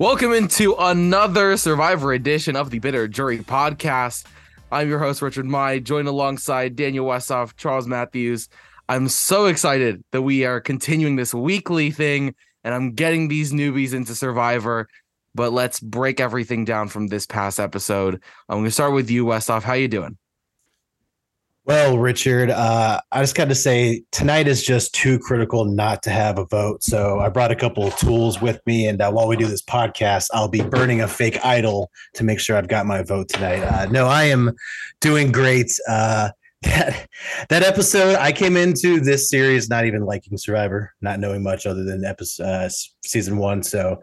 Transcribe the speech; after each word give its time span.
Welcome 0.00 0.32
into 0.32 0.76
another 0.78 1.56
Survivor 1.56 2.12
edition 2.12 2.54
of 2.54 2.70
the 2.70 2.78
Bitter 2.78 3.08
Jury 3.08 3.38
podcast. 3.38 4.26
I'm 4.70 4.88
your 4.88 5.00
host, 5.00 5.20
Richard 5.20 5.46
Mai, 5.46 5.80
joined 5.80 6.06
alongside 6.06 6.76
Daniel 6.76 7.04
Westhoff, 7.04 7.56
Charles 7.56 7.88
Matthews. 7.88 8.48
I'm 8.88 9.08
so 9.08 9.46
excited 9.46 10.04
that 10.12 10.22
we 10.22 10.44
are 10.44 10.60
continuing 10.60 11.16
this 11.16 11.34
weekly 11.34 11.90
thing 11.90 12.36
and 12.62 12.72
I'm 12.74 12.92
getting 12.92 13.26
these 13.26 13.52
newbies 13.52 13.92
into 13.92 14.14
Survivor. 14.14 14.88
But 15.34 15.52
let's 15.52 15.80
break 15.80 16.20
everything 16.20 16.64
down 16.64 16.86
from 16.86 17.08
this 17.08 17.26
past 17.26 17.58
episode. 17.58 18.22
I'm 18.48 18.58
going 18.58 18.66
to 18.66 18.70
start 18.70 18.92
with 18.92 19.10
you, 19.10 19.24
Westhoff. 19.24 19.64
How 19.64 19.72
you 19.72 19.88
doing? 19.88 20.16
Well, 21.68 21.98
Richard, 21.98 22.48
uh, 22.48 22.98
I 23.12 23.20
just 23.20 23.34
got 23.34 23.50
to 23.50 23.54
say 23.54 24.02
tonight 24.10 24.48
is 24.48 24.64
just 24.64 24.94
too 24.94 25.18
critical 25.18 25.66
not 25.66 26.02
to 26.04 26.10
have 26.10 26.38
a 26.38 26.46
vote. 26.46 26.82
So 26.82 27.20
I 27.20 27.28
brought 27.28 27.50
a 27.50 27.54
couple 27.54 27.86
of 27.86 27.94
tools 27.96 28.40
with 28.40 28.58
me, 28.64 28.88
and 28.88 29.02
uh, 29.02 29.10
while 29.12 29.28
we 29.28 29.36
do 29.36 29.46
this 29.46 29.60
podcast, 29.60 30.28
I'll 30.32 30.48
be 30.48 30.62
burning 30.62 31.02
a 31.02 31.08
fake 31.08 31.44
idol 31.44 31.90
to 32.14 32.24
make 32.24 32.40
sure 32.40 32.56
I've 32.56 32.68
got 32.68 32.86
my 32.86 33.02
vote 33.02 33.28
tonight. 33.28 33.60
Uh, 33.62 33.84
no, 33.90 34.06
I 34.06 34.24
am 34.24 34.52
doing 35.02 35.30
great. 35.30 35.70
Uh, 35.86 36.30
that 36.62 37.06
that 37.50 37.62
episode, 37.62 38.16
I 38.16 38.32
came 38.32 38.56
into 38.56 38.98
this 38.98 39.28
series 39.28 39.68
not 39.68 39.84
even 39.84 40.06
liking 40.06 40.38
Survivor, 40.38 40.94
not 41.02 41.20
knowing 41.20 41.42
much 41.42 41.66
other 41.66 41.84
than 41.84 42.02
episode 42.02 42.44
uh, 42.44 42.68
season 43.04 43.36
one. 43.36 43.62
So 43.62 44.00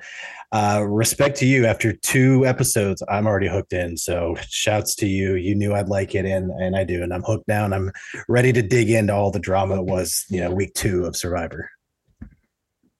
uh, 0.55 0.80
respect 0.88 1.38
to 1.38 1.45
you. 1.45 1.66
After 1.66 1.91
two 1.91 2.45
episodes, 2.45 3.04
I'm 3.10 3.27
already 3.27 3.49
hooked 3.49 3.74
in. 3.74 3.98
So 3.98 4.38
shouts 4.48 4.96
to 4.96 5.05
you. 5.05 5.35
You 5.35 5.54
knew 5.54 5.74
I'd 5.74 5.90
like 5.90 6.16
it, 6.16 6.26
and 6.26 6.49
and 6.52 6.77
I 6.77 6.85
do, 6.85 7.04
and 7.04 7.13
I'm 7.13 7.24
hooked 7.24 7.49
now, 7.49 7.66
and 7.66 7.76
I'm 7.76 7.91
ready 8.30 8.54
to 8.54 8.62
dig 8.62 8.90
into 8.90 9.13
all 9.13 9.32
the 9.32 9.40
drama 9.40 9.82
it 9.82 9.85
was, 9.85 10.24
you 10.30 10.40
know, 10.40 10.52
week 10.52 10.74
two 10.74 11.04
of 11.04 11.18
Survivor. 11.18 11.70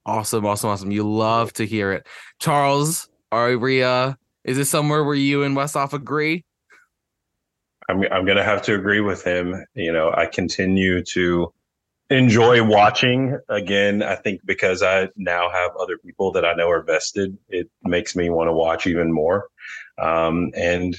Awesome, 0.06 0.46
awesome, 0.46 0.70
awesome. 0.70 0.92
You 0.92 1.10
love 1.10 1.54
to 1.54 1.66
hear 1.66 1.94
it, 1.94 2.06
Charles. 2.40 3.08
Are 3.32 3.58
we? 3.58 3.82
Uh, 3.82 4.16
is 4.44 4.58
this 4.58 4.70
somewhere 4.70 5.06
where 5.06 5.16
you 5.16 5.44
and 5.44 5.56
Westhoff 5.56 5.94
agree? 5.94 6.44
I'm 7.88 8.04
I'm 8.12 8.26
gonna 8.26 8.44
have 8.44 8.64
to 8.64 8.76
agree 8.76 9.00
with 9.00 9.24
him. 9.24 9.66
You 9.76 9.94
know, 9.94 10.12
I 10.12 10.26
continue 10.26 11.02
to 11.14 11.54
enjoy 12.12 12.64
watching 12.64 13.40
again 13.50 14.04
i 14.04 14.14
think 14.16 14.40
because 14.46 14.84
i 14.84 15.10
now 15.16 15.50
have 15.50 15.72
other 15.80 15.98
people 15.98 16.32
that 16.32 16.46
i 16.46 16.54
know 16.54 16.70
are 16.70 16.84
vested. 16.84 17.36
It 17.50 17.70
makes 17.84 18.16
me 18.16 18.30
want 18.30 18.48
to 18.48 18.54
watch 18.54 18.86
even 18.86 19.12
more. 19.12 19.48
Um, 20.00 20.52
and 20.56 20.96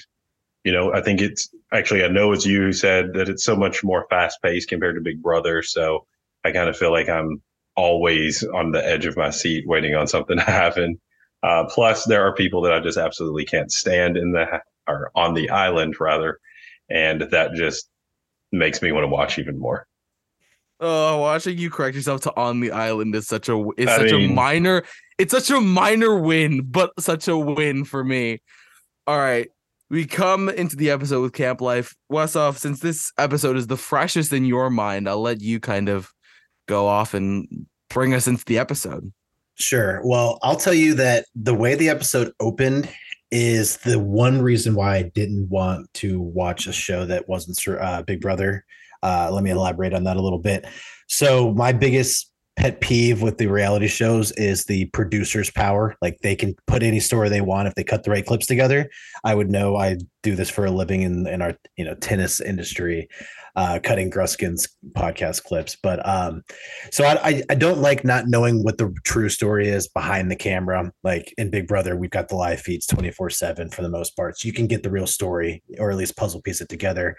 you 0.65 0.73
know 0.73 0.93
i 0.93 1.01
think 1.01 1.21
it's 1.21 1.49
actually 1.73 2.03
i 2.03 2.09
know 2.09 2.33
it's 2.33 2.45
you 2.45 2.61
who 2.61 2.73
said 2.73 3.13
that 3.15 3.29
it's 3.29 3.45
so 3.45 3.55
much 3.55 3.85
more 3.85 4.07
fast 4.11 4.43
paced 4.43 4.69
compared 4.69 4.97
to 4.97 5.01
big 5.01 5.23
brother 5.23 5.63
so 5.63 6.07
i 6.45 6.51
kind 6.51 6.69
of 6.69 6.77
feel 6.77 6.91
like 6.91 7.09
i'm 7.09 7.41
always 7.77 8.43
on 8.43 8.73
the 8.73 8.85
edge 8.85 9.07
of 9.07 9.17
my 9.17 9.31
seat 9.31 9.65
waiting 9.69 9.95
on 9.95 10.07
something 10.07 10.39
to 10.39 10.43
happen. 10.43 10.99
Uh, 11.43 11.65
plus 11.69 12.05
there 12.07 12.27
are 12.27 12.35
people 12.35 12.63
that 12.63 12.73
i 12.73 12.81
just 12.81 12.99
absolutely 12.99 13.45
can't 13.45 13.71
stand 13.71 14.17
in 14.17 14.33
the 14.33 14.61
or 14.89 15.13
on 15.15 15.35
the 15.35 15.51
island 15.51 15.95
rather 16.01 16.41
and 16.91 17.21
that 17.31 17.53
just 17.55 17.89
makes 18.51 18.83
me 18.83 18.91
want 18.91 19.05
to 19.05 19.09
watch 19.09 19.39
even 19.39 19.59
more 19.59 19.87
Oh, 20.79 21.19
watching 21.19 21.57
you 21.57 21.71
correct 21.71 21.97
yourself 21.97 22.21
to 22.23 22.37
on 22.37 22.61
the 22.61 22.71
island 22.71 23.15
is 23.15 23.27
such 23.27 23.49
a 23.49 23.57
is 23.79 23.89
I 23.89 23.97
such 23.97 24.13
mean, 24.13 24.31
a 24.31 24.35
minor 24.35 24.83
it's 25.19 25.33
such 25.33 25.51
a 25.51 25.61
minor 25.61 26.19
win, 26.19 26.63
but 26.63 26.93
such 27.01 27.29
a 27.29 27.37
win 27.37 27.85
for 27.85 28.05
me. 28.05 28.43
All 29.07 29.19
right. 29.19 29.49
We 29.89 30.05
come 30.05 30.49
into 30.49 30.77
the 30.77 30.91
episode 30.91 31.23
with 31.23 31.33
camp 31.33 31.61
life. 31.61 31.95
Westhoff, 32.11 32.59
since 32.59 32.81
this 32.81 33.13
episode 33.19 33.57
is 33.57 33.69
the 33.69 33.77
freshest 33.77 34.33
in 34.33 34.45
your 34.45 34.69
mind, 34.69 35.09
I'll 35.09 35.21
let 35.21 35.41
you 35.41 35.61
kind 35.61 35.89
of 35.89 36.13
go 36.67 36.87
off 36.89 37.15
and 37.15 37.67
bring 37.89 38.13
us 38.13 38.27
into 38.27 38.45
the 38.45 38.59
episode. 38.59 39.13
Sure. 39.55 40.03
Well, 40.05 40.39
I'll 40.43 40.57
tell 40.57 40.75
you 40.75 40.95
that 40.95 41.27
the 41.35 41.55
way 41.55 41.77
the 41.77 41.89
episode 41.89 42.33
opened 42.41 42.89
is 43.31 43.79
the 43.79 43.99
one 43.99 44.43
reason 44.43 44.75
why 44.75 44.97
I 44.97 45.03
didn't 45.03 45.49
want 45.49 45.93
to 45.95 46.21
watch 46.21 46.67
a 46.67 46.73
show 46.73 47.07
that 47.07 47.29
wasn't 47.29 47.59
uh, 47.81 48.03
Big 48.03 48.21
Brother 48.21 48.65
uh, 49.07 49.31
let 49.31 49.45
me 49.45 49.51
elaborate 49.51 49.95
on 49.95 50.05
that 50.05 50.17
a 50.17 50.23
little 50.23 50.41
bit. 50.41 50.67
So, 51.09 51.55
my 51.55 51.73
biggest 51.73 52.33
pet 52.57 52.81
peeve 52.81 53.23
with 53.23 53.37
the 53.39 53.47
reality 53.47 53.87
shows 53.87 54.33
is 54.33 54.65
the 54.65 54.87
producer's 54.87 55.51
power. 55.51 55.95
Like 56.01 56.19
they 56.23 56.35
can 56.35 56.55
put 56.67 56.83
any 56.83 57.01
story 57.01 57.29
they 57.29 57.43
want 57.43 57.69
if 57.69 57.75
they 57.75 57.85
cut 57.85 58.03
the 58.03 58.11
right 58.11 58.27
clips 58.27 58.47
together. 58.47 58.91
I 59.25 59.35
would 59.35 59.51
know 59.51 59.77
I 59.77 59.99
do 60.23 60.35
this 60.35 60.51
for 60.51 60.65
a 60.65 60.71
living 60.71 61.03
in, 61.03 61.27
in 61.27 61.43
our 61.43 61.55
you 61.77 61.85
know 61.85 61.95
tennis 61.95 62.41
industry 62.41 63.09
uh, 63.57 63.79
cutting 63.83 64.11
Gruskin's 64.11 64.69
podcast 64.93 65.43
clips. 65.45 65.77
But 65.83 66.07
um, 66.07 66.43
so 66.93 67.05
I, 67.05 67.43
I 67.49 67.55
don't 67.55 67.81
like 67.81 68.05
not 68.05 68.29
knowing 68.29 68.63
what 68.63 68.77
the 68.77 68.95
true 69.05 69.31
story 69.31 69.69
is 69.69 69.89
behind 69.89 70.31
the 70.31 70.37
camera. 70.37 70.93
Like 71.03 71.33
in 71.39 71.51
Big 71.51 71.67
Brother, 71.67 71.97
we've 71.97 72.11
got 72.11 72.29
the 72.29 72.37
live 72.37 72.61
feeds 72.61 72.87
24 72.87 73.31
7 73.31 73.71
for 73.71 73.83
the 73.83 73.89
most 73.89 74.15
part. 74.15 74.39
So 74.39 74.47
you 74.47 74.53
can 74.53 74.67
get 74.67 74.83
the 74.83 74.91
real 74.91 75.07
story 75.07 75.63
or 75.79 75.91
at 75.91 75.97
least 75.97 76.17
puzzle 76.17 76.43
piece 76.43 76.61
it 76.61 76.69
together. 76.69 77.17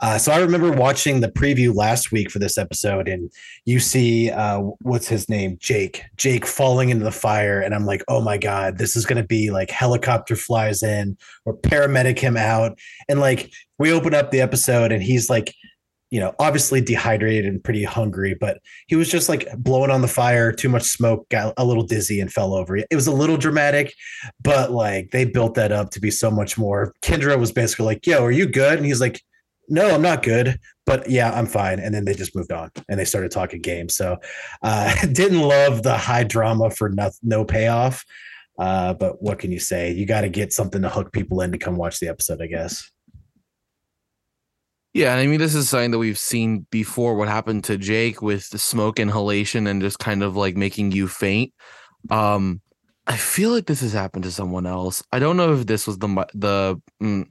Uh, 0.00 0.18
so 0.18 0.32
I 0.32 0.38
remember 0.38 0.72
watching 0.72 1.20
the 1.20 1.30
preview 1.30 1.74
last 1.74 2.10
week 2.10 2.30
for 2.30 2.40
this 2.40 2.58
episode, 2.58 3.08
and 3.08 3.30
you 3.64 3.78
see 3.78 4.30
uh, 4.30 4.60
what's 4.80 5.08
his 5.08 5.28
name? 5.28 5.56
Jake. 5.60 6.02
Jake 6.16 6.46
falling 6.46 6.90
into 6.90 7.04
the 7.04 7.12
fire. 7.12 7.60
And 7.60 7.74
I'm 7.74 7.86
like, 7.86 8.02
oh 8.08 8.20
my 8.20 8.38
God, 8.38 8.78
this 8.78 8.96
is 8.96 9.06
going 9.06 9.22
to 9.22 9.26
be 9.26 9.50
like 9.50 9.70
helicopter 9.70 10.34
flies 10.34 10.82
in 10.82 11.16
or 11.44 11.56
paramedic 11.56 12.18
him 12.18 12.36
out. 12.36 12.78
And 13.08 13.20
like 13.20 13.52
we 13.78 13.92
open 13.92 14.14
up 14.14 14.30
the 14.30 14.40
episode 14.40 14.90
and 14.90 15.02
he's 15.02 15.30
like 15.30 15.54
you 16.16 16.22
know, 16.22 16.34
obviously 16.38 16.80
dehydrated 16.80 17.44
and 17.44 17.62
pretty 17.62 17.84
hungry, 17.84 18.32
but 18.32 18.58
he 18.86 18.96
was 18.96 19.10
just 19.10 19.28
like 19.28 19.46
blowing 19.58 19.90
on 19.90 20.00
the 20.00 20.08
fire, 20.08 20.50
too 20.50 20.70
much 20.70 20.84
smoke, 20.84 21.28
got 21.28 21.52
a 21.58 21.64
little 21.66 21.82
dizzy 21.82 22.20
and 22.20 22.32
fell 22.32 22.54
over. 22.54 22.74
It 22.78 22.86
was 22.90 23.06
a 23.06 23.12
little 23.12 23.36
dramatic, 23.36 23.92
but 24.42 24.70
like 24.70 25.10
they 25.10 25.26
built 25.26 25.56
that 25.56 25.72
up 25.72 25.90
to 25.90 26.00
be 26.00 26.10
so 26.10 26.30
much 26.30 26.56
more. 26.56 26.94
Kendra 27.02 27.38
was 27.38 27.52
basically 27.52 27.84
like, 27.84 28.06
Yo, 28.06 28.24
are 28.24 28.30
you 28.30 28.46
good? 28.46 28.78
And 28.78 28.86
he's 28.86 28.98
like, 28.98 29.20
No, 29.68 29.94
I'm 29.94 30.00
not 30.00 30.22
good, 30.22 30.58
but 30.86 31.10
yeah, 31.10 31.30
I'm 31.32 31.44
fine. 31.44 31.80
And 31.80 31.94
then 31.94 32.06
they 32.06 32.14
just 32.14 32.34
moved 32.34 32.50
on 32.50 32.70
and 32.88 32.98
they 32.98 33.04
started 33.04 33.30
talking 33.30 33.60
games. 33.60 33.94
So 33.94 34.16
uh 34.62 35.06
didn't 35.12 35.42
love 35.42 35.82
the 35.82 35.98
high 35.98 36.24
drama 36.24 36.70
for 36.70 36.88
no, 36.88 37.10
no 37.22 37.44
payoff. 37.44 38.06
Uh, 38.58 38.94
but 38.94 39.20
what 39.20 39.38
can 39.38 39.52
you 39.52 39.58
say? 39.58 39.92
You 39.92 40.06
got 40.06 40.22
to 40.22 40.30
get 40.30 40.50
something 40.50 40.80
to 40.80 40.88
hook 40.88 41.12
people 41.12 41.42
in 41.42 41.52
to 41.52 41.58
come 41.58 41.76
watch 41.76 42.00
the 42.00 42.08
episode, 42.08 42.40
I 42.40 42.46
guess. 42.46 42.90
Yeah, 44.96 45.12
and 45.12 45.20
I 45.20 45.26
mean, 45.26 45.40
this 45.40 45.54
is 45.54 45.68
something 45.68 45.90
that 45.90 45.98
we've 45.98 46.18
seen 46.18 46.66
before. 46.70 47.16
What 47.16 47.28
happened 47.28 47.64
to 47.64 47.76
Jake 47.76 48.22
with 48.22 48.48
the 48.48 48.58
smoke 48.58 48.98
inhalation 48.98 49.66
and 49.66 49.82
just 49.82 49.98
kind 49.98 50.22
of 50.22 50.36
like 50.36 50.56
making 50.56 50.92
you 50.92 51.06
faint. 51.06 51.52
Um, 52.08 52.62
I 53.06 53.18
feel 53.18 53.50
like 53.50 53.66
this 53.66 53.82
has 53.82 53.92
happened 53.92 54.24
to 54.24 54.30
someone 54.30 54.64
else. 54.64 55.02
I 55.12 55.18
don't 55.18 55.36
know 55.36 55.52
if 55.52 55.66
this 55.66 55.86
was 55.86 55.98
the 55.98 56.08
the 56.32 56.80
mm, 57.02 57.30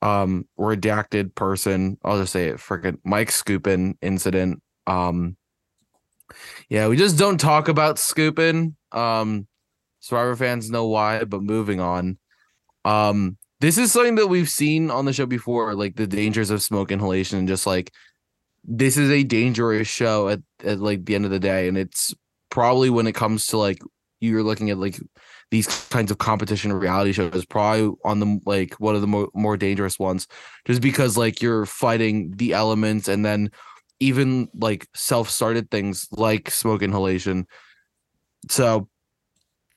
um 0.00 0.46
redacted 0.56 1.34
person. 1.34 1.98
I'll 2.04 2.20
just 2.20 2.32
say 2.32 2.50
it. 2.50 2.58
Freaking 2.58 2.98
Mike 3.04 3.30
Skupin 3.30 3.94
incident. 4.00 4.62
Um, 4.86 5.36
yeah, 6.68 6.86
we 6.86 6.96
just 6.96 7.18
don't 7.18 7.40
talk 7.40 7.66
about 7.66 7.96
Skupin. 7.96 8.76
Um, 8.92 9.48
Survivor 9.98 10.36
fans 10.36 10.70
know 10.70 10.86
why, 10.86 11.24
but 11.24 11.42
moving 11.42 11.80
on. 11.80 12.18
Um, 12.84 13.38
this 13.62 13.78
is 13.78 13.92
something 13.92 14.16
that 14.16 14.26
we've 14.26 14.50
seen 14.50 14.90
on 14.90 15.04
the 15.04 15.12
show 15.12 15.24
before, 15.24 15.74
like 15.76 15.94
the 15.94 16.06
dangers 16.06 16.50
of 16.50 16.62
smoke 16.62 16.90
inhalation, 16.90 17.38
and 17.38 17.46
just 17.46 17.64
like 17.64 17.92
this 18.64 18.96
is 18.96 19.08
a 19.08 19.22
dangerous 19.22 19.86
show 19.86 20.28
at, 20.28 20.40
at 20.64 20.80
like 20.80 21.04
the 21.04 21.14
end 21.14 21.24
of 21.24 21.30
the 21.30 21.38
day, 21.38 21.68
and 21.68 21.78
it's 21.78 22.12
probably 22.50 22.90
when 22.90 23.06
it 23.06 23.14
comes 23.14 23.46
to 23.46 23.56
like 23.56 23.78
you're 24.18 24.42
looking 24.42 24.70
at 24.70 24.78
like 24.78 25.00
these 25.52 25.68
kinds 25.90 26.10
of 26.10 26.18
competition 26.18 26.72
reality 26.72 27.12
shows 27.12 27.44
probably 27.44 27.94
on 28.04 28.18
the 28.18 28.40
like 28.46 28.74
one 28.80 28.96
of 28.96 29.00
the 29.00 29.06
more, 29.06 29.28
more 29.32 29.56
dangerous 29.56 29.96
ones 29.96 30.26
just 30.66 30.82
because 30.82 31.16
like 31.16 31.40
you're 31.40 31.66
fighting 31.66 32.32
the 32.36 32.54
elements 32.54 33.06
and 33.06 33.24
then 33.24 33.48
even 34.00 34.48
like 34.54 34.88
self-started 34.94 35.70
things 35.70 36.08
like 36.10 36.50
smoke 36.50 36.82
inhalation. 36.82 37.46
So 38.50 38.88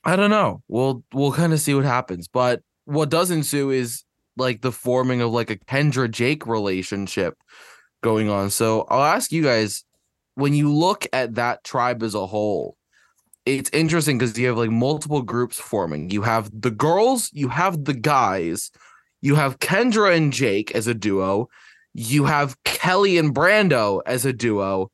i 0.04 0.16
don't 0.16 0.30
know. 0.30 0.62
We'll 0.66 1.04
we'll 1.12 1.32
kind 1.32 1.52
of 1.52 1.60
see 1.60 1.74
what 1.74 1.84
happens. 1.84 2.26
But 2.26 2.62
what 2.86 3.10
does 3.10 3.30
ensue 3.30 3.70
is 3.70 4.04
like 4.36 4.62
the 4.62 4.72
forming 4.72 5.20
of 5.20 5.32
like 5.32 5.50
a 5.50 5.56
Kendra 5.56 6.10
Jake 6.10 6.46
relationship 6.46 7.34
going 8.02 8.28
on. 8.30 8.50
So 8.50 8.86
I'll 8.88 9.04
ask 9.04 9.32
you 9.32 9.42
guys 9.42 9.84
when 10.34 10.54
you 10.54 10.72
look 10.72 11.06
at 11.12 11.34
that 11.34 11.64
tribe 11.64 12.02
as 12.02 12.14
a 12.14 12.26
whole, 12.26 12.76
it's 13.44 13.70
interesting 13.72 14.18
because 14.18 14.38
you 14.38 14.46
have 14.48 14.58
like 14.58 14.70
multiple 14.70 15.22
groups 15.22 15.58
forming. 15.58 16.10
You 16.10 16.22
have 16.22 16.50
the 16.52 16.70
girls, 16.70 17.30
you 17.32 17.48
have 17.48 17.84
the 17.84 17.94
guys, 17.94 18.70
you 19.20 19.34
have 19.34 19.58
Kendra 19.58 20.16
and 20.16 20.32
Jake 20.32 20.72
as 20.72 20.86
a 20.86 20.94
duo, 20.94 21.48
you 21.94 22.24
have 22.24 22.56
Kellie 22.64 23.18
and 23.18 23.34
Brando 23.34 24.00
as 24.04 24.24
a 24.24 24.32
duo, 24.32 24.90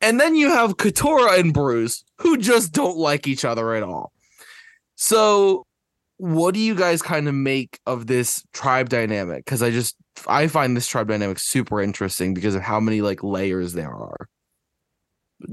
and 0.00 0.18
then 0.18 0.34
you 0.34 0.50
have 0.50 0.76
Katurah 0.76 1.38
and 1.38 1.54
Bruce 1.54 2.02
who 2.18 2.36
just 2.36 2.72
don't 2.72 2.96
like 2.96 3.26
each 3.26 3.44
other 3.44 3.74
at 3.74 3.82
all. 3.82 4.12
So 4.96 5.66
what 6.22 6.54
do 6.54 6.60
you 6.60 6.76
guys 6.76 7.02
kind 7.02 7.26
of 7.26 7.34
make 7.34 7.80
of 7.84 8.06
this 8.06 8.44
tribe 8.52 8.88
dynamic? 8.88 9.44
Because 9.44 9.60
I 9.60 9.72
just 9.72 9.96
I 10.28 10.46
find 10.46 10.76
this 10.76 10.86
tribe 10.86 11.08
dynamic 11.08 11.40
super 11.40 11.82
interesting 11.82 12.32
because 12.32 12.54
of 12.54 12.62
how 12.62 12.78
many 12.78 13.00
like 13.00 13.24
layers 13.24 13.72
there 13.72 13.92
are. 13.92 14.28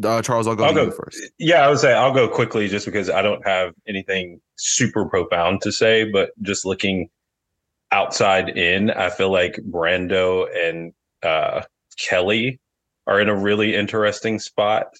Uh, 0.03 0.21
Charles, 0.21 0.45
I'll 0.45 0.55
go 0.55 0.65
I'll 0.65 0.73
go 0.75 0.91
first. 0.91 1.17
Yeah, 1.39 1.65
I 1.65 1.69
would 1.69 1.79
say 1.79 1.95
I'll 1.95 2.13
go 2.13 2.27
quickly 2.27 2.67
just 2.67 2.85
because 2.85 3.09
I 3.09 3.23
don't 3.23 3.45
have 3.47 3.73
anything 3.87 4.41
super 4.57 5.09
profound 5.09 5.63
to 5.63 5.71
say, 5.71 6.03
but 6.03 6.33
just 6.43 6.67
looking 6.67 7.09
outside 7.91 8.49
in, 8.49 8.91
I 8.91 9.09
feel 9.09 9.31
like 9.31 9.55
Brando 9.71 10.45
and 10.55 10.93
uh, 11.23 11.63
Kellie 11.97 12.59
are 13.07 13.19
in 13.19 13.27
a 13.27 13.35
really 13.35 13.73
interesting 13.73 14.37
spot 14.37 14.93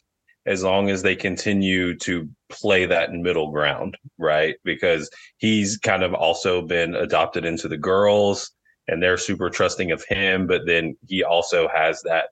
as 0.49 0.63
long 0.63 0.89
as 0.89 1.03
they 1.03 1.15
continue 1.15 1.95
to 1.95 2.27
play 2.49 2.83
that 2.87 3.13
middle 3.13 3.51
ground, 3.51 3.95
right? 4.17 4.55
Because 4.65 5.07
he's 5.37 5.77
kind 5.77 6.01
of 6.01 6.15
also 6.15 6.63
been 6.63 6.95
adopted 6.95 7.45
into 7.45 7.67
the 7.67 7.77
girls 7.77 8.51
and 8.87 9.01
they're 9.01 9.15
super 9.15 9.51
trusting 9.51 9.91
of 9.91 10.03
him, 10.09 10.47
but 10.47 10.65
then 10.65 10.97
he 11.07 11.23
also 11.23 11.67
has 11.67 12.01
that 12.01 12.29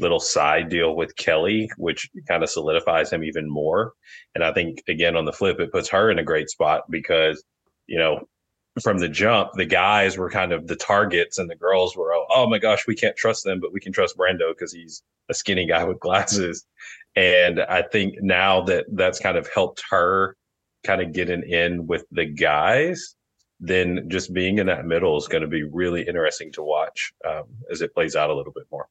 little 0.00 0.18
side 0.18 0.70
deal 0.70 0.96
with 0.96 1.14
Kellie, 1.14 1.70
which 1.76 2.10
kind 2.26 2.42
of 2.42 2.50
solidifies 2.50 3.12
him 3.12 3.22
even 3.22 3.48
more. 3.48 3.92
And 4.34 4.42
I 4.42 4.52
think 4.52 4.82
again 4.88 5.16
on 5.16 5.24
the 5.24 5.32
flip, 5.32 5.60
it 5.60 5.70
puts 5.70 5.88
her 5.90 6.10
in 6.10 6.18
a 6.18 6.24
great 6.24 6.50
spot 6.50 6.82
because, 6.90 7.44
you 7.86 7.98
know, 7.98 8.26
from 8.80 8.98
the 8.98 9.08
jump, 9.08 9.50
the 9.54 9.66
guys 9.66 10.16
were 10.16 10.30
kind 10.30 10.52
of 10.52 10.66
the 10.66 10.76
targets 10.76 11.38
and 11.38 11.50
the 11.50 11.56
girls 11.56 11.96
were, 11.96 12.14
oh, 12.14 12.26
oh 12.30 12.48
my 12.48 12.58
gosh, 12.58 12.86
we 12.86 12.94
can't 12.94 13.16
trust 13.16 13.44
them, 13.44 13.60
but 13.60 13.72
we 13.72 13.80
can 13.80 13.92
trust 13.92 14.16
Brando 14.16 14.52
because 14.52 14.72
he's 14.72 15.02
a 15.28 15.34
skinny 15.34 15.66
guy 15.66 15.84
with 15.84 16.00
glasses. 16.00 16.66
And 17.14 17.60
I 17.60 17.82
think 17.82 18.14
now 18.22 18.62
that 18.62 18.86
that's 18.92 19.20
kind 19.20 19.36
of 19.36 19.46
helped 19.54 19.82
her 19.90 20.36
kind 20.84 21.02
of 21.02 21.12
get 21.12 21.28
an 21.28 21.42
in 21.42 21.86
with 21.86 22.06
the 22.10 22.24
guys, 22.24 23.14
then 23.60 24.08
just 24.08 24.32
being 24.32 24.58
in 24.58 24.66
that 24.66 24.86
middle 24.86 25.16
is 25.18 25.28
going 25.28 25.42
to 25.42 25.48
be 25.48 25.62
really 25.62 26.02
interesting 26.02 26.50
to 26.52 26.62
watch 26.62 27.12
um, 27.28 27.44
as 27.70 27.82
it 27.82 27.92
plays 27.92 28.16
out 28.16 28.30
a 28.30 28.34
little 28.34 28.52
bit 28.52 28.64
more. 28.70 28.88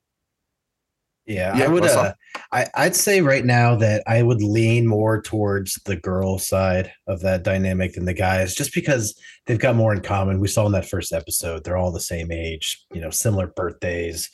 Yeah, 1.33 1.57
Yeah, 1.57 1.65
I 1.65 1.67
would. 1.67 1.85
Uh. 1.85 2.13
I 2.51 2.67
I'd 2.75 2.95
say 2.95 3.21
right 3.21 3.45
now 3.45 3.75
that 3.75 4.03
I 4.07 4.23
would 4.23 4.41
lean 4.41 4.87
more 4.87 5.21
towards 5.21 5.75
the 5.85 5.95
girl 5.95 6.37
side 6.37 6.91
of 7.07 7.21
that 7.21 7.43
dynamic 7.43 7.93
than 7.93 8.05
the 8.05 8.13
guys, 8.13 8.55
just 8.55 8.73
because 8.73 9.17
they've 9.45 9.59
got 9.59 9.75
more 9.75 9.93
in 9.93 10.01
common. 10.01 10.39
We 10.39 10.47
saw 10.47 10.65
in 10.65 10.71
that 10.73 10.89
first 10.89 11.13
episode, 11.13 11.63
they're 11.63 11.77
all 11.77 11.91
the 11.91 11.99
same 11.99 12.31
age, 12.31 12.85
you 12.93 13.01
know, 13.01 13.09
similar 13.09 13.47
birthdays. 13.47 14.29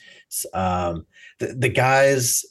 Um, 0.52 1.06
the 1.38 1.54
the 1.54 1.68
guys, 1.68 2.44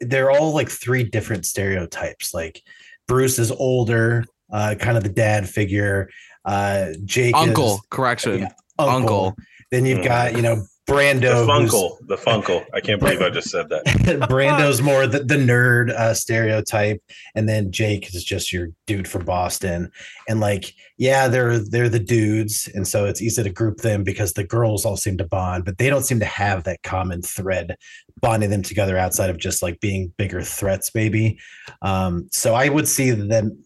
they're 0.00 0.30
all 0.30 0.54
like 0.54 0.70
three 0.70 1.04
different 1.04 1.46
stereotypes. 1.46 2.32
Like 2.32 2.62
Bruce 3.06 3.38
is 3.38 3.50
older, 3.50 4.24
uh, 4.52 4.74
kind 4.78 4.96
of 4.96 5.02
the 5.02 5.10
dad 5.10 5.48
figure. 5.48 6.08
Uh, 6.44 6.92
Jake 7.04 7.36
Uncle, 7.36 7.74
is 7.74 7.80
correction. 7.90 8.40
Yeah, 8.40 8.52
Uncle. 8.78 9.36
Then 9.70 9.84
you've 9.84 10.04
got 10.04 10.34
you 10.34 10.42
know 10.42 10.64
Brando, 10.90 11.20
The 11.46 11.52
who's- 11.52 11.70
Funkle, 11.72 12.06
the 12.08 12.16
Funkle. 12.16 12.66
I 12.74 12.80
can't 12.80 13.00
believe 13.00 13.22
I 13.22 13.30
just 13.30 13.48
said 13.48 13.68
that. 13.68 13.84
Brando's 14.28 14.82
more 14.82 15.06
the, 15.06 15.20
the 15.20 15.36
nerd 15.36 15.90
uh, 15.90 16.14
stereotype, 16.14 17.00
and 17.36 17.48
then 17.48 17.70
Jake 17.70 18.12
is 18.12 18.24
just 18.24 18.52
your 18.52 18.68
dude 18.86 19.06
from 19.06 19.24
Boston. 19.24 19.92
And 20.28 20.40
like, 20.40 20.74
yeah, 20.98 21.28
they're 21.28 21.58
they're 21.60 21.88
the 21.88 22.00
dudes, 22.00 22.68
and 22.74 22.86
so 22.86 23.04
it's 23.06 23.22
easy 23.22 23.42
to 23.42 23.50
group 23.50 23.78
them 23.78 24.02
because 24.02 24.32
the 24.32 24.44
girls 24.44 24.84
all 24.84 24.96
seem 24.96 25.16
to 25.18 25.24
bond, 25.24 25.64
but 25.64 25.78
they 25.78 25.88
don't 25.88 26.02
seem 26.04 26.18
to 26.20 26.26
have 26.26 26.64
that 26.64 26.82
common 26.82 27.22
thread 27.22 27.76
bonding 28.20 28.50
them 28.50 28.62
together 28.62 28.98
outside 28.98 29.30
of 29.30 29.38
just 29.38 29.62
like 29.62 29.78
being 29.80 30.12
bigger 30.18 30.42
threats, 30.42 30.94
maybe. 30.94 31.38
Um, 31.82 32.28
so 32.32 32.54
I 32.54 32.68
would 32.68 32.88
see 32.88 33.12
them. 33.12 33.62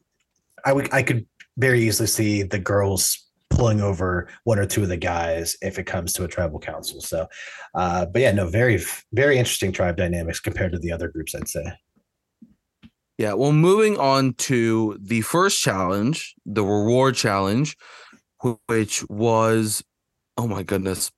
I 0.65 0.73
would 0.75 0.93
I 0.93 1.03
could 1.03 1.27
very 1.56 1.81
easily 1.82 2.06
see 2.06 2.43
the 2.43 2.59
girls 2.59 3.24
pulling 3.55 3.81
over 3.81 4.29
one 4.45 4.59
or 4.59 4.67
two 4.67 4.83
of 4.83 4.89
the 4.89 4.97
guys 4.97 5.56
if 5.62 5.79
it 5.79 5.85
comes 5.85 6.12
to 6.15 6.25
a 6.25 6.29
tribal 6.29 6.59
council. 6.59 7.01
So 7.01 7.27
uh, 7.75 8.06
but 8.06 8.23
yeah, 8.23 8.33
no, 8.33 8.49
very, 8.49 8.81
very 9.12 9.39
interesting 9.39 9.73
tribe 9.73 9.97
dynamics 9.97 10.41
compared 10.41 10.73
to 10.73 10.79
the 10.79 10.93
other 10.93 11.09
groups, 11.09 11.35
I'd 11.35 11.49
say. 11.49 11.73
Yeah. 13.19 13.35
Well, 13.35 13.53
moving 13.53 13.99
on 13.99 14.35
to 14.35 14.99
the 15.01 15.21
first 15.23 15.61
challenge, 15.61 16.35
the 16.47 16.65
reward 16.65 17.17
challenge, 17.17 17.77
which 18.67 19.09
was, 19.09 19.83
oh 20.37 20.47
my 20.47 20.62
goodness, 20.62 21.11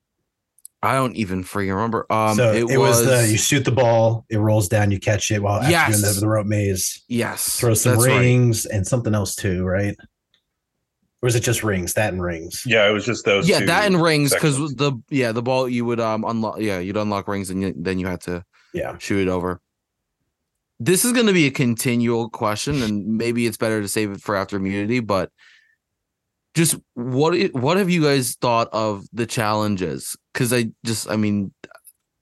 I 0.83 0.95
don't 0.95 1.17
even 1.17 1.43
freaking 1.43 1.75
remember. 1.75 2.07
Um, 2.11 2.37
so 2.37 2.53
it, 2.53 2.71
it, 2.71 2.79
was, 2.79 3.05
the 3.05 3.29
you 3.31 3.39
shoot 3.39 3.65
the 3.65 3.73
ball, 3.73 4.25
it 4.31 4.39
rolls 4.39 4.69
down, 4.69 4.91
you 4.91 5.01
catch 5.01 5.31
it 5.31 5.43
while 5.43 5.61
after 5.61 5.71
you're 5.71 5.85
in 5.85 6.15
the, 6.15 6.21
the 6.21 6.29
rope 6.29 6.47
maze. 6.47 7.03
yes, 7.09 7.59
Throw 7.59 7.75
some 7.75 7.93
that's 7.93 8.07
right. 8.07 8.21
rings 8.21 8.67
and 8.67 8.87
something 8.87 9.15
else 9.15 9.35
too, 9.35 9.65
right? 9.65 9.97
Or 11.23 11.29
is 11.29 11.35
it 11.35 11.41
just 11.41 11.63
rings? 11.65 11.95
That 11.95 12.13
and 12.13 12.23
rings. 12.23 12.63
Yeah, 12.67 12.89
it 12.89 12.93
was 12.93 13.05
just 13.07 13.25
those. 13.25 13.49
Yeah, 13.49 13.61
two 13.61 13.67
that 13.67 13.87
and 13.87 14.01
rings 14.01 14.35
because 14.35 14.59
the 14.77 14.93
yeah 15.09 15.33
the 15.33 15.43
ball 15.43 15.69
you 15.69 15.85
would 15.85 15.99
um 16.01 16.25
unlock 16.25 16.61
yeah 16.61 16.79
you'd 16.79 16.97
unlock 16.97 17.27
rings 17.27 17.51
and 17.51 17.63
you, 17.63 17.75
then 17.77 17.99
you 17.99 18.07
had 18.07 18.21
to 18.23 18.45
Yeah. 18.75 18.97
shoot 18.99 19.27
it 19.27 19.31
over. 19.31 19.61
This 20.79 21.07
is 21.07 21.13
going 21.13 21.27
to 21.27 21.33
be 21.33 21.47
a 21.47 21.51
continual 21.51 22.29
question, 22.29 22.83
and 22.83 23.07
maybe 23.17 23.47
it's 23.47 23.57
better 23.57 23.81
to 23.81 23.89
save 23.89 24.11
it 24.13 24.21
for 24.21 24.37
after 24.37 24.57
immunity. 24.59 25.01
But 25.01 25.31
just 26.55 26.77
what 26.93 27.35
what 27.55 27.79
have 27.79 27.89
you 27.89 28.03
guys 28.03 28.35
thought 28.35 28.69
of 28.73 29.07
the 29.13 29.25
challenges? 29.27 30.17
Because 30.35 30.53
I 30.53 30.67
just 30.85 31.11
I 31.11 31.17
mean, 31.17 31.53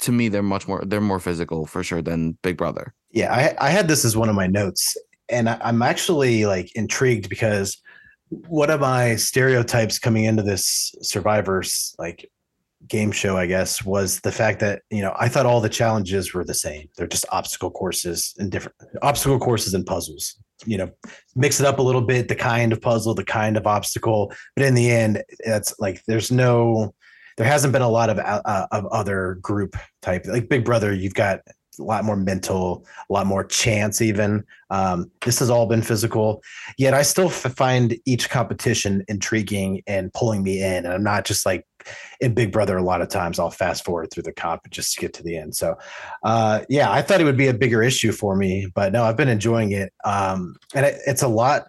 to 0.01 0.13
me 0.13 0.29
they're 0.29 0.43
much 0.43 0.69
more 0.69 0.85
they're 0.87 1.01
more 1.01 1.19
physical 1.21 1.67
for 1.67 1.83
sure 1.83 2.01
than 2.01 2.39
Big 2.43 2.57
Brother. 2.57 2.95
Yeah, 3.11 3.33
I, 3.35 3.67
I 3.67 3.71
had 3.71 3.89
this 3.89 4.05
as 4.05 4.17
one 4.17 4.29
of 4.29 4.37
my 4.37 4.47
notes, 4.47 4.97
and 5.29 5.49
I, 5.49 5.59
I'm 5.61 5.83
actually 5.83 6.47
like 6.47 6.71
intrigued 6.77 7.29
because 7.29 7.81
one 8.31 8.71
of 8.71 8.81
my 8.81 9.17
stereotypes 9.17 9.99
coming 9.99 10.25
into 10.25 10.43
this 10.43 10.95
Survivors 11.03 11.95
like 11.99 12.31
game 12.89 13.13
show, 13.13 13.37
I 13.37 13.47
guess, 13.47 13.85
was 13.85 14.21
the 14.21 14.33
fact 14.33 14.61
that 14.61 14.83
you 14.91 15.03
know 15.03 15.15
I 15.19 15.29
thought 15.29 15.47
all 15.47 15.61
the 15.61 15.69
challenges 15.69 16.35
were 16.35 16.45
the 16.45 16.55
same. 16.55 16.89
They're 16.97 17.07
just 17.07 17.27
obstacle 17.31 17.71
courses 17.71 18.35
and 18.39 18.51
different 18.51 18.77
obstacle 19.03 19.39
courses 19.39 19.75
and 19.75 19.87
puzzles. 19.87 20.37
You 20.67 20.79
know, 20.79 20.91
mix 21.35 21.61
it 21.61 21.67
up 21.67 21.79
a 21.79 21.83
little 21.83 22.03
bit, 22.03 22.29
the 22.29 22.37
kind 22.37 22.73
of 22.73 22.81
puzzle, 22.81 23.15
the 23.15 23.25
kind 23.25 23.57
of 23.57 23.67
obstacle, 23.67 24.33
but 24.57 24.65
in 24.65 24.75
the 24.75 24.91
end, 24.91 25.23
that's 25.45 25.75
like 25.79 26.03
there's 26.07 26.31
no. 26.31 26.95
There 27.37 27.47
hasn't 27.47 27.73
been 27.73 27.83
a 27.83 27.89
lot 27.89 28.11
of 28.11 28.19
uh, 28.19 28.67
of 28.71 28.87
other 28.87 29.39
group 29.43 29.77
type 30.03 30.25
like 30.27 30.49
Big 30.49 30.65
Brother. 30.65 30.95
You've 30.95 31.15
got 31.15 31.41
a 31.79 31.83
lot 31.83 32.05
more 32.05 32.17
mental, 32.17 32.87
a 33.09 33.13
lot 33.13 33.27
more 33.27 33.45
chance. 33.45 34.01
Even 34.01 34.45
um, 34.71 35.11
this 35.25 35.39
has 35.39 35.51
all 35.51 35.67
been 35.67 35.83
physical. 35.83 36.43
Yet 36.79 36.95
I 36.95 37.03
still 37.03 37.27
f- 37.27 37.55
find 37.57 37.97
each 38.05 38.31
competition 38.31 39.05
intriguing 39.09 39.83
and 39.87 40.13
pulling 40.13 40.43
me 40.43 40.63
in. 40.63 40.85
And 40.85 40.93
I'm 40.93 41.03
not 41.03 41.25
just 41.25 41.47
like 41.47 41.67
in 42.21 42.35
Big 42.35 42.53
Brother. 42.53 42.77
A 42.77 42.83
lot 42.83 43.03
of 43.03 43.09
times 43.09 43.39
I'll 43.39 43.51
fast 43.51 43.85
forward 43.85 44.11
through 44.11 44.23
the 44.25 44.33
comp 44.33 44.71
just 44.71 44.95
to 44.95 45.01
get 45.01 45.13
to 45.15 45.23
the 45.23 45.37
end. 45.37 45.55
So 45.55 45.77
uh, 46.23 46.61
yeah, 46.69 46.91
I 46.91 47.03
thought 47.03 47.21
it 47.21 47.25
would 47.25 47.37
be 47.37 47.49
a 47.49 47.55
bigger 47.55 47.83
issue 47.83 48.13
for 48.13 48.37
me, 48.37 48.69
but 48.75 48.93
no, 48.93 49.05
I've 49.05 49.17
been 49.17 49.29
enjoying 49.29 49.73
it. 49.73 49.93
Um, 50.05 50.57
and 50.75 50.87
it, 50.87 51.01
it's 51.07 51.23
a 51.23 51.29
lot. 51.29 51.65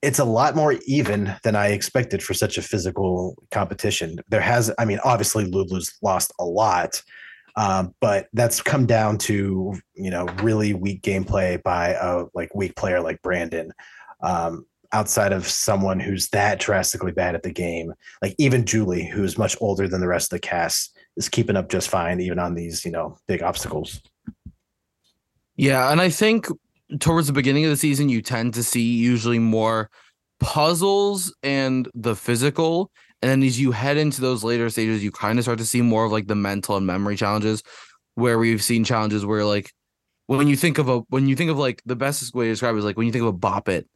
It's 0.00 0.20
a 0.20 0.24
lot 0.24 0.54
more 0.54 0.76
even 0.86 1.34
than 1.42 1.56
I 1.56 1.68
expected 1.68 2.22
for 2.22 2.32
such 2.32 2.56
a 2.56 2.62
physical 2.62 3.34
competition. 3.50 4.20
There 4.28 4.40
has, 4.40 4.72
I 4.78 4.84
mean, 4.84 5.00
obviously 5.02 5.44
Lulu's 5.44 5.98
lost 6.02 6.32
a 6.38 6.44
lot, 6.44 7.02
um, 7.58 7.92
but 8.00 8.28
that's 8.32 8.62
come 8.62 8.86
down 8.86 9.18
to 9.18 9.74
you 9.94 10.10
know 10.10 10.26
really 10.42 10.74
weak 10.74 11.02
gameplay 11.02 11.60
by 11.62 11.88
a 11.88 12.24
like 12.32 12.54
weak 12.54 12.76
player 12.76 13.00
like 13.00 13.20
Brandon. 13.20 13.72
Um, 14.22 14.64
outside 14.92 15.32
of 15.32 15.46
someone 15.46 16.00
who's 16.00 16.30
that 16.30 16.58
drastically 16.60 17.12
bad 17.12 17.34
at 17.34 17.42
the 17.42 17.52
game, 17.52 17.92
like 18.22 18.34
even 18.38 18.64
Julie, 18.64 19.04
who's 19.04 19.36
much 19.36 19.54
older 19.60 19.86
than 19.86 20.00
the 20.00 20.08
rest 20.08 20.32
of 20.32 20.36
the 20.36 20.48
cast, 20.48 20.96
is 21.16 21.28
keeping 21.28 21.56
up 21.56 21.68
just 21.68 21.90
fine 21.90 22.20
even 22.20 22.38
on 22.38 22.54
these 22.54 22.84
you 22.84 22.92
know 22.92 23.18
big 23.26 23.42
obstacles. 23.42 24.00
Yeah, 25.56 25.90
and 25.90 26.00
I 26.00 26.10
think 26.10 26.46
towards 27.00 27.26
the 27.26 27.32
beginning 27.32 27.64
of 27.64 27.70
the 27.70 27.76
season, 27.76 28.08
you 28.08 28.22
tend 28.22 28.54
to 28.54 28.62
see 28.62 28.94
usually 28.94 29.40
more 29.40 29.90
puzzles 30.38 31.34
and 31.42 31.88
the 31.92 32.14
physical. 32.14 32.92
And 33.20 33.30
then 33.30 33.42
as 33.42 33.58
you 33.58 33.72
head 33.72 33.96
into 33.96 34.20
those 34.20 34.44
later 34.44 34.70
stages, 34.70 35.02
you 35.02 35.10
kind 35.10 35.38
of 35.38 35.44
start 35.44 35.58
to 35.58 35.66
see 35.66 35.82
more 35.82 36.04
of 36.04 36.12
like 36.12 36.28
the 36.28 36.34
mental 36.34 36.76
and 36.76 36.86
memory 36.86 37.16
challenges, 37.16 37.62
where 38.14 38.38
we've 38.38 38.62
seen 38.62 38.84
challenges 38.84 39.24
where 39.26 39.44
like 39.44 39.72
when 40.26 40.46
you 40.46 40.56
think 40.56 40.78
of 40.78 40.88
a 40.88 40.98
when 41.08 41.26
you 41.26 41.34
think 41.36 41.50
of 41.50 41.58
like 41.58 41.82
the 41.86 41.96
best 41.96 42.34
way 42.34 42.46
to 42.46 42.52
describe 42.52 42.74
it 42.74 42.78
is 42.78 42.84
like 42.84 42.96
when 42.96 43.06
you 43.06 43.12
think 43.12 43.22
of 43.22 43.28
a 43.28 43.32
bop 43.32 43.68
it, 43.68 43.88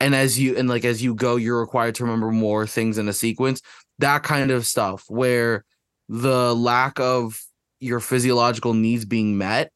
and 0.00 0.14
as 0.14 0.38
you 0.38 0.56
and 0.56 0.68
like 0.68 0.84
as 0.84 1.02
you 1.02 1.14
go, 1.14 1.36
you're 1.36 1.60
required 1.60 1.94
to 1.96 2.04
remember 2.04 2.30
more 2.30 2.66
things 2.66 2.98
in 2.98 3.08
a 3.08 3.12
sequence. 3.12 3.60
That 3.98 4.22
kind 4.22 4.50
of 4.50 4.66
stuff 4.66 5.04
where 5.08 5.64
the 6.08 6.54
lack 6.54 7.00
of 7.00 7.40
your 7.80 8.00
physiological 8.00 8.74
needs 8.74 9.04
being 9.04 9.38
met 9.38 9.70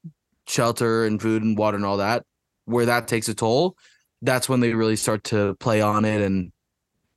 shelter 0.47 1.05
and 1.05 1.21
food 1.21 1.43
and 1.43 1.57
water 1.57 1.77
and 1.77 1.87
all 1.87 1.99
that, 1.99 2.25
where 2.65 2.87
that 2.87 3.09
takes 3.09 3.29
a 3.29 3.35
toll, 3.35 3.77
that's 4.23 4.49
when 4.49 4.61
they 4.61 4.75
really 4.75 4.97
start 4.97 5.25
to 5.25 5.55
play 5.57 5.81
on 5.81 6.05
it 6.05 6.21
and 6.21 6.53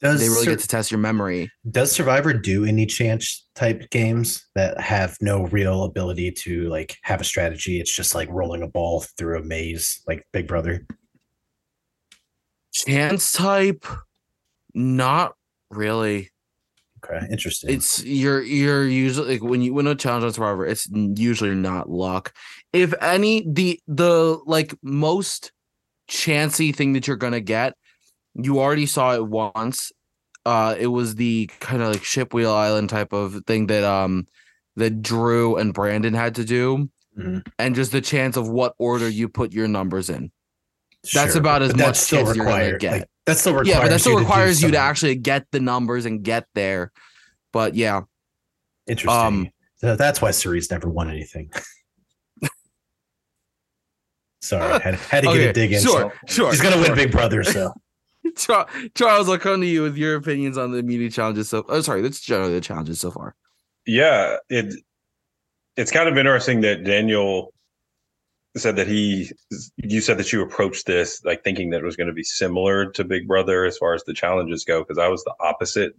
Does 0.03 0.19
they 0.19 0.27
really 0.27 0.43
Sur- 0.43 0.51
get 0.51 0.60
to 0.60 0.67
test 0.67 0.91
your 0.91 1.00
memory. 1.00 1.50
does 1.72 1.91
Survivor 1.91 2.33
do 2.33 2.65
any 2.65 2.86
chance 2.86 3.48
type 3.55 3.89
games 3.89 4.45
that 4.53 4.79
have 4.79 5.15
no 5.22 5.45
real 5.48 5.86
ability 5.86 6.29
to 6.31 6.67
like 6.67 6.98
have 7.03 7.22
a 7.22 7.24
strategy? 7.24 7.79
It's 7.79 7.95
just 7.95 8.13
like 8.13 8.29
rolling 8.29 8.63
a 8.63 8.67
ball 8.67 9.05
through 9.17 9.39
a 9.39 9.43
maze, 9.43 10.03
like 10.05 10.27
Big 10.33 10.45
Brother. 10.45 10.86
Chance 12.74 13.31
type, 13.31 13.86
not 14.74 15.36
really. 15.69 16.31
Okay, 17.05 17.25
interesting. 17.31 17.69
It's 17.69 18.03
you're 18.03 18.41
you're 18.41 18.88
usually 18.88 19.33
like 19.33 19.43
when 19.43 19.62
you 19.62 19.74
win 19.74 19.88
a 19.88 19.95
challenge 19.95 20.25
on 20.25 20.33
Survivor, 20.33 20.65
it's 20.65 20.88
usually 20.91 21.55
not 21.55 21.89
luck. 21.89 22.33
If 22.74 22.93
any, 23.01 23.45
the 23.48 23.79
the 23.88 24.39
like 24.45 24.74
most 24.83 25.53
chancy 26.07 26.72
thing 26.74 26.93
that 26.93 27.07
you're 27.07 27.15
gonna 27.15 27.41
get, 27.41 27.74
you 28.36 28.60
already 28.60 28.86
saw 28.86 29.13
it 29.16 29.25
once. 29.28 29.92
Uh, 30.46 30.75
it 30.78 30.88
was 30.88 31.16
the 31.16 31.50
kind 31.60 31.82
of 31.82 31.90
like 31.92 32.04
ship 32.04 32.34
wheel 32.34 32.52
island 32.52 32.90
type 32.90 33.13
of 33.13 33.42
thing 33.48 33.68
that 33.68 33.84
um 33.84 34.28
that 34.75 35.02
Drew 35.02 35.56
and 35.58 35.74
Brandon 35.74 36.13
had 36.13 36.36
to 36.36 36.44
do, 36.44 36.90
Mhm. 37.18 37.46
and 37.60 37.75
just 37.75 37.92
the 37.92 38.02
chance 38.02 38.36
of 38.38 38.50
what 38.50 38.74
order 38.80 39.08
you 39.08 39.30
put 39.30 39.54
your 39.54 39.68
numbers 39.68 40.10
in. 40.10 40.32
That's 41.13 41.34
Sure, 41.34 41.40
about 41.40 41.62
as 41.62 41.75
much 41.75 41.96
still 41.98 42.25
chance 42.25 42.36
you're 42.38 42.46
gonna 42.46 42.78
get. 42.78 42.92
like, 42.92 43.08
that 43.25 43.38
still 43.38 43.54
requires 43.54 43.68
yeah, 43.70 43.82
but 43.82 43.90
that 43.90 44.00
still 44.00 44.13
you 44.13 44.18
to 44.20 44.24
requires 44.24 44.62
you 44.63 44.72
to 44.72 44.78
actually 44.78 45.16
get 45.16 45.46
the 45.52 45.60
numbers 45.60 46.06
and 46.06 46.24
get 46.24 46.48
there. 46.56 46.92
But 47.54 47.75
yeah, 47.75 48.02
Interesting. 48.88 49.10
um, 49.25 49.50
so 49.75 49.96
that's 49.96 50.22
why 50.22 50.32
Cirie 50.32 50.62
never 50.72 50.90
won 50.90 51.10
anything. 51.10 51.52
Sorry, 54.42 54.80
had, 54.82 54.96
had 54.96 55.22
to 55.24 55.28
get 55.28 55.30
Okay, 55.38 55.48
a 55.48 55.54
dig 55.54 55.72
in. 55.74 55.82
sure, 55.82 56.13
sure. 56.28 56.52
He's 56.52 56.62
gonna 56.62 56.75
sure. 56.75 56.84
win 56.84 56.96
Big 56.96 57.12
Brother, 57.12 57.44
so 57.44 57.74
Charles, 58.36 59.30
I'll 59.30 59.38
come 59.38 59.62
to 59.62 59.68
you 59.68 59.84
with 59.84 59.98
your 59.98 60.15
opinions 60.15 60.58
on 60.58 60.72
the 60.72 60.77
immediate 60.77 61.13
challenges. 61.13 61.50
So, 61.50 61.65
oh, 61.68 61.82
sorry, 61.82 62.01
that's 62.01 62.22
generally 62.22 62.53
the 62.53 62.62
challenges 62.62 63.00
so 63.00 63.12
far. 63.12 63.36
Yeah, 63.86 64.38
it 64.50 64.74
it's 65.75 65.92
kind 65.92 66.08
of 66.08 66.18
interesting 66.18 66.62
that 66.62 66.84
Daniel 66.84 67.53
said 68.56 68.75
that 68.75 68.88
he 68.88 69.32
you 69.77 70.00
said 70.00 70.18
that 70.20 70.32
you 70.32 70.42
approached 70.42 70.86
this 70.86 71.24
like 71.25 71.44
thinking 71.44 71.72
that 71.72 71.82
it 71.82 71.86
was 71.86 71.96
going 71.96 72.08
to 72.08 72.13
be 72.13 72.24
similar 72.24 72.92
to 72.92 73.03
Big 73.03 73.27
Brother 73.27 73.65
as 73.65 73.77
far 73.77 73.94
as 73.94 74.03
the 74.03 74.13
challenges 74.13 74.63
go 74.63 74.82
because 74.82 75.00
I 75.00 75.08
was 75.08 75.24
the 75.24 75.34
opposite. 75.39 75.94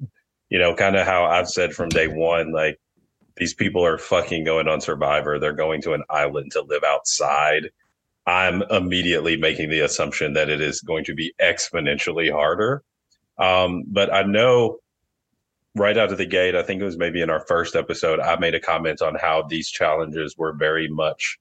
You 0.51 0.59
know, 0.59 0.75
kind 0.75 0.95
of 0.95 1.07
how 1.07 1.25
I've 1.25 1.49
said 1.49 1.73
from 1.75 1.89
day 1.89 2.07
one 2.07 2.53
like 2.53 2.79
these 3.37 3.55
people 3.55 3.85
are 3.85 3.99
fucking 3.99 4.45
going 4.45 4.69
on 4.69 4.81
Survivor. 4.81 5.39
They're 5.39 5.53
going 5.53 5.83
to 5.83 5.95
an 5.95 6.05
island 6.09 6.53
to 6.53 6.63
live 6.63 6.85
outside. 6.85 7.71
I'm 8.27 8.63
immediately 8.71 9.37
making 9.37 9.71
the 9.71 9.81
assumption 9.81 10.33
that 10.33 10.49
it 10.49 10.61
is 10.61 10.81
going 10.81 11.05
to 11.05 11.15
be 11.15 11.35
exponentially 11.41 12.33
harder. 12.33 12.83
Um, 13.39 13.85
but 13.87 14.13
I 14.13 14.23
know 14.23 14.79
right 15.75 15.99
out 15.99 16.13
of 16.13 16.19
the 16.19 16.27
gate, 16.27 16.55
I 16.55 16.63
think 16.63 16.81
it 16.81 16.85
was 16.85 16.97
maybe 16.97 17.21
in 17.21 17.31
our 17.31 17.45
first 17.47 17.77
episode, 17.77 18.21
I 18.21 18.37
made 18.39 18.55
a 18.55 18.61
comment 18.61 19.03
on 19.03 19.15
how 19.17 19.43
these 19.43 19.69
challenges 19.69 20.37
were 20.39 20.53
very 20.53 20.89
much 20.89 21.39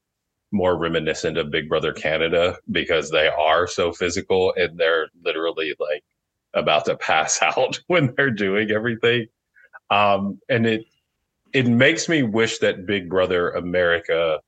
more 0.52 0.76
reminiscent 0.76 1.38
of 1.38 1.50
Big 1.50 1.68
Brother 1.68 1.92
Canada 1.92 2.56
because 2.70 3.10
they 3.10 3.28
are 3.28 3.66
so 3.66 3.92
physical 3.92 4.52
and 4.56 4.78
they're 4.78 5.08
literally 5.24 5.74
like 5.80 6.04
about 6.54 6.84
to 6.86 6.96
pass 6.96 7.40
out 7.56 7.80
when 7.86 8.14
they're 8.16 8.30
doing 8.30 8.70
everything. 8.70 9.26
Um, 9.90 10.40
and 10.48 10.66
it 10.66 10.86
it 11.52 11.68
makes 11.68 12.08
me 12.08 12.22
wish 12.24 12.58
that 12.58 12.84
Big 12.84 13.08
Brother 13.08 13.50
America 13.50 14.40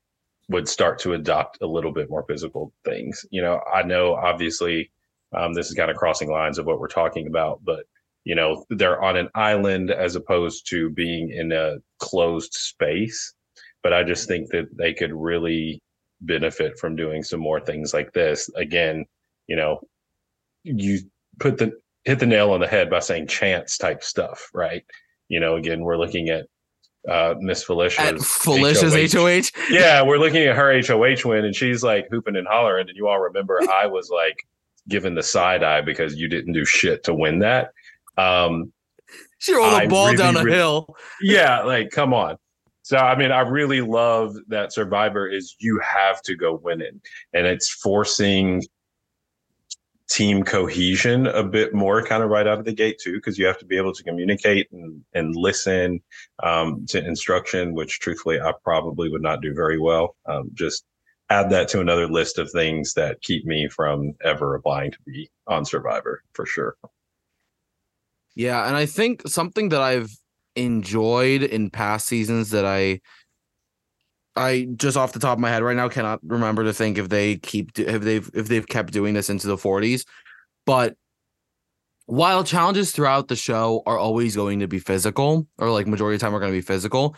would 0.49 0.67
start 0.67 0.99
to 0.99 1.13
adopt 1.13 1.61
a 1.61 1.67
little 1.67 1.91
bit 1.91 2.09
more 2.09 2.23
physical 2.23 2.71
things. 2.85 3.25
You 3.31 3.41
know, 3.41 3.59
I 3.73 3.83
know 3.83 4.15
obviously 4.15 4.91
um, 5.35 5.53
this 5.53 5.67
is 5.67 5.73
kind 5.73 5.91
of 5.91 5.97
crossing 5.97 6.31
lines 6.31 6.57
of 6.57 6.65
what 6.65 6.79
we're 6.79 6.87
talking 6.87 7.27
about, 7.27 7.59
but 7.63 7.85
you 8.27 8.35
know 8.35 8.65
they're 8.71 9.01
on 9.01 9.15
an 9.15 9.29
island 9.35 9.89
as 9.89 10.17
opposed 10.17 10.67
to 10.69 10.89
being 10.89 11.31
in 11.31 11.53
a 11.53 11.77
closed 11.99 12.53
space 12.53 13.33
but 13.81 13.93
i 13.93 14.03
just 14.03 14.27
think 14.27 14.49
that 14.49 14.67
they 14.77 14.93
could 14.93 15.13
really 15.13 15.81
benefit 16.19 16.77
from 16.77 16.93
doing 16.93 17.23
some 17.23 17.39
more 17.39 17.61
things 17.61 17.93
like 17.93 18.11
this 18.11 18.49
again 18.57 19.05
you 19.47 19.55
know 19.55 19.79
you 20.63 20.99
put 21.39 21.57
the 21.57 21.71
hit 22.03 22.19
the 22.19 22.25
nail 22.25 22.51
on 22.51 22.59
the 22.59 22.67
head 22.67 22.89
by 22.89 22.99
saying 22.99 23.27
chance 23.27 23.77
type 23.77 24.03
stuff 24.03 24.49
right 24.53 24.83
you 25.29 25.39
know 25.39 25.55
again 25.55 25.79
we're 25.79 25.97
looking 25.97 26.27
at 26.27 26.47
uh 27.09 27.35
miss 27.39 27.63
felicia's 27.63 28.25
Felicia's 28.25 28.93
HOH. 29.13 29.51
yeah, 29.69 30.01
we're 30.01 30.17
looking 30.17 30.43
at 30.43 30.55
her 30.55 30.81
HOH 30.81 31.27
win, 31.29 31.45
and 31.45 31.55
she's 31.55 31.83
like 31.83 32.07
hooping 32.11 32.35
and 32.35 32.47
hollering. 32.47 32.87
And 32.89 32.97
you 32.97 33.07
all 33.07 33.19
remember 33.19 33.61
I 33.71 33.85
was 33.87 34.09
like 34.09 34.37
given 34.89 35.15
the 35.15 35.23
side 35.23 35.63
eye 35.63 35.81
because 35.81 36.15
you 36.15 36.27
didn't 36.27 36.53
do 36.53 36.63
shit 36.65 37.03
to 37.03 37.13
win 37.13 37.39
that. 37.39 37.71
Um, 38.17 38.71
She 39.39 39.53
rolled 39.53 39.73
a 39.73 39.75
I 39.75 39.87
ball 39.87 40.05
really, 40.07 40.17
down 40.17 40.37
a 40.37 40.43
really- 40.43 40.57
hill. 40.57 40.95
yeah, 41.21 41.61
like 41.63 41.89
come 41.91 42.13
on. 42.13 42.37
So 42.83 42.97
I 42.97 43.17
mean, 43.17 43.31
I 43.31 43.41
really 43.41 43.81
love 43.81 44.35
that 44.47 44.71
Survivor 44.71 45.27
is 45.27 45.55
you 45.59 45.79
have 45.79 46.21
to 46.23 46.35
go 46.35 46.55
winning, 46.63 47.01
and 47.33 47.45
it's 47.45 47.69
forcing 47.69 48.63
team 50.09 50.43
cohesion 50.43 51.27
a 51.27 51.43
bit 51.43 51.73
more 51.73 52.01
kind 52.03 52.23
of 52.23 52.29
right 52.29 52.47
out 52.47 52.59
of 52.59 52.65
the 52.65 52.73
gate 52.73 52.97
too 52.97 53.15
because 53.15 53.37
you 53.37 53.45
have 53.45 53.59
to 53.59 53.65
be 53.65 53.77
able 53.77 53.93
to 53.93 54.03
communicate 54.03 54.71
and, 54.71 55.03
and 55.13 55.35
listen 55.35 56.01
um, 56.43 56.85
to 56.87 57.05
instruction 57.05 57.73
which 57.73 57.99
truthfully 57.99 58.39
i 58.39 58.53
probably 58.63 59.09
would 59.09 59.21
not 59.21 59.41
do 59.41 59.53
very 59.53 59.77
well. 59.77 60.15
Um, 60.25 60.49
just 60.53 60.85
add 61.29 61.49
that 61.49 61.67
to 61.69 61.81
another 61.81 62.07
list 62.07 62.37
of 62.37 62.49
things 62.51 62.93
that 62.93 63.21
keep 63.21 63.45
me 63.45 63.67
from 63.67 64.13
ever 64.23 64.55
applying 64.55 64.91
to 64.91 64.97
be 65.05 65.29
on 65.45 65.65
survivor 65.65 66.23
for 66.33 66.45
sure. 66.45 66.75
Yeah, 68.35 68.67
and 68.67 68.75
I 68.75 68.85
think 68.85 69.27
something 69.27 69.69
that 69.69 69.81
I've 69.81 70.11
enjoyed 70.55 71.43
in 71.43 71.69
past 71.69 72.07
seasons 72.07 72.51
that 72.51 72.65
I 72.65 73.01
I 74.37 74.67
just 74.75 74.95
off 74.97 75.13
the 75.13 75.19
top 75.19 75.37
of 75.37 75.39
my 75.39 75.49
head 75.49 75.63
right 75.63 75.75
now 75.75 75.89
cannot 75.89 76.19
remember 76.23 76.63
to 76.63 76.73
think 76.73 76.97
if 76.97 77.09
they 77.09 77.37
keep 77.37 77.77
if 77.79 78.01
they've 78.01 78.29
if 78.33 78.47
they've 78.47 78.67
kept 78.67 78.93
doing 78.93 79.13
this 79.13 79.29
into 79.29 79.47
the 79.47 79.57
40s. 79.57 80.05
But 80.65 80.95
while 82.05 82.43
challenges 82.43 82.91
throughout 82.91 83.27
the 83.27 83.35
show 83.35 83.83
are 83.85 83.97
always 83.97 84.35
going 84.35 84.59
to 84.59 84.67
be 84.67 84.79
physical 84.79 85.47
or 85.57 85.69
like 85.71 85.87
majority 85.87 86.15
of 86.15 86.19
the 86.21 86.25
time 86.25 86.35
are 86.35 86.39
going 86.39 86.51
to 86.51 86.57
be 86.57 86.61
physical, 86.61 87.15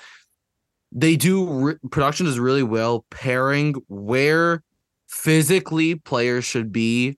they 0.91 1.15
do 1.15 1.47
re- 1.47 1.75
production 1.91 2.25
does 2.25 2.39
really 2.39 2.63
well 2.63 3.05
pairing 3.11 3.75
where 3.88 4.63
physically 5.07 5.95
players 5.95 6.45
should 6.45 6.71
be 6.71 7.17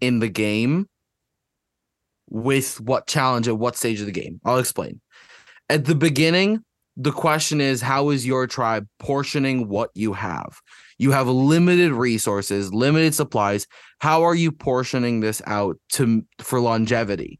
in 0.00 0.20
the 0.20 0.28
game 0.28 0.88
with 2.30 2.80
what 2.80 3.06
challenge 3.06 3.48
at 3.48 3.58
what 3.58 3.76
stage 3.76 4.00
of 4.00 4.06
the 4.06 4.12
game. 4.12 4.40
I'll 4.44 4.58
explain. 4.58 5.00
At 5.68 5.86
the 5.86 5.94
beginning, 5.94 6.62
the 7.00 7.12
question 7.12 7.60
is 7.60 7.80
how 7.80 8.10
is 8.10 8.26
your 8.26 8.48
tribe 8.48 8.86
portioning 8.98 9.68
what 9.68 9.90
you 9.94 10.12
have? 10.12 10.60
You 10.98 11.12
have 11.12 11.28
limited 11.28 11.92
resources, 11.92 12.74
limited 12.74 13.14
supplies. 13.14 13.68
How 14.00 14.24
are 14.24 14.34
you 14.34 14.50
portioning 14.50 15.20
this 15.20 15.40
out 15.46 15.78
to 15.90 16.24
for 16.40 16.60
longevity? 16.60 17.38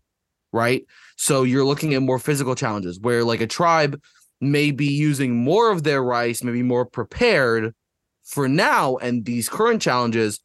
Right? 0.53 0.85
So 1.17 1.43
you're 1.43 1.65
looking 1.65 1.93
at 1.95 2.03
more 2.03 2.21
physical 2.21 2.55
challenges 2.55 3.01
where 3.01 3.25
like 3.25 3.41
a 3.41 3.49
tribe 3.49 4.01
may 4.41 4.71
be 4.71 4.87
using 4.87 5.35
more 5.35 5.73
of 5.73 5.83
their 5.83 6.03
rice, 6.03 6.45
maybe 6.45 6.63
more 6.63 6.87
prepared 6.87 7.75
for 8.25 8.49
now 8.49 8.97
and 8.99 9.25
these 9.25 9.49
current 9.49 9.83
challenges 9.83 10.41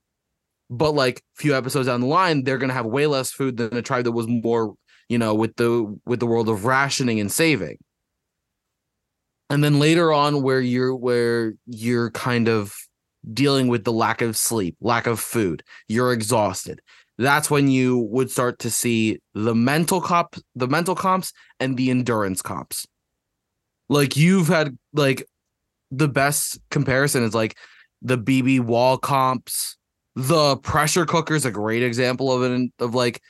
but 0.70 0.92
like 0.92 1.20
a 1.20 1.42
few 1.42 1.54
episodes 1.56 1.88
down 1.88 2.00
the 2.00 2.08
line 2.08 2.44
they're 2.44 2.58
going 2.58 2.70
to 2.70 2.74
have 2.74 2.86
way 2.86 3.06
less 3.06 3.32
food 3.32 3.58
than 3.58 3.76
a 3.76 3.82
tribe 3.82 4.06
that 4.06 4.14
was 4.14 4.26
more 4.26 4.74
you 5.10 5.18
know 5.18 5.36
with 5.36 5.54
the 5.58 6.00
with 6.06 6.22
the 6.22 6.26
world 6.26 6.48
of 6.48 6.64
rationing 6.64 7.20
and 7.20 7.30
saving 7.30 7.78
and 9.54 9.64
then 9.64 9.78
later 9.78 10.12
on 10.12 10.42
where 10.42 10.60
you're 10.60 10.96
where 10.96 11.54
you're 11.68 12.10
kind 12.10 12.48
of 12.48 12.76
dealing 13.34 13.68
with 13.68 13.84
the 13.84 13.92
lack 13.92 14.22
of 14.22 14.36
sleep 14.36 14.76
lack 14.82 15.06
of 15.06 15.20
food 15.20 15.64
you're 15.88 16.12
exhausted. 16.12 16.82
That's 17.20 17.52
when 17.52 17.70
you 17.70 18.00
would 18.00 18.32
start 18.32 18.58
to 18.60 18.72
see 18.72 19.20
the 19.36 19.54
mental 19.54 20.02
comp 20.02 20.36
the 20.56 20.68
mental 20.68 20.96
comps 20.96 21.34
and 21.60 21.78
the 21.78 21.92
endurance 21.92 22.42
comps. 22.42 22.88
Like 23.90 24.18
you've 24.18 24.48
had 24.48 24.76
like 24.92 25.24
the 25.92 26.08
best 26.08 26.60
comparison 26.72 27.24
is 27.24 27.36
like 27.36 27.56
the 28.02 28.18
bb 28.18 28.60
wall 28.60 28.98
comps. 28.98 29.78
The 30.16 30.58
pressure 30.58 31.06
cooker 31.06 31.36
is 31.36 31.46
a 31.46 31.52
great 31.52 31.84
example 31.84 32.32
of 32.32 32.52
it 32.52 32.72
of 32.80 32.96
like 32.96 33.22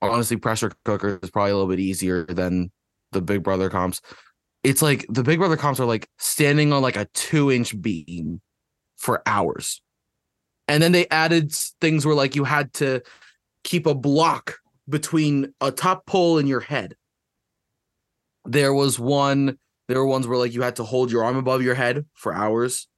honestly 0.00 0.36
pressure 0.36 0.70
cooker 0.84 1.18
is 1.20 1.30
probably 1.30 1.50
a 1.50 1.54
little 1.54 1.68
bit 1.68 1.80
easier 1.80 2.24
than 2.26 2.70
the 3.10 3.20
big 3.20 3.42
brother 3.42 3.68
comps 3.68 4.00
it's 4.64 4.82
like 4.82 5.04
the 5.08 5.22
big 5.22 5.38
brother 5.38 5.56
comps 5.56 5.80
are 5.80 5.86
like 5.86 6.08
standing 6.18 6.72
on 6.72 6.82
like 6.82 6.96
a 6.96 7.06
two 7.14 7.50
inch 7.50 7.80
beam 7.80 8.40
for 8.96 9.22
hours 9.26 9.80
and 10.68 10.82
then 10.82 10.92
they 10.92 11.08
added 11.08 11.52
things 11.80 12.06
where 12.06 12.14
like 12.14 12.36
you 12.36 12.44
had 12.44 12.72
to 12.72 13.02
keep 13.64 13.86
a 13.86 13.94
block 13.94 14.58
between 14.88 15.52
a 15.60 15.70
top 15.70 16.06
pole 16.06 16.38
and 16.38 16.48
your 16.48 16.60
head 16.60 16.94
there 18.44 18.74
was 18.74 18.98
one 18.98 19.58
there 19.88 19.98
were 19.98 20.06
ones 20.06 20.26
where 20.26 20.38
like 20.38 20.54
you 20.54 20.62
had 20.62 20.76
to 20.76 20.84
hold 20.84 21.10
your 21.10 21.24
arm 21.24 21.36
above 21.36 21.62
your 21.62 21.74
head 21.74 22.04
for 22.14 22.34
hours 22.34 22.88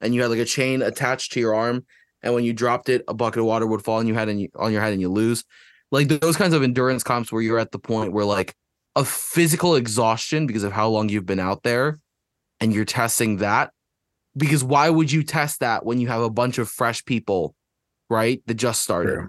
and 0.00 0.14
you 0.14 0.22
had 0.22 0.30
like 0.30 0.38
a 0.38 0.44
chain 0.44 0.82
attached 0.82 1.32
to 1.32 1.40
your 1.40 1.54
arm 1.54 1.84
and 2.24 2.32
when 2.32 2.42
you 2.42 2.54
dropped 2.54 2.88
it, 2.88 3.04
a 3.06 3.14
bucket 3.14 3.40
of 3.40 3.44
water 3.44 3.66
would 3.66 3.84
fall 3.84 3.98
on 3.98 4.06
you, 4.08 4.16
on 4.16 4.72
your 4.72 4.80
head 4.80 4.92
and 4.92 5.00
you 5.00 5.10
lose. 5.10 5.44
Like 5.92 6.08
those 6.08 6.38
kinds 6.38 6.54
of 6.54 6.62
endurance 6.62 7.04
comps 7.04 7.30
where 7.30 7.42
you're 7.42 7.58
at 7.58 7.70
the 7.70 7.78
point 7.78 8.14
where 8.14 8.24
like 8.24 8.54
a 8.96 9.04
physical 9.04 9.76
exhaustion 9.76 10.46
because 10.46 10.62
of 10.62 10.72
how 10.72 10.88
long 10.88 11.08
you've 11.08 11.26
been 11.26 11.40
out 11.40 11.62
there, 11.62 11.98
and 12.60 12.72
you're 12.72 12.84
testing 12.84 13.38
that. 13.38 13.72
Because 14.36 14.64
why 14.64 14.90
would 14.90 15.12
you 15.12 15.22
test 15.22 15.60
that 15.60 15.84
when 15.84 16.00
you 16.00 16.08
have 16.08 16.22
a 16.22 16.30
bunch 16.30 16.58
of 16.58 16.68
fresh 16.68 17.04
people, 17.04 17.54
right? 18.10 18.42
That 18.46 18.54
just 18.54 18.82
started. 18.82 19.14
True. 19.14 19.28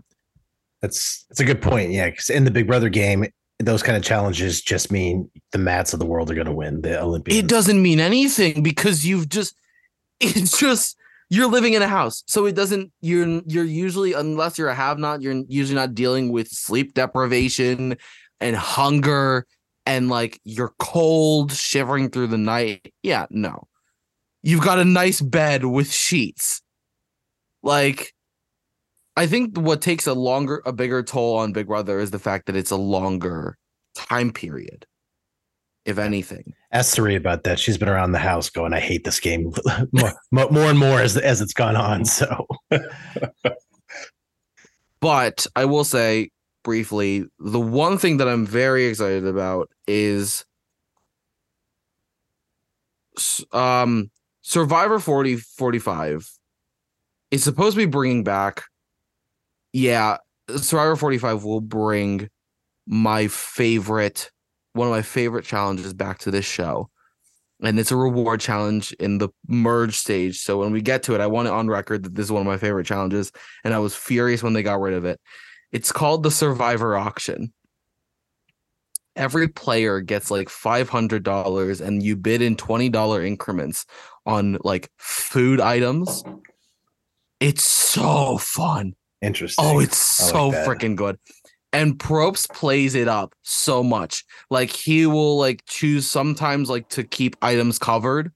That's 0.82 1.26
that's 1.30 1.40
a 1.40 1.46
good 1.46 1.62
point. 1.62 1.92
Yeah, 1.92 2.10
because 2.10 2.30
in 2.30 2.44
the 2.44 2.52
Big 2.52 2.68
Brother 2.68 2.90
game, 2.90 3.26
those 3.60 3.82
kind 3.82 3.98
of 3.98 4.04
challenges 4.04 4.62
just 4.62 4.92
mean 4.92 5.30
the 5.52 5.58
mats 5.58 5.94
of 5.94 6.00
the 6.00 6.06
world 6.06 6.30
are 6.30 6.36
going 6.36 6.48
to 6.48 6.54
win 6.54 6.82
the 6.82 7.02
Olympians. 7.02 7.40
It 7.40 7.48
doesn't 7.48 7.82
mean 7.82 8.00
anything 8.00 8.64
because 8.64 9.06
you've 9.06 9.30
just 9.30 9.56
it's 10.20 10.60
just 10.60 10.98
you're 11.30 11.48
living 11.48 11.74
in 11.74 11.82
a 11.82 11.88
house. 11.88 12.24
So 12.28 12.46
it 12.46 12.56
doesn't 12.56 12.92
you're 13.02 13.42
you're 13.46 13.64
usually 13.64 14.14
unless 14.14 14.58
you're 14.58 14.70
a 14.70 14.76
have 14.76 15.00
not, 15.00 15.22
you're 15.22 15.44
usually 15.48 15.76
not 15.76 15.96
dealing 15.96 16.32
with 16.32 16.50
sleep 16.50 16.94
deprivation 16.94 17.98
and 18.40 18.56
hunger 18.56 19.48
and 19.86 20.10
like 20.10 20.40
you're 20.44 20.74
cold, 20.80 21.52
shivering 21.52 22.10
through 22.10 22.28
the 22.28 22.38
night. 22.38 22.94
Yeah, 23.04 23.26
no. 23.30 23.68
You've 24.44 24.64
got 24.64 24.80
a 24.80 24.86
nice 24.86 25.22
bed 25.22 25.66
with 25.66 25.92
sheets. 25.92 26.62
Like 27.64 28.14
I 29.18 29.28
think 29.28 29.58
what 29.58 29.82
takes 29.82 30.08
a 30.08 30.14
longer, 30.14 30.62
a 30.66 30.74
bigger 30.74 31.02
toll 31.02 31.38
on 31.38 31.54
Big 31.54 31.68
Brother 31.68 32.00
is 32.00 32.12
the 32.12 32.20
fact 32.20 32.48
that 32.48 32.56
it's 32.56 32.72
a 32.72 32.76
longer 32.76 33.58
time 33.96 34.32
period, 34.32 34.86
if 35.86 35.98
anything. 35.98 36.54
Ask 36.72 36.96
Sari 36.96 37.16
about 37.16 37.44
that. 37.46 37.60
She's 37.60 37.78
been 37.78 37.88
around 37.88 38.12
the 38.12 38.20
house 38.20 38.50
going, 38.50 38.74
"I 38.74 38.82
hate 38.82 39.06
this 39.06 39.20
game 39.20 39.54
more, 39.92 40.14
more 40.32 40.70
and 40.70 40.78
more 40.78 41.00
as 41.00 41.18
as 41.18 41.42
it's 41.42 41.54
gone 41.54 41.78
on." 41.78 42.04
So, 42.04 42.46
but 45.00 45.48
I 45.56 45.64
will 45.64 45.86
say 45.86 46.30
briefly, 46.66 47.24
the 47.40 47.60
one 47.60 47.98
thing 47.98 48.18
that 48.18 48.28
I'm 48.28 48.46
very 48.46 48.88
excited 48.88 49.26
about 49.26 49.70
is 49.88 50.44
um 53.54 54.12
Survivor 54.42 55.00
40 55.00 55.38
45 55.38 56.30
is 57.32 57.44
supposed 57.46 57.76
to 57.76 57.86
be 57.86 57.90
bringing 57.90 58.26
back 58.26 58.66
yeah, 59.76 60.20
Survivor 60.56 60.96
45 60.96 61.44
will 61.44 61.60
bring 61.60 62.30
my 62.88 63.28
favorite, 63.28 64.32
one 64.72 64.88
of 64.88 64.94
my 64.94 65.02
favorite 65.02 65.44
challenges 65.44 65.94
back 65.94 66.20
to 66.20 66.32
this 66.32 66.46
show. 66.46 66.90
And 67.62 67.78
it's 67.78 67.92
a 67.92 67.98
reward 67.98 68.40
challenge 68.40 68.94
in 69.02 69.18
the 69.18 69.28
merge 69.50 69.98
stage. 69.98 70.40
So 70.40 70.60
when 70.60 70.72
we 70.72 70.82
get 70.82 71.04
to 71.04 71.14
it, 71.14 71.20
I 71.20 71.28
want 71.28 71.50
it 71.50 71.54
on 71.54 71.68
record 71.68 72.04
that 72.04 72.16
this 72.16 72.24
is 72.24 72.32
one 72.32 72.40
of 72.40 72.48
my 72.48 72.56
favorite 72.56 72.86
challenges. 72.86 73.34
And 73.66 73.74
I 73.74 73.80
was 73.80 73.94
furious 73.94 74.42
when 74.42 74.54
they 74.54 74.64
got 74.64 74.80
rid 74.80 74.94
of 74.94 75.04
it. 75.04 75.20
It's 75.76 75.92
called 75.92 76.24
the 76.24 76.32
Survivor 76.32 76.96
Auction. 76.96 77.52
Every 79.18 79.50
player 79.50 80.00
gets 80.00 80.32
like 80.32 80.48
$500 80.48 81.82
and 81.82 82.02
you 82.02 82.16
bid 82.16 82.42
in 82.42 82.56
$20 82.56 83.28
increments 83.28 83.86
on 84.26 84.58
like 84.64 84.90
food 84.98 85.60
items. 85.60 86.24
It's 87.42 87.66
so 87.66 88.38
fun. 88.38 88.96
Interesting. 89.22 89.66
Oh, 89.66 89.80
it's 89.80 89.98
so 89.98 90.48
like 90.48 90.66
freaking 90.66 90.96
good. 90.96 91.20
And 91.74 92.00
Probst 92.00 92.54
plays 92.54 92.96
it 92.96 93.10
up 93.10 93.36
so 93.42 93.84
much. 93.84 94.24
Like 94.50 94.70
he 94.70 95.06
will 95.06 95.38
like 95.38 95.66
choose 95.66 96.10
sometimes 96.10 96.70
like 96.70 96.88
to 96.92 97.04
keep 97.04 97.36
items 97.42 97.78
covered. 97.80 98.32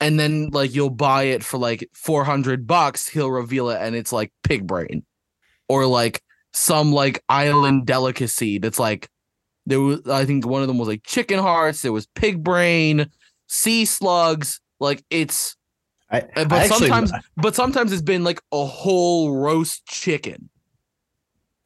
And 0.00 0.18
then 0.18 0.48
like 0.50 0.74
you'll 0.74 0.90
buy 0.90 1.22
it 1.22 1.44
for 1.44 1.58
like 1.58 1.88
400 1.94 2.66
bucks, 2.66 3.06
he'll 3.06 3.30
reveal 3.30 3.70
it 3.70 3.78
and 3.80 3.94
it's 3.94 4.12
like 4.12 4.32
pig 4.42 4.66
brain 4.66 5.04
or 5.68 5.86
like 5.86 6.20
some 6.52 6.92
like 6.92 7.22
island 7.28 7.86
delicacy 7.86 8.58
that's 8.58 8.78
like 8.78 9.08
there 9.66 9.80
was 9.80 10.00
I 10.06 10.24
think 10.24 10.46
one 10.46 10.62
of 10.62 10.68
them 10.68 10.78
was 10.78 10.88
like 10.88 11.02
chicken 11.04 11.38
hearts, 11.38 11.82
there 11.82 11.92
was 11.92 12.06
pig 12.14 12.42
brain, 12.42 13.06
sea 13.46 13.84
slugs, 13.84 14.60
like 14.80 15.02
it's 15.10 15.56
I, 16.10 16.20
uh, 16.36 16.44
but 16.44 16.52
I 16.52 16.66
sometimes, 16.66 17.12
actually, 17.12 17.28
but 17.36 17.54
sometimes 17.54 17.92
it's 17.92 18.02
been 18.02 18.22
like 18.22 18.40
a 18.52 18.66
whole 18.66 19.34
roast 19.34 19.86
chicken. 19.86 20.50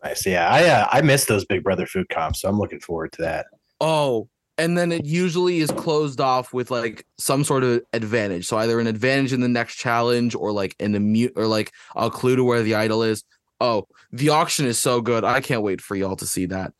Nice, 0.04 0.24
yeah. 0.24 0.48
I 0.48 0.64
uh, 0.66 0.86
I 0.92 1.00
miss 1.00 1.24
those 1.24 1.44
Big 1.44 1.64
Brother 1.64 1.84
food 1.84 2.08
comps, 2.10 2.42
so 2.42 2.48
I'm 2.48 2.58
looking 2.58 2.80
forward 2.80 3.12
to 3.12 3.22
that. 3.22 3.46
Oh, 3.80 4.28
and 4.56 4.78
then 4.78 4.92
it 4.92 5.04
usually 5.04 5.58
is 5.58 5.72
closed 5.72 6.20
off 6.20 6.54
with 6.54 6.70
like 6.70 7.04
some 7.18 7.42
sort 7.42 7.64
of 7.64 7.82
advantage. 7.92 8.46
So 8.46 8.56
either 8.58 8.78
an 8.78 8.86
advantage 8.86 9.32
in 9.32 9.40
the 9.40 9.48
next 9.48 9.76
challenge, 9.76 10.36
or 10.36 10.52
like 10.52 10.76
an 10.78 10.94
immune, 10.94 11.32
or 11.34 11.48
like 11.48 11.72
a 11.96 12.08
clue 12.08 12.36
to 12.36 12.44
where 12.44 12.62
the 12.62 12.76
idol 12.76 13.02
is. 13.02 13.24
Oh, 13.60 13.86
the 14.12 14.30
auction 14.30 14.66
is 14.66 14.80
so 14.80 15.00
good! 15.00 15.24
I 15.24 15.40
can't 15.40 15.62
wait 15.62 15.80
for 15.80 15.96
y'all 15.96 16.16
to 16.16 16.26
see 16.26 16.46
that. 16.46 16.72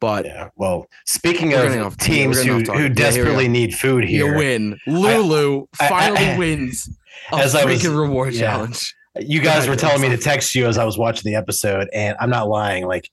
But 0.00 0.26
yeah, 0.26 0.50
well, 0.56 0.86
speaking 1.06 1.54
of 1.54 1.74
off, 1.78 1.96
teams 1.96 2.42
who, 2.42 2.60
who 2.60 2.88
desperately 2.90 3.44
yeah, 3.44 3.50
need 3.50 3.74
food 3.74 4.04
here, 4.04 4.32
you 4.32 4.36
win. 4.36 4.78
Lulu 4.86 5.66
I, 5.80 5.88
finally 5.88 6.26
I, 6.26 6.38
wins 6.38 6.94
a 7.32 7.36
as 7.36 7.54
I 7.54 7.64
was 7.64 7.86
reward 7.86 8.34
yeah, 8.34 8.40
challenge. 8.40 8.94
You 9.18 9.40
guys 9.40 9.68
were 9.68 9.76
telling 9.76 10.02
me 10.02 10.10
to 10.10 10.18
text 10.18 10.54
you 10.54 10.66
as 10.66 10.76
I 10.76 10.84
was 10.84 10.98
watching 10.98 11.30
the 11.30 11.36
episode, 11.36 11.88
and 11.92 12.16
I'm 12.20 12.28
not 12.30 12.48
lying. 12.48 12.86
Like 12.86 13.08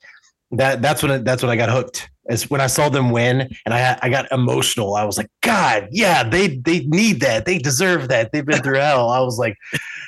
that, 0.52 0.82
that's 0.82 1.02
when 1.02 1.24
that's 1.24 1.42
when 1.42 1.50
I 1.50 1.56
got 1.56 1.70
hooked. 1.70 2.10
Is 2.30 2.50
when 2.50 2.60
I 2.62 2.68
saw 2.68 2.90
them 2.90 3.12
win, 3.12 3.50
and 3.66 3.74
I 3.74 3.98
I 4.02 4.10
got 4.10 4.32
emotional. 4.32 4.96
I 4.96 5.06
was 5.06 5.18
like, 5.18 5.30
God, 5.42 5.88
yeah, 5.92 6.28
they 6.28 6.58
they 6.58 6.82
need 6.82 7.22
that. 7.22 7.46
They 7.46 7.58
deserve 7.58 8.10
that. 8.10 8.32
They've 8.32 8.46
been 8.46 8.62
through 8.62 8.80
hell. 8.80 9.10
I 9.10 9.22
was 9.22 9.38
like, 9.40 9.56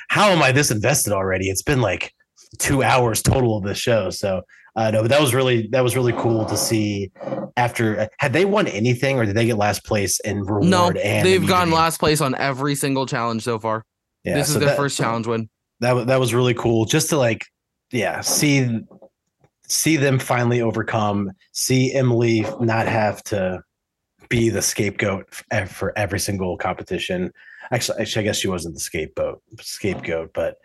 how 0.08 0.28
am 0.28 0.42
I 0.42 0.52
this 0.52 0.70
invested 0.70 1.12
already? 1.12 1.48
It's 1.48 1.62
been 1.62 1.80
like 1.80 2.12
two 2.58 2.82
hours 2.82 3.22
total 3.22 3.56
of 3.56 3.64
the 3.64 3.74
show. 3.74 4.10
So 4.10 4.42
uh, 4.76 4.90
no, 4.90 5.02
but 5.02 5.08
that 5.08 5.20
was 5.20 5.34
really 5.34 5.68
that 5.68 5.82
was 5.82 5.96
really 5.96 6.12
cool 6.14 6.44
to 6.46 6.56
see. 6.56 7.10
After 7.56 8.08
had 8.18 8.32
they 8.32 8.44
won 8.44 8.66
anything, 8.66 9.18
or 9.18 9.24
did 9.24 9.36
they 9.36 9.46
get 9.46 9.56
last 9.56 9.84
place 9.84 10.18
in 10.20 10.40
reward? 10.40 10.64
No, 10.64 10.90
they've 10.90 11.46
gone 11.46 11.70
last 11.70 12.00
place 12.00 12.20
on 12.20 12.34
every 12.34 12.74
single 12.74 13.06
challenge 13.06 13.44
so 13.44 13.60
far. 13.60 13.84
Yeah, 14.24 14.34
this 14.34 14.48
so 14.48 14.54
is 14.54 14.58
their 14.60 14.70
that, 14.70 14.76
first 14.76 14.96
challenge 14.96 15.28
win. 15.28 15.48
That 15.78 16.08
that 16.08 16.18
was 16.18 16.34
really 16.34 16.54
cool, 16.54 16.86
just 16.86 17.10
to 17.10 17.16
like, 17.16 17.46
yeah, 17.92 18.20
see 18.20 18.80
see 19.68 19.96
them 19.96 20.18
finally 20.18 20.60
overcome. 20.60 21.30
See 21.52 21.92
Emily 21.94 22.44
not 22.60 22.88
have 22.88 23.22
to 23.24 23.62
be 24.28 24.48
the 24.48 24.62
scapegoat 24.62 25.32
for 25.68 25.96
every 25.96 26.18
single 26.18 26.56
competition. 26.56 27.32
Actually, 27.70 28.00
actually, 28.00 28.22
I 28.22 28.24
guess 28.24 28.38
she 28.38 28.48
wasn't 28.48 28.74
the 28.74 28.80
scapegoat, 28.80 29.40
scapegoat, 29.60 30.32
but 30.34 30.56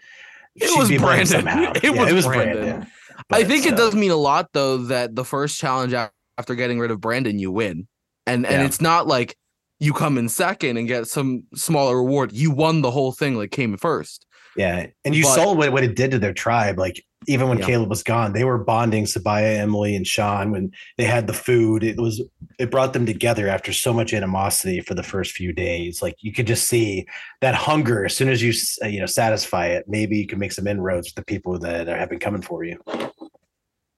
it 0.61 0.77
was 0.77 0.89
Brandon. 0.89 1.25
Somehow. 1.25 1.71
It, 1.75 1.83
yeah, 1.83 1.89
was, 1.91 2.09
it 2.09 2.13
was 2.13 2.25
Brandon. 2.25 2.63
Brandon. 2.63 2.91
But, 3.27 3.39
I 3.39 3.43
think 3.43 3.63
so. 3.63 3.69
it 3.69 3.77
does 3.77 3.95
mean 3.95 4.11
a 4.11 4.15
lot 4.15 4.49
though 4.53 4.77
that 4.77 5.15
the 5.15 5.25
first 5.25 5.59
challenge 5.59 5.93
after 5.93 6.55
getting 6.55 6.79
rid 6.79 6.91
of 6.91 7.01
Brandon, 7.01 7.37
you 7.37 7.51
win, 7.51 7.87
and 8.25 8.45
and 8.45 8.61
yeah. 8.61 8.65
it's 8.65 8.81
not 8.81 9.07
like 9.07 9.35
you 9.79 9.93
come 9.93 10.17
in 10.17 10.29
second 10.29 10.77
and 10.77 10.87
get 10.87 11.07
some 11.07 11.43
smaller 11.55 11.97
reward. 11.97 12.31
You 12.31 12.51
won 12.51 12.81
the 12.81 12.91
whole 12.91 13.11
thing, 13.11 13.35
like 13.35 13.51
came 13.51 13.77
first. 13.77 14.25
Yeah, 14.55 14.87
and 15.05 15.15
you 15.15 15.23
but, 15.23 15.35
saw 15.35 15.53
what, 15.53 15.71
what 15.71 15.83
it 15.83 15.95
did 15.95 16.11
to 16.11 16.19
their 16.19 16.33
tribe. 16.33 16.77
Like 16.77 17.03
even 17.27 17.49
when 17.49 17.57
yeah. 17.59 17.65
Caleb 17.65 17.89
was 17.89 18.03
gone, 18.03 18.33
they 18.33 18.43
were 18.43 18.57
bonding 18.57 19.05
Sabiyah, 19.05 19.59
Emily, 19.59 19.95
and 19.95 20.07
Sean 20.07 20.51
when 20.51 20.71
they 20.97 21.03
had 21.03 21.27
the 21.27 21.33
food. 21.33 21.83
It 21.83 21.97
was 21.97 22.21
it 22.57 22.71
brought 22.71 22.93
them 22.93 23.05
together 23.05 23.47
after 23.47 23.73
so 23.73 23.93
much 23.93 24.13
animosity 24.13 24.81
for 24.81 24.93
the 24.93 25.03
first 25.03 25.33
few 25.33 25.53
days. 25.53 26.01
Like 26.01 26.15
you 26.19 26.31
could 26.31 26.47
just 26.47 26.67
see 26.67 27.05
that 27.41 27.55
hunger. 27.55 28.05
As 28.05 28.15
soon 28.15 28.29
as 28.29 28.41
you 28.41 28.53
you 28.89 28.99
know 28.99 29.05
satisfy 29.05 29.67
it, 29.67 29.85
maybe 29.87 30.17
you 30.17 30.27
can 30.27 30.39
make 30.39 30.51
some 30.51 30.67
inroads 30.67 31.07
with 31.07 31.15
the 31.15 31.25
people 31.25 31.59
that 31.59 31.87
are, 31.87 31.97
have 31.97 32.09
been 32.09 32.19
coming 32.19 32.41
for 32.41 32.63
you. 32.63 32.81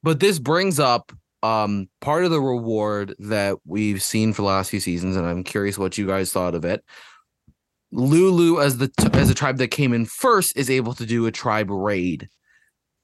But 0.03 0.19
this 0.19 0.39
brings 0.39 0.79
up 0.79 1.11
um 1.43 1.89
part 2.01 2.23
of 2.23 2.31
the 2.31 2.41
reward 2.41 3.15
that 3.17 3.57
we've 3.65 4.03
seen 4.03 4.33
for 4.33 4.41
the 4.41 4.47
last 4.47 4.71
few 4.71 4.79
seasons, 4.79 5.15
and 5.15 5.25
I'm 5.25 5.43
curious 5.43 5.77
what 5.77 5.97
you 5.97 6.07
guys 6.07 6.31
thought 6.31 6.55
of 6.55 6.65
it. 6.65 6.83
Lulu, 7.91 8.61
as 8.61 8.77
the 8.77 8.87
t- 8.87 9.09
as 9.13 9.29
a 9.29 9.35
tribe 9.35 9.57
that 9.57 9.69
came 9.69 9.93
in 9.93 10.05
first, 10.05 10.55
is 10.57 10.69
able 10.69 10.93
to 10.93 11.05
do 11.05 11.25
a 11.25 11.31
tribe 11.31 11.69
raid. 11.69 12.29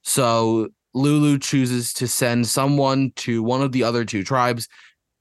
So 0.03 0.69
Lulu 0.93 1.39
chooses 1.39 1.93
to 1.93 2.07
send 2.07 2.47
someone 2.47 3.11
to 3.17 3.43
one 3.43 3.61
of 3.61 3.71
the 3.71 3.83
other 3.83 4.05
two 4.05 4.23
tribes, 4.23 4.67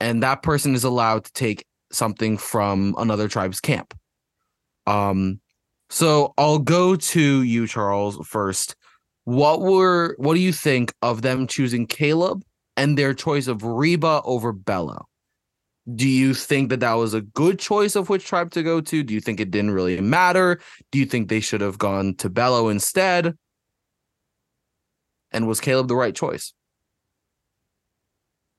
and 0.00 0.22
that 0.22 0.42
person 0.42 0.74
is 0.74 0.84
allowed 0.84 1.24
to 1.24 1.32
take 1.32 1.66
something 1.90 2.38
from 2.38 2.94
another 2.98 3.28
tribe's 3.28 3.60
camp. 3.60 3.94
Um, 4.86 5.40
so 5.90 6.34
I'll 6.38 6.58
go 6.58 6.96
to 6.96 7.42
you, 7.42 7.66
Charles, 7.66 8.24
first. 8.26 8.76
What 9.24 9.60
were 9.60 10.14
what 10.18 10.34
do 10.34 10.40
you 10.40 10.52
think 10.52 10.92
of 11.02 11.22
them 11.22 11.46
choosing 11.46 11.86
Caleb 11.86 12.44
and 12.76 12.96
their 12.96 13.14
choice 13.14 13.48
of 13.48 13.64
Reba 13.64 14.22
over 14.24 14.52
Belo? 14.52 15.04
Do 15.94 16.08
you 16.08 16.34
think 16.34 16.70
that 16.70 16.80
that 16.80 16.94
was 16.94 17.14
a 17.14 17.20
good 17.20 17.58
choice 17.58 17.94
of 17.94 18.08
which 18.08 18.24
tribe 18.24 18.50
to 18.52 18.62
go 18.62 18.80
to? 18.80 19.02
Do 19.04 19.14
you 19.14 19.20
think 19.20 19.38
it 19.38 19.52
didn't 19.52 19.70
really 19.70 20.00
matter? 20.00 20.60
Do 20.90 20.98
you 20.98 21.06
think 21.06 21.28
they 21.28 21.40
should 21.40 21.60
have 21.60 21.78
gone 21.78 22.14
to 22.16 22.28
Belo 22.28 22.70
instead? 22.70 23.36
And 25.30 25.46
was 25.46 25.60
Caleb 25.60 25.88
the 25.88 25.96
right 25.96 26.14
choice? 26.14 26.52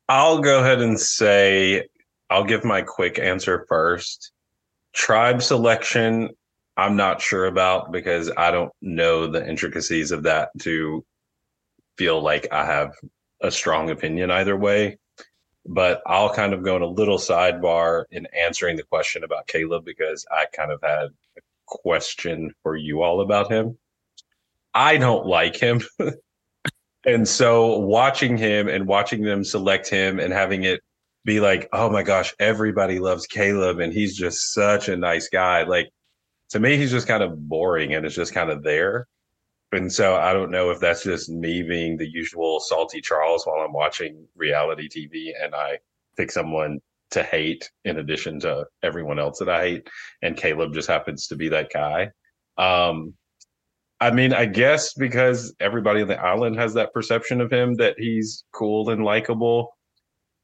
I'll 0.07 0.39
go 0.39 0.61
ahead 0.61 0.79
and 0.79 0.97
say 0.97 1.87
I'll 2.29 2.45
give 2.45 2.63
my 2.63 2.81
quick 2.81 3.19
answer 3.19 3.65
first. 3.67 4.31
Tribe 4.93 5.41
selection, 5.41 6.29
I'm 6.77 6.95
not 6.95 7.21
sure 7.21 7.45
about 7.45 7.91
because 7.91 8.31
I 8.37 8.51
don't 8.51 8.71
know 8.81 9.27
the 9.27 9.47
intricacies 9.47 10.11
of 10.11 10.23
that 10.23 10.49
to 10.59 11.03
feel 11.97 12.21
like 12.21 12.47
I 12.51 12.65
have 12.65 12.93
a 13.41 13.51
strong 13.51 13.89
opinion 13.89 14.31
either 14.31 14.55
way. 14.55 14.97
But 15.67 16.01
I'll 16.07 16.33
kind 16.33 16.53
of 16.53 16.63
go 16.63 16.75
in 16.77 16.81
a 16.81 16.87
little 16.87 17.17
sidebar 17.17 18.05
in 18.11 18.27
answering 18.27 18.77
the 18.77 18.83
question 18.83 19.23
about 19.23 19.47
Caleb 19.47 19.83
because 19.85 20.25
I 20.31 20.45
kind 20.55 20.71
of 20.71 20.81
had 20.81 21.09
a 21.37 21.41
question 21.65 22.53
for 22.63 22.75
you 22.75 23.01
all 23.01 23.21
about 23.21 23.51
him. 23.51 23.77
I 24.73 24.97
don't 24.97 25.25
like 25.25 25.57
him. 25.57 25.81
And 27.07 27.25
so 27.25 27.79
watching 27.79 28.37
him 28.37 28.67
and 28.67 28.85
watching 28.85 29.23
them 29.23 29.45
select 29.45 29.89
him 29.89 30.19
and 30.19 30.33
having 30.33 30.63
it 30.63 30.81
be 31.23 31.39
like, 31.39 31.69
oh 31.71 31.89
my 31.89 32.03
gosh, 32.03 32.33
everybody 32.37 32.99
loves 32.99 33.25
Caleb 33.25 33.79
and 33.79 33.93
he's 33.93 34.15
just 34.17 34.53
such 34.53 34.89
a 34.89 34.97
nice 34.97 35.29
guy. 35.29 35.63
Like 35.63 35.89
to 36.49 36.59
me, 36.59 36.75
he's 36.75 36.91
just 36.91 37.07
kind 37.07 37.23
of 37.23 37.47
boring 37.47 37.93
and 37.93 38.05
it's 38.05 38.13
just 38.13 38.33
kind 38.33 38.49
of 38.49 38.61
there. 38.61 39.07
And 39.71 39.91
so 39.91 40.15
I 40.15 40.33
don't 40.33 40.51
know 40.51 40.69
if 40.69 40.79
that's 40.79 41.03
just 41.03 41.29
me 41.29 41.61
being 41.61 41.97
the 41.97 42.09
usual 42.09 42.59
salty 42.59 43.01
Charles 43.01 43.45
while 43.45 43.63
I'm 43.63 43.73
watching 43.73 44.25
reality 44.35 44.87
TV 44.87 45.31
and 45.41 45.53
I 45.53 45.79
pick 46.15 46.31
someone 46.31 46.79
to 47.11 47.23
hate 47.23 47.69
in 47.85 47.99
addition 47.99 48.39
to 48.41 48.65
everyone 48.83 49.19
else 49.19 49.39
that 49.39 49.49
I 49.49 49.61
hate. 49.61 49.89
And 50.21 50.37
Caleb 50.37 50.73
just 50.73 50.87
happens 50.87 51.27
to 51.27 51.35
be 51.35 51.49
that 51.49 51.71
guy. 51.71 52.11
Um, 52.57 53.13
I 53.99 54.11
mean, 54.11 54.33
I 54.33 54.45
guess 54.45 54.93
because 54.93 55.53
everybody 55.59 56.01
on 56.01 56.07
the 56.07 56.19
island 56.19 56.55
has 56.57 56.73
that 56.75 56.93
perception 56.93 57.41
of 57.41 57.51
him 57.51 57.75
that 57.75 57.95
he's 57.97 58.43
cool 58.53 58.89
and 58.89 59.03
likable. 59.03 59.75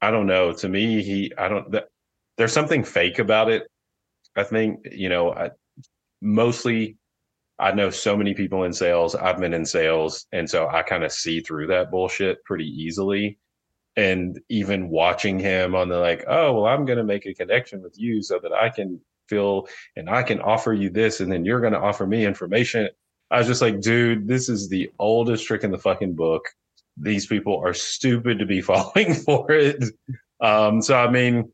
I 0.02 0.10
don't 0.10 0.26
know. 0.26 0.52
To 0.52 0.68
me, 0.68 1.02
he, 1.02 1.32
I 1.38 1.48
don't, 1.48 1.74
there's 2.36 2.52
something 2.52 2.84
fake 2.84 3.18
about 3.18 3.50
it. 3.50 3.62
I 4.36 4.42
think, 4.42 4.80
you 4.90 5.08
know, 5.08 5.32
I, 5.32 5.50
mostly 6.20 6.96
I 7.58 7.72
know 7.72 7.90
so 7.90 8.16
many 8.16 8.34
people 8.34 8.64
in 8.64 8.72
sales. 8.72 9.14
I've 9.14 9.38
been 9.38 9.54
in 9.54 9.64
sales. 9.64 10.26
And 10.32 10.48
so 10.48 10.68
I 10.68 10.82
kind 10.82 11.04
of 11.04 11.12
see 11.12 11.40
through 11.40 11.68
that 11.68 11.90
bullshit 11.90 12.44
pretty 12.44 12.66
easily. 12.66 13.38
And 13.96 14.40
even 14.48 14.88
watching 14.88 15.38
him 15.38 15.74
on 15.74 15.88
the 15.88 15.98
like, 15.98 16.24
oh, 16.26 16.52
well, 16.52 16.66
I'm 16.66 16.84
going 16.84 16.98
to 16.98 17.04
make 17.04 17.26
a 17.26 17.34
connection 17.34 17.80
with 17.80 17.94
you 17.96 18.22
so 18.22 18.40
that 18.42 18.52
I 18.52 18.70
can 18.70 19.00
feel 19.28 19.68
and 19.94 20.10
I 20.10 20.24
can 20.24 20.40
offer 20.40 20.72
you 20.72 20.90
this. 20.90 21.20
And 21.20 21.30
then 21.30 21.44
you're 21.44 21.60
going 21.60 21.72
to 21.74 21.78
offer 21.78 22.06
me 22.06 22.26
information. 22.26 22.88
I 23.30 23.38
was 23.38 23.46
just 23.46 23.62
like, 23.62 23.80
dude, 23.80 24.26
this 24.26 24.48
is 24.48 24.68
the 24.68 24.90
oldest 24.98 25.46
trick 25.46 25.62
in 25.62 25.70
the 25.70 25.78
fucking 25.78 26.14
book. 26.14 26.42
These 26.96 27.26
people 27.26 27.60
are 27.64 27.74
stupid 27.74 28.40
to 28.40 28.46
be 28.46 28.60
falling 28.62 29.14
for 29.14 29.50
it. 29.52 29.84
Um, 30.40 30.82
so, 30.82 30.96
I 30.96 31.08
mean, 31.08 31.52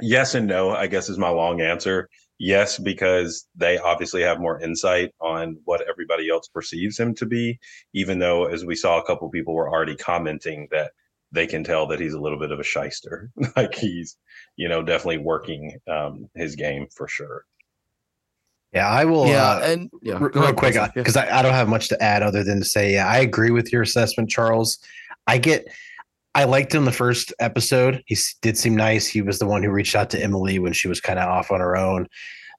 yes 0.00 0.34
and 0.34 0.46
no, 0.46 0.70
I 0.70 0.86
guess 0.86 1.10
is 1.10 1.18
my 1.18 1.28
long 1.28 1.60
answer 1.60 2.08
yes 2.38 2.78
because 2.78 3.46
they 3.54 3.78
obviously 3.78 4.22
have 4.22 4.40
more 4.40 4.60
insight 4.60 5.12
on 5.20 5.56
what 5.64 5.86
everybody 5.88 6.28
else 6.28 6.48
perceives 6.48 6.98
him 6.98 7.14
to 7.14 7.24
be 7.24 7.58
even 7.94 8.18
though 8.18 8.44
as 8.46 8.64
we 8.64 8.74
saw 8.74 9.00
a 9.00 9.04
couple 9.04 9.28
people 9.30 9.54
were 9.54 9.70
already 9.70 9.96
commenting 9.96 10.68
that 10.70 10.92
they 11.32 11.46
can 11.46 11.64
tell 11.64 11.86
that 11.86 12.00
he's 12.00 12.14
a 12.14 12.20
little 12.20 12.38
bit 12.38 12.52
of 12.52 12.60
a 12.60 12.64
shyster 12.64 13.30
like 13.56 13.74
he's 13.74 14.16
you 14.56 14.68
know 14.68 14.82
definitely 14.82 15.18
working 15.18 15.78
um, 15.88 16.28
his 16.34 16.54
game 16.56 16.86
for 16.94 17.08
sure 17.08 17.44
yeah 18.72 18.88
i 18.88 19.04
will 19.04 19.26
yeah 19.26 19.52
uh, 19.52 19.60
and 19.64 19.90
yeah 20.02 20.18
real 20.18 20.28
go 20.28 20.52
quick 20.52 20.74
Joseph. 20.74 20.92
Yeah. 20.94 21.02
because 21.02 21.16
I, 21.16 21.38
I 21.38 21.42
don't 21.42 21.54
have 21.54 21.68
much 21.68 21.88
to 21.88 22.02
add 22.02 22.22
other 22.22 22.44
than 22.44 22.58
to 22.58 22.64
say 22.64 22.92
yeah 22.92 23.06
i 23.08 23.18
agree 23.18 23.50
with 23.50 23.72
your 23.72 23.82
assessment 23.82 24.28
charles 24.28 24.78
i 25.26 25.38
get 25.38 25.66
I 26.36 26.44
liked 26.44 26.74
him 26.74 26.84
the 26.84 26.92
first 26.92 27.32
episode. 27.40 28.02
He 28.04 28.14
did 28.42 28.58
seem 28.58 28.76
nice. 28.76 29.06
He 29.06 29.22
was 29.22 29.38
the 29.38 29.46
one 29.46 29.62
who 29.62 29.70
reached 29.70 29.96
out 29.96 30.10
to 30.10 30.22
Emily 30.22 30.58
when 30.58 30.74
she 30.74 30.86
was 30.86 31.00
kind 31.00 31.18
of 31.18 31.26
off 31.26 31.50
on 31.50 31.60
her 31.60 31.78
own. 31.78 32.08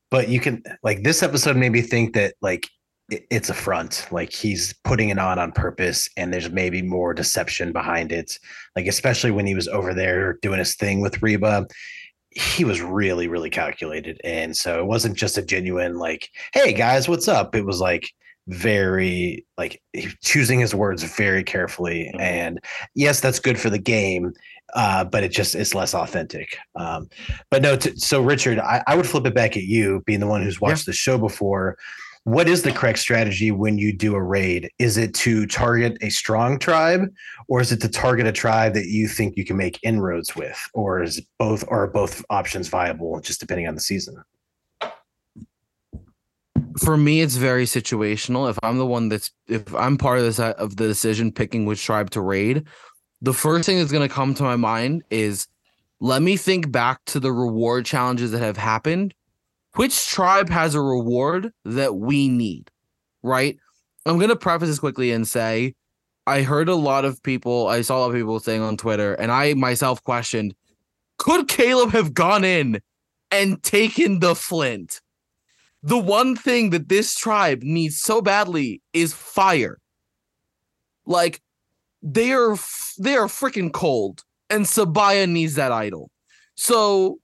But 0.10 0.30
you 0.30 0.40
can 0.40 0.64
like 0.82 1.04
this 1.04 1.22
episode 1.22 1.58
made 1.58 1.72
me 1.72 1.82
think 1.84 2.16
that 2.16 2.34
like 2.42 2.68
it- 3.12 3.28
it's 3.30 3.52
a 3.52 3.54
front. 3.54 4.08
Like 4.12 4.34
he's 4.34 4.74
putting 4.84 5.10
it 5.10 5.20
on 5.20 5.38
on 5.38 5.52
purpose, 5.52 6.10
and 6.18 6.34
there's 6.34 6.50
maybe 6.50 6.82
more 6.82 7.14
deception 7.14 7.72
behind 7.72 8.12
it. 8.12 8.40
Like 8.76 8.88
especially 8.88 9.30
when 9.30 9.46
he 9.46 9.54
was 9.54 9.68
over 9.68 9.94
there 9.94 10.40
doing 10.42 10.58
his 10.58 10.76
thing 10.76 11.00
with 11.00 11.22
Reba, 11.22 11.68
he 12.32 12.64
was 12.66 12.82
really 12.82 13.28
really 13.28 13.52
calculated, 13.52 14.20
and 14.24 14.58
so 14.58 14.80
it 14.80 14.88
wasn't 14.88 15.18
just 15.18 15.38
a 15.38 15.44
genuine 15.44 15.98
like, 16.00 16.30
"Hey 16.52 16.74
guys, 16.74 17.08
what's 17.08 17.28
up?" 17.28 17.54
It 17.54 17.64
was 17.66 17.80
like 17.80 18.10
very 18.48 19.46
like 19.58 19.82
choosing 20.24 20.60
his 20.60 20.74
words 20.74 21.04
very 21.04 21.44
carefully 21.44 22.12
Mhm. 22.16 22.22
and 22.22 22.60
yes 22.96 23.20
that's 23.20 23.40
good 23.40 23.60
for 23.60 23.70
the 23.70 23.78
game 23.80 24.34
uh, 24.74 25.04
but 25.04 25.24
it 25.24 25.32
just 25.32 25.56
is 25.56 25.74
less 25.76 25.94
authentic 25.94 26.58
um, 26.76 27.10
but 27.52 27.62
no 27.62 27.76
t- 27.76 27.96
so 27.98 28.22
richard 28.22 28.60
I, 28.60 28.84
I 28.88 28.96
would 28.96 29.08
flip 29.08 29.26
it 29.26 29.34
back 29.36 29.56
at 29.58 29.64
you 29.64 30.02
being 30.06 30.20
the 30.20 30.28
one 30.28 30.42
who's 30.44 30.62
watched 30.62 30.86
the 30.86 30.94
show 30.94 31.18
before. 31.18 31.78
What 32.24 32.50
is 32.50 32.64
the 32.64 32.74
correct 32.74 33.00
strategy 33.00 33.52
when 33.52 33.78
you 33.78 33.94
do 33.94 34.14
a 34.14 34.22
raid? 34.22 34.70
Is 34.80 34.98
it 34.98 35.14
to 35.14 35.46
target 35.46 35.98
a 36.02 36.10
strong 36.10 36.60
tribe 36.60 37.08
or 37.48 37.62
is 37.62 37.72
it 37.72 37.80
to 37.80 37.88
target 37.88 38.28
a 38.28 38.34
tribe 38.34 38.74
that 38.74 38.88
you 38.88 39.08
think 39.08 39.38
you 39.38 39.46
can 39.46 39.56
make 39.56 39.80
inroads 39.82 40.36
with 40.36 40.60
or 40.74 41.02
is 41.02 41.22
both 41.40 41.64
or 41.70 41.84
are 41.84 41.88
both 41.88 42.26
options 42.30 42.68
viable 42.68 43.22
just 43.22 43.40
depending 43.40 43.66
on 43.66 43.76
the 43.76 43.80
season 43.82 44.22
for 46.80 46.98
me 46.98 47.22
it's 47.22 47.36
very 47.36 47.66
situational. 47.66 48.50
If 48.50 48.58
i'm 48.64 48.78
the 48.78 48.86
one 48.86 49.10
that's 49.10 49.32
if 49.48 49.74
i'm 49.76 49.98
part 49.98 50.20
of 50.20 50.26
this 50.26 50.40
of 50.40 50.76
the 50.76 50.88
decision 50.88 51.32
picking 51.32 51.66
which 51.66 51.84
tribe 51.84 52.10
to 52.12 52.22
raid 52.22 52.66
the 53.22 53.34
first 53.34 53.66
thing 53.66 53.78
that's 53.78 53.92
going 53.92 54.08
to 54.08 54.14
come 54.14 54.34
to 54.36 54.44
my 54.44 54.56
mind 54.56 55.04
is 55.10 55.48
let 56.00 56.22
me 56.22 56.38
think 56.38 56.72
back 56.72 57.04
to 57.06 57.20
the 57.20 57.32
reward 57.32 57.84
challenges 57.86 58.30
that 58.30 58.40
have 58.40 58.58
happened. 58.58 59.16
Which 59.74 60.08
tribe 60.08 60.50
has 60.50 60.76
a 60.76 60.82
reward 60.82 61.52
that 61.66 61.96
we 61.96 62.28
need 62.28 62.70
right? 63.24 63.58
I'm 64.06 64.18
going 64.18 64.30
to 64.30 64.36
preface 64.36 64.70
this 64.70 64.80
quickly 64.80 65.12
and 65.12 65.28
say 65.28 65.74
i 66.28 66.42
heard 66.42 66.70
a 66.70 66.76
lot 66.76 67.06
of 67.06 67.24
people 67.24 67.68
i 67.68 67.82
saw 67.82 67.98
a 67.98 68.00
lot 68.00 68.10
of 68.10 68.16
people 68.16 68.40
saying 68.40 68.62
on 68.62 68.78
twitter 68.78 69.14
and 69.16 69.32
i 69.32 69.54
myself 69.54 70.04
questioned 70.04 70.54
could 71.18 71.48
caleb 71.48 71.92
have 71.92 72.14
gone 72.14 72.44
in 72.44 72.80
and 73.32 73.64
taken 73.64 74.20
the 74.20 74.36
flint 74.36 75.02
the 75.84 75.98
one 75.98 76.36
thing 76.36 76.72
that 76.72 76.90
this 76.90 77.16
tribe 77.16 77.62
needs 77.64 78.00
so 78.00 78.22
badly 78.22 78.82
is 78.94 79.14
fire. 79.14 79.80
Like 81.06 81.42
they 82.02 82.32
are 82.34 82.58
they 83.00 83.16
are 83.16 83.28
freaking 83.28 83.72
cold, 83.72 84.24
and 84.50 84.66
Sabiyah 84.66 85.30
needs 85.30 85.56
that 85.56 85.72
idol. 85.72 86.10
So 86.56 87.20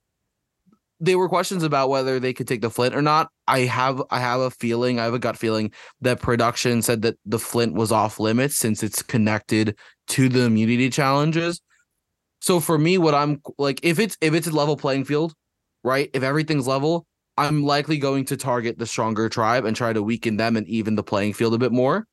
there 1.00 1.18
were 1.18 1.28
questions 1.28 1.63
about 1.63 1.89
whether 1.89 2.18
they 2.18 2.32
could 2.32 2.48
take 2.48 2.62
the 2.62 2.70
flint 2.70 2.96
or 2.96 3.02
not. 3.02 3.30
I 3.48 3.62
have 3.62 4.02
I 4.10 4.20
have 4.20 4.39
a 4.39 4.52
feeling, 4.52 5.00
I 5.00 5.04
have 5.04 5.13
a 5.13 5.20
gut 5.20 5.38
feeling 5.38 5.72
that 6.02 6.22
production 6.22 6.82
said 6.82 7.02
that 7.02 7.18
the 7.26 7.39
flint 7.39 7.74
was 7.74 7.92
off 7.92 8.20
limits 8.20 8.56
since 8.56 8.84
it's 8.84 9.02
connected 9.02 9.78
to 10.10 10.30
the 10.30 10.44
immunity 10.44 10.89
challenges. 10.89 11.62
So 12.39 12.60
for 12.60 12.78
me, 12.78 12.98
what 12.98 13.16
I'm 13.16 13.42
like, 13.58 13.80
if 13.84 14.00
it's 14.00 14.18
if 14.22 14.34
it's 14.34 14.48
a 14.48 14.52
level 14.52 14.78
playing 14.78 15.04
field, 15.06 15.34
right? 15.84 16.10
If 16.13 16.24
everything's 16.24 16.68
level, 16.68 17.06
I'm 17.38 17.63
likely 17.63 17.98
going 17.98 18.26
to 18.26 18.38
target 18.38 18.78
the 18.78 18.86
stronger 18.86 19.28
tribe 19.28 19.65
and 19.65 19.76
try 19.76 19.91
to 19.91 20.04
weaken 20.04 20.38
them 20.38 20.56
and 20.56 20.67
even 20.67 20.96
the 20.96 21.04
playing 21.04 21.34
field 21.34 21.54
a 21.54 21.58
bit 21.58 21.72
more. 21.72 22.08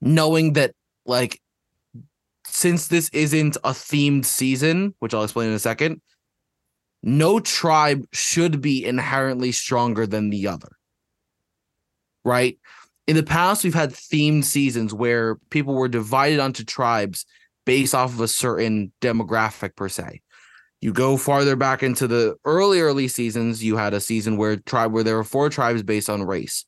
Knowing 0.00 0.54
that, 0.54 0.72
like, 1.04 1.40
since 2.46 2.88
this 2.88 3.10
isn't 3.10 3.56
a 3.56 3.70
themed 3.70 4.24
season, 4.24 4.94
which 5.00 5.12
I'll 5.12 5.24
explain 5.24 5.48
in 5.48 5.54
a 5.54 5.58
second, 5.58 6.00
no 7.02 7.38
tribe 7.38 8.06
should 8.12 8.60
be 8.60 8.84
inherently 8.84 9.52
stronger 9.52 10.06
than 10.06 10.30
the 10.30 10.48
other. 10.48 10.70
Right? 12.24 12.58
In 13.06 13.14
the 13.14 13.22
past, 13.22 13.62
we've 13.62 13.74
had 13.74 13.92
themed 13.92 14.44
seasons 14.44 14.92
where 14.92 15.36
people 15.50 15.74
were 15.74 15.88
divided 15.88 16.40
onto 16.40 16.64
tribes 16.64 17.26
based 17.64 17.94
off 17.94 18.12
of 18.12 18.20
a 18.20 18.28
certain 18.28 18.92
demographic, 19.00 19.76
per 19.76 19.88
se 19.88 20.22
you 20.86 20.92
go 20.92 21.16
farther 21.16 21.56
back 21.56 21.82
into 21.82 22.06
the 22.06 22.36
early 22.44 22.80
early 22.80 23.08
seasons 23.08 23.60
you 23.60 23.76
had 23.76 23.92
a 23.92 24.00
season 24.00 24.36
where 24.36 24.56
tribe 24.56 24.92
where 24.92 25.02
there 25.02 25.16
were 25.16 25.24
four 25.24 25.50
tribes 25.50 25.82
based 25.82 26.08
on 26.08 26.22
race. 26.22 26.64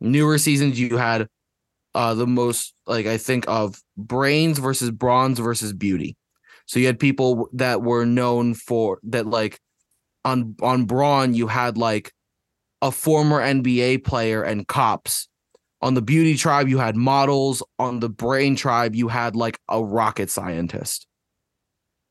Newer 0.00 0.38
seasons 0.38 0.78
you 0.78 0.96
had 0.96 1.26
uh 1.92 2.14
the 2.14 2.26
most 2.26 2.72
like 2.86 3.06
i 3.06 3.18
think 3.18 3.44
of 3.48 3.82
brains 3.96 4.60
versus 4.60 4.92
bronze 4.92 5.40
versus 5.40 5.72
beauty. 5.72 6.16
So 6.66 6.78
you 6.78 6.86
had 6.86 7.00
people 7.00 7.48
that 7.54 7.82
were 7.82 8.06
known 8.06 8.54
for 8.54 9.00
that 9.08 9.26
like 9.26 9.58
on 10.24 10.54
on 10.62 10.84
brawn 10.84 11.34
you 11.34 11.48
had 11.48 11.76
like 11.76 12.12
a 12.80 12.92
former 12.92 13.40
nba 13.40 14.04
player 14.04 14.44
and 14.44 14.68
cops. 14.68 15.28
On 15.82 15.94
the 15.94 16.02
beauty 16.02 16.36
tribe 16.36 16.68
you 16.68 16.78
had 16.78 16.94
models. 16.94 17.64
On 17.80 17.98
the 17.98 18.08
brain 18.08 18.54
tribe 18.54 18.94
you 18.94 19.08
had 19.08 19.34
like 19.34 19.58
a 19.68 19.82
rocket 19.82 20.30
scientist. 20.30 21.08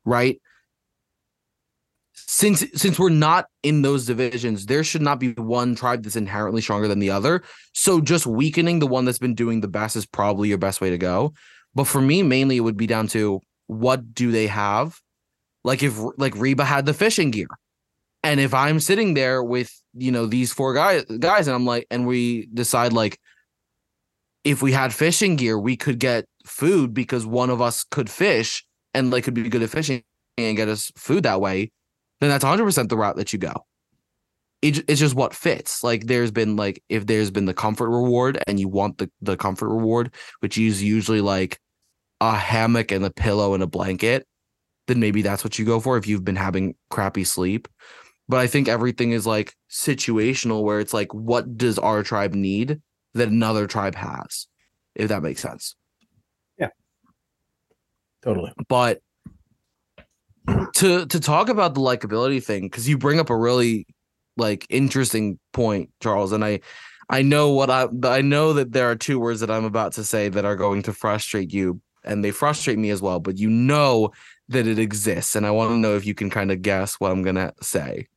Right 0.04 0.42
since 2.26 2.64
since 2.74 2.98
we're 2.98 3.10
not 3.10 3.46
in 3.62 3.82
those 3.82 4.06
divisions, 4.06 4.66
there 4.66 4.84
should 4.84 5.02
not 5.02 5.20
be 5.20 5.32
one 5.32 5.74
tribe 5.74 6.02
that's 6.02 6.16
inherently 6.16 6.60
stronger 6.60 6.88
than 6.88 6.98
the 6.98 7.10
other. 7.10 7.42
So 7.72 8.00
just 8.00 8.26
weakening 8.26 8.78
the 8.78 8.86
one 8.86 9.04
that's 9.04 9.18
been 9.18 9.34
doing 9.34 9.60
the 9.60 9.68
best 9.68 9.96
is 9.96 10.06
probably 10.06 10.48
your 10.48 10.58
best 10.58 10.80
way 10.80 10.90
to 10.90 10.98
go. 10.98 11.34
But 11.74 11.84
for 11.84 12.00
me, 12.00 12.22
mainly 12.22 12.56
it 12.56 12.60
would 12.60 12.76
be 12.76 12.86
down 12.86 13.08
to 13.08 13.40
what 13.66 14.14
do 14.14 14.30
they 14.32 14.46
have? 14.46 14.98
Like 15.64 15.82
if 15.82 15.98
like 16.16 16.34
Reba 16.36 16.64
had 16.64 16.86
the 16.86 16.94
fishing 16.94 17.30
gear. 17.30 17.48
And 18.24 18.40
if 18.40 18.52
I'm 18.52 18.80
sitting 18.80 19.14
there 19.14 19.42
with, 19.42 19.70
you 19.94 20.10
know, 20.10 20.26
these 20.26 20.52
four 20.52 20.74
guys 20.74 21.04
guys 21.04 21.46
and 21.46 21.54
I'm 21.54 21.66
like 21.66 21.86
and 21.90 22.06
we 22.06 22.46
decide 22.52 22.92
like 22.92 23.18
if 24.44 24.62
we 24.62 24.72
had 24.72 24.94
fishing 24.94 25.36
gear, 25.36 25.58
we 25.58 25.76
could 25.76 25.98
get 25.98 26.24
food 26.46 26.94
because 26.94 27.26
one 27.26 27.50
of 27.50 27.60
us 27.60 27.84
could 27.84 28.08
fish 28.08 28.64
and 28.94 29.10
like 29.10 29.24
could 29.24 29.34
be 29.34 29.48
good 29.48 29.62
at 29.62 29.70
fishing 29.70 30.02
and 30.36 30.56
get 30.56 30.68
us 30.68 30.90
food 30.96 31.24
that 31.24 31.40
way 31.40 31.70
then 32.20 32.30
that's 32.30 32.44
100% 32.44 32.88
the 32.88 32.96
route 32.96 33.16
that 33.16 33.32
you 33.32 33.38
go. 33.38 33.64
it, 34.62 34.78
it's 34.88 35.00
just 35.00 35.14
what 35.14 35.34
fits. 35.34 35.84
Like 35.84 36.06
there's 36.06 36.30
been 36.30 36.56
like 36.56 36.82
if 36.88 37.06
there's 37.06 37.30
been 37.30 37.44
the 37.46 37.54
comfort 37.54 37.90
reward 37.90 38.42
and 38.46 38.58
you 38.58 38.68
want 38.68 38.98
the 38.98 39.10
the 39.22 39.36
comfort 39.36 39.68
reward, 39.68 40.14
which 40.40 40.58
is 40.58 40.82
usually 40.82 41.20
like 41.20 41.58
a 42.20 42.34
hammock 42.36 42.90
and 42.90 43.04
a 43.04 43.10
pillow 43.10 43.54
and 43.54 43.62
a 43.62 43.66
blanket, 43.68 44.26
then 44.88 44.98
maybe 45.00 45.22
that's 45.22 45.44
what 45.44 45.58
you 45.58 45.64
go 45.64 45.78
for 45.80 45.96
if 45.96 46.06
you've 46.06 46.24
been 46.24 46.36
having 46.36 46.74
crappy 46.90 47.24
sleep. 47.24 47.68
But 48.28 48.40
I 48.40 48.46
think 48.46 48.68
everything 48.68 49.12
is 49.12 49.26
like 49.26 49.54
situational 49.70 50.62
where 50.62 50.80
it's 50.80 50.92
like, 50.92 51.14
what 51.14 51.56
does 51.56 51.78
our 51.78 52.02
tribe 52.02 52.34
need 52.34 52.80
that 53.14 53.28
another 53.28 53.66
tribe 53.66 53.94
has? 53.94 54.48
If 54.94 55.08
that 55.08 55.22
makes 55.22 55.40
sense. 55.40 55.76
Yeah. 56.58 56.70
Totally. 58.22 58.52
But 58.68 59.00
to 60.74 61.06
to 61.06 61.20
talk 61.20 61.48
about 61.48 61.74
the 61.74 61.80
likability 61.80 62.42
thing, 62.42 62.64
because 62.64 62.88
you 62.88 62.98
bring 62.98 63.20
up 63.20 63.30
a 63.30 63.36
really 63.36 63.86
like 64.36 64.66
interesting 64.70 65.38
point, 65.52 65.90
Charles, 66.00 66.32
and 66.32 66.44
I 66.44 66.60
I 67.10 67.22
know 67.22 67.50
what 67.50 67.70
I 67.70 67.88
I 68.04 68.20
know 68.20 68.52
that 68.52 68.72
there 68.72 68.90
are 68.90 68.96
two 68.96 69.18
words 69.18 69.40
that 69.40 69.50
I'm 69.50 69.64
about 69.64 69.92
to 69.94 70.04
say 70.04 70.28
that 70.28 70.44
are 70.44 70.56
going 70.56 70.82
to 70.82 70.92
frustrate 70.92 71.52
you, 71.52 71.80
and 72.04 72.24
they 72.24 72.30
frustrate 72.30 72.78
me 72.78 72.90
as 72.90 73.02
well, 73.02 73.20
but 73.20 73.38
you 73.38 73.50
know 73.50 74.10
that 74.48 74.66
it 74.66 74.78
exists, 74.78 75.36
and 75.36 75.46
I 75.46 75.50
want 75.50 75.70
to 75.70 75.76
know 75.76 75.96
if 75.96 76.06
you 76.06 76.14
can 76.14 76.30
kind 76.30 76.50
of 76.50 76.62
guess 76.62 76.94
what 76.94 77.12
I'm 77.12 77.22
gonna 77.22 77.52
say. 77.60 78.08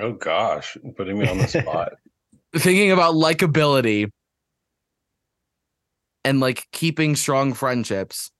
Oh 0.00 0.12
gosh, 0.12 0.76
putting 0.96 1.18
me 1.18 1.28
on 1.28 1.38
the 1.38 1.48
spot. 1.48 1.92
Thinking 2.56 2.90
about 2.90 3.14
likability 3.14 4.10
and 6.24 6.40
like 6.40 6.66
keeping 6.72 7.16
strong 7.16 7.54
friendships. 7.54 8.30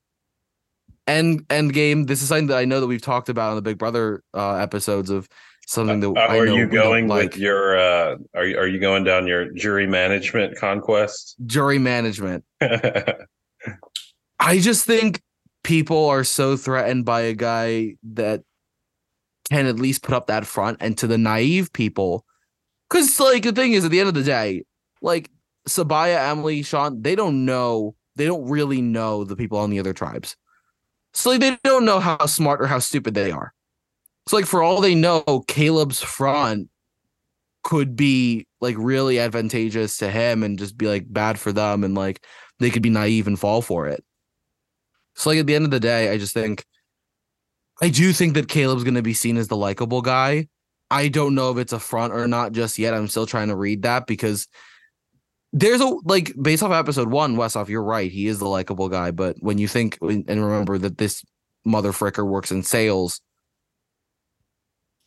End 1.10 1.44
end 1.50 1.72
game. 1.72 2.04
This 2.06 2.22
is 2.22 2.28
something 2.28 2.46
that 2.48 2.58
I 2.58 2.64
know 2.64 2.80
that 2.80 2.86
we've 2.86 3.02
talked 3.02 3.28
about 3.28 3.50
on 3.50 3.56
the 3.56 3.62
Big 3.62 3.78
Brother 3.78 4.22
uh, 4.32 4.54
episodes 4.56 5.10
of 5.10 5.28
something 5.66 6.00
that 6.00 6.10
Uh, 6.10 6.20
I 6.20 6.38
are 6.38 6.46
know 6.46 6.54
you 6.54 6.66
going 6.66 7.08
like 7.08 7.32
with 7.32 7.38
your? 7.40 7.78
Uh, 7.78 8.16
are 8.34 8.44
you 8.44 8.56
are 8.58 8.66
you 8.66 8.78
going 8.78 9.04
down 9.04 9.26
your 9.26 9.50
jury 9.52 9.86
management 9.86 10.56
conquest? 10.56 11.36
jury 11.46 11.78
management. 11.78 12.44
I 14.38 14.58
just 14.58 14.86
think 14.86 15.22
people 15.64 16.06
are 16.06 16.24
so 16.24 16.56
threatened 16.56 17.04
by 17.04 17.22
a 17.22 17.34
guy 17.34 17.96
that 18.12 18.42
can 19.50 19.66
at 19.66 19.76
least 19.76 20.02
put 20.02 20.14
up 20.14 20.28
that 20.28 20.46
front 20.46 20.78
and 20.80 20.96
to 20.98 21.06
the 21.06 21.18
naive 21.18 21.72
people. 21.72 22.24
Cause 22.88 23.18
like 23.20 23.42
the 23.42 23.52
thing 23.52 23.72
is 23.72 23.84
at 23.84 23.90
the 23.90 24.00
end 24.00 24.08
of 24.08 24.14
the 24.14 24.22
day, 24.22 24.64
like 25.02 25.30
Sabiyah, 25.68 26.30
Emily, 26.30 26.62
Sean, 26.62 27.02
they 27.02 27.14
don't 27.14 27.44
know, 27.44 27.94
they 28.16 28.26
don't 28.26 28.48
really 28.48 28.80
know 28.80 29.24
the 29.24 29.36
people 29.36 29.58
on 29.58 29.70
the 29.70 29.78
other 29.78 29.92
tribes. 29.92 30.36
So 31.12 31.30
like 31.30 31.40
they 31.40 31.58
don't 31.64 31.84
know 31.84 32.00
how 32.00 32.24
smart 32.26 32.60
or 32.60 32.66
how 32.66 32.78
stupid 32.78 33.14
they 33.14 33.30
are. 33.30 33.52
So 34.28 34.36
like 34.36 34.46
for 34.46 34.62
all 34.62 34.80
they 34.80 34.94
know, 34.94 35.44
Caleb's 35.48 36.02
front 36.02 36.68
could 37.62 37.96
be 37.96 38.46
like 38.60 38.76
really 38.78 39.18
advantageous 39.18 39.98
to 39.98 40.10
him 40.10 40.42
and 40.42 40.58
just 40.58 40.78
be 40.78 40.86
like 40.86 41.12
bad 41.12 41.38
for 41.38 41.52
them 41.52 41.84
and 41.84 41.94
like 41.94 42.24
they 42.58 42.70
could 42.70 42.82
be 42.82 42.90
naive 42.90 43.26
and 43.26 43.38
fall 43.38 43.62
for 43.62 43.88
it. 43.88 44.04
So 45.14 45.30
like 45.30 45.40
at 45.40 45.46
the 45.46 45.54
end 45.54 45.64
of 45.64 45.70
the 45.70 45.80
day, 45.80 46.10
I 46.10 46.18
just 46.18 46.34
think 46.34 46.64
I 47.82 47.88
do 47.88 48.12
think 48.12 48.34
that 48.34 48.48
Caleb's 48.48 48.84
going 48.84 48.94
to 48.94 49.02
be 49.02 49.14
seen 49.14 49.36
as 49.36 49.48
the 49.48 49.56
likable 49.56 50.02
guy. 50.02 50.48
I 50.90 51.08
don't 51.08 51.34
know 51.34 51.50
if 51.50 51.58
it's 51.58 51.72
a 51.72 51.80
front 51.80 52.12
or 52.12 52.26
not 52.28 52.52
just 52.52 52.78
yet. 52.78 52.94
I'm 52.94 53.08
still 53.08 53.26
trying 53.26 53.48
to 53.48 53.56
read 53.56 53.82
that 53.82 54.06
because 54.06 54.48
there's 55.52 55.80
a 55.80 55.86
like 56.04 56.32
based 56.40 56.62
off 56.62 56.70
episode 56.72 57.08
one, 57.10 57.36
Westhoff, 57.36 57.68
you're 57.68 57.82
right. 57.82 58.10
He 58.10 58.26
is 58.28 58.38
the 58.38 58.48
likable 58.48 58.88
guy, 58.88 59.10
but 59.10 59.36
when 59.40 59.58
you 59.58 59.66
think 59.68 59.98
and 60.00 60.26
remember 60.28 60.78
that 60.78 60.98
this 60.98 61.24
mother 61.64 61.92
fricker 61.92 62.26
works 62.26 62.50
in 62.50 62.62
sales, 62.62 63.20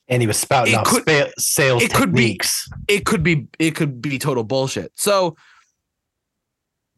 And 0.09 0.21
he 0.21 0.27
was 0.27 0.37
spouting 0.37 0.75
off 0.75 0.85
could- 0.85 1.03
spa- 1.03 1.31
sales 1.37 1.81
it 1.83 1.93
could 1.93 2.13
be- 2.13 2.21
techniques. 2.23 2.67
it 2.87 3.05
could 3.05 3.23
be 3.23 3.47
it 3.59 3.71
could 3.75 4.01
be 4.01 4.19
total 4.19 4.43
bullshit. 4.43 4.91
So 4.95 5.35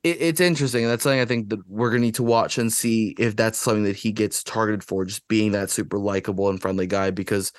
it, 0.03 0.17
it's 0.19 0.39
interesting. 0.41 0.85
That's 0.85 1.03
something 1.03 1.19
I 1.19 1.25
think 1.25 1.49
that 1.49 1.59
we're 1.67 1.89
gonna 1.91 2.01
need 2.01 2.15
to 2.15 2.23
watch 2.23 2.57
and 2.57 2.73
see 2.73 3.15
if 3.19 3.35
that's 3.35 3.57
something 3.59 3.83
that 3.83 3.95
he 3.95 4.11
gets 4.11 4.43
targeted 4.43 4.83
for, 4.83 5.05
just 5.05 5.27
being 5.27 5.51
that 5.51 5.69
super 5.69 5.99
likable 5.99 6.49
and 6.49 6.59
friendly 6.61 6.87
guy. 6.87 7.11
Because 7.11 7.51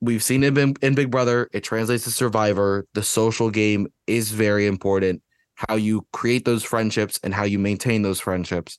we've 0.00 0.22
seen 0.22 0.42
it 0.42 0.56
in, 0.56 0.74
in 0.82 0.94
Big 0.94 1.10
Brother. 1.10 1.48
It 1.52 1.64
translates 1.64 2.04
to 2.04 2.10
Survivor. 2.10 2.86
The 2.94 3.02
social 3.02 3.50
game 3.50 3.88
is 4.06 4.32
very 4.32 4.66
important. 4.66 5.22
How 5.54 5.76
you 5.76 6.06
create 6.12 6.44
those 6.44 6.64
friendships 6.64 7.20
and 7.22 7.34
how 7.34 7.44
you 7.44 7.58
maintain 7.58 8.02
those 8.02 8.20
friendships 8.20 8.78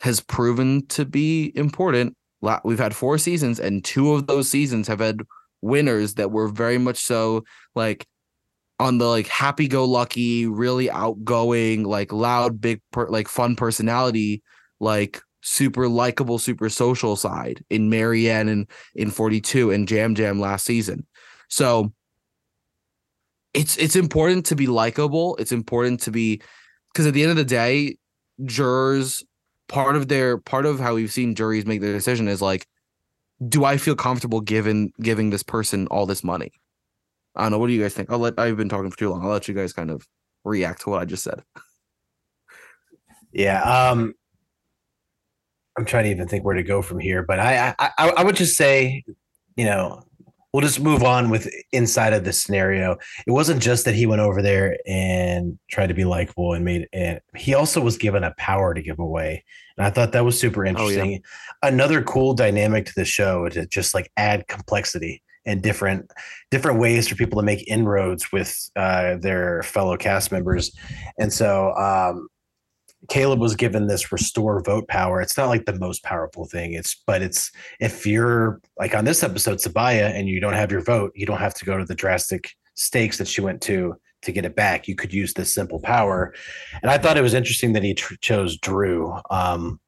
has 0.00 0.20
proven 0.20 0.86
to 0.88 1.04
be 1.04 1.52
important. 1.54 2.16
We've 2.64 2.78
had 2.78 2.94
four 2.94 3.18
seasons, 3.18 3.58
and 3.58 3.84
two 3.84 4.12
of 4.12 4.26
those 4.26 4.48
seasons 4.48 4.86
have 4.88 5.00
had 5.00 5.20
winners 5.62 6.14
that 6.14 6.30
were 6.30 6.48
very 6.48 6.78
much 6.78 6.98
so 6.98 7.44
like 7.74 8.06
on 8.78 8.98
the 8.98 9.06
like 9.06 9.26
happy 9.26 9.68
go 9.68 9.84
lucky, 9.84 10.46
really 10.46 10.90
outgoing, 10.90 11.82
like 11.82 12.12
loud, 12.12 12.60
big, 12.60 12.80
per- 12.92 13.08
like 13.08 13.28
fun 13.28 13.56
personality, 13.56 14.42
like 14.80 15.22
super 15.46 15.88
likable, 15.88 16.38
super 16.38 16.68
social 16.68 17.14
side 17.14 17.64
in 17.70 17.88
Maryanne 17.88 18.50
and 18.50 18.66
in 18.96 19.10
42 19.10 19.70
and 19.70 19.88
Yam 19.88 20.14
Yam 20.16 20.40
last 20.40 20.66
season. 20.66 21.06
So 21.48 21.92
it's 23.54 23.76
it's 23.78 23.94
important 23.94 24.44
to 24.46 24.56
be 24.56 24.66
likable. 24.66 25.36
It's 25.36 25.52
important 25.52 26.00
to 26.00 26.10
be 26.10 26.42
because 26.92 27.06
at 27.06 27.14
the 27.14 27.22
end 27.22 27.30
of 27.30 27.36
the 27.36 27.44
day, 27.44 27.96
jurors 28.44 29.24
part 29.68 29.96
of 29.96 30.08
their 30.08 30.36
part 30.38 30.66
of 30.66 30.80
how 30.80 30.94
we've 30.94 31.12
seen 31.12 31.34
juries 31.34 31.64
make 31.64 31.80
their 31.80 31.92
decision 31.92 32.28
is 32.28 32.42
like 32.42 32.66
do 33.48 33.64
I 33.64 33.76
feel 33.76 33.94
comfortable 33.94 34.40
giving 34.40 34.92
giving 35.00 35.30
this 35.30 35.42
person 35.42 35.86
all 35.88 36.06
this 36.06 36.24
money? 36.24 36.50
I 37.36 37.42
don't 37.42 37.52
know. 37.52 37.58
What 37.58 37.68
do 37.68 37.74
you 37.74 37.82
guys 37.82 37.94
think? 37.94 38.10
I'll 38.10 38.18
let 38.18 38.38
I've 38.38 38.56
been 38.56 38.68
talking 38.68 38.90
for 38.90 38.98
too 38.98 39.10
long. 39.10 39.22
I'll 39.22 39.30
let 39.30 39.46
you 39.46 39.54
guys 39.54 39.72
kind 39.72 39.90
of 39.90 40.06
react 40.44 40.82
to 40.82 40.90
what 40.90 41.00
I 41.00 41.04
just 41.04 41.22
said. 41.22 41.42
Yeah. 43.32 43.62
Um, 43.62 44.14
I'm 45.78 45.84
trying 45.84 46.04
to 46.04 46.10
even 46.10 46.26
think 46.26 46.44
where 46.44 46.54
to 46.54 46.62
go 46.62 46.82
from 46.82 46.98
here, 46.98 47.22
but 47.22 47.38
I, 47.38 47.74
I, 47.78 47.90
I 47.98 48.08
I 48.08 48.24
would 48.24 48.36
just 48.36 48.56
say, 48.56 49.04
you 49.56 49.64
know, 49.64 50.02
we'll 50.52 50.62
just 50.62 50.80
move 50.80 51.02
on 51.02 51.28
with 51.28 51.50
inside 51.72 52.14
of 52.14 52.24
this 52.24 52.40
scenario. 52.40 52.96
It 53.26 53.32
wasn't 53.32 53.62
just 53.62 53.84
that 53.84 53.94
he 53.94 54.06
went 54.06 54.22
over 54.22 54.40
there 54.40 54.78
and 54.86 55.58
tried 55.70 55.88
to 55.88 55.94
be 55.94 56.04
likable 56.04 56.54
and 56.54 56.64
made 56.64 56.88
it. 56.94 57.22
He 57.36 57.52
also 57.52 57.80
was 57.82 57.98
given 57.98 58.24
a 58.24 58.34
power 58.38 58.72
to 58.72 58.80
give 58.80 58.98
away, 58.98 59.44
and 59.76 59.86
I 59.86 59.90
thought 59.90 60.12
that 60.12 60.24
was 60.24 60.40
super 60.40 60.64
interesting. 60.64 61.22
Another 61.62 62.02
cool 62.02 62.32
dynamic 62.32 62.86
to 62.86 62.94
the 62.96 63.04
show 63.04 63.48
to 63.50 63.66
just 63.66 63.92
like 63.92 64.10
add 64.16 64.48
complexity 64.48 65.22
and 65.44 65.62
different 65.62 66.10
different 66.50 66.78
ways 66.78 67.06
for 67.06 67.16
people 67.16 67.38
to 67.38 67.44
make 67.44 67.68
inroads 67.68 68.32
with 68.32 68.70
uh, 68.76 69.16
their 69.18 69.62
fellow 69.62 69.98
cast 69.98 70.32
members, 70.32 70.74
and 71.18 71.30
so. 71.30 71.74
Um, 71.74 72.28
Caleb 73.08 73.40
was 73.40 73.56
given 73.56 73.86
this 73.86 74.12
restore 74.12 74.62
vote 74.62 74.88
power. 74.88 75.20
It's 75.20 75.36
not 75.36 75.48
like 75.48 75.64
the 75.64 75.78
most 75.78 76.02
powerful 76.02 76.46
thing. 76.46 76.72
It's 76.72 77.02
but 77.06 77.22
it's 77.22 77.50
if 77.80 78.06
you're 78.06 78.60
like 78.78 78.94
on 78.94 79.04
this 79.04 79.22
episode, 79.22 79.58
Sabiyah, 79.58 80.14
and 80.14 80.28
you 80.28 80.40
don't 80.40 80.54
have 80.54 80.72
your 80.72 80.82
vote, 80.82 81.12
you 81.14 81.26
don't 81.26 81.38
have 81.38 81.54
to 81.54 81.64
go 81.64 81.78
to 81.78 81.84
the 81.84 81.94
drastic 81.94 82.50
stakes 82.74 83.18
that 83.18 83.28
she 83.28 83.40
went 83.40 83.60
to 83.62 83.94
to 84.22 84.32
get 84.32 84.44
it 84.44 84.56
back. 84.56 84.88
You 84.88 84.94
could 84.94 85.12
use 85.12 85.34
this 85.34 85.54
simple 85.54 85.80
power. 85.80 86.34
And 86.82 86.90
I 86.90 86.98
thought 86.98 87.16
it 87.16 87.22
was 87.22 87.34
interesting 87.34 87.72
that 87.74 87.82
he 87.82 87.94
tr- 87.94 88.14
chose 88.20 88.58
Drew. 88.58 89.16
Um, 89.30 89.80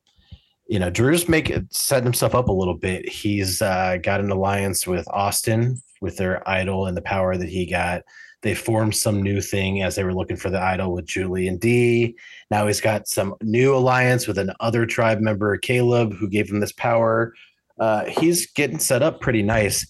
you 0.68 0.78
know, 0.78 0.90
Drew's 0.90 1.28
make 1.28 1.52
setting 1.70 2.04
himself 2.04 2.34
up 2.34 2.48
a 2.48 2.52
little 2.52 2.76
bit. 2.76 3.08
He's 3.08 3.62
uh, 3.62 3.96
got 4.02 4.20
an 4.20 4.30
alliance 4.30 4.86
with 4.86 5.08
Austin 5.08 5.80
with 6.00 6.16
their 6.16 6.48
idol 6.48 6.86
and 6.86 6.96
the 6.96 7.02
power 7.02 7.36
that 7.36 7.48
he 7.48 7.66
got. 7.66 8.02
They 8.42 8.54
formed 8.54 8.94
some 8.94 9.22
new 9.22 9.40
thing 9.40 9.82
as 9.82 9.96
they 9.96 10.04
were 10.04 10.14
looking 10.14 10.36
for 10.36 10.50
the 10.50 10.62
idol 10.62 10.92
with 10.92 11.06
Julie 11.06 11.48
and 11.48 11.60
Dee. 11.60 12.16
Now 12.50 12.66
he's 12.66 12.80
got 12.80 13.08
some 13.08 13.34
new 13.42 13.74
alliance 13.74 14.26
with 14.26 14.38
an 14.38 14.52
other 14.60 14.86
tribe 14.86 15.20
member, 15.20 15.56
Caleb, 15.56 16.14
who 16.14 16.28
gave 16.28 16.48
him 16.48 16.60
this 16.60 16.72
power. 16.72 17.34
Uh, 17.80 18.04
he's 18.04 18.50
getting 18.52 18.78
set 18.78 19.02
up 19.02 19.20
pretty 19.20 19.42
nice. 19.42 19.86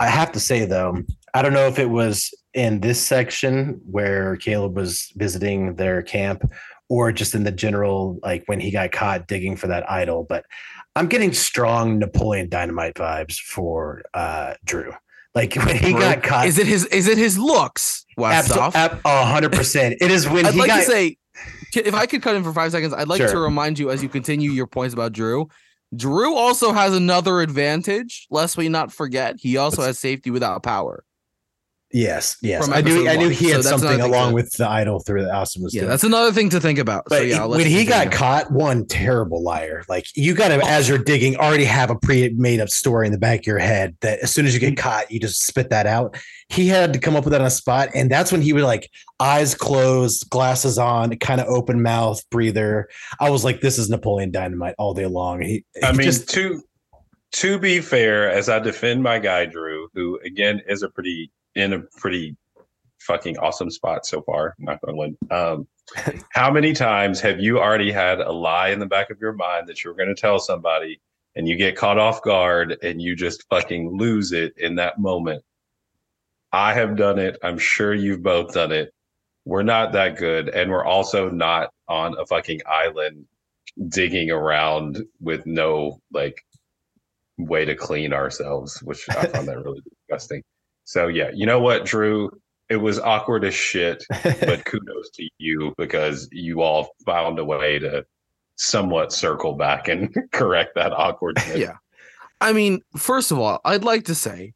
I 0.00 0.08
have 0.08 0.32
to 0.32 0.40
say 0.40 0.64
though, 0.64 1.02
I 1.34 1.42
don't 1.42 1.52
know 1.52 1.66
if 1.66 1.78
it 1.78 1.90
was 1.90 2.32
in 2.54 2.80
this 2.80 3.00
section 3.00 3.80
where 3.90 4.36
Caleb 4.36 4.76
was 4.76 5.12
visiting 5.16 5.74
their 5.74 6.02
camp 6.02 6.50
or 6.88 7.12
just 7.12 7.34
in 7.34 7.44
the 7.44 7.52
general, 7.52 8.18
like 8.22 8.44
when 8.46 8.60
he 8.60 8.70
got 8.70 8.92
caught 8.92 9.28
digging 9.28 9.56
for 9.56 9.66
that 9.66 9.88
idol, 9.90 10.24
but 10.28 10.44
I'm 10.96 11.06
getting 11.06 11.32
strong 11.32 11.98
Napoleon 11.98 12.48
Dynamite 12.48 12.94
vibes 12.94 13.38
for 13.38 14.02
uh, 14.14 14.54
Drew. 14.64 14.92
Like 15.34 15.54
when 15.54 15.76
he 15.76 15.92
Bro, 15.92 16.00
got 16.00 16.22
caught, 16.22 16.46
Is 16.46 16.58
it 16.58 16.66
his 16.66 16.84
is 16.86 17.06
it 17.06 17.18
his 17.18 17.38
looks? 17.38 18.04
Westhoff? 18.18 18.72
a 19.04 19.24
hundred 19.24 19.52
percent. 19.52 19.96
It 20.00 20.10
is 20.10 20.28
when 20.28 20.46
I'd 20.46 20.54
he 20.54 20.60
like 20.60 20.68
got 20.68 20.76
to 20.78 20.82
say, 20.84 21.16
if 21.76 21.94
I 21.94 22.06
could 22.06 22.22
cut 22.22 22.34
in 22.34 22.42
for 22.42 22.52
five 22.52 22.72
seconds, 22.72 22.92
I'd 22.92 23.08
like 23.08 23.20
to 23.30 23.38
remind 23.38 23.78
you 23.78 23.90
as 23.90 24.02
you 24.02 24.08
continue 24.08 24.50
your 24.50 24.66
points 24.66 24.94
about 24.94 25.12
Drew. 25.12 25.48
Drew 25.94 26.34
also 26.34 26.72
has 26.72 26.92
another 26.94 27.40
advantage, 27.40 28.26
lest 28.30 28.56
we 28.56 28.68
not 28.68 28.92
forget. 28.92 29.36
He 29.38 29.56
also 29.56 29.78
What's- 29.78 29.86
has 29.86 29.98
safety 29.98 30.30
without 30.30 30.62
power. 30.62 31.04
Yes, 31.90 32.36
yes. 32.42 32.68
I 32.68 32.82
knew 32.82 33.06
episode 33.06 33.08
I 33.08 33.16
knew 33.16 33.28
he 33.30 33.46
had 33.46 33.56
that's 33.58 33.66
another 33.68 33.86
something 33.86 34.00
along 34.02 34.28
to- 34.30 34.34
with 34.34 34.52
the 34.58 34.68
idol 34.68 35.00
through 35.00 35.22
that 35.22 35.34
Austin 35.34 35.62
was 35.62 35.72
Yeah, 35.74 35.80
doing. 35.82 35.88
that's 35.90 36.04
another 36.04 36.32
thing 36.32 36.50
to 36.50 36.60
think 36.60 36.78
about. 36.78 37.04
But 37.08 37.18
so 37.20 37.22
yeah, 37.24 37.40
I'll 37.40 37.48
when 37.48 37.66
he 37.66 37.86
got 37.86 38.02
continue. 38.02 38.18
caught, 38.18 38.52
one 38.52 38.86
terrible 38.86 39.42
liar. 39.42 39.84
Like 39.88 40.04
you 40.14 40.34
got 40.34 40.48
to, 40.48 40.62
as 40.66 40.86
you're 40.86 40.98
digging, 40.98 41.36
already 41.36 41.64
have 41.64 41.88
a 41.88 41.94
pre-made 41.96 42.60
up 42.60 42.68
story 42.68 43.06
in 43.06 43.12
the 43.12 43.18
back 43.18 43.40
of 43.40 43.46
your 43.46 43.58
head 43.58 43.96
that 44.02 44.18
as 44.18 44.30
soon 44.30 44.44
as 44.44 44.52
you 44.52 44.60
Mm-hmm. 44.60 44.74
get 44.74 44.76
caught, 44.82 45.10
you 45.10 45.18
just 45.18 45.46
spit 45.46 45.70
that 45.70 45.86
out. 45.86 46.18
He 46.50 46.68
had 46.68 46.92
to 46.92 46.98
come 46.98 47.16
up 47.16 47.24
with 47.24 47.32
that 47.32 47.40
on 47.40 47.46
a 47.46 47.50
spot, 47.50 47.88
and 47.94 48.10
that's 48.10 48.32
when 48.32 48.42
he 48.42 48.52
would 48.52 48.64
like 48.64 48.90
eyes 49.18 49.54
closed, 49.54 50.28
glasses 50.28 50.76
on, 50.78 51.16
kind 51.18 51.40
of 51.40 51.46
open 51.46 51.80
mouth, 51.80 52.22
breather. 52.30 52.88
I 53.18 53.30
was 53.30 53.44
like, 53.44 53.62
this 53.62 53.78
is 53.78 53.88
Napoleon 53.88 54.30
Dynamite 54.30 54.74
all 54.78 54.92
day 54.92 55.06
long. 55.06 55.40
He, 55.40 55.64
I 55.82 55.92
he 55.92 55.96
mean, 55.98 56.04
just 56.04 56.28
to 56.34 56.62
to 57.32 57.58
be 57.58 57.80
fair, 57.80 58.30
as 58.30 58.48
I 58.50 58.58
defend 58.58 59.02
my 59.02 59.18
guy 59.18 59.46
Drew, 59.46 59.88
who 59.94 60.18
again 60.24 60.60
is 60.68 60.82
a 60.82 60.88
pretty 60.90 61.30
in 61.58 61.72
a 61.72 61.80
pretty 61.80 62.36
fucking 63.00 63.36
awesome 63.38 63.70
spot 63.70 64.06
so 64.06 64.22
far. 64.22 64.54
Not 64.58 64.80
gonna 64.80 64.96
win. 64.96 65.16
Um, 65.30 65.66
how 66.30 66.50
many 66.50 66.72
times 66.72 67.20
have 67.20 67.40
you 67.40 67.58
already 67.58 67.90
had 67.90 68.20
a 68.20 68.30
lie 68.30 68.68
in 68.68 68.78
the 68.78 68.86
back 68.86 69.10
of 69.10 69.20
your 69.20 69.32
mind 69.32 69.68
that 69.68 69.82
you're 69.82 69.94
going 69.94 70.14
to 70.14 70.20
tell 70.20 70.38
somebody, 70.38 71.00
and 71.34 71.48
you 71.48 71.56
get 71.56 71.76
caught 71.76 71.98
off 71.98 72.22
guard, 72.22 72.76
and 72.82 73.02
you 73.02 73.16
just 73.16 73.44
fucking 73.48 73.96
lose 73.96 74.32
it 74.32 74.54
in 74.56 74.76
that 74.76 74.98
moment? 74.98 75.42
I 76.52 76.74
have 76.74 76.96
done 76.96 77.18
it. 77.18 77.38
I'm 77.42 77.58
sure 77.58 77.94
you've 77.94 78.22
both 78.22 78.54
done 78.54 78.72
it. 78.72 78.92
We're 79.44 79.62
not 79.62 79.92
that 79.92 80.16
good, 80.16 80.48
and 80.50 80.70
we're 80.70 80.84
also 80.84 81.30
not 81.30 81.70
on 81.88 82.16
a 82.18 82.26
fucking 82.26 82.60
island 82.66 83.26
digging 83.88 84.30
around 84.30 85.02
with 85.20 85.46
no 85.46 86.00
like 86.12 86.44
way 87.38 87.64
to 87.64 87.74
clean 87.74 88.12
ourselves, 88.12 88.82
which 88.82 89.08
I 89.10 89.26
found 89.26 89.48
that 89.48 89.62
really 89.64 89.82
disgusting. 89.88 90.42
So 90.88 91.06
yeah, 91.08 91.30
you 91.34 91.44
know 91.44 91.60
what, 91.60 91.84
Drew? 91.84 92.30
It 92.70 92.76
was 92.76 92.98
awkward 92.98 93.44
as 93.44 93.52
shit, 93.52 94.02
but 94.22 94.64
kudos 94.64 95.10
to 95.16 95.28
you 95.36 95.74
because 95.76 96.30
you 96.32 96.62
all 96.62 96.88
found 97.04 97.38
a 97.38 97.44
way 97.44 97.78
to 97.78 98.06
somewhat 98.56 99.12
circle 99.12 99.52
back 99.52 99.88
and 99.88 100.16
correct 100.32 100.76
that 100.76 100.94
awkwardness. 100.94 101.58
Yeah. 101.58 101.74
I 102.40 102.54
mean, 102.54 102.80
first 102.96 103.30
of 103.30 103.38
all, 103.38 103.60
I'd 103.66 103.84
like 103.84 104.06
to 104.06 104.14
say 104.14 104.54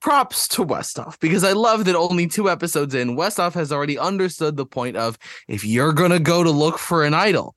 props 0.00 0.46
to 0.48 0.64
Westhoff 0.64 1.18
because 1.18 1.42
I 1.42 1.54
love 1.54 1.86
that 1.86 1.96
only 1.96 2.28
two 2.28 2.48
episodes 2.48 2.94
in, 2.94 3.16
Westhoff 3.16 3.54
has 3.54 3.72
already 3.72 3.98
understood 3.98 4.56
the 4.56 4.66
point 4.66 4.96
of 4.96 5.18
if 5.48 5.64
you're 5.64 5.92
going 5.92 6.12
to 6.12 6.20
go 6.20 6.44
to 6.44 6.52
look 6.52 6.78
for 6.78 7.04
an 7.04 7.14
idol, 7.14 7.56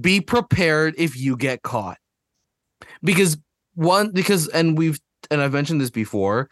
be 0.00 0.22
prepared 0.22 0.94
if 0.96 1.14
you 1.14 1.36
get 1.36 1.60
caught. 1.60 1.98
Because 3.02 3.36
one, 3.74 4.12
because, 4.12 4.48
and 4.48 4.78
we've, 4.78 4.98
and 5.30 5.42
I've 5.42 5.52
mentioned 5.52 5.82
this 5.82 5.90
before, 5.90 6.48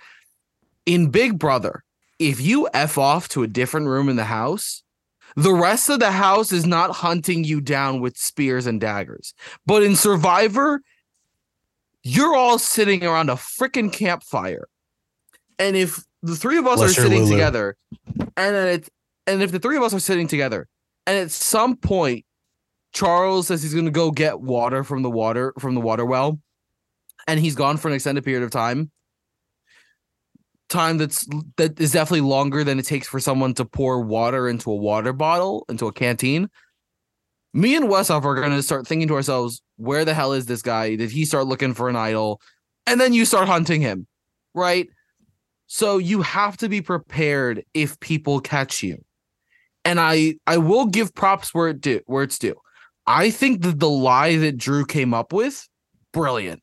in 0.89 1.11
Big 1.11 1.39
Brother, 1.39 1.85
if 2.19 2.41
you 2.41 2.67
F 2.73 2.97
off 2.97 3.29
to 3.29 3.43
a 3.43 3.47
different 3.47 3.89
room 3.89 4.09
in 4.09 4.17
the 4.17 4.25
house, 4.25 4.83
the 5.37 5.53
rest 5.53 5.91
of 5.91 6.01
the 6.01 6.11
house 6.11 6.51
is 6.51 6.65
not 6.65 6.91
hunting 6.91 7.45
you 7.45 7.61
down 7.61 8.01
with 8.01 8.17
spears 8.17 8.67
and 8.67 8.81
daggers. 8.81 9.35
But 9.67 9.83
in 9.83 9.95
Survivor, 9.95 10.81
you're 12.03 12.35
all 12.35 12.59
sitting 12.59 13.05
around 13.05 13.29
a 13.29 13.35
freaking 13.35 13.93
campfire. 13.93 14.67
And 15.59 15.77
if 15.77 16.03
the 16.23 16.35
three 16.35 16.57
of 16.57 16.67
us 16.67 16.79
Bless 16.79 16.93
are 16.93 17.03
sitting 17.03 17.25
Lulu. 17.25 17.33
together, 17.33 17.77
and 18.17 18.55
then 18.55 18.69
it's 18.69 18.89
and 19.27 19.43
if 19.43 19.53
the 19.53 19.59
three 19.59 19.77
of 19.77 19.83
us 19.83 19.93
are 19.93 20.01
sitting 20.01 20.27
together, 20.27 20.69
and 21.07 21.19
at 21.19 21.31
some 21.31 21.77
point 21.77 22.25
Charles 22.95 23.49
says 23.49 23.63
he's 23.63 23.75
gonna 23.75 23.91
go 23.91 24.11
get 24.11 24.41
water 24.41 24.85
from 24.85 25.03
the 25.03 25.11
water 25.11 25.53
from 25.59 25.75
the 25.75 25.83
water 25.83 26.07
well, 26.07 26.41
and 27.27 27.39
he's 27.39 27.55
gone 27.55 27.77
for 27.77 27.89
an 27.89 27.95
extended 27.95 28.25
period 28.25 28.43
of 28.43 28.51
time. 28.51 28.91
Time 30.69 30.99
that's 30.99 31.27
that 31.57 31.81
is 31.81 31.93
definitely 31.93 32.29
longer 32.29 32.63
than 32.63 32.79
it 32.79 32.85
takes 32.85 33.09
for 33.09 33.21
someone 33.21 33.55
to 33.55 33.65
pour 33.65 34.03
water 34.03 34.49
into 34.49 34.71
a 34.71 34.77
water 34.77 35.13
bottle, 35.13 35.65
into 35.69 35.87
a 35.87 35.93
canteen. 35.93 36.49
Me 37.55 37.75
and 37.75 37.87
Westhoff 37.87 38.25
are 38.25 38.35
gonna 38.35 38.63
start 38.63 38.87
thinking 38.87 39.09
to 39.09 39.15
ourselves, 39.15 39.63
where 39.77 40.05
the 40.05 40.13
hell 40.13 40.35
is 40.35 40.47
this 40.47 40.61
guy? 40.61 40.95
Did 40.95 41.11
he 41.11 41.25
start 41.25 41.47
looking 41.47 41.73
for 41.73 41.89
an 41.89 41.97
idol? 41.97 42.41
And 42.87 43.01
then 43.01 43.15
you 43.15 43.25
start 43.25 43.49
hunting 43.49 43.81
him, 43.81 44.07
right? 44.55 44.89
So 45.69 45.99
you 45.99 46.23
have 46.23 46.57
to 46.59 46.69
be 46.69 46.83
prepared 46.83 47.65
if 47.75 47.99
people 48.01 48.41
catch 48.41 48.83
you. 48.83 49.03
And 49.85 49.99
I 50.01 50.35
I 50.47 50.59
will 50.59 50.87
give 50.87 51.15
props 51.15 51.55
where 51.55 51.69
it 51.69 51.81
do 51.81 52.01
where 52.07 52.23
it's 52.23 52.39
due. 52.39 52.57
I 53.07 53.31
think 53.31 53.63
that 53.63 53.79
the 53.79 53.89
lie 53.89 54.37
that 54.37 54.59
Drew 54.59 54.85
came 54.85 55.15
up 55.15 55.33
with, 55.33 55.67
brilliant. 56.13 56.63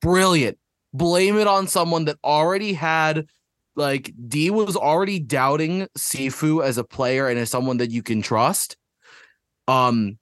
Brilliant. 0.00 0.57
Blame 0.92 1.38
it 1.38 1.46
on 1.46 1.66
someone 1.66 2.06
that 2.06 2.18
already 2.24 2.72
had 2.72 3.26
like 3.76 4.12
Dee 4.28 4.50
was 4.50 4.76
already 4.76 5.20
doubting 5.20 5.86
Sifu 5.96 6.64
as 6.64 6.78
a 6.78 6.84
player 6.84 7.28
and 7.28 7.38
as 7.38 7.50
someone 7.50 7.76
that 7.78 7.90
you 7.90 8.02
can 8.02 8.22
trust. 8.22 8.76
Um 9.66 10.18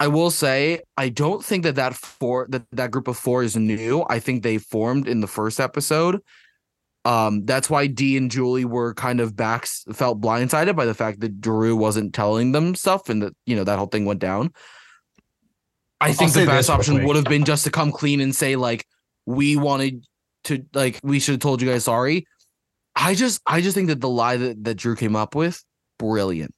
I 0.00 0.08
will 0.08 0.30
say 0.30 0.80
I 0.96 1.08
don't 1.08 1.44
think 1.44 1.62
that 1.64 1.76
that 1.76 1.94
four 1.94 2.46
that 2.50 2.64
that 2.72 2.90
group 2.90 3.08
of 3.08 3.16
four 3.16 3.42
is 3.42 3.56
new. 3.56 4.04
I 4.08 4.18
think 4.18 4.42
they 4.42 4.58
formed 4.58 5.08
in 5.08 5.20
the 5.20 5.26
first 5.26 5.60
episode. 5.60 6.20
Um, 7.06 7.44
that's 7.44 7.68
why 7.68 7.86
Dee 7.86 8.16
and 8.16 8.30
Julie 8.30 8.64
were 8.64 8.94
kind 8.94 9.20
of 9.20 9.36
back 9.36 9.66
felt 9.66 10.20
blindsided 10.20 10.74
by 10.74 10.86
the 10.86 10.94
fact 10.94 11.20
that 11.20 11.40
Drew 11.40 11.76
wasn't 11.76 12.14
telling 12.14 12.52
them 12.52 12.74
stuff 12.74 13.08
and 13.08 13.22
that 13.22 13.34
you 13.44 13.54
know 13.54 13.64
that 13.64 13.78
whole 13.78 13.88
thing 13.88 14.06
went 14.06 14.20
down. 14.20 14.52
I 16.00 16.12
think 16.12 16.30
say 16.30 16.40
the 16.40 16.50
best 16.50 16.70
option 16.70 16.94
quick. 16.96 17.06
would 17.06 17.16
have 17.16 17.26
been 17.26 17.44
just 17.44 17.64
to 17.64 17.70
come 17.70 17.92
clean 17.92 18.20
and 18.20 18.34
say 18.34 18.56
like 18.56 18.86
we 19.26 19.56
wanted 19.56 20.04
to 20.44 20.64
like 20.74 21.00
we 21.02 21.20
should 21.20 21.32
have 21.32 21.40
told 21.40 21.62
you 21.62 21.70
guys 21.70 21.84
sorry. 21.84 22.26
I 22.96 23.14
just 23.14 23.40
I 23.46 23.60
just 23.60 23.74
think 23.74 23.88
that 23.88 24.00
the 24.00 24.08
lie 24.08 24.36
that, 24.36 24.64
that 24.64 24.74
Drew 24.76 24.94
came 24.96 25.16
up 25.16 25.34
with, 25.34 25.62
brilliant. 25.98 26.54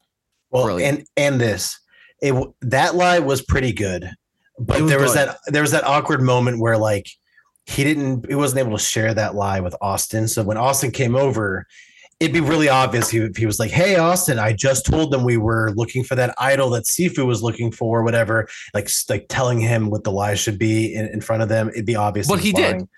Well, 0.51 0.65
Brilliant. 0.65 0.99
and 0.99 1.09
and 1.17 1.41
this, 1.41 1.79
it 2.21 2.35
that 2.63 2.95
lie 2.95 3.19
was 3.19 3.43
pretty 3.43 3.73
good, 3.73 4.11
but 4.59 4.81
was 4.83 4.91
there 4.91 5.01
was 5.01 5.15
good. 5.15 5.29
that 5.29 5.39
there 5.47 5.63
was 5.63 5.73
that 5.73 5.85
awkward 5.85 6.23
moment 6.23 6.61
where 6.61 6.79
like 6.79 7.07
he 7.65 7.85
didn't 7.85 8.27
he 8.29 8.35
wasn't 8.35 8.61
able 8.61 8.77
to 8.77 8.83
share 8.83 9.13
that 9.15 9.35
lie 9.35 9.61
with 9.61 9.75
Austin. 9.81 10.29
So 10.29 10.43
when 10.43 10.57
Austin 10.57 10.91
came 10.91 11.17
over, 11.17 11.67
it'd 12.21 12.33
be 12.33 12.41
really 12.41 12.69
obvious 12.69 13.11
he, 13.11 13.19
if 13.19 13.37
he 13.37 13.47
was 13.47 13.59
like, 13.59 13.71
"Hey, 13.71 13.97
Austin, 13.97 14.39
I 14.39 14.53
just 14.53 14.87
told 14.87 15.11
them 15.13 15.25
we 15.25 15.37
were 15.37 15.73
looking 15.77 16.03
for 16.05 16.15
that 16.15 16.35
idol 16.39 16.71
that 16.71 16.85
Sifu 16.85 17.27
was 17.27 17.43
looking 17.43 17.71
for, 17.71 18.03
whatever." 18.03 18.49
Like 18.75 18.89
like 19.09 19.27
telling 19.29 19.61
him 19.61 19.91
what 19.91 20.05
the 20.05 20.13
lie 20.13 20.35
should 20.35 20.59
be 20.59 20.95
in, 20.95 21.07
in 21.07 21.21
front 21.21 21.43
of 21.43 21.49
them. 21.49 21.69
It'd 21.71 21.87
be 21.87 21.97
obvious. 21.97 22.27
But 22.27 22.41
he 22.41 22.53
did. 22.53 22.89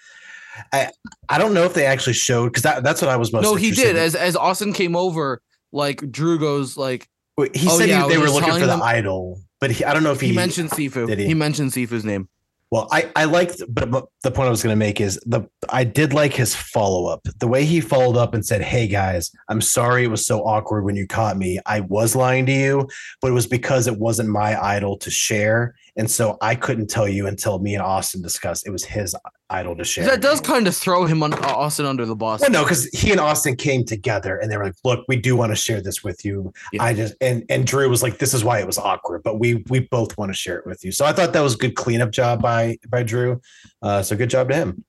I 0.73 0.91
I 1.29 1.39
don't 1.39 1.55
know 1.55 1.65
if 1.65 1.75
they 1.75 1.87
actually 1.87 2.15
showed 2.15 2.49
because 2.49 2.63
that, 2.65 2.83
that's 2.83 3.01
what 3.01 3.11
I 3.11 3.17
was 3.17 3.33
most. 3.33 3.43
no, 3.45 3.55
he 3.55 3.71
did. 3.71 3.97
in. 3.97 4.03
As 4.03 4.15
as 4.15 4.37
Austin 4.37 4.73
came 4.73 4.97
over, 4.97 5.41
like 5.73 6.11
Drew 6.11 6.39
goes 6.39 6.77
like 6.77 7.09
Wait, 7.37 7.55
He 7.55 7.69
Oh, 7.71 7.79
said 7.79 7.89
yeah, 7.89 8.05
was 8.05 8.13
they 8.13 8.19
were 8.19 8.29
looking 8.31 8.53
for 8.55 8.59
the 8.61 8.67
them- 8.67 8.83
idol, 8.83 9.41
but 9.61 9.71
he, 9.71 9.85
I 9.85 9.95
don't 9.95 10.03
know 10.03 10.11
if 10.11 10.21
he, 10.21 10.29
he, 10.29 10.35
mentioned 10.35 10.71
Sifu. 10.71 11.17
He? 11.17 11.27
he? 11.27 11.35
mentioned 11.35 11.71
Sifu's 11.71 12.05
name. 12.05 12.29
Well, 12.71 12.87
I 12.93 13.11
I 13.17 13.25
liked, 13.25 13.63
but 13.69 13.91
but 13.91 14.09
the 14.23 14.31
point 14.31 14.49
I 14.49 14.51
was 14.51 14.63
going 14.63 14.75
to 14.75 14.79
make 14.79 15.01
is 15.01 15.19
the 15.25 15.49
I 15.71 15.85
did 15.85 16.13
like 16.13 16.35
his 16.35 16.55
follow 16.55 17.07
up. 17.07 17.27
The 17.39 17.49
way 17.49 17.65
he 17.65 17.81
followed 17.81 18.19
up 18.19 18.35
and 18.35 18.45
said, 18.45 18.61
"Hey 18.61 18.87
guys, 18.87 19.31
I'm 19.49 19.63
sorry 19.63 20.05
it 20.05 20.09
was 20.11 20.27
so 20.27 20.41
awkward 20.41 20.85
when 20.85 20.95
you 20.95 21.07
caught 21.07 21.39
me. 21.39 21.59
I 21.65 21.81
was 21.81 22.15
lying 22.15 22.45
to 22.47 22.53
you, 22.53 22.89
but 23.23 23.29
it 23.29 23.35
was 23.35 23.47
because 23.47 23.87
it 23.87 23.99
wasn't 23.99 24.29
my 24.29 24.63
idol 24.63 24.99
to 24.99 25.11
share, 25.11 25.77
and 25.99 26.11
so 26.11 26.39
I 26.41 26.55
couldn't 26.55 26.89
tell 26.89 27.09
you 27.09 27.27
until 27.27 27.59
me 27.59 27.75
and 27.75 27.83
Austin 27.83 28.23
discussed. 28.23 28.67
It 28.67 28.71
was 28.71 28.85
his 28.85 29.15
idol 29.51 29.77
to 29.77 29.85
share. 29.85 30.05
That 30.07 30.21
does 30.23 30.41
kind 30.41 30.69
of 30.69 30.77
throw 30.77 31.05
him 31.07 31.23
on 31.25 31.35
Austin 31.35 31.85
under 31.87 32.07
the 32.07 32.15
bus. 32.15 32.41
Well, 32.41 32.51
no, 32.51 32.63
because 32.63 32.87
he 32.87 33.11
and 33.11 33.21
Austin 33.21 33.57
came 33.57 33.85
together 33.85 34.37
and 34.39 34.51
they 34.51 34.57
were 34.57 34.65
like, 34.65 34.77
"Look, 34.85 35.05
we 35.09 35.17
do 35.17 35.35
want 35.37 35.51
to 35.51 35.57
share 35.57 35.81
this 35.83 36.05
with 36.05 36.25
you." 36.25 36.53
Yeah. 36.73 36.85
I 36.85 36.95
just 36.95 37.15
and 37.21 37.45
and 37.51 37.67
Drew 37.67 37.89
was 37.91 38.03
like, 38.03 38.19
"This 38.19 38.33
is 38.33 38.45
why 38.45 38.61
it 38.61 38.67
was 38.67 38.79
awkward, 38.79 39.23
but 39.25 39.39
we 39.41 39.65
we 39.69 39.81
both 39.81 40.17
want 40.17 40.31
to 40.31 40.37
share 40.39 40.57
it 40.59 40.67
with 40.67 40.85
you." 40.85 40.93
So 40.93 41.05
I 41.05 41.13
thought 41.13 41.33
that 41.33 41.41
was 41.41 41.55
a 41.55 41.59
good 41.59 41.75
cleanup 41.75 42.13
job 42.13 42.41
by 42.41 42.79
by 42.89 43.03
Drew. 43.03 43.41
Uh, 43.83 44.03
so 44.03 44.17
good 44.17 44.31
job 44.31 44.49
to 44.51 44.55
him. 44.55 44.85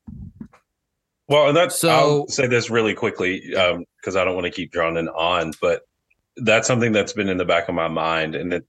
Well, 1.27 1.47
and 1.47 1.57
that's 1.57 1.79
So- 1.79 1.89
I'll 1.89 2.27
say 2.27 2.47
this 2.47 2.69
really 2.69 2.93
quickly 2.93 3.41
because 3.49 4.15
I 4.15 4.23
don't 4.23 4.35
want 4.35 4.45
to 4.45 4.51
keep 4.51 4.71
droning 4.71 5.07
on, 5.09 5.53
but 5.61 5.81
that's 6.37 6.67
something 6.67 6.91
that's 6.91 7.13
been 7.13 7.29
in 7.29 7.37
the 7.37 7.45
back 7.45 7.67
of 7.67 7.75
my 7.75 7.87
mind, 7.87 8.35
and 8.35 8.53
it, 8.53 8.65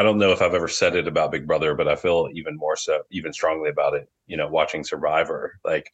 I 0.00 0.02
don't 0.02 0.16
know 0.16 0.32
if 0.32 0.40
I've 0.40 0.54
ever 0.54 0.66
said 0.66 0.96
it 0.96 1.06
about 1.06 1.30
Big 1.30 1.46
Brother, 1.46 1.74
but 1.74 1.86
I 1.86 1.94
feel 1.94 2.30
even 2.32 2.56
more 2.56 2.74
so, 2.74 3.02
even 3.10 3.34
strongly 3.34 3.68
about 3.68 3.92
it. 3.92 4.08
You 4.28 4.38
know, 4.38 4.48
watching 4.48 4.82
Survivor, 4.82 5.58
like 5.62 5.92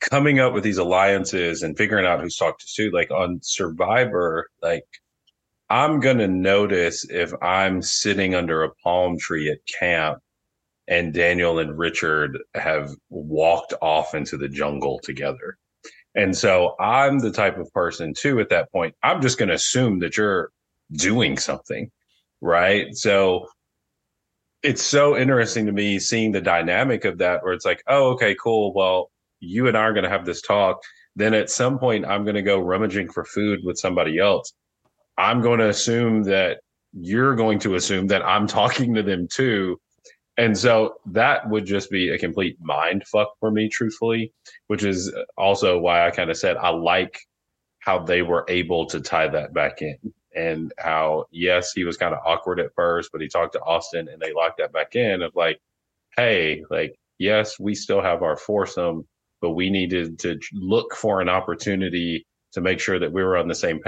coming 0.00 0.38
up 0.38 0.52
with 0.52 0.62
these 0.62 0.78
alliances 0.78 1.64
and 1.64 1.76
figuring 1.76 2.06
out 2.06 2.20
who's 2.20 2.36
talked 2.36 2.60
to 2.60 2.68
who. 2.68 2.92
Like 2.92 3.10
on 3.10 3.40
Survivor, 3.42 4.48
like 4.62 4.86
I'm 5.68 5.98
gonna 5.98 6.28
notice 6.28 7.04
if 7.10 7.32
I'm 7.42 7.82
sitting 7.82 8.36
under 8.36 8.62
a 8.62 8.72
palm 8.76 9.18
tree 9.18 9.50
at 9.50 9.58
camp 9.66 10.20
and 10.86 11.12
Daniel 11.12 11.58
and 11.58 11.76
Richard 11.76 12.38
have 12.54 12.92
walked 13.10 13.74
off 13.82 14.14
into 14.14 14.36
the 14.36 14.48
jungle 14.48 15.00
together. 15.02 15.58
And 16.14 16.36
so 16.36 16.76
I'm 16.78 17.18
the 17.18 17.32
type 17.32 17.58
of 17.58 17.72
person 17.72 18.14
too 18.14 18.38
at 18.38 18.50
that 18.50 18.70
point. 18.70 18.94
I'm 19.02 19.20
just 19.20 19.36
going 19.36 19.48
to 19.48 19.56
assume 19.56 19.98
that 19.98 20.16
you're 20.16 20.52
doing 20.92 21.38
something, 21.38 21.90
right? 22.40 22.94
So 22.94 23.46
it's 24.62 24.82
so 24.82 25.16
interesting 25.16 25.66
to 25.66 25.72
me 25.72 25.98
seeing 25.98 26.32
the 26.32 26.40
dynamic 26.40 27.04
of 27.04 27.18
that 27.18 27.42
where 27.42 27.52
it's 27.52 27.64
like, 27.64 27.82
oh, 27.86 28.10
okay, 28.10 28.34
cool. 28.40 28.72
Well, 28.74 29.10
you 29.40 29.68
and 29.68 29.76
I 29.76 29.82
are 29.82 29.92
going 29.92 30.04
to 30.04 30.10
have 30.10 30.26
this 30.26 30.42
talk. 30.42 30.82
then 31.16 31.34
at 31.34 31.50
some 31.50 31.78
point 31.78 32.06
I'm 32.06 32.24
going 32.24 32.36
to 32.36 32.42
go 32.42 32.60
rummaging 32.60 33.10
for 33.10 33.24
food 33.24 33.60
with 33.64 33.78
somebody 33.78 34.18
else. 34.18 34.52
I'm 35.16 35.40
going 35.40 35.58
to 35.58 35.68
assume 35.68 36.22
that 36.24 36.58
you're 36.92 37.34
going 37.34 37.58
to 37.60 37.74
assume 37.74 38.06
that 38.08 38.24
I'm 38.24 38.46
talking 38.60 38.94
to 38.94 39.02
them 39.02 39.28
too. 39.28 39.80
And 40.36 40.56
so 40.56 40.94
that 41.06 41.48
would 41.48 41.66
just 41.66 41.90
be 41.90 42.10
a 42.10 42.18
complete 42.18 42.56
mind 42.60 43.04
fuck 43.08 43.32
for 43.40 43.50
me, 43.50 43.68
truthfully, 43.68 44.32
which 44.68 44.84
is 44.84 45.12
also 45.36 45.78
why 45.78 46.06
I 46.06 46.12
kind 46.12 46.30
of 46.30 46.36
said 46.36 46.56
I 46.56 46.68
like 46.70 47.18
how 47.80 47.98
they 47.98 48.22
were 48.22 48.44
able 48.48 48.86
to 48.86 49.00
tie 49.00 49.28
that 49.28 49.52
back 49.52 49.82
in 49.82 49.96
and 50.38 50.72
how, 50.78 51.26
yes, 51.32 51.72
he 51.72 51.82
was 51.82 51.96
kind 51.96 52.14
of 52.14 52.20
awkward 52.24 52.60
at 52.60 52.72
first, 52.76 53.10
but 53.10 53.20
he 53.20 53.28
talked 53.28 53.54
to 53.54 53.60
Austin 53.62 54.08
and 54.08 54.22
they 54.22 54.32
locked 54.32 54.58
that 54.58 54.72
back 54.72 54.94
in 54.94 55.20
of 55.22 55.34
like, 55.34 55.58
hey, 56.16 56.62
like, 56.70 56.94
yes, 57.18 57.58
we 57.58 57.74
still 57.74 58.00
have 58.00 58.22
our 58.22 58.36
foursome, 58.36 59.04
but 59.40 59.50
we 59.50 59.68
needed 59.68 60.20
to 60.20 60.38
look 60.52 60.94
for 60.94 61.20
an 61.20 61.28
opportunity 61.28 62.24
to 62.52 62.60
make 62.60 62.78
sure 62.78 63.00
that 63.00 63.12
we 63.12 63.22
were 63.22 63.36
on 63.36 63.48
the 63.48 63.54
same 63.54 63.80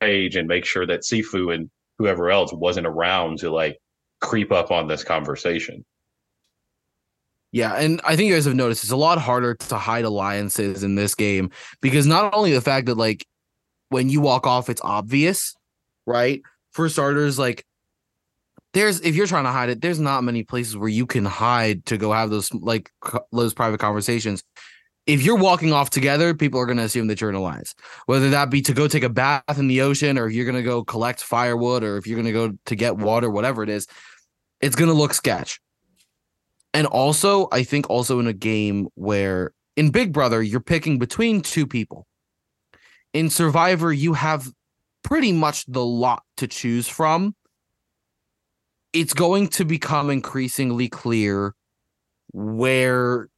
page 0.00 0.34
and 0.34 0.48
make 0.48 0.64
sure 0.64 0.84
that 0.84 1.02
Sifu 1.02 1.54
and 1.54 1.70
whoever 1.98 2.30
else 2.30 2.52
wasn't 2.52 2.86
around 2.86 3.38
to 3.38 3.50
like 3.50 3.78
creep 4.20 4.50
up 4.50 4.72
on 4.72 4.88
this 4.88 5.04
conversation. 5.04 5.84
Yeah, 7.52 7.74
and 7.74 8.00
I 8.04 8.16
think 8.16 8.28
you 8.28 8.34
guys 8.34 8.46
have 8.46 8.56
noticed 8.56 8.82
it's 8.82 8.92
a 8.92 8.96
lot 8.96 9.18
harder 9.18 9.54
to 9.54 9.76
hide 9.76 10.04
alliances 10.04 10.82
in 10.82 10.96
this 10.96 11.14
game 11.14 11.50
because 11.80 12.06
not 12.06 12.34
only 12.34 12.52
the 12.52 12.60
fact 12.60 12.86
that 12.86 12.96
like 12.96 13.24
when 13.90 14.08
you 14.08 14.20
walk 14.20 14.46
off 14.46 14.68
it's 14.68 14.80
obvious, 14.82 15.54
right? 16.06 16.42
For 16.72 16.88
starters, 16.88 17.38
like 17.38 17.64
there's 18.72 19.00
if 19.00 19.14
you're 19.14 19.26
trying 19.26 19.44
to 19.44 19.50
hide 19.50 19.68
it, 19.68 19.80
there's 19.80 20.00
not 20.00 20.24
many 20.24 20.42
places 20.42 20.76
where 20.76 20.88
you 20.88 21.06
can 21.06 21.24
hide 21.24 21.84
to 21.86 21.98
go 21.98 22.12
have 22.12 22.30
those 22.30 22.52
like 22.52 22.90
those 23.32 23.54
private 23.54 23.80
conversations 23.80 24.42
if 25.06 25.22
you're 25.22 25.36
walking 25.36 25.72
off 25.72 25.90
together, 25.90 26.34
people 26.34 26.60
are 26.60 26.66
going 26.66 26.78
to 26.78 26.84
assume 26.84 27.08
that 27.08 27.20
you're 27.20 27.30
in 27.30 27.36
alliance. 27.36 27.74
Whether 28.06 28.30
that 28.30 28.50
be 28.50 28.62
to 28.62 28.72
go 28.72 28.86
take 28.86 29.02
a 29.02 29.08
bath 29.08 29.58
in 29.58 29.66
the 29.66 29.80
ocean, 29.82 30.18
or 30.18 30.28
if 30.28 30.34
you're 30.34 30.44
going 30.44 30.56
to 30.56 30.62
go 30.62 30.84
collect 30.84 31.22
firewood, 31.22 31.82
or 31.82 31.96
if 31.96 32.06
you're 32.06 32.16
going 32.16 32.26
to 32.26 32.32
go 32.32 32.56
to 32.66 32.76
get 32.76 32.96
water, 32.96 33.28
whatever 33.28 33.62
it 33.62 33.68
is, 33.68 33.86
it's 34.60 34.76
going 34.76 34.88
to 34.88 34.94
look 34.94 35.12
sketch. 35.12 35.60
And 36.72 36.86
also, 36.86 37.48
I 37.52 37.64
think 37.64 37.90
also 37.90 38.20
in 38.20 38.26
a 38.26 38.32
game 38.32 38.88
where 38.94 39.52
in 39.76 39.90
Big 39.90 40.12
Brother 40.12 40.42
you're 40.42 40.60
picking 40.60 40.98
between 40.98 41.42
two 41.42 41.66
people. 41.66 42.06
In 43.12 43.28
Survivor, 43.28 43.92
you 43.92 44.14
have 44.14 44.50
pretty 45.02 45.32
much 45.32 45.64
the 45.66 45.84
lot 45.84 46.22
to 46.38 46.46
choose 46.46 46.88
from. 46.88 47.34
It's 48.92 49.14
going 49.14 49.48
to 49.48 49.64
become 49.64 50.10
increasingly 50.10 50.88
clear 50.88 51.54
where 52.32 53.28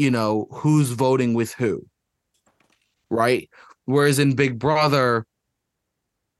you 0.00 0.10
know, 0.10 0.48
who's 0.50 0.92
voting 0.92 1.34
with 1.34 1.52
who. 1.52 1.86
Right? 3.10 3.50
Whereas 3.84 4.18
in 4.18 4.34
Big 4.34 4.58
Brother, 4.58 5.26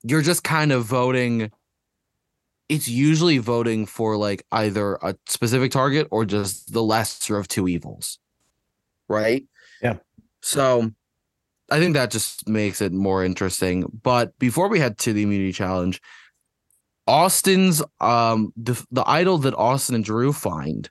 you're 0.03 0.23
just 0.23 0.43
kind 0.43 0.73
of 0.73 0.85
voting 0.85 1.51
it's 2.71 2.89
usually 2.89 3.37
voting 3.37 3.85
for 3.85 4.17
like 4.17 4.47
either 4.53 4.95
a 5.03 5.15
specific 5.27 5.73
target 5.73 6.09
or 6.11 6.25
just 6.25 6.73
the 6.73 6.83
lesser 6.83 7.37
of 7.37 7.49
two 7.49 7.69
evils. 7.69 8.19
Right? 9.09 9.45
Yeah. 9.83 9.97
So 10.41 10.91
I 11.71 11.79
think 11.79 11.95
that 11.95 12.11
just 12.11 12.49
makes 12.49 12.81
it 12.81 12.93
more 12.93 13.25
interesting. 13.25 13.85
But 14.03 14.39
before 14.39 14.69
we 14.69 14.81
head 14.81 14.99
to 14.99 15.13
the 15.13 15.23
immunity 15.23 15.53
challenge, 15.53 16.01
Austin's 17.07 17.83
um 18.01 18.53
the 18.57 18.85
the 18.91 19.09
idol 19.09 19.39
that 19.39 19.55
Austin 19.55 19.95
and 19.95 20.05
Drew 20.05 20.33
find 20.33 20.91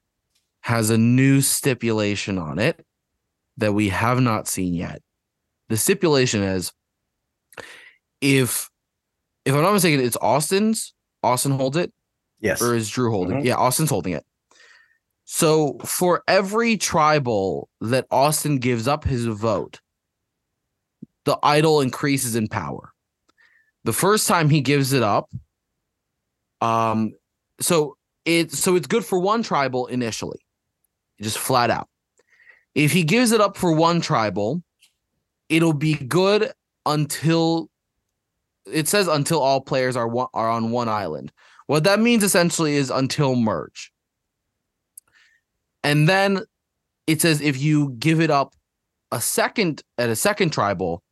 has 0.61 0.89
a 0.89 0.97
new 0.97 1.41
stipulation 1.41 2.37
on 2.37 2.59
it 2.59 2.85
that 3.57 3.73
we 3.73 3.89
have 3.89 4.19
not 4.19 4.47
seen 4.47 4.73
yet. 4.73 5.01
The 5.69 5.77
stipulation 5.77 6.43
is 6.43 6.71
if 8.21 8.69
if 9.45 9.53
I'm 9.53 9.61
not 9.61 9.73
mistaken, 9.73 10.05
it's 10.05 10.17
Austin's. 10.21 10.93
Austin 11.23 11.51
holds 11.51 11.77
it. 11.77 11.91
Yes. 12.39 12.61
Or 12.61 12.75
is 12.75 12.89
Drew 12.89 13.11
holding? 13.11 13.37
Mm-hmm. 13.37 13.47
Yeah, 13.47 13.55
Austin's 13.55 13.89
holding 13.89 14.13
it. 14.13 14.25
So 15.25 15.77
for 15.85 16.23
every 16.27 16.77
tribal 16.77 17.69
that 17.81 18.07
Austin 18.09 18.57
gives 18.57 18.87
up 18.87 19.03
his 19.03 19.25
vote, 19.25 19.79
the 21.25 21.37
idol 21.43 21.81
increases 21.81 22.35
in 22.35 22.47
power. 22.47 22.91
The 23.83 23.93
first 23.93 24.27
time 24.27 24.49
he 24.49 24.61
gives 24.61 24.93
it 24.93 25.03
up, 25.03 25.29
um, 26.61 27.13
so 27.59 27.97
it 28.25 28.51
so 28.51 28.75
it's 28.75 28.87
good 28.87 29.05
for 29.05 29.19
one 29.19 29.43
tribal 29.43 29.87
initially 29.87 30.39
just 31.21 31.37
flat 31.37 31.69
out. 31.69 31.87
If 32.75 32.91
he 32.91 33.03
gives 33.03 33.31
it 33.31 33.41
up 33.41 33.57
for 33.57 33.73
one 33.73 34.01
tribal, 34.01 34.63
it'll 35.49 35.73
be 35.73 35.95
good 35.95 36.51
until 36.85 37.69
it 38.71 38.87
says 38.87 39.07
until 39.07 39.39
all 39.39 39.61
players 39.61 39.95
are 39.95 40.07
one, 40.07 40.27
are 40.33 40.49
on 40.49 40.71
one 40.71 40.89
island. 40.89 41.31
What 41.67 41.83
that 41.83 41.99
means 41.99 42.23
essentially 42.23 42.75
is 42.75 42.89
until 42.89 43.35
merge. 43.35 43.91
And 45.83 46.07
then 46.07 46.41
it 47.07 47.21
says 47.21 47.41
if 47.41 47.59
you 47.59 47.95
give 47.99 48.21
it 48.21 48.29
up 48.29 48.53
a 49.11 49.19
second 49.19 49.81
at 49.97 50.09
a 50.09 50.15
second 50.15 50.51
tribal, 50.51 51.03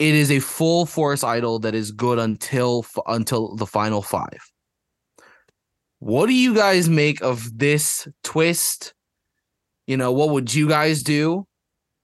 it 0.00 0.14
is 0.14 0.32
a 0.32 0.40
full 0.40 0.86
force 0.86 1.22
idol 1.22 1.60
that 1.60 1.76
is 1.76 1.92
good 1.92 2.18
until 2.18 2.84
until 3.06 3.54
the 3.54 3.66
final 3.66 4.02
5. 4.02 4.26
What 6.00 6.26
do 6.26 6.32
you 6.32 6.54
guys 6.54 6.88
make 6.88 7.20
of 7.20 7.58
this 7.58 8.08
twist 8.24 8.94
you 9.90 9.96
know, 9.96 10.12
what 10.12 10.30
would 10.30 10.54
you 10.54 10.68
guys 10.68 11.02
do 11.02 11.48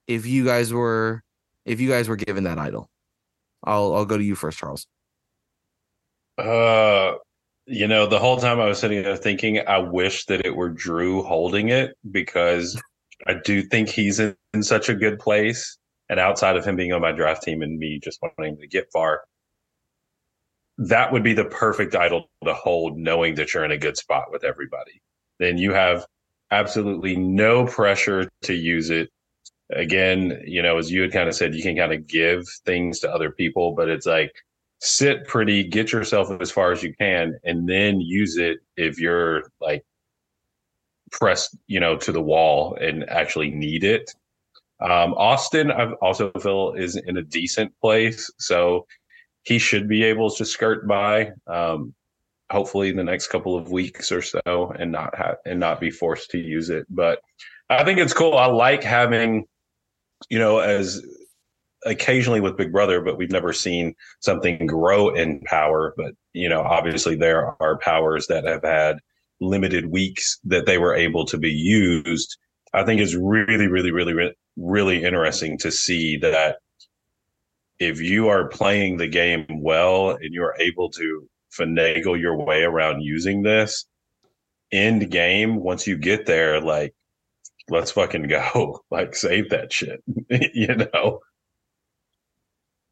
if 0.09 0.27
you 0.27 0.45
guys 0.45 0.73
were 0.73 1.23
if 1.65 1.81
you 1.81 1.89
guys 1.89 2.09
were 2.09 2.17
given 2.17 2.43
that 2.43 2.59
idol? 2.59 2.91
I'll 3.63 3.95
I'll 3.95 4.05
go 4.05 4.19
to 4.19 4.25
you 4.25 4.35
first, 4.35 4.59
Charles. 4.59 4.89
Uh 6.37 7.13
you 7.69 7.87
know, 7.87 8.09
the 8.09 8.19
whole 8.19 8.39
time 8.39 8.59
I 8.59 8.67
was 8.67 8.81
sitting 8.81 9.05
there 9.05 9.17
thinking, 9.17 9.61
I 9.69 9.79
wish 9.79 10.25
that 10.27 10.45
it 10.45 10.57
were 10.57 10.69
Drew 10.69 11.23
holding 11.23 11.69
it 11.69 11.97
because 12.11 12.81
I 13.29 13.35
do 13.45 13.63
think 13.63 13.89
he's 13.89 14.19
in, 14.19 14.35
in 14.53 14.65
such 14.65 14.89
a 14.89 14.95
good 14.95 15.21
place. 15.21 15.79
And 16.09 16.21
outside 16.21 16.57
of 16.57 16.65
him 16.65 16.77
being 16.77 16.93
on 16.93 17.01
my 17.01 17.13
draft 17.13 17.43
team 17.43 17.63
and 17.63 17.79
me 17.79 17.99
just 17.99 18.21
wanting 18.23 18.59
to 18.59 18.67
get 18.67 18.91
far, 18.93 19.23
that 20.79 21.13
would 21.13 21.23
be 21.23 21.33
the 21.33 21.45
perfect 21.45 21.95
idol 21.95 22.31
to 22.45 22.55
hold, 22.55 22.99
knowing 22.99 23.35
that 23.37 23.55
you're 23.55 23.65
in 23.65 23.73
a 23.73 23.79
good 23.79 23.97
spot 23.97 24.31
with 24.31 24.45
everybody. 24.45 25.03
Then 25.39 25.59
you 25.59 25.73
have 25.73 26.07
absolutely 26.51 27.17
no 27.17 27.67
pressure 27.67 28.29
to 28.43 28.55
use 28.55 28.91
it. 28.91 29.11
Again, 29.71 30.41
you 30.47 30.63
know, 30.63 30.79
as 30.79 30.93
you 30.93 31.03
had 31.03 31.13
kind 31.13 31.29
of 31.29 31.35
said, 31.35 31.55
you 31.55 31.63
can 31.63 31.77
kind 31.77 31.93
of 31.93 32.07
give 32.07 32.45
things 32.65 33.01
to 33.01 33.13
other 33.13 33.31
people, 33.31 33.73
but 33.73 33.89
it's 33.89 34.07
like 34.07 34.33
sit 34.81 35.27
pretty, 35.27 35.65
get 35.65 35.93
yourself 35.93 36.31
as 36.41 36.51
far 36.51 36.71
as 36.71 36.83
you 36.83 36.95
can, 36.95 37.39
and 37.43 37.69
then 37.69 38.01
use 38.01 38.37
it 38.37 38.59
if 38.77 39.01
you're 39.01 39.45
like 39.61 39.85
pressed, 41.11 41.57
you 41.67 41.81
know, 41.81 41.97
to 41.97 42.13
the 42.13 42.23
wall 42.23 42.77
and 42.81 43.09
actually 43.09 43.51
need 43.51 43.83
it. 43.83 44.15
Um, 44.81 45.15
Austin, 45.15 45.71
I 45.71 45.93
also 46.03 46.31
feel 46.41 46.75
is 46.77 46.97
in 46.97 47.17
a 47.17 47.23
decent 47.23 47.73
place, 47.81 48.31
so 48.39 48.87
he 49.43 49.59
should 49.59 49.89
be 49.89 50.03
able 50.05 50.31
to 50.31 50.45
skirt 50.45 50.87
by. 50.87 51.33
Um, 51.47 51.95
hopefully 52.51 52.89
in 52.89 52.97
the 52.97 53.05
next 53.05 53.29
couple 53.29 53.57
of 53.57 53.71
weeks 53.71 54.13
or 54.13 54.23
so 54.23 54.73
and 54.79 54.93
not 54.93 55.15
have 55.17 55.37
and 55.45 55.59
not 55.59 55.81
be 55.81 55.91
forced 55.91 56.31
to 56.31 56.39
use 56.39 56.71
it. 56.71 56.87
But 56.89 57.21
i 57.69 57.85
think 57.85 57.99
it's 57.99 58.13
cool. 58.13 58.35
I 58.35 58.47
like 58.47 58.83
having 58.83 59.47
you 60.31 60.39
know 60.39 60.59
as 60.59 61.03
occasionally 61.85 62.41
with 62.41 62.57
big 62.57 62.73
brother 62.73 63.01
but 63.01 63.19
we've 63.19 63.31
never 63.31 63.53
seen 63.53 63.95
something 64.21 64.67
grow 64.67 65.09
in 65.11 65.41
power. 65.41 65.95
But 65.97 66.15
you 66.33 66.49
know 66.49 66.63
obviously 66.63 67.17
there 67.17 67.57
are 67.61 67.79
powers 67.79 68.27
that 68.29 68.45
have 68.45 68.63
had 68.63 68.99
limited 69.41 69.91
weeks 69.91 70.39
that 70.45 70.67
they 70.67 70.79
were 70.79 70.95
able 70.95 71.27
to 71.27 71.39
be 71.39 71.51
used. 71.51 72.37
I 72.73 72.85
think 72.85 73.01
it's 73.01 73.15
really 73.15 73.67
really 73.67 73.91
really 73.91 74.35
really 74.57 75.05
interesting 75.05 75.59
to 75.59 75.71
see 75.71 76.17
that 76.19 76.57
if 77.79 78.01
you 78.01 78.29
are 78.29 78.49
playing 78.49 78.97
the 78.97 79.09
game 79.09 79.47
well 79.51 80.11
and 80.11 80.33
you're 80.33 80.55
able 80.59 80.91
to 80.91 81.29
finagle 81.53 82.19
your 82.19 82.37
way 82.37 82.63
around 82.63 83.03
using 83.03 83.43
this 83.43 83.87
end 84.73 85.11
game 85.11 85.57
once 85.57 85.87
you 85.87 85.97
get 85.97 86.27
there 86.27 86.61
like 86.61 86.95
let's 87.69 87.91
fucking 87.91 88.29
go. 88.29 88.81
Like 88.91 89.15
save 89.15 89.51
that 89.51 89.73
shit 89.73 90.03
you 90.55 90.75
know? 90.75 91.21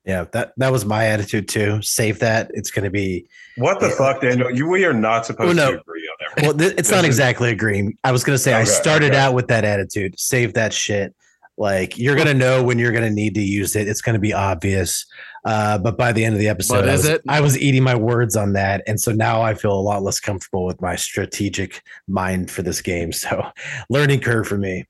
Yeah 0.04 0.26
that 0.32 0.52
that 0.58 0.70
was 0.70 0.84
my 0.84 1.06
attitude 1.06 1.48
too. 1.48 1.80
Save 1.80 2.18
that. 2.18 2.50
It's 2.52 2.70
going 2.70 2.84
to 2.84 2.90
be 2.90 3.26
what 3.56 3.80
the 3.80 3.88
yeah. 3.88 3.96
fuck 3.96 4.20
daniel? 4.20 4.50
You 4.50 4.68
we 4.68 4.84
are 4.84 4.92
not 4.92 5.24
supposed 5.24 5.56
to 5.56 5.80
agree 5.80 6.08
on 6.08 6.26
everything 6.30 6.44
well 6.48 6.58
th- 6.58 6.74
it's 6.78 6.90
not 6.90 7.04
exactly 7.06 7.50
agreeing. 7.50 7.96
I 8.04 8.12
was 8.12 8.22
going 8.22 8.34
to 8.34 8.42
say 8.42 8.52
okay, 8.52 8.60
i 8.60 8.64
started 8.64 9.12
okay. 9.12 9.18
out 9.18 9.34
with 9.34 9.48
that 9.48 9.64
attitude. 9.64 10.18
Save 10.18 10.54
that 10.54 10.74
shit 10.74 11.14
like 11.57 11.96
you're 11.96 12.16
going 12.16 12.26
to 12.26 12.34
know 12.34 12.62
when 12.62 12.78
you're 12.78 12.92
going 12.92 13.05
to 13.05 13.11
need 13.11 13.34
to 13.34 13.42
use 13.42 13.76
it 13.76 13.86
it's 13.88 14.00
going 14.00 14.14
to 14.14 14.20
be 14.20 14.32
obvious 14.32 15.07
uh, 15.44 15.76
but 15.76 15.98
by 15.98 16.11
the 16.11 16.24
end 16.24 16.34
of 16.34 16.38
the 16.38 16.48
episode, 16.48 16.88
I 16.88 16.92
was, 16.92 17.18
I 17.28 17.40
was, 17.40 17.59
eating 17.59 17.82
my 17.82 17.94
words 17.94 18.34
on 18.34 18.55
that. 18.55 18.82
And 18.86 18.98
so 18.98 19.12
now 19.12 19.42
I 19.42 19.55
feel 19.55 19.72
a 19.72 19.80
lot 19.80 20.02
less 20.02 20.18
comfortable 20.18 20.64
with 20.64 20.80
my 20.80 20.96
strategic 20.96 21.82
mind 22.09 22.50
for 22.50 22.62
this 22.62 22.80
game. 22.80 23.12
So 23.12 23.44
learning 23.90 24.20
curve 24.20 24.46
for 24.46 24.57
me. 24.57 24.86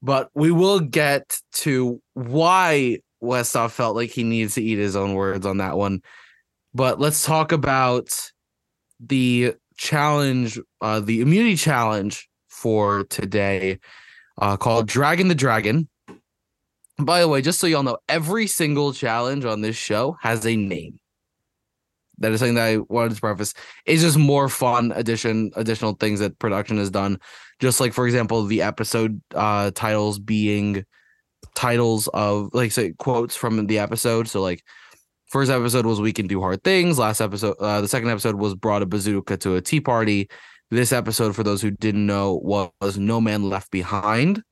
but 0.00 0.30
we 0.34 0.50
will 0.50 0.80
get 0.80 1.38
to 1.52 2.00
why 2.14 3.00
Westhoff 3.22 3.72
felt 3.72 3.96
like 3.96 4.10
he 4.10 4.22
needs 4.22 4.54
to 4.54 4.62
eat 4.62 4.78
his 4.78 4.96
own 4.96 5.14
words 5.14 5.44
on 5.44 5.58
that 5.58 5.76
one. 5.76 6.00
But 6.74 6.98
let's 6.98 7.24
talk 7.24 7.52
about 7.52 8.08
the 9.00 9.54
challenge, 9.76 10.58
uh, 10.80 11.00
the 11.00 11.20
immunity 11.20 11.56
challenge 11.56 12.28
for 12.48 13.04
today, 13.04 13.78
uh, 14.38 14.56
called 14.56 14.86
Dragon 14.86 15.28
the 15.28 15.34
Dragon. 15.34 15.88
By 16.98 17.20
the 17.20 17.28
way, 17.28 17.42
just 17.42 17.60
so 17.60 17.66
y'all 17.66 17.82
know, 17.82 17.98
every 18.08 18.46
single 18.46 18.92
challenge 18.92 19.44
on 19.44 19.60
this 19.60 19.76
show 19.76 20.16
has 20.20 20.44
a 20.46 20.56
name. 20.56 20.98
That 22.18 22.32
is 22.32 22.40
something 22.40 22.56
that 22.56 22.66
I 22.66 22.78
wanted 22.78 23.14
to 23.14 23.20
preface. 23.20 23.54
It's 23.86 24.02
just 24.02 24.18
more 24.18 24.48
fun 24.48 24.92
addition, 24.96 25.52
additional 25.54 25.92
things 25.92 26.18
that 26.18 26.38
production 26.40 26.78
has 26.78 26.90
done. 26.90 27.20
Just 27.60 27.78
like, 27.78 27.92
for 27.92 28.06
example, 28.06 28.44
the 28.44 28.62
episode 28.62 29.20
uh 29.34 29.70
titles 29.72 30.18
being 30.18 30.84
titles 31.54 32.08
of 32.08 32.50
like 32.52 32.72
say 32.72 32.92
quotes 32.98 33.36
from 33.36 33.66
the 33.66 33.78
episode. 33.78 34.26
So 34.26 34.42
like 34.42 34.64
first 35.28 35.50
episode 35.50 35.86
was 35.86 36.00
we 36.00 36.12
can 36.12 36.26
do 36.26 36.40
hard 36.40 36.64
things. 36.64 36.98
Last 36.98 37.20
episode, 37.20 37.56
uh, 37.60 37.80
the 37.80 37.88
second 37.88 38.10
episode 38.10 38.36
was 38.36 38.54
brought 38.54 38.82
a 38.82 38.86
bazooka 38.86 39.36
to 39.38 39.56
a 39.56 39.60
tea 39.60 39.80
party. 39.80 40.28
This 40.70 40.92
episode, 40.92 41.34
for 41.34 41.42
those 41.42 41.62
who 41.62 41.70
didn't 41.70 42.06
know, 42.06 42.34
was 42.34 42.98
No 42.98 43.20
Man 43.22 43.48
Left 43.48 43.70
Behind. 43.70 44.42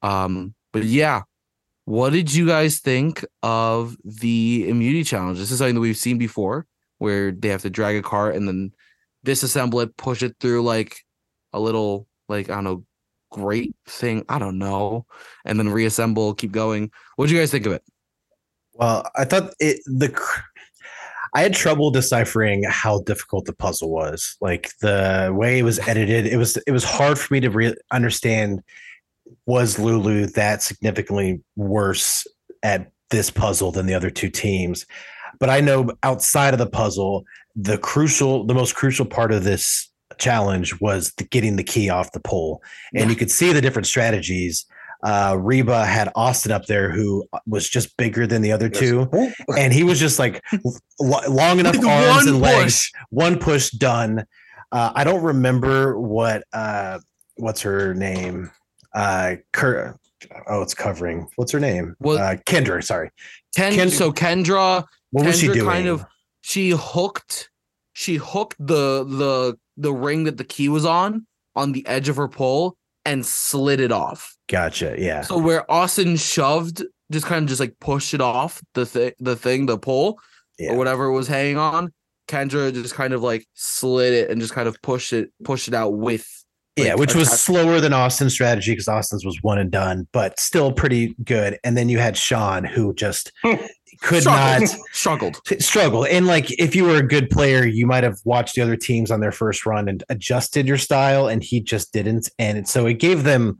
Um, 0.00 0.54
but 0.72 0.84
yeah, 0.84 1.22
what 1.84 2.14
did 2.14 2.32
you 2.32 2.46
guys 2.46 2.80
think 2.80 3.24
of 3.42 3.94
the 4.04 4.66
immunity 4.68 5.04
challenge? 5.04 5.38
This 5.38 5.50
is 5.50 5.58
something 5.58 5.74
that 5.74 5.82
we've 5.82 5.98
seen 5.98 6.16
before, 6.16 6.66
where 6.96 7.30
they 7.30 7.48
have 7.48 7.62
to 7.62 7.70
drag 7.70 7.96
a 7.96 8.02
cart 8.02 8.36
and 8.36 8.48
then 8.48 8.72
disassemble 9.26 9.82
it, 9.82 9.96
push 9.98 10.22
it 10.22 10.36
through 10.40 10.62
like 10.62 11.04
a 11.52 11.60
little, 11.60 12.06
like 12.28 12.48
I 12.48 12.54
don't 12.54 12.64
know, 12.64 12.84
great 13.30 13.76
thing. 13.86 14.24
I 14.30 14.38
don't 14.38 14.58
know, 14.58 15.04
and 15.44 15.58
then 15.58 15.68
reassemble, 15.68 16.32
keep 16.32 16.52
going. 16.52 16.90
What 17.16 17.28
do 17.28 17.34
you 17.34 17.40
guys 17.40 17.50
think 17.50 17.66
of 17.66 17.72
it? 17.72 17.82
Well, 18.72 19.10
I 19.14 19.24
thought 19.24 19.52
it 19.60 19.80
the 19.84 20.08
I 21.34 21.42
had 21.42 21.52
trouble 21.52 21.90
deciphering 21.90 22.62
how 22.68 23.00
difficult 23.00 23.46
the 23.46 23.52
puzzle 23.52 23.90
was. 23.90 24.36
Like 24.40 24.70
the 24.80 25.32
way 25.34 25.58
it 25.58 25.64
was 25.64 25.80
edited, 25.80 26.26
it 26.26 26.36
was 26.36 26.56
it 26.66 26.70
was 26.70 26.84
hard 26.84 27.18
for 27.18 27.34
me 27.34 27.40
to 27.40 27.50
re- 27.50 27.76
understand 27.90 28.62
was 29.46 29.78
Lulu 29.78 30.26
that 30.28 30.62
significantly 30.62 31.40
worse 31.56 32.26
at 32.62 32.92
this 33.10 33.30
puzzle 33.30 33.72
than 33.72 33.86
the 33.86 33.94
other 33.94 34.10
two 34.10 34.30
teams. 34.30 34.86
But 35.40 35.50
I 35.50 35.60
know 35.60 35.90
outside 36.02 36.54
of 36.54 36.58
the 36.58 36.68
puzzle, 36.68 37.24
the 37.56 37.78
crucial 37.78 38.46
the 38.46 38.54
most 38.54 38.74
crucial 38.76 39.04
part 39.04 39.32
of 39.32 39.42
this 39.42 39.90
challenge 40.18 40.80
was 40.80 41.12
the, 41.16 41.24
getting 41.24 41.56
the 41.56 41.64
key 41.64 41.90
off 41.90 42.12
the 42.12 42.20
pole. 42.20 42.62
And 42.92 43.04
yeah. 43.04 43.10
you 43.10 43.16
could 43.16 43.30
see 43.30 43.52
the 43.52 43.60
different 43.60 43.86
strategies 43.86 44.66
uh, 45.04 45.36
Reba 45.38 45.84
had 45.84 46.10
Austin 46.16 46.50
up 46.50 46.64
there, 46.64 46.90
who 46.90 47.28
was 47.46 47.68
just 47.68 47.94
bigger 47.98 48.26
than 48.26 48.40
the 48.40 48.52
other 48.52 48.70
two, 48.70 49.08
and 49.56 49.72
he 49.72 49.84
was 49.84 50.00
just 50.00 50.18
like 50.18 50.42
long 50.98 51.60
enough 51.60 51.76
With 51.76 51.84
arms 51.84 52.26
and 52.26 52.40
legs, 52.40 52.90
push. 52.90 53.02
one 53.10 53.38
push 53.38 53.70
done. 53.70 54.24
Uh, 54.72 54.92
I 54.94 55.04
don't 55.04 55.22
remember 55.22 56.00
what 56.00 56.44
uh, 56.54 57.00
what's 57.36 57.60
her 57.60 57.94
name. 57.94 58.50
Uh, 58.94 59.36
Kurt, 59.52 60.00
oh, 60.46 60.62
it's 60.62 60.74
covering. 60.74 61.28
What's 61.36 61.52
her 61.52 61.60
name? 61.60 61.94
Well, 62.00 62.16
uh, 62.16 62.36
Kendra. 62.36 62.82
Sorry, 62.82 63.10
Ken, 63.54 63.74
Kendra. 63.74 63.90
So 63.90 64.10
Kendra, 64.10 64.84
what 65.10 65.24
Kendra 65.24 65.26
was 65.26 65.38
she 65.38 65.48
doing? 65.48 65.66
Kind 65.66 65.86
of, 65.88 66.06
she 66.40 66.70
hooked. 66.70 67.50
She 67.92 68.16
hooked 68.16 68.56
the 68.58 69.04
the 69.04 69.58
the 69.76 69.92
ring 69.92 70.24
that 70.24 70.38
the 70.38 70.44
key 70.44 70.70
was 70.70 70.86
on 70.86 71.26
on 71.54 71.72
the 71.72 71.86
edge 71.86 72.08
of 72.08 72.16
her 72.16 72.26
pole 72.26 72.76
and 73.04 73.24
slid 73.24 73.80
it 73.80 73.92
off. 73.92 74.34
Gotcha. 74.48 74.96
Yeah. 74.98 75.22
So 75.22 75.38
where 75.38 75.70
Austin 75.70 76.16
shoved, 76.16 76.84
just 77.10 77.26
kind 77.26 77.42
of 77.42 77.48
just 77.48 77.60
like 77.60 77.78
pushed 77.80 78.14
it 78.14 78.20
off 78.20 78.62
the 78.74 78.86
thing, 78.86 79.12
the 79.18 79.36
thing, 79.36 79.66
the 79.66 79.78
pole, 79.78 80.18
yeah. 80.58 80.72
or 80.72 80.76
whatever 80.76 81.06
it 81.06 81.12
was 81.12 81.28
hanging 81.28 81.58
on. 81.58 81.92
Kendra 82.28 82.72
just 82.72 82.94
kind 82.94 83.12
of 83.12 83.22
like 83.22 83.46
slid 83.54 84.14
it 84.14 84.30
and 84.30 84.40
just 84.40 84.54
kind 84.54 84.66
of 84.66 84.80
pushed 84.82 85.12
it, 85.12 85.30
pushed 85.44 85.68
it 85.68 85.74
out 85.74 85.90
with. 85.90 86.26
Like, 86.76 86.88
yeah, 86.88 86.94
which 86.94 87.14
was 87.14 87.30
slower 87.30 87.78
than 87.80 87.92
Austin's 87.92 88.32
strategy 88.32 88.72
because 88.72 88.88
Austin's 88.88 89.24
was 89.24 89.38
one 89.42 89.58
and 89.58 89.70
done, 89.70 90.08
but 90.12 90.40
still 90.40 90.72
pretty 90.72 91.14
good. 91.22 91.56
And 91.62 91.76
then 91.76 91.88
you 91.88 91.98
had 91.98 92.16
Sean 92.16 92.64
who 92.64 92.92
just 92.94 93.30
could 94.00 94.22
struggled. 94.22 94.70
not 94.70 94.78
struggled. 94.92 95.40
Struggled 95.60 96.06
and 96.08 96.26
like 96.26 96.50
if 96.58 96.74
you 96.74 96.84
were 96.84 96.96
a 96.96 97.06
good 97.06 97.30
player 97.30 97.64
you 97.64 97.86
might 97.86 98.04
have 98.04 98.18
watched 98.24 98.54
the 98.54 98.62
other 98.62 98.76
teams 98.76 99.10
on 99.10 99.20
their 99.20 99.32
first 99.32 99.66
run 99.66 99.88
and 99.88 100.04
adjusted 100.08 100.66
your 100.66 100.78
style 100.78 101.28
and 101.28 101.42
he 101.42 101.60
just 101.60 101.92
didn't. 101.92 102.30
And 102.38 102.68
so 102.68 102.86
it 102.86 102.94
gave 102.94 103.24
them 103.24 103.58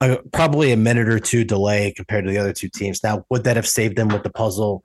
a, 0.00 0.18
probably 0.32 0.72
a 0.72 0.76
minute 0.76 1.08
or 1.08 1.18
two 1.18 1.44
delay 1.44 1.92
compared 1.92 2.24
to 2.24 2.30
the 2.30 2.38
other 2.38 2.52
two 2.52 2.68
teams. 2.68 3.02
Now 3.02 3.24
would 3.30 3.44
that 3.44 3.56
have 3.56 3.68
saved 3.68 3.96
them 3.96 4.08
with 4.08 4.22
the 4.22 4.30
puzzle? 4.30 4.84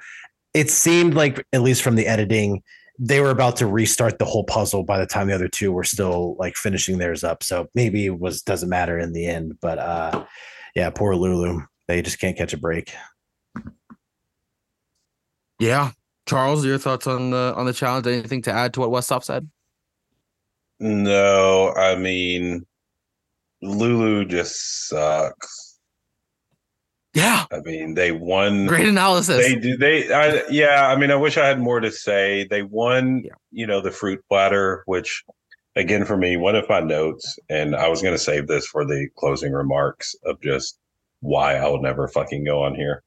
It 0.54 0.70
seemed 0.70 1.14
like 1.14 1.46
at 1.54 1.62
least 1.62 1.82
from 1.82 1.96
the 1.96 2.08
editing 2.08 2.64
they 3.02 3.22
were 3.22 3.30
about 3.30 3.56
to 3.56 3.66
restart 3.66 4.20
the 4.20 4.26
whole 4.26 4.44
puzzle 4.44 4.84
by 4.84 5.00
the 5.00 5.06
time 5.06 5.28
the 5.28 5.34
other 5.34 5.48
two 5.48 5.72
were 5.72 5.86
still 5.86 6.36
like 6.38 6.56
finishing 6.56 6.98
theirs 6.98 7.24
up. 7.24 7.44
So 7.44 7.68
maybe 7.74 8.06
it 8.06 8.20
was 8.20 8.42
doesn't 8.42 8.70
matter 8.70 9.00
in 9.00 9.14
the 9.14 9.26
end 9.26 9.58
but 9.62 9.80
uh 9.80 10.26
yeah 10.76 10.90
poor 10.90 11.16
lulu. 11.16 11.62
They 11.88 12.02
just 12.04 12.20
can't 12.20 12.38
catch 12.38 12.54
a 12.54 12.58
break 12.58 12.94
yeah, 15.60 15.92
Charles, 16.26 16.66
your 16.66 16.78
thoughts 16.78 17.06
on 17.08 17.32
the 17.32 17.54
on 17.56 17.66
the 17.66 17.74
challenge? 17.74 18.08
Anything 18.08 18.42
to 18.44 18.52
add 18.52 18.74
to 18.74 18.80
what 18.80 18.90
Westhoff 18.90 19.24
said? 19.24 19.50
No, 20.80 21.74
I 21.76 21.96
mean, 21.96 22.66
Lulu 23.62 24.26
just 24.26 24.88
sucks. 24.88 25.80
Yeah, 27.14 27.46
I 27.52 27.60
mean 27.62 27.96
they 27.96 28.12
won. 28.12 28.68
Great 28.68 28.88
analysis. 28.88 29.46
They 29.46 29.56
do. 29.56 29.76
They, 29.76 30.14
I, 30.14 30.44
yeah. 30.50 30.88
I 30.88 30.96
mean, 30.96 31.12
I 31.12 31.16
wish 31.16 31.38
I 31.38 31.48
had 31.48 31.60
more 31.60 31.80
to 31.80 31.92
say. 31.92 32.48
They 32.50 32.62
won. 32.64 33.24
Yeah. 33.26 33.32
You 33.52 33.68
know, 33.68 33.82
the 33.82 33.92
fruit 33.92 34.24
platter, 34.30 34.84
which 34.86 35.24
again 35.76 36.06
for 36.06 36.16
me, 36.16 36.38
one 36.38 36.56
of 36.56 36.70
my 36.70 36.80
notes, 36.80 37.38
and 37.50 37.76
I 37.76 37.90
was 37.90 38.02
going 38.02 38.14
to 38.14 38.20
save 38.20 38.48
this 38.48 38.68
for 38.68 38.86
the 38.86 39.08
closing 39.18 39.54
remarks 39.54 40.16
of 40.24 40.40
just 40.42 40.80
why 41.22 41.56
I 41.56 41.68
will 41.68 41.82
never 41.82 42.08
fucking 42.08 42.46
go 42.46 42.64
on 42.64 42.76
here. 42.76 43.04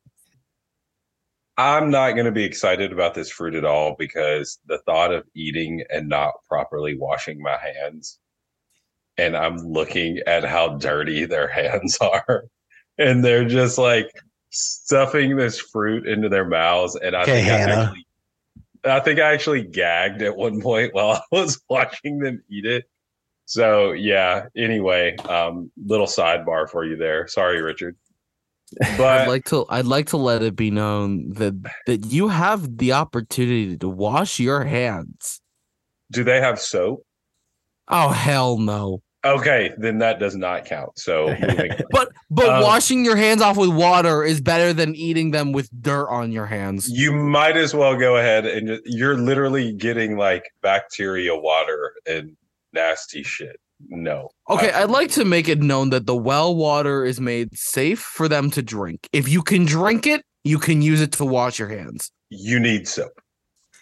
I'm 1.59 1.91
not 1.91 2.13
going 2.13 2.25
to 2.25 2.33
be 2.33 2.45
excited 2.45 2.93
about 2.93 3.15
this 3.15 3.31
fruit 3.31 3.55
at 3.55 3.65
all 3.65 3.95
because 3.99 4.59
the 4.67 4.79
thought 4.79 5.13
of 5.13 5.25
eating 5.35 5.85
and 5.91 6.09
not 6.09 6.33
properly 6.49 6.97
washing 6.97 7.43
my 7.43 7.59
hands, 7.59 8.19
and 9.19 9.37
I'm 9.37 9.57
looking 9.59 10.21
at 10.27 10.45
how 10.45 10.77
dirty 10.79 11.27
their 11.27 11.49
hands 11.49 11.99
are, 12.01 12.45
and 12.99 13.25
they're 13.25 13.47
just 13.47 13.77
like 13.77 14.11
stuffing 14.51 15.37
this 15.37 15.59
fruit 15.59 16.07
into 16.07 16.29
their 16.29 16.47
mouths, 16.47 16.97
and 16.97 17.15
I 17.15 17.23
okay, 17.23 17.33
think 17.33 17.47
Hannah. 17.49 17.73
I 17.73 17.83
actually, 17.83 18.07
I 18.85 19.01
think 19.01 19.21
I 19.21 19.33
actually 19.33 19.63
gagged 19.63 20.23
at 20.23 20.37
one 20.37 20.61
point 20.61 20.95
while 20.95 21.13
I 21.13 21.23
was 21.31 21.61
watching 21.69 22.19
them 22.19 22.43
eat 22.51 22.65
it. 22.65 22.85
So 23.45 23.93
yeah. 23.93 24.47
Anyway, 24.57 25.17
um, 25.29 25.71
little 25.77 26.07
sidebar 26.07 26.69
for 26.69 26.85
you 26.85 26.97
there. 26.97 27.29
Sorry, 27.29 27.61
Richard. 27.61 27.97
But 28.97 29.01
I'd 29.01 29.29
like 29.29 29.45
to 29.47 29.67
I'd 29.69 29.87
like 29.87 30.07
to 30.09 30.17
let 30.17 30.43
it 30.43 30.57
be 30.57 30.71
known 30.71 31.31
that 31.35 31.55
that 31.87 32.07
you 32.07 32.29
have 32.29 32.79
the 32.79 32.93
opportunity 32.93 33.77
to 33.77 33.89
wash 33.89 34.39
your 34.39 34.65
hands. 34.65 35.41
Do 36.11 36.25
they 36.25 36.41
have 36.41 36.61
soap? 36.61 37.05
Oh 37.89 38.09
hell 38.09 38.59
no. 38.59 39.03
Okay, 39.25 39.71
then 39.79 39.99
that 39.99 40.19
does 40.19 40.35
not 40.35 40.65
count. 40.65 40.99
So 40.99 41.27
But 41.91 42.11
but 42.31 42.49
um, 42.49 42.63
washing 42.63 43.05
your 43.05 43.17
hands 43.17 43.41
off 43.41 43.57
with 43.57 43.71
water 43.71 44.25
is 44.25 44.41
better 44.41 44.73
than 44.73 44.97
eating 44.97 45.31
them 45.31 45.53
with 45.53 45.71
dirt 45.81 46.09
on 46.09 46.33
your 46.33 46.47
hands. 46.47 46.89
You 46.91 47.13
might 47.13 47.57
as 47.57 47.75
well 47.75 47.97
go 47.97 48.17
ahead 48.17 48.47
and 48.47 48.81
you're 48.85 49.17
literally 49.17 49.73
getting 49.73 50.17
like 50.17 50.51
bacteria 50.61 51.37
water 51.37 51.95
and 52.07 52.37
nasty 52.73 53.23
shit 53.23 53.61
no. 53.89 54.31
Okay, 54.49 54.73
I'd 54.73 54.91
like 54.91 55.11
to 55.13 55.25
make 55.25 55.49
it 55.49 55.61
known 55.61 55.91
that 55.91 56.07
the 56.07 56.17
well 56.17 56.55
water 56.55 57.05
is 57.05 57.21
made 57.21 57.57
safe 57.57 58.01
for 58.01 58.29
them 58.29 58.51
to 58.53 58.63
drink. 58.63 59.09
If 59.13 59.29
you 59.29 59.43
can 59.43 59.65
drink 59.65 60.07
it, 60.07 60.25
you 60.45 60.59
can 60.59 60.83
use 60.83 61.01
it 61.01 61.13
to 61.13 61.25
wash 61.25 61.59
your 61.59 61.69
hands. 61.69 62.11
You 62.31 62.59
need 62.59 62.89
soap. 62.89 63.13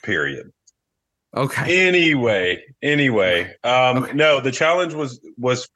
Period. 0.02 0.50
Okay. 1.36 1.86
Anyway, 1.86 2.62
anyway, 2.82 3.54
um 3.62 4.04
okay. 4.04 4.12
no, 4.14 4.40
the 4.40 4.50
challenge 4.50 4.94
was 4.94 5.20
was 5.36 5.68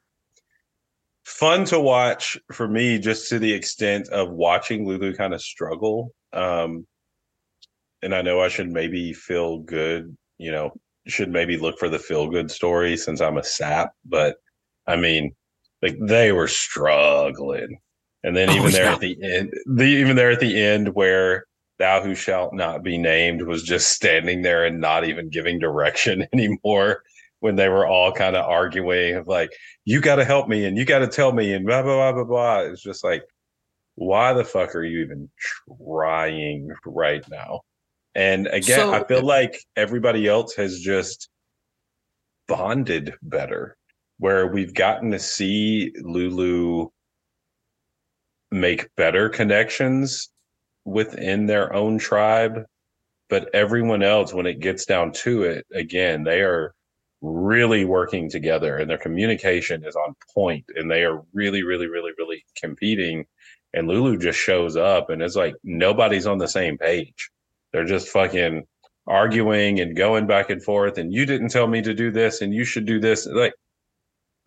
fun 1.23 1.65
to 1.65 1.79
watch 1.79 2.37
for 2.51 2.67
me 2.67 2.99
just 2.99 3.29
to 3.29 3.39
the 3.39 3.53
extent 3.53 4.09
of 4.09 4.29
watching 4.29 4.85
Lulu 4.85 5.15
kind 5.15 5.33
of 5.33 5.41
struggle. 5.41 6.11
Um 6.33 6.85
and 8.01 8.13
I 8.13 8.21
know 8.21 8.41
I 8.41 8.49
should 8.49 8.71
maybe 8.71 9.13
feel 9.13 9.59
good, 9.59 10.15
you 10.37 10.51
know, 10.51 10.71
should 11.07 11.29
maybe 11.29 11.57
look 11.57 11.77
for 11.77 11.89
the 11.89 11.99
feel 11.99 12.29
good 12.29 12.49
story 12.49 12.97
since 12.97 13.21
I'm 13.21 13.37
a 13.37 13.43
sap. 13.43 13.93
But 14.05 14.37
I 14.87 14.95
mean, 14.95 15.35
like 15.81 15.97
they 16.01 16.31
were 16.31 16.47
struggling. 16.47 17.79
And 18.23 18.35
then 18.35 18.49
oh, 18.49 18.53
even 18.53 18.67
oh, 18.67 18.69
there 18.69 18.85
yeah. 18.85 18.93
at 18.93 18.99
the 18.99 19.17
end, 19.21 19.53
the, 19.67 19.83
even 19.83 20.15
there 20.15 20.31
at 20.31 20.39
the 20.39 20.61
end 20.61 20.95
where 20.95 21.45
thou 21.77 22.01
who 22.01 22.15
shalt 22.15 22.53
not 22.53 22.83
be 22.83 22.97
named 22.97 23.43
was 23.43 23.61
just 23.61 23.91
standing 23.91 24.41
there 24.41 24.65
and 24.65 24.79
not 24.79 25.05
even 25.05 25.29
giving 25.29 25.59
direction 25.59 26.27
anymore 26.33 27.03
when 27.41 27.55
they 27.55 27.69
were 27.69 27.85
all 27.85 28.11
kind 28.11 28.35
of 28.35 28.45
arguing 28.45 29.15
of 29.15 29.27
like, 29.27 29.51
you 29.83 30.01
got 30.01 30.15
to 30.15 30.25
help 30.25 30.47
me 30.47 30.65
and 30.65 30.77
you 30.77 30.85
got 30.85 30.99
to 30.99 31.07
tell 31.07 31.31
me 31.31 31.53
and 31.53 31.65
blah 31.65 31.83
blah 31.83 32.11
blah 32.11 32.13
blah 32.13 32.23
blah. 32.23 32.59
It's 32.61 32.81
just 32.81 33.03
like, 33.03 33.23
why 33.95 34.33
the 34.33 34.43
fuck 34.43 34.75
are 34.75 34.83
you 34.83 35.03
even 35.03 35.29
trying 35.67 36.69
right 36.85 37.23
now? 37.29 37.61
And 38.15 38.47
again, 38.47 38.79
so, 38.79 38.93
I 38.93 39.03
feel 39.03 39.23
like 39.23 39.59
everybody 39.75 40.27
else 40.27 40.55
has 40.55 40.79
just 40.79 41.29
bonded 42.47 43.13
better, 43.21 43.75
where 44.19 44.47
we've 44.47 44.73
gotten 44.73 45.11
to 45.11 45.19
see 45.19 45.91
Lulu 46.01 46.87
make 48.51 48.87
better 48.95 49.27
connections 49.27 50.29
within 50.85 51.45
their 51.45 51.73
own 51.73 51.97
tribe. 51.97 52.63
But 53.27 53.53
everyone 53.53 54.03
else, 54.03 54.33
when 54.33 54.45
it 54.45 54.59
gets 54.59 54.85
down 54.85 55.11
to 55.23 55.43
it, 55.43 55.65
again, 55.73 56.23
they 56.23 56.41
are 56.41 56.73
really 57.21 57.83
working 57.83 58.29
together 58.29 58.77
and 58.77 58.89
their 58.89 58.99
communication 58.99 59.83
is 59.83 59.95
on 59.95 60.13
point 60.33 60.63
and 60.75 60.89
they 60.89 61.03
are 61.03 61.23
really, 61.33 61.63
really, 61.63 61.87
really, 61.87 62.11
really 62.17 62.45
competing. 62.55 63.25
And 63.73 63.87
Lulu 63.87 64.17
just 64.17 64.39
shows 64.39 64.77
up 64.77 65.09
and 65.09 65.21
it's 65.21 65.35
like 65.35 65.55
nobody's 65.63 66.27
on 66.27 66.37
the 66.37 66.47
same 66.47 66.77
page. 66.77 67.31
They're 67.75 67.83
just 67.83 68.07
fucking 68.07 68.65
arguing 69.05 69.81
and 69.81 69.97
going 69.97 70.27
back 70.27 70.49
and 70.49 70.63
forth. 70.63 70.97
And 70.97 71.13
you 71.13 71.25
didn't 71.25 71.49
tell 71.49 71.67
me 71.67 71.81
to 71.81 71.93
do 71.93 72.09
this, 72.09 72.39
and 72.39 72.53
you 72.53 72.63
should 72.63 72.85
do 72.85 73.01
this. 73.01 73.25
Like, 73.25 73.53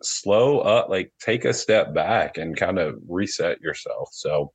slow 0.01 0.61
up, 0.61 0.89
like, 0.89 1.13
take 1.21 1.45
a 1.45 1.53
step 1.53 1.93
back 1.93 2.39
and 2.39 2.57
kind 2.57 2.79
of 2.79 2.95
reset 3.07 3.61
yourself. 3.61 4.09
So, 4.13 4.51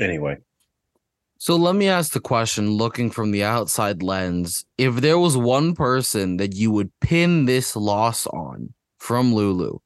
anyway. 0.00 0.38
So 1.38 1.54
let 1.54 1.76
me 1.76 1.88
ask 1.88 2.12
the 2.12 2.18
question 2.18 2.72
looking 2.72 3.08
from 3.08 3.30
the 3.30 3.44
outside 3.44 4.02
lens. 4.02 4.64
If 4.76 4.96
there 4.96 5.20
was 5.20 5.36
one 5.36 5.76
person 5.76 6.38
that 6.38 6.56
you 6.56 6.72
would 6.72 6.90
pin 7.00 7.44
this 7.44 7.76
loss 7.76 8.26
on 8.26 8.74
from 8.98 9.32
Lulu, 9.32 9.78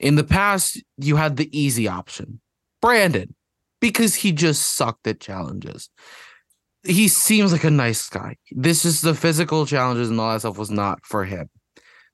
in 0.00 0.16
the 0.16 0.24
past, 0.24 0.82
you 0.98 1.14
had 1.14 1.36
the 1.36 1.56
easy 1.56 1.86
option 1.86 2.40
Brandon, 2.82 3.36
because 3.80 4.16
he 4.16 4.32
just 4.32 4.74
sucked 4.74 5.06
at 5.06 5.20
challenges 5.20 5.88
he 6.86 7.08
seems 7.08 7.52
like 7.52 7.64
a 7.64 7.70
nice 7.70 8.08
guy. 8.08 8.36
This 8.50 8.84
is 8.84 9.00
the 9.00 9.14
physical 9.14 9.66
challenges 9.66 10.10
and 10.10 10.20
all 10.20 10.32
that 10.32 10.40
stuff 10.40 10.58
was 10.58 10.70
not 10.70 11.04
for 11.04 11.24
him. 11.24 11.48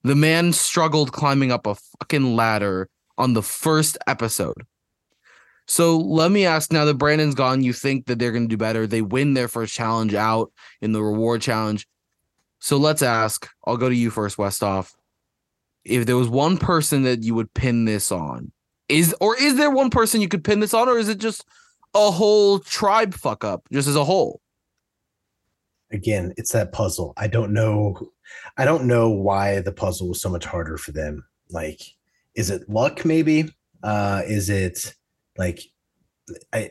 The 0.03 0.15
man 0.15 0.53
struggled 0.53 1.13
climbing 1.13 1.53
up 1.53 1.67
a 1.67 1.77
fucking 2.01 2.35
ladder 2.35 2.89
on 3.19 3.35
the 3.35 3.43
first 3.43 3.99
episode. 4.07 4.67
So 5.69 5.97
let 5.97 6.33
me 6.33 6.45
ask 6.45 6.73
now 6.73 6.85
that 6.85 6.95
Brandon's 6.95 7.35
gone, 7.35 7.63
you 7.63 7.73
think 7.73 8.07
that 8.07 8.19
they're 8.19 8.33
going 8.33 8.45
to 8.45 8.49
do 8.49 8.57
better. 8.57 8.87
They 8.87 9.03
win 9.03 9.35
their 9.35 9.49
first 9.49 9.75
challenge 9.75 10.13
out 10.13 10.53
in 10.81 10.93
the 10.93 11.03
reward 11.03 11.41
challenge. 11.41 11.87
So 12.59 12.77
let's 12.77 13.03
ask. 13.03 13.49
I'll 13.65 13.77
go 13.77 13.89
to 13.89 13.95
you 13.95 14.11
first, 14.11 14.37
Westhoff. 14.37 14.93
If 15.85 16.07
there 16.07 16.17
was 16.17 16.29
one 16.29 16.59
person 16.59 17.03
that 17.05 17.23
you 17.23 17.35
would 17.35 17.53
pin 17.55 17.85
this 17.85 18.13
on, 18.13 18.53
is 18.89 19.15
or 19.21 19.37
is 19.37 19.57
there 19.57 19.71
one 19.71 19.91
person 19.91 20.21
you 20.21 20.29
could 20.29 20.45
pin 20.45 20.61
this 20.61 20.75
on, 20.75 20.89
or 20.89 20.99
is 20.99 21.09
it 21.09 21.19
just 21.19 21.45
a 21.95 22.11
whole 22.11 22.59
tribe 22.59 23.15
fuck 23.15 23.45
up, 23.45 23.67
just 23.73 23.89
as 23.89 23.97
a 23.97 24.05
whole? 24.05 24.41
Again, 25.93 26.33
it's 26.37 26.53
that 26.53 26.73
puzzle. 26.73 27.13
I 27.17 27.27
don't 27.27 27.53
know. 27.53 28.13
I 28.57 28.65
don't 28.65 28.85
know 28.85 29.11
why 29.11 29.61
the 29.61 29.73
puzzle 29.73 30.09
was 30.09 30.21
so 30.21 30.31
much 30.31 30.45
harder 30.45 30.77
for 30.77 30.93
them. 30.93 31.25
Like, 31.51 31.81
is 32.35 32.51
it 32.51 32.69
luck? 32.69 33.05
Maybe. 33.05 33.53
Uh, 33.83 34.23
is 34.27 34.49
it 34.49 34.95
like 35.37 35.61
I? 36.53 36.71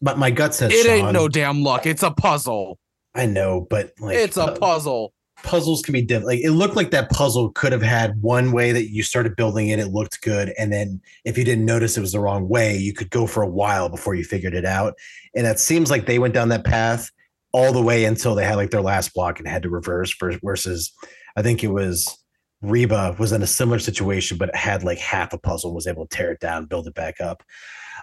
But 0.00 0.18
my 0.18 0.30
gut 0.30 0.54
says 0.54 0.72
it 0.72 0.86
Sean, 0.86 0.92
ain't 0.94 1.12
no 1.12 1.28
damn 1.28 1.62
luck. 1.62 1.86
It's 1.86 2.02
a 2.02 2.10
puzzle. 2.10 2.78
I 3.14 3.26
know, 3.26 3.66
but 3.68 3.92
like 4.00 4.16
it's 4.16 4.36
a 4.36 4.52
puzzle. 4.52 5.12
Puzzles 5.44 5.82
can 5.82 5.92
be 5.92 6.02
different. 6.02 6.26
Like 6.26 6.40
it 6.40 6.50
looked 6.50 6.76
like 6.76 6.90
that 6.90 7.10
puzzle 7.10 7.50
could 7.50 7.72
have 7.72 7.82
had 7.82 8.20
one 8.22 8.50
way 8.52 8.72
that 8.72 8.90
you 8.90 9.02
started 9.02 9.36
building 9.36 9.68
it, 9.68 9.78
it 9.78 9.88
looked 9.88 10.20
good, 10.22 10.52
and 10.58 10.72
then 10.72 11.00
if 11.24 11.38
you 11.38 11.44
didn't 11.44 11.64
notice 11.64 11.96
it 11.96 12.00
was 12.00 12.12
the 12.12 12.20
wrong 12.20 12.48
way, 12.48 12.76
you 12.76 12.92
could 12.92 13.10
go 13.10 13.26
for 13.26 13.42
a 13.42 13.48
while 13.48 13.88
before 13.88 14.14
you 14.14 14.24
figured 14.24 14.54
it 14.54 14.64
out. 14.64 14.94
And 15.34 15.46
it 15.46 15.58
seems 15.58 15.90
like 15.90 16.06
they 16.06 16.18
went 16.18 16.34
down 16.34 16.48
that 16.48 16.64
path 16.64 17.10
all 17.52 17.72
the 17.72 17.82
way 17.82 18.04
until 18.04 18.34
they 18.34 18.44
had 18.44 18.56
like 18.56 18.70
their 18.70 18.82
last 18.82 19.14
block 19.14 19.38
and 19.38 19.48
had 19.48 19.62
to 19.62 19.70
reverse 19.70 20.14
versus 20.42 20.92
I 21.36 21.42
think 21.42 21.64
it 21.64 21.68
was 21.68 22.16
Reba 22.60 23.16
was 23.18 23.32
in 23.32 23.42
a 23.42 23.46
similar 23.46 23.78
situation, 23.78 24.36
but 24.36 24.48
it 24.50 24.56
had 24.56 24.82
like 24.82 24.98
half 24.98 25.32
a 25.32 25.38
puzzle, 25.38 25.74
was 25.74 25.86
able 25.86 26.06
to 26.06 26.16
tear 26.16 26.32
it 26.32 26.40
down, 26.40 26.66
build 26.66 26.88
it 26.88 26.94
back 26.94 27.20
up. 27.20 27.42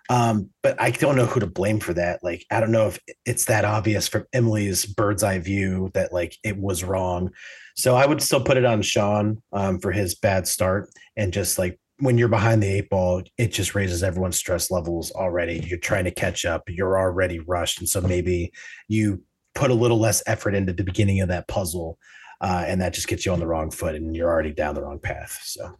Um, 0.10 0.50
but 0.62 0.80
I 0.80 0.92
don't 0.92 1.16
know 1.16 1.26
who 1.26 1.40
to 1.40 1.48
blame 1.48 1.80
for 1.80 1.94
that. 1.94 2.20
Like, 2.24 2.46
I 2.52 2.60
don't 2.60 2.72
know 2.72 2.88
if 2.88 3.00
it's 3.26 3.46
that 3.46 3.66
obvious 3.66 4.08
from 4.08 4.26
Emily's 4.34 4.86
bird's 4.86 5.24
eye 5.24 5.40
view 5.40 5.92
that 5.94 6.14
like 6.14 6.38
it 6.44 6.58
was 6.58 6.84
wrong. 6.84 7.32
So 7.76 7.96
I 7.96 8.06
would 8.06 8.22
still 8.22 8.44
put 8.44 8.58
it 8.58 8.66
on 8.66 8.82
Sean 8.82 9.42
um, 9.52 9.80
for 9.80 9.92
his 9.92 10.16
bad 10.16 10.48
start 10.48 10.90
and 11.18 11.34
just 11.34 11.58
like 11.58 11.80
when 12.00 12.18
you're 12.18 12.28
behind 12.28 12.62
the 12.62 12.68
eight 12.68 12.90
ball, 12.90 13.24
it 13.38 13.54
just 13.54 13.74
raises 13.74 14.04
everyone's 14.04 14.36
stress 14.36 14.70
levels 14.70 15.12
already. 15.12 15.66
You're 15.66 15.80
trying 15.80 16.04
to 16.06 16.12
catch 16.12 16.46
up, 16.46 16.64
you're 16.68 17.00
already 17.00 17.40
rushed. 17.40 17.80
And 17.80 17.88
so 17.88 18.02
maybe 18.02 18.52
you 18.88 19.24
put 19.56 19.72
a 19.72 19.74
little 19.74 20.00
less 20.00 20.22
effort 20.28 20.54
into 20.54 20.74
the 20.74 20.84
beginning 20.84 21.22
of 21.22 21.30
that 21.30 21.48
puzzle, 21.48 21.98
uh, 22.42 22.66
and 22.68 22.80
that 22.82 22.94
just 22.94 23.08
gets 23.08 23.26
you 23.26 23.32
on 23.32 23.40
the 23.40 23.48
wrong 23.48 23.72
foot, 23.72 23.96
and 23.96 24.16
you're 24.16 24.30
already 24.30 24.52
down 24.52 24.76
the 24.76 24.84
wrong 24.84 25.00
path. 25.00 25.40
So, 25.44 25.76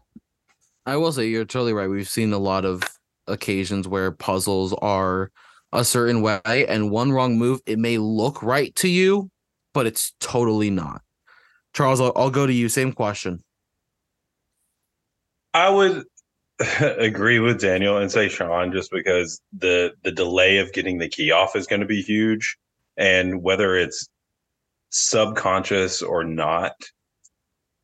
I 0.86 0.98
will 0.98 1.12
say 1.12 1.28
you're 1.28 1.46
totally 1.46 1.74
right. 1.74 1.90
We've 1.90 2.10
seen 2.10 2.34
a 2.34 2.40
lot 2.40 2.66
of 2.66 2.82
occasions 3.28 3.88
where 3.88 4.12
puzzles 4.12 4.74
are 4.74 5.32
a 5.72 5.84
certain 5.84 6.22
way, 6.22 6.66
and 6.68 6.90
one 6.90 7.12
wrong 7.12 7.38
move, 7.38 7.60
it 7.66 7.78
may 7.78 7.98
look 7.98 8.42
right 8.42 8.74
to 8.78 8.88
you, 8.88 9.30
but 9.74 9.86
it's 9.86 10.14
totally 10.20 10.72
not. 10.72 11.02
Charles, 11.74 12.00
I'll, 12.00 12.14
I'll 12.16 12.32
go 12.32 12.48
to 12.48 12.54
you. 12.54 12.70
Same 12.70 12.94
question. 12.94 13.44
I 15.54 15.70
would 15.70 16.06
agree 16.80 17.40
with 17.40 17.60
Daniel 17.60 17.98
and 17.98 18.10
say 18.10 18.30
Sean 18.30 18.72
just 18.72 18.90
because 18.92 19.42
the 19.52 19.94
the 20.04 20.12
delay 20.12 20.58
of 20.60 20.72
getting 20.72 20.98
the 20.98 21.10
key 21.10 21.32
off 21.32 21.56
is 21.56 21.68
going 21.68 21.82
to 21.82 21.86
be 21.86 22.02
huge 22.02 22.58
and 22.98 23.42
whether 23.42 23.76
it's 23.76 24.08
subconscious 24.90 26.02
or 26.02 26.24
not 26.24 26.74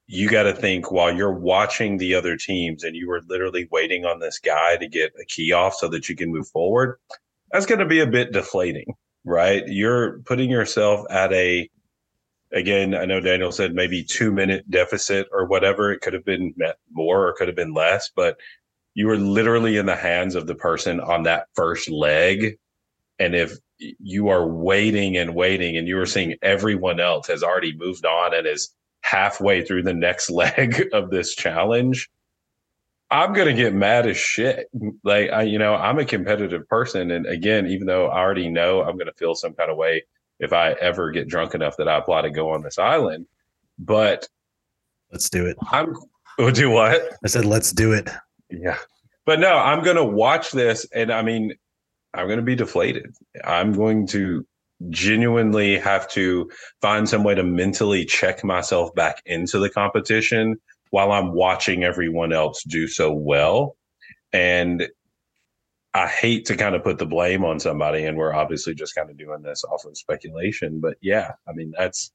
you 0.08 0.30
got 0.30 0.44
to 0.44 0.54
think 0.54 0.92
while 0.92 1.14
you're 1.14 1.34
watching 1.34 1.98
the 1.98 2.14
other 2.14 2.36
teams 2.36 2.84
and 2.84 2.96
you 2.96 3.10
are 3.12 3.22
literally 3.28 3.68
waiting 3.72 4.06
on 4.06 4.20
this 4.20 4.40
guy 4.40 4.76
to 4.78 4.88
get 4.88 5.12
a 5.22 5.26
key 5.26 5.52
off 5.52 5.74
so 5.74 5.88
that 5.88 6.10
you 6.10 6.16
can 6.16 6.32
move 6.32 6.48
forward 6.50 6.98
that's 7.52 7.66
going 7.66 7.80
to 7.80 7.86
be 7.86 8.00
a 8.00 8.08
bit 8.08 8.32
deflating 8.32 8.94
right? 9.24 9.64
You're 9.68 10.20
putting 10.20 10.50
yourself 10.50 11.06
at 11.10 11.32
a 11.34 11.70
again 12.54 12.94
i 12.94 13.06
know 13.06 13.22
daniel 13.22 13.50
said 13.50 13.74
maybe 13.74 14.04
two 14.04 14.30
minute 14.30 14.70
deficit 14.70 15.26
or 15.32 15.46
whatever. 15.46 15.92
It 15.92 16.02
could 16.02 16.12
have 16.12 16.26
been 16.26 16.54
more 16.92 17.28
or 17.28 17.34
could 17.34 17.48
have 17.48 17.56
been 17.56 17.74
less 17.74 18.12
but 18.14 18.38
you 18.94 19.08
were 19.08 19.18
literally 19.18 19.78
in 19.78 19.86
the 19.86 19.96
hands 19.96 20.36
of 20.36 20.48
the 20.48 20.56
person 20.56 21.00
on 21.00 21.24
that 21.24 21.48
first 21.56 21.90
leg 21.90 22.58
and 23.22 23.36
if 23.36 23.58
you 23.78 24.30
are 24.30 24.48
waiting 24.48 25.16
and 25.16 25.36
waiting 25.36 25.78
and 25.78 25.88
you 25.88 25.98
are 26.00 26.06
seeing 26.06 26.36
everyone 26.42 27.00
else 27.00 27.28
has 27.28 27.44
already 27.44 27.76
moved 27.78 28.06
on 28.06 28.34
and 28.34 28.48
is 28.48 28.70
halfway 29.02 29.64
through 29.64 29.84
the 29.84 29.94
next 29.94 30.30
leg 30.42 30.88
of 30.94 31.10
this 31.12 31.36
challenge 31.36 32.10
i'm 33.10 33.34
going 33.34 33.48
to 33.48 33.62
get 33.62 33.74
mad 33.74 34.08
as 34.08 34.18
shit. 34.18 34.68
Like 35.04 35.30
i 35.32 35.44
you 35.44 35.60
know 35.60 35.76
i'm 35.76 36.00
a 36.00 36.06
competitive 36.06 36.68
person 36.68 37.12
and 37.12 37.26
again 37.26 37.68
even 37.68 37.88
though 37.88 38.08
i 38.08 38.20
already 38.20 38.50
know 38.50 38.82
i'm 38.82 38.98
going 38.98 39.08
to 39.08 39.14
feel 39.14 39.36
some 39.36 39.54
kind 39.54 39.72
of 39.72 39.78
way 39.78 40.04
if 40.40 40.54
i 40.54 40.72
ever 40.74 41.12
get 41.12 41.28
drunk 41.28 41.54
enough 41.54 41.78
that 41.78 41.88
i 41.88 41.98
apply 41.98 42.22
to 42.22 42.32
go 42.32 42.52
on 42.52 42.64
this 42.64 42.80
island 42.80 43.26
but 43.80 44.28
let's 45.12 45.30
do 45.30 45.46
it. 45.48 45.58
I'm 45.72 45.96
we'll 46.38 46.52
do 46.52 46.70
what? 46.70 47.02
I 47.24 47.28
said 47.28 47.46
let's 47.46 47.72
do 47.72 47.94
it. 47.94 48.10
Yeah. 48.50 48.78
But 49.26 49.40
no 49.40 49.58
i'm 49.58 49.84
going 49.84 49.98
to 49.98 50.04
watch 50.04 50.52
this 50.52 50.86
and 50.94 51.12
i 51.12 51.22
mean 51.22 51.54
I'm 52.14 52.28
going 52.28 52.40
to 52.40 52.44
be 52.44 52.56
deflated. 52.56 53.16
I'm 53.44 53.74
going 53.74 54.08
to 54.08 54.46
genuinely 54.90 55.78
have 55.78 56.08
to 56.10 56.50
find 56.82 57.08
some 57.08 57.24
way 57.24 57.36
to 57.36 57.44
mentally 57.44 58.06
check 58.06 58.44
myself 58.44 58.94
back 58.96 59.22
into 59.26 59.60
the 59.60 59.70
competition 59.70 60.58
while 60.90 61.12
I'm 61.12 61.34
watching 61.34 61.84
everyone 61.84 62.34
else 62.34 62.64
do 62.64 62.88
so 62.88 63.12
well. 63.14 63.76
And 64.34 64.88
I 65.94 66.08
hate 66.08 66.46
to 66.46 66.56
kind 66.56 66.76
of 66.76 66.84
put 66.84 67.00
the 67.00 67.06
blame 67.06 67.44
on 67.44 67.60
somebody, 67.60 68.06
and 68.06 68.18
we're 68.18 68.34
obviously 68.34 68.74
just 68.74 68.96
kind 68.96 69.10
of 69.10 69.18
doing 69.18 69.42
this 69.42 69.64
off 69.66 69.86
of 69.86 69.98
speculation. 69.98 70.80
But 70.80 70.98
yeah, 71.02 71.32
I 71.48 71.54
mean, 71.54 71.74
that's 71.78 72.12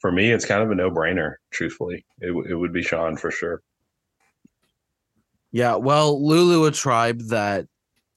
for 0.00 0.12
me, 0.12 0.32
it's 0.32 0.44
kind 0.44 0.62
of 0.62 0.70
a 0.70 0.74
no 0.74 0.90
brainer, 0.90 1.36
truthfully. 1.50 2.04
It, 2.20 2.32
it 2.50 2.54
would 2.54 2.72
be 2.72 2.82
Sean 2.82 3.16
for 3.16 3.30
sure. 3.30 3.62
Yeah, 5.50 5.76
well, 5.76 6.22
Lulu, 6.22 6.66
a 6.66 6.70
tribe 6.70 7.20
that 7.28 7.66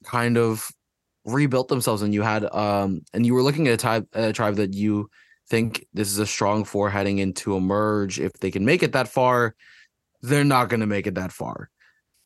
kind 0.04 0.36
of 0.36 0.70
rebuilt 1.24 1.68
themselves 1.68 2.02
and 2.02 2.14
you 2.14 2.22
had 2.22 2.44
um 2.54 3.02
and 3.12 3.26
you 3.26 3.34
were 3.34 3.42
looking 3.42 3.68
at 3.68 3.74
a 3.74 3.76
tribe 3.76 4.06
a 4.14 4.32
tribe 4.32 4.56
that 4.56 4.74
you 4.74 5.08
think 5.48 5.84
this 5.92 6.10
is 6.10 6.18
a 6.18 6.26
strong 6.26 6.64
four 6.64 6.88
heading 6.88 7.18
into 7.18 7.56
a 7.56 7.60
merge. 7.60 8.20
If 8.20 8.32
they 8.34 8.50
can 8.50 8.64
make 8.64 8.82
it 8.82 8.92
that 8.92 9.08
far 9.08 9.54
they're 10.22 10.44
not 10.44 10.68
going 10.68 10.80
to 10.80 10.86
make 10.86 11.06
it 11.06 11.14
that 11.14 11.32
far. 11.32 11.70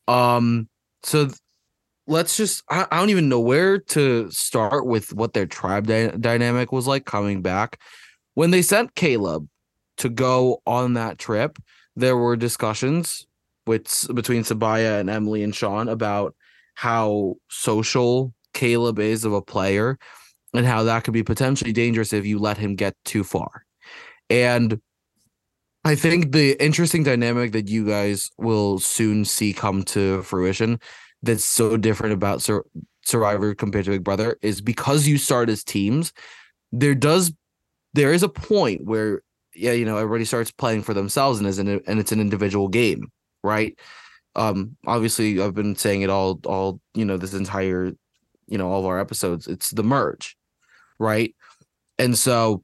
Um 0.06 0.68
so 1.02 1.26
th- 1.26 1.38
let's 2.06 2.36
just 2.36 2.62
I, 2.70 2.86
I, 2.90 2.98
don't 2.98 3.10
even 3.10 3.28
know 3.28 3.40
where 3.40 3.78
to 3.78 4.30
start 4.30 4.86
with 4.86 5.12
what 5.14 5.32
their 5.32 5.46
tribe 5.46 5.86
dy- 5.86 6.12
dynamic 6.18 6.72
was 6.72 6.86
like 6.86 7.06
coming 7.06 7.42
back. 7.42 7.80
When 8.34 8.50
they 8.50 8.62
sent 8.62 8.94
Kaleb 8.94 9.48
to 9.98 10.08
go 10.08 10.60
on 10.66 10.94
that 10.94 11.18
trip, 11.18 11.58
there 11.96 12.16
were 12.16 12.36
discussions 12.36 13.26
with 13.66 14.06
between 14.14 14.42
Sabiyah 14.42 15.00
and 15.00 15.08
Emily 15.08 15.42
and 15.42 15.54
Sean 15.54 15.88
about 15.88 16.34
how 16.74 17.36
social 17.48 18.34
Kaleb 18.54 18.98
is 18.98 19.24
of 19.24 19.32
a 19.32 19.42
player 19.42 19.98
and 20.54 20.64
how 20.64 20.84
that 20.84 21.04
could 21.04 21.14
be 21.14 21.22
potentially 21.22 21.72
dangerous 21.72 22.12
if 22.12 22.24
you 22.24 22.38
let 22.38 22.56
him 22.56 22.76
get 22.76 22.94
too 23.04 23.24
far. 23.24 23.64
And 24.30 24.80
I 25.84 25.94
think 25.94 26.32
the 26.32 26.52
interesting 26.64 27.02
dynamic 27.02 27.52
that 27.52 27.68
you 27.68 27.86
guys 27.86 28.30
will 28.38 28.78
soon 28.78 29.24
see 29.24 29.52
come 29.52 29.82
to 29.84 30.22
fruition 30.22 30.80
that's 31.22 31.44
so 31.44 31.76
different 31.76 32.14
about 32.14 32.40
Sur- 32.40 32.64
Survivor 33.04 33.54
compared 33.54 33.84
to 33.84 33.90
Big 33.90 34.04
Brother 34.04 34.38
is 34.40 34.60
because 34.60 35.06
you 35.06 35.18
start 35.18 35.50
as 35.50 35.62
teams, 35.62 36.12
there 36.72 36.94
does 36.94 37.32
there 37.92 38.12
is 38.12 38.22
a 38.22 38.28
point 38.28 38.84
where 38.84 39.22
yeah, 39.54 39.72
you 39.72 39.84
know, 39.84 39.96
everybody 39.96 40.24
starts 40.24 40.50
playing 40.50 40.82
for 40.82 40.94
themselves 40.94 41.38
and 41.38 41.46
is 41.46 41.58
an 41.58 41.68
and 41.86 42.00
it's 42.00 42.12
an 42.12 42.20
individual 42.20 42.68
game, 42.68 43.08
right? 43.42 43.78
Um 44.36 44.76
obviously 44.86 45.40
I've 45.40 45.54
been 45.54 45.76
saying 45.76 46.02
it 46.02 46.10
all 46.10 46.40
all, 46.46 46.80
you 46.94 47.04
know, 47.04 47.16
this 47.16 47.34
entire, 47.34 47.92
you 48.46 48.58
know, 48.58 48.70
all 48.70 48.80
of 48.80 48.86
our 48.86 49.00
episodes. 49.00 49.46
It's 49.46 49.70
the 49.70 49.84
merge, 49.84 50.36
right? 50.98 51.34
And 51.98 52.18
so 52.18 52.62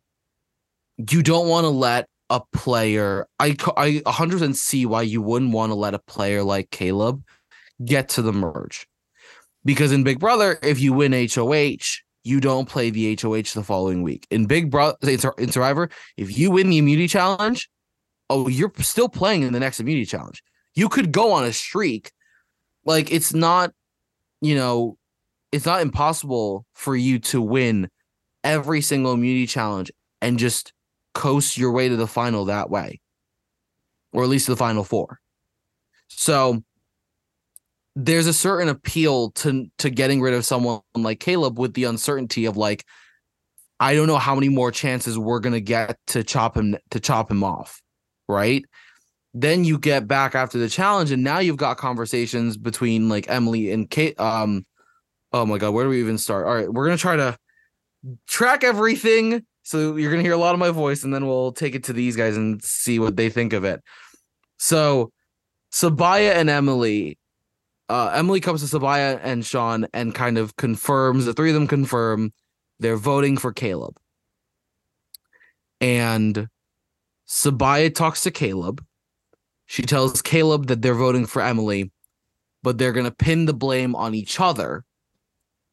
you 0.96 1.22
don't 1.22 1.48
want 1.48 1.64
to 1.64 1.70
let 1.70 2.08
a 2.30 2.40
player 2.52 3.26
I 3.38 3.56
I 3.76 4.02
100% 4.06 4.54
see 4.54 4.86
why 4.86 5.02
you 5.02 5.20
wouldn't 5.20 5.52
want 5.52 5.70
to 5.70 5.74
let 5.74 5.94
a 5.94 5.98
player 5.98 6.42
like 6.42 6.70
Kaleb 6.70 7.22
get 7.84 8.08
to 8.10 8.22
the 8.22 8.32
merge. 8.32 8.86
Because 9.64 9.92
in 9.92 10.04
Big 10.04 10.18
Brother, 10.18 10.58
if 10.62 10.80
you 10.80 10.92
win 10.92 11.12
HOH, 11.12 11.98
you 12.22 12.40
don't 12.40 12.68
play 12.68 12.90
the 12.90 13.18
HOH 13.20 13.54
the 13.54 13.64
following 13.64 14.02
week. 14.02 14.26
In 14.30 14.46
Big 14.46 14.70
Brother, 14.70 14.96
in 15.02 15.52
Survivor, 15.52 15.90
if 16.16 16.38
you 16.38 16.50
win 16.50 16.70
the 16.70 16.78
immunity 16.78 17.08
challenge, 17.08 17.68
oh, 18.30 18.48
you're 18.48 18.72
still 18.78 19.08
playing 19.08 19.42
in 19.42 19.52
the 19.52 19.60
next 19.60 19.80
immunity 19.80 20.06
challenge. 20.06 20.42
You 20.74 20.88
could 20.88 21.12
go 21.12 21.32
on 21.32 21.44
a 21.44 21.52
streak. 21.52 22.12
Like 22.84 23.12
it's 23.12 23.34
not, 23.34 23.72
you 24.40 24.54
know, 24.54 24.96
it's 25.52 25.66
not 25.66 25.82
impossible 25.82 26.64
for 26.74 26.96
you 26.96 27.18
to 27.18 27.40
win 27.40 27.88
every 28.44 28.80
single 28.80 29.12
immunity 29.12 29.46
challenge 29.46 29.90
and 30.20 30.38
just 30.38 30.72
coast 31.14 31.58
your 31.58 31.72
way 31.72 31.88
to 31.88 31.96
the 31.96 32.06
final 32.06 32.46
that 32.46 32.70
way, 32.70 33.00
or 34.12 34.22
at 34.22 34.28
least 34.28 34.46
the 34.46 34.56
final 34.56 34.84
four. 34.84 35.18
So 36.08 36.62
there's 37.96 38.26
a 38.26 38.32
certain 38.32 38.68
appeal 38.68 39.30
to 39.32 39.66
to 39.78 39.90
getting 39.90 40.20
rid 40.20 40.34
of 40.34 40.44
someone 40.44 40.80
like 40.94 41.20
Kaleb 41.20 41.58
with 41.58 41.74
the 41.74 41.84
uncertainty 41.84 42.44
of 42.46 42.56
like 42.56 42.84
I 43.80 43.94
don't 43.94 44.06
know 44.06 44.18
how 44.18 44.34
many 44.34 44.48
more 44.48 44.70
chances 44.70 45.18
we're 45.18 45.40
gonna 45.40 45.60
get 45.60 45.98
to 46.08 46.22
chop 46.22 46.56
him 46.56 46.76
to 46.90 47.00
chop 47.00 47.30
him 47.30 47.42
off, 47.42 47.80
right? 48.28 48.64
Then 49.32 49.64
you 49.64 49.78
get 49.78 50.08
back 50.08 50.34
after 50.34 50.58
the 50.58 50.68
challenge, 50.68 51.12
and 51.12 51.22
now 51.22 51.38
you've 51.38 51.56
got 51.56 51.78
conversations 51.78 52.56
between 52.56 53.08
like 53.08 53.28
Emily 53.28 53.70
and 53.72 53.88
Kate. 53.88 54.18
Um, 54.18 54.64
oh 55.32 55.46
my 55.46 55.58
god, 55.58 55.70
where 55.70 55.84
do 55.84 55.90
we 55.90 56.00
even 56.00 56.18
start? 56.18 56.46
All 56.46 56.54
right, 56.54 56.72
we're 56.72 56.86
gonna 56.86 56.96
try 56.96 57.16
to 57.16 57.36
track 58.26 58.64
everything. 58.64 59.44
So 59.62 59.96
you're 59.96 60.10
gonna 60.10 60.22
hear 60.22 60.32
a 60.32 60.38
lot 60.38 60.54
of 60.54 60.60
my 60.60 60.70
voice, 60.70 61.04
and 61.04 61.14
then 61.14 61.26
we'll 61.26 61.52
take 61.52 61.74
it 61.74 61.84
to 61.84 61.92
these 61.92 62.16
guys 62.16 62.36
and 62.36 62.62
see 62.62 62.98
what 62.98 63.16
they 63.16 63.30
think 63.30 63.52
of 63.52 63.64
it. 63.64 63.82
So 64.58 65.12
Sabiyah 65.72 66.34
and 66.34 66.50
Emily 66.50 67.18
uh, 67.90 68.12
Emily 68.14 68.40
comes 68.40 68.68
to 68.68 68.78
Sabiyah 68.78 69.20
and 69.22 69.44
Sean 69.44 69.86
and 69.92 70.14
kind 70.14 70.38
of 70.38 70.54
confirms 70.56 71.24
the 71.24 71.34
three 71.34 71.50
of 71.50 71.54
them 71.54 71.66
confirm 71.66 72.32
they're 72.78 72.96
voting 72.96 73.36
for 73.36 73.52
Kaleb. 73.52 73.96
And 75.80 76.48
Sabiyah 77.28 77.92
talks 77.92 78.22
to 78.22 78.30
Kaleb. 78.30 78.80
She 79.66 79.82
tells 79.82 80.22
Kaleb 80.22 80.68
that 80.68 80.82
they're 80.82 80.94
voting 80.94 81.26
for 81.26 81.42
Emily, 81.42 81.90
but 82.62 82.78
they're 82.78 82.92
going 82.92 83.06
to 83.06 83.10
pin 83.10 83.46
the 83.46 83.54
blame 83.54 83.96
on 83.96 84.14
each 84.14 84.38
other 84.38 84.84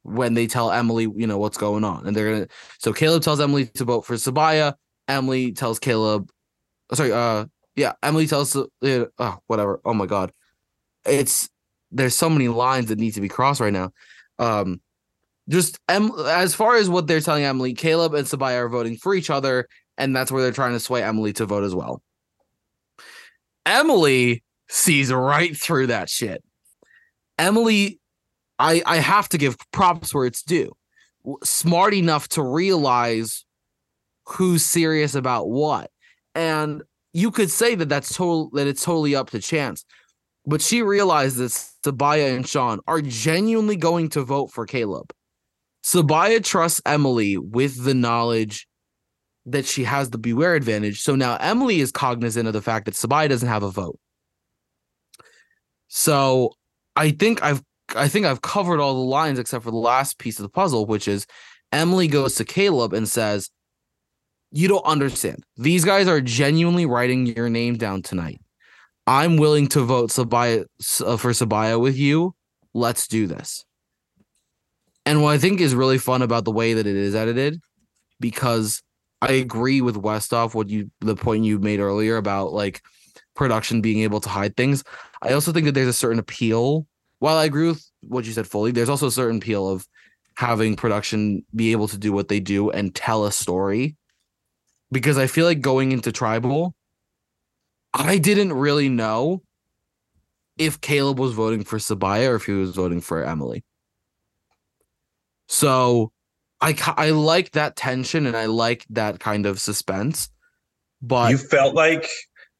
when 0.07 0.33
they 0.33 0.47
tell 0.47 0.71
Emily, 0.71 1.03
you 1.03 1.27
know, 1.27 1.37
what's 1.37 1.57
going 1.57 1.83
on. 1.83 2.07
And 2.07 2.15
they're 2.15 2.45
to, 2.45 2.47
so 2.79 2.93
Kaleb 2.93 3.21
tells 3.21 3.41
Emily 3.41 3.65
to 3.65 3.83
vote 3.83 4.05
for 4.05 4.15
Sabiyah. 4.15 4.73
Emily 5.07 5.51
tells 5.51 5.79
Kaleb, 5.79 6.29
sorry, 6.93 7.11
uh, 7.11 7.45
yeah, 7.75 7.93
Emily 8.01 8.25
tells, 8.25 8.55
uh, 8.55 8.65
oh, 8.81 9.37
whatever. 9.47 9.81
Oh 9.83 9.93
my 9.93 10.05
God. 10.05 10.31
It's, 11.05 11.49
there's 11.91 12.15
so 12.15 12.29
many 12.29 12.47
lines 12.47 12.87
that 12.87 12.99
need 12.99 13.15
to 13.15 13.21
be 13.21 13.27
crossed 13.27 13.59
right 13.59 13.73
now. 13.73 13.91
Um, 14.39 14.81
just 15.49 15.77
em- 15.89 16.11
as 16.25 16.55
far 16.55 16.75
as 16.75 16.89
what 16.89 17.07
they're 17.07 17.21
telling 17.21 17.43
Emily, 17.43 17.73
Kaleb 17.73 18.17
and 18.17 18.27
Sabiyah 18.27 18.63
are 18.63 18.69
voting 18.69 18.97
for 18.97 19.13
each 19.13 19.29
other, 19.29 19.67
and 19.97 20.15
that's 20.15 20.31
where 20.31 20.41
they're 20.41 20.51
trying 20.51 20.73
to 20.73 20.79
sway 20.79 21.03
Emily 21.03 21.33
to 21.33 21.45
vote 21.45 21.63
as 21.63 21.75
well. 21.75 22.01
Emily 23.65 24.43
sees 24.69 25.11
right 25.11 25.55
through 25.55 25.87
that 25.87 26.09
shit. 26.09 26.43
Emily, 27.37 27.99
I 28.59 28.81
I 28.85 28.97
have 28.97 29.29
to 29.29 29.37
give 29.37 29.57
props 29.71 30.13
where 30.13 30.25
it's 30.25 30.43
due. 30.43 30.71
Smart 31.43 31.93
enough 31.93 32.27
to 32.29 32.41
realize 32.41 33.45
who's 34.25 34.65
serious 34.65 35.15
about 35.15 35.49
what, 35.49 35.91
and 36.35 36.83
you 37.13 37.31
could 37.31 37.49
say 37.49 37.75
that 37.75 37.89
that's 37.89 38.15
total 38.15 38.49
that 38.51 38.67
it's 38.67 38.83
totally 38.83 39.15
up 39.15 39.29
to 39.31 39.39
chance. 39.39 39.85
But 40.45 40.61
she 40.61 40.81
realizes 40.81 41.73
Sabiyah 41.83 42.35
and 42.35 42.47
Sean 42.47 42.79
are 42.87 43.01
genuinely 43.01 43.75
going 43.75 44.09
to 44.09 44.23
vote 44.23 44.51
for 44.51 44.65
Kaleb. 44.65 45.11
Sabiyah 45.83 46.43
trusts 46.43 46.81
Emily 46.85 47.37
with 47.37 47.83
the 47.83 47.93
knowledge 47.93 48.67
that 49.45 49.65
she 49.65 49.83
has 49.85 50.09
the 50.09 50.17
beware 50.17 50.55
advantage. 50.55 51.01
So 51.01 51.15
now 51.15 51.37
Emily 51.37 51.79
is 51.79 51.91
cognizant 51.91 52.47
of 52.47 52.53
the 52.53 52.61
fact 52.61 52.85
that 52.85 52.95
Sabiyah 52.95 53.29
doesn't 53.29 53.47
have 53.47 53.63
a 53.63 53.71
vote. 53.71 53.99
So 55.87 56.53
I 56.95 57.11
think 57.11 57.41
I've 57.41 57.63
I 57.95 58.07
think 58.07 58.25
I've 58.25 58.41
covered 58.41 58.79
all 58.79 58.93
the 58.93 59.09
lines 59.09 59.39
except 59.39 59.63
for 59.63 59.71
the 59.71 59.77
last 59.77 60.19
piece 60.19 60.39
of 60.39 60.43
the 60.43 60.49
puzzle, 60.49 60.85
which 60.85 61.07
is 61.07 61.25
Emily 61.71 62.07
goes 62.07 62.35
to 62.35 62.45
Kaleb 62.45 62.93
and 62.93 63.07
says, 63.07 63.49
You 64.51 64.67
don't 64.67 64.85
understand. 64.85 65.43
These 65.55 65.85
guys 65.85 66.07
are 66.07 66.21
genuinely 66.21 66.85
writing 66.85 67.25
your 67.25 67.49
name 67.49 67.77
down 67.77 68.01
tonight. 68.01 68.41
I'm 69.05 69.37
willing 69.37 69.67
to 69.69 69.81
vote 69.81 70.09
Sabiyah 70.09 70.65
uh, 71.05 71.17
for 71.17 71.31
Sabiyah 71.31 71.79
with 71.79 71.97
you. 71.97 72.35
Let's 72.73 73.07
do 73.07 73.25
this. 73.25 73.63
And 75.05 75.23
what 75.23 75.33
I 75.33 75.37
think 75.37 75.61
is 75.61 75.73
really 75.73 75.97
fun 75.97 76.21
about 76.21 76.43
the 76.43 76.51
way 76.51 76.73
that 76.73 76.85
it 76.85 76.95
is 76.95 77.15
edited, 77.15 77.61
because 78.19 78.83
I 79.21 79.33
agree 79.33 79.79
with 79.79 79.95
Westhoff, 79.95 80.53
what 80.53 80.69
you 80.69 80.91
the 80.99 81.15
point 81.15 81.45
you 81.45 81.59
made 81.59 81.79
earlier 81.79 82.17
about 82.17 82.51
like 82.51 82.81
production 83.33 83.79
being 83.81 84.01
able 84.01 84.19
to 84.19 84.29
hide 84.29 84.57
things. 84.57 84.83
I 85.21 85.31
also 85.31 85.53
think 85.53 85.65
that 85.65 85.71
there's 85.71 85.87
a 85.87 85.93
certain 85.93 86.19
appeal. 86.19 86.85
While 87.19 87.37
I 87.37 87.45
agree 87.45 87.67
with 87.67 87.83
what 88.01 88.25
you 88.25 88.31
said 88.31 88.47
fully, 88.47 88.71
there's 88.71 88.89
also 88.89 89.07
a 89.07 89.11
certain 89.11 89.37
appeal 89.37 89.67
of 89.67 89.87
having 90.35 90.75
production 90.75 91.43
be 91.55 91.71
able 91.71 91.87
to 91.87 91.97
do 91.97 92.13
what 92.13 92.27
they 92.27 92.39
do 92.39 92.69
and 92.69 92.93
tell 92.93 93.25
a 93.25 93.31
story. 93.31 93.95
Because 94.91 95.17
I 95.17 95.27
feel 95.27 95.45
like 95.45 95.59
going 95.59 95.91
into 95.91 96.11
tribal, 96.11 96.73
I 97.93 98.17
didn't 98.19 98.53
really 98.53 98.87
know 98.87 99.41
if 100.57 100.79
Kaleb 100.81 101.17
was 101.17 101.33
voting 101.33 101.63
for 101.63 101.77
Sabiyah 101.77 102.29
or 102.29 102.35
if 102.35 102.45
he 102.45 102.53
was 102.53 102.75
voting 102.75 103.01
for 103.01 103.23
Emily. 103.23 103.63
So 105.47 106.11
I 106.61 106.75
I 106.97 107.11
like 107.11 107.51
that 107.51 107.75
tension 107.75 108.25
and 108.25 108.35
I 108.35 108.45
like 108.45 108.85
that 108.89 109.19
kind 109.19 109.45
of 109.45 109.59
suspense. 109.59 110.29
But 111.01 111.31
you 111.31 111.37
felt 111.37 111.75
like 111.75 112.09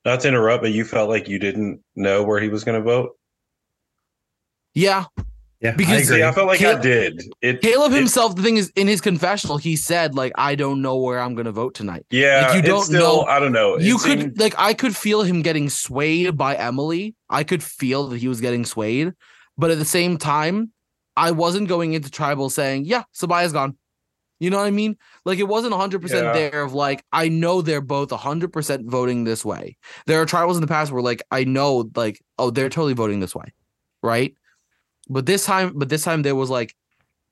not 0.06 0.22
to 0.22 0.28
interrupt, 0.28 0.64
but 0.64 0.72
you 0.72 0.86
felt 0.86 1.10
like 1.10 1.28
you 1.28 1.40
didn't 1.40 1.82
know 1.96 2.24
where 2.24 2.40
he 2.40 2.50
was 2.50 2.64
going 2.64 2.80
to 2.80 2.84
vote. 2.84 3.17
Yeah, 4.78 5.06
yeah, 5.60 5.72
because 5.72 6.12
I, 6.12 6.30
I 6.30 6.32
felt 6.34 6.48
like 6.48 6.60
Kaleb, 6.60 6.78
I 6.78 6.82
did. 6.82 7.24
It, 7.42 7.62
Kaleb 7.62 7.92
it, 7.92 7.96
himself, 7.96 8.36
the 8.36 8.44
thing 8.44 8.58
is, 8.58 8.72
in 8.76 8.88
his 8.88 9.02
confessional, 9.02 9.58
he 9.58 9.76
said 9.76 10.14
like, 10.14 10.32
"I 10.36 10.54
don't 10.54 10.84
know 10.84 10.98
where 10.98 11.20
I'm 11.20 11.34
going 11.34 11.46
to 11.46 11.52
vote 11.52 11.74
tonight." 11.74 12.06
Yeah, 12.12 12.48
like, 12.48 12.56
you 12.58 12.62
don't 12.62 12.84
still, 12.84 13.00
know. 13.00 13.22
I 13.24 13.40
don't 13.40 13.54
know. 13.54 13.80
You 13.80 13.96
it 13.96 14.02
could 14.02 14.40
like, 14.40 14.54
I 14.60 14.76
could 14.76 14.96
feel 14.96 15.24
him 15.24 15.42
getting 15.42 15.70
swayed 15.70 16.38
by 16.38 16.56
Emily. 16.56 17.16
I 17.28 17.44
could 17.44 17.64
feel 17.64 18.08
that 18.10 18.20
he 18.20 18.28
was 18.28 18.40
getting 18.40 18.66
swayed, 18.66 19.14
but 19.58 19.72
at 19.72 19.80
the 19.80 19.86
same 19.86 20.18
time, 20.18 20.72
I 21.16 21.32
wasn't 21.32 21.68
going 21.68 21.94
into 21.94 22.12
tribal 22.12 22.52
saying, 22.52 22.86
"Yeah, 22.86 23.04
Sabiyah's 23.16 23.54
gone." 23.54 23.78
You 24.40 24.52
know 24.52 24.58
what 24.58 24.68
I 24.68 24.72
mean? 24.72 24.96
Like 25.26 25.40
it 25.40 25.48
wasn't 25.48 25.74
100% 25.74 26.12
yeah. 26.12 26.34
there 26.34 26.62
of 26.62 26.74
like 26.74 27.04
I 27.12 27.30
know 27.30 27.64
they're 27.64 27.82
both 27.82 28.10
100% 28.10 28.86
voting 28.86 29.24
this 29.24 29.44
way. 29.44 29.78
There 30.06 30.22
are 30.22 30.28
tribals 30.28 30.54
in 30.54 30.62
the 30.62 30.68
past 30.68 30.92
where 30.92 31.02
like 31.02 31.24
I 31.32 31.46
know 31.46 31.90
like 31.96 32.22
oh 32.38 32.52
they're 32.52 32.70
totally 32.70 32.94
voting 32.94 33.20
this 33.20 33.34
way. 33.34 33.52
Right? 34.04 34.36
But 35.10 35.26
this 35.26 35.46
time, 35.46 35.74
but 35.76 35.90
this 35.90 36.04
time 36.04 36.22
there 36.22 36.36
was 36.36 36.50
like, 36.50 36.76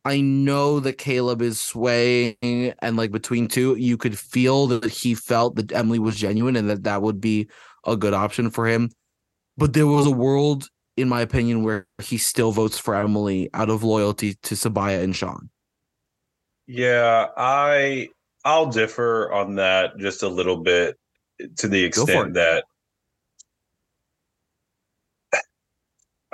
I 0.05 0.21
know 0.21 0.79
that 0.81 0.97
Kaleb 0.97 1.41
is 1.41 1.59
swaying, 1.59 2.35
and 2.41 2.95
like 2.95 3.11
between 3.11 3.47
two, 3.47 3.75
you 3.75 3.97
could 3.97 4.17
feel 4.17 4.67
that 4.67 4.85
he 4.85 5.15
felt 5.15 5.55
that 5.55 5.71
Emily 5.71 5.99
was 5.99 6.15
genuine 6.15 6.55
and 6.55 6.69
that 6.69 6.83
that 6.83 7.01
would 7.01 7.19
be 7.19 7.49
a 7.85 7.97
good 7.97 8.13
option 8.13 8.49
for 8.51 8.67
him. 8.67 8.91
But 9.57 9.73
there 9.73 9.87
was 9.87 10.05
a 10.05 10.11
world, 10.11 10.67
in 10.95 11.09
my 11.09 11.21
opinion, 11.21 11.63
where 11.63 11.87
he 12.01 12.17
still 12.17 12.51
votes 12.51 12.77
for 12.77 12.95
Emily 12.95 13.49
out 13.53 13.69
of 13.69 13.83
loyalty 13.83 14.35
to 14.43 14.55
Sabiyah 14.55 15.03
and 15.03 15.15
Sean. 15.15 15.49
Yeah, 16.67 17.27
I 17.35 18.09
I'll 18.43 18.67
differ 18.67 19.31
on 19.31 19.55
that 19.55 19.97
just 19.97 20.23
a 20.23 20.27
little 20.27 20.57
bit. 20.57 20.97
to 21.57 21.67
the 21.67 21.83
extent 21.83 22.33
that 22.35 22.65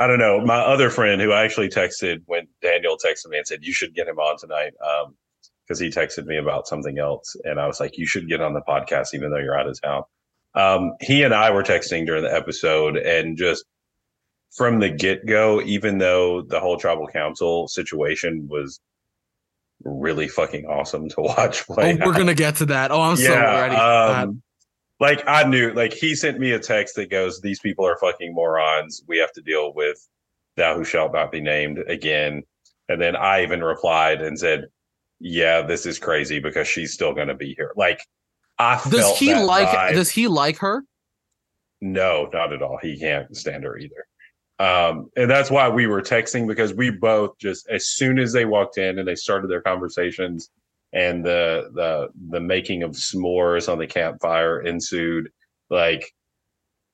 I 0.01 0.07
don't 0.07 0.19
know. 0.19 0.41
My 0.43 0.59
other 0.59 0.89
friend 0.89 1.21
who 1.21 1.31
I 1.31 1.43
actually 1.43 1.69
texted 1.69 2.21
when 2.25 2.47
Daniel 2.61 2.97
texted 2.97 3.27
me 3.29 3.37
and 3.37 3.45
said, 3.47 3.59
You 3.63 3.73
should 3.73 3.93
get 3.93 4.07
him 4.07 4.17
on 4.19 4.37
tonight. 4.37 4.73
Um, 4.85 5.15
because 5.67 5.79
he 5.79 5.89
texted 5.89 6.25
me 6.25 6.37
about 6.37 6.67
something 6.67 6.97
else. 6.99 7.35
And 7.45 7.59
I 7.59 7.67
was 7.67 7.79
like, 7.79 7.97
You 7.97 8.05
should 8.05 8.27
get 8.27 8.41
on 8.41 8.53
the 8.53 8.61
podcast, 8.67 9.13
even 9.13 9.31
though 9.31 9.37
you're 9.37 9.57
out 9.57 9.67
of 9.67 9.79
town. 9.81 10.03
Um, 10.55 10.93
he 11.01 11.23
and 11.23 11.33
I 11.33 11.51
were 11.51 11.63
texting 11.63 12.05
during 12.05 12.23
the 12.23 12.33
episode 12.33 12.97
and 12.97 13.37
just 13.37 13.63
from 14.51 14.79
the 14.79 14.89
get 14.89 15.25
go, 15.25 15.61
even 15.61 15.97
though 15.97 16.41
the 16.41 16.59
whole 16.59 16.77
tribal 16.77 17.07
council 17.07 17.67
situation 17.69 18.47
was 18.49 18.81
really 19.83 20.27
fucking 20.27 20.65
awesome 20.65 21.07
to 21.09 21.15
watch 21.21 21.63
Oh, 21.69 21.75
we're 21.77 21.83
out. 22.11 22.17
gonna 22.17 22.33
get 22.33 22.55
to 22.57 22.65
that. 22.67 22.91
Oh, 22.91 23.01
I'm 23.01 23.15
so 23.15 23.29
ready. 23.33 23.75
For 23.75 23.79
that. 23.81 24.23
um, 24.27 24.41
like 25.01 25.23
I 25.27 25.43
knew, 25.43 25.73
like 25.73 25.93
he 25.93 26.15
sent 26.15 26.39
me 26.39 26.51
a 26.51 26.59
text 26.59 26.95
that 26.95 27.09
goes, 27.09 27.41
"These 27.41 27.59
people 27.59 27.85
are 27.85 27.97
fucking 27.97 28.33
morons. 28.33 29.03
We 29.07 29.17
have 29.17 29.33
to 29.33 29.41
deal 29.41 29.73
with 29.73 29.97
thou 30.55 30.75
who 30.75 30.85
shalt 30.85 31.11
not 31.11 31.31
be 31.31 31.41
named 31.41 31.79
again." 31.87 32.43
And 32.87 33.01
then 33.01 33.15
I 33.15 33.41
even 33.41 33.63
replied 33.63 34.21
and 34.21 34.39
said, 34.39 34.67
"Yeah, 35.19 35.63
this 35.63 35.87
is 35.87 35.97
crazy 35.97 36.39
because 36.39 36.67
she's 36.67 36.93
still 36.93 37.13
going 37.13 37.29
to 37.29 37.33
be 37.33 37.55
here." 37.55 37.73
Like 37.75 37.99
I 38.59 38.79
Does 38.89 39.17
he 39.17 39.33
like? 39.33 39.67
vibe. 39.69 39.93
Does 39.93 40.11
he 40.11 40.27
like 40.27 40.57
her? 40.59 40.83
No, 41.81 42.29
not 42.31 42.53
at 42.53 42.61
all. 42.61 42.77
He 42.79 42.99
can't 42.99 43.35
stand 43.35 43.63
her 43.63 43.77
either. 43.77 44.05
Um, 44.59 45.09
and 45.17 45.31
that's 45.31 45.49
why 45.49 45.67
we 45.67 45.87
were 45.87 46.03
texting 46.03 46.47
because 46.47 46.75
we 46.75 46.91
both 46.91 47.39
just 47.39 47.67
as 47.69 47.87
soon 47.87 48.19
as 48.19 48.31
they 48.31 48.45
walked 48.45 48.77
in 48.77 48.99
and 48.99 49.07
they 49.07 49.15
started 49.15 49.49
their 49.49 49.63
conversations 49.63 50.51
and 50.93 51.25
the 51.25 51.69
the 51.73 52.09
the 52.31 52.39
making 52.41 52.83
of 52.83 52.91
s'mores 52.91 53.71
on 53.71 53.79
the 53.79 53.87
campfire 53.87 54.61
ensued, 54.61 55.29
like 55.69 56.13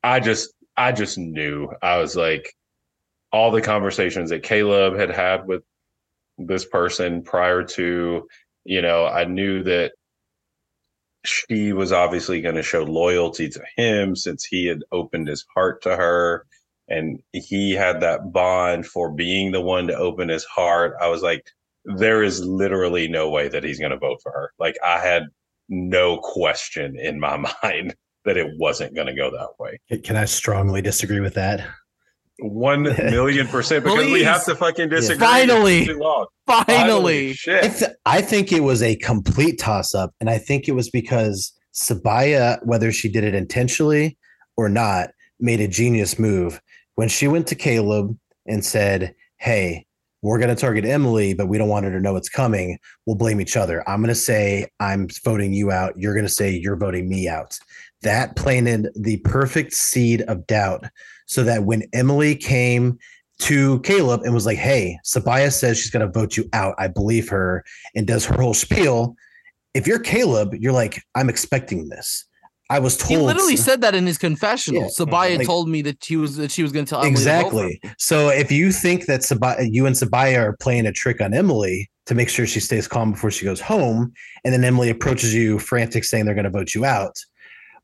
I 0.04 0.20
just 0.20 0.54
I 0.78 0.92
just 0.92 1.18
knew. 1.18 1.70
I 1.82 1.98
was 1.98 2.16
like 2.16 2.54
all 3.32 3.52
the 3.52 3.62
conversations 3.62 4.30
that 4.30 4.44
Kaleb 4.44 4.98
had 4.98 5.12
had 5.12 5.48
with 5.48 5.64
this 6.38 6.66
person 6.66 7.24
prior 7.24 7.64
to, 7.64 8.28
you 8.66 8.82
know, 8.82 9.06
I 9.06 9.26
knew 9.26 9.64
that 9.64 9.94
she 11.26 11.74
was 11.74 11.92
obviously 11.92 12.42
going 12.42 12.56
to 12.56 12.64
show 12.64 12.84
loyalty 12.84 13.50
to 13.50 13.62
him 13.76 14.16
since 14.16 14.46
he 14.46 14.66
had 14.68 14.84
opened 14.92 15.28
his 15.28 15.46
heart 15.54 15.82
to 15.84 15.96
her 15.96 16.46
and 16.88 17.22
he 17.34 17.74
had 17.74 18.02
that 18.02 18.32
bond 18.32 18.86
for 18.86 19.12
being 19.12 19.52
the 19.52 19.62
one 19.62 19.88
to 19.88 19.98
open 19.98 20.30
his 20.30 20.46
heart. 20.46 20.96
I 21.02 21.10
was 21.10 21.22
like, 21.22 21.44
there 21.96 22.22
is 22.22 22.44
literally 22.44 23.08
no 23.08 23.30
way 23.30 23.48
that 23.48 23.64
he's 23.64 23.80
going 23.80 23.92
to 23.92 23.98
vote 23.98 24.20
for 24.22 24.32
her. 24.32 24.52
Like, 24.60 24.78
I 24.86 25.00
had 25.00 25.24
no 25.70 26.18
question 26.18 26.98
in 27.00 27.20
my 27.20 27.38
mind 27.64 27.96
that 28.26 28.38
it 28.38 28.48
wasn't 28.58 28.94
going 28.94 29.08
to 29.08 29.16
go 29.16 29.32
that 29.32 29.50
way. 29.58 29.80
Can 30.04 30.18
I 30.18 30.26
strongly 30.26 30.82
disagree 30.82 31.22
with 31.22 31.34
that? 31.36 31.66
One 32.40 32.84
million 32.84 33.48
percent 33.48 33.84
because 33.84 34.12
we 34.12 34.22
have 34.22 34.46
to 34.46 34.56
fucking 34.56 34.90
disagree. 34.90 35.26
Finally. 35.26 35.80
It's 35.80 35.88
too 35.88 35.98
long. 35.98 36.28
Finally, 36.46 37.34
shit. 37.34 37.64
I, 37.64 37.68
th- 37.70 37.92
I 38.06 38.22
think 38.22 38.52
it 38.52 38.60
was 38.60 38.84
a 38.84 38.96
complete 38.98 39.58
toss 39.60 39.96
up, 39.96 40.14
and 40.20 40.30
I 40.30 40.38
think 40.38 40.68
it 40.68 40.74
was 40.74 40.88
because 40.88 41.52
Sabiyah, 41.74 42.64
whether 42.64 42.92
she 42.92 43.10
did 43.10 43.24
it 43.24 43.34
intentionally 43.34 44.20
or 44.56 44.70
not, 44.70 45.10
made 45.40 45.62
a 45.62 45.68
genius 45.68 46.20
move 46.20 46.62
when 46.94 47.10
she 47.10 47.28
went 47.28 47.48
to 47.48 47.56
Kaleb 47.56 48.16
and 48.46 48.64
said, 48.64 49.16
"Hey, 49.38 49.87
we're 50.22 50.40
going 50.40 50.54
to 50.54 50.60
target 50.60 50.86
Emily, 50.86 51.34
but 51.34 51.48
we 51.48 51.58
don't 51.58 51.70
want 51.70 51.86
her 51.86 51.92
to 51.92 52.00
know 52.00 52.16
it's 52.16 52.30
coming. 52.30 52.78
We'll 53.06 53.16
blame 53.16 53.40
each 53.40 53.56
other. 53.56 53.88
I'm 53.88 54.02
going 54.02 54.10
to 54.10 54.16
say 54.16 54.68
I'm 54.80 55.08
voting 55.24 55.54
you 55.54 55.72
out. 55.72 55.94
You're 55.98 56.14
going 56.14 56.26
to 56.26 56.32
say 56.32 56.52
you're 56.52 56.78
voting 56.78 57.08
me 57.10 57.28
out." 57.28 57.58
That 58.04 58.36
planted 58.36 58.90
the 58.96 59.18
perfect 59.18 59.74
seed 59.74 60.22
of 60.24 60.46
doubt, 60.46 60.86
so 61.26 61.44
that 61.44 61.64
when 61.64 61.84
Emily 61.94 62.36
came 62.36 63.00
to 63.40 63.80
Kaleb 63.82 64.24
and 64.24 64.34
was 64.34 64.46
like, 64.46 64.58
Hey, 64.58 65.00
Sabiyah 65.06 65.54
says 65.54 65.78
she's 65.78 65.92
going 65.92 66.06
to 66.06 66.12
vote 66.12 66.38
you 66.38 66.50
out. 66.54 66.76
I 66.78 66.88
believe 66.88 67.30
her 67.30 67.64
and 67.96 68.08
does 68.08 68.26
her 68.26 68.42
whole 68.42 68.54
spiel. 68.54 69.16
If 69.74 69.86
you're 69.86 70.00
Kaleb, 70.00 70.58
you're 70.60 70.74
like, 70.74 71.04
I'm 71.14 71.30
expecting 71.30 71.90
this. 71.90 72.26
I 72.70 72.80
was 72.80 72.98
told 72.98 73.20
he 73.20 73.26
literally 73.26 73.56
said 73.56 73.82
that 73.82 73.96
in 73.96 74.06
his 74.06 74.18
confessional. 74.18 74.84
Yeah, 74.84 74.88
Sabiyah 74.88 75.38
like- 75.38 75.46
told 75.46 75.70
me 75.70 75.82
that 75.84 76.04
she 76.04 76.18
was 76.18 76.36
that 76.38 76.52
she 76.52 76.64
was 76.64 76.72
going 76.72 76.86
to 76.86 76.90
tell 76.90 77.02
Emily 77.02 77.16
to 77.16 77.22
vote 77.22 77.52
for 77.52 77.62
him. 77.62 77.68
exactly. 77.68 77.92
So 77.98 78.30
if 78.30 78.52
you 78.52 78.72
think 78.72 79.06
that 79.06 79.22
Sabiyah, 79.22 79.70
you 79.72 79.86
and 79.86 79.96
Sabiyah 79.96 80.38
are 80.38 80.58
playing 80.58 80.86
a 80.86 80.92
trick 80.92 81.22
on 81.22 81.34
Emily 81.34 81.90
to 82.08 82.16
make 82.16 82.30
sure 82.30 82.46
she 82.46 82.60
stays 82.60 82.88
calm 82.88 83.12
before 83.12 83.32
she 83.32 83.46
goes 83.46 83.62
home, 83.62 84.14
and 84.44 84.54
then 84.54 84.64
Emily 84.64 84.90
approaches 84.90 85.34
you 85.34 85.60
frantic 85.60 86.04
saying 86.04 86.26
they're 86.26 86.36
going 86.36 86.46
to 86.46 86.50
vote 86.50 86.74
you 86.74 86.86
out. 86.86 87.16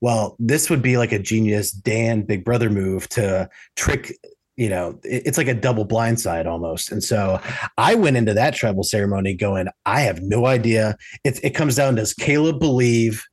Well, 0.02 0.36
this 0.38 0.70
would 0.70 0.82
be 0.82 0.98
like 0.98 1.14
a 1.14 1.20
genius 1.20 1.72
Dan 1.72 2.24
Big 2.24 2.44
Brother 2.44 2.70
move 2.70 3.08
to 3.10 3.50
trick. 3.78 4.18
You 4.58 4.70
know, 4.70 5.00
it's 5.04 5.38
like 5.38 5.48
a 5.48 5.54
double 5.54 5.86
blindside 5.86 6.46
almost. 6.46 6.92
And 6.92 7.04
so 7.04 7.42
I 7.78 7.96
went 7.96 8.18
into 8.18 8.34
that 8.34 8.54
tribal 8.54 8.84
ceremony 8.84 9.34
going, 9.34 9.68
I 9.86 10.02
have 10.02 10.22
no 10.22 10.46
idea. 10.46 10.96
It, 11.24 11.40
it 11.42 11.52
comes 11.52 11.76
down 11.78 11.96
does 11.96 12.14
Kaleb 12.14 12.60
believe 12.60 13.26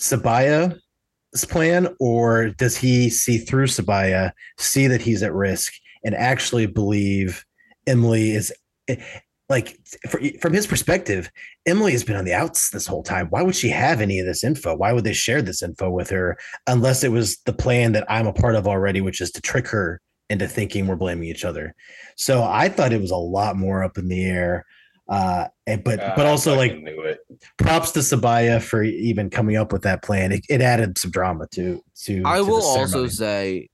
Sabiyah's 0.00 1.44
plan, 1.48 1.88
or 2.00 2.50
does 2.50 2.76
he 2.76 3.10
see 3.10 3.38
through 3.38 3.66
Sabiyah, 3.66 4.32
see 4.58 4.86
that 4.86 5.02
he's 5.02 5.22
at 5.22 5.34
risk, 5.34 5.72
and 6.04 6.14
actually 6.14 6.66
believe 6.66 7.44
Emily 7.86 8.32
is 8.32 8.52
like 9.48 9.78
for, 10.08 10.20
from 10.40 10.52
his 10.52 10.66
perspective, 10.66 11.30
Emily 11.66 11.92
has 11.92 12.04
been 12.04 12.16
on 12.16 12.24
the 12.24 12.34
outs 12.34 12.70
this 12.70 12.86
whole 12.86 13.02
time. 13.02 13.28
Why 13.30 13.42
would 13.42 13.56
she 13.56 13.70
have 13.70 14.00
any 14.00 14.18
of 14.18 14.26
this 14.26 14.44
info? 14.44 14.76
Why 14.76 14.92
would 14.92 15.04
they 15.04 15.14
share 15.14 15.40
this 15.40 15.62
info 15.62 15.90
with 15.90 16.10
her 16.10 16.36
unless 16.66 17.02
it 17.02 17.12
was 17.12 17.38
the 17.46 17.52
plan 17.52 17.92
that 17.92 18.04
I'm 18.10 18.26
a 18.26 18.32
part 18.32 18.56
of 18.56 18.68
already, 18.68 19.00
which 19.00 19.20
is 19.20 19.30
to 19.32 19.40
trick 19.40 19.66
her 19.68 20.00
into 20.30 20.46
thinking 20.46 20.86
we're 20.86 20.96
blaming 20.96 21.28
each 21.28 21.44
other. 21.44 21.74
So 22.16 22.42
I 22.42 22.68
thought 22.68 22.92
it 22.92 23.00
was 23.00 23.10
a 23.10 23.16
lot 23.16 23.56
more 23.56 23.82
up 23.82 23.98
in 23.98 24.08
the 24.08 24.24
air. 24.24 24.66
Uh, 25.08 25.46
and, 25.66 25.82
but 25.84 25.98
but 26.16 26.26
also 26.26 26.54
like 26.54 26.72
fucking 26.72 26.84
knew 26.84 27.00
it. 27.00 27.20
props 27.56 27.92
to 27.92 28.00
Sabiyah 28.00 28.62
for 28.62 28.82
even 28.82 29.30
coming 29.30 29.56
up 29.56 29.72
with 29.72 29.82
that 29.82 30.02
plan. 30.02 30.32
It, 30.32 30.44
it 30.50 30.60
added 30.60 30.98
some 30.98 31.10
drama 31.10 31.46
to 31.52 31.82
to. 32.04 32.22
I 32.26 32.38
to 32.38 32.44
the 32.44 32.50
will 32.50 32.62
also 32.62 33.08
say, 33.08 33.70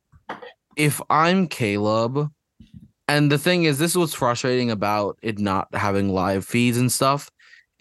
if 0.77 1.01
I'm 1.11 1.49
Kaleb, 1.49 2.31
and 3.09 3.33
the 3.33 3.39
thing 3.39 3.65
is, 3.65 3.79
this 3.79 3.93
is 3.93 3.99
what's 3.99 4.15
frustrating 4.15 4.71
about 4.71 5.19
it 5.23 5.41
not 5.41 5.69
having 5.75 6.09
live 6.09 6.45
feeds 6.45 6.79
and 6.79 6.91
stuff, 6.91 7.31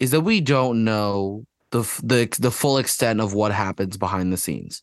is 0.00 0.10
that 0.10 0.22
we 0.22 0.40
don't 0.40 0.84
know 0.84 1.46
the 1.70 1.82
the 2.02 2.36
the 2.40 2.50
full 2.50 2.78
extent 2.78 3.20
of 3.20 3.34
what 3.34 3.52
happens 3.52 3.96
behind 3.96 4.32
the 4.32 4.36
scenes. 4.36 4.82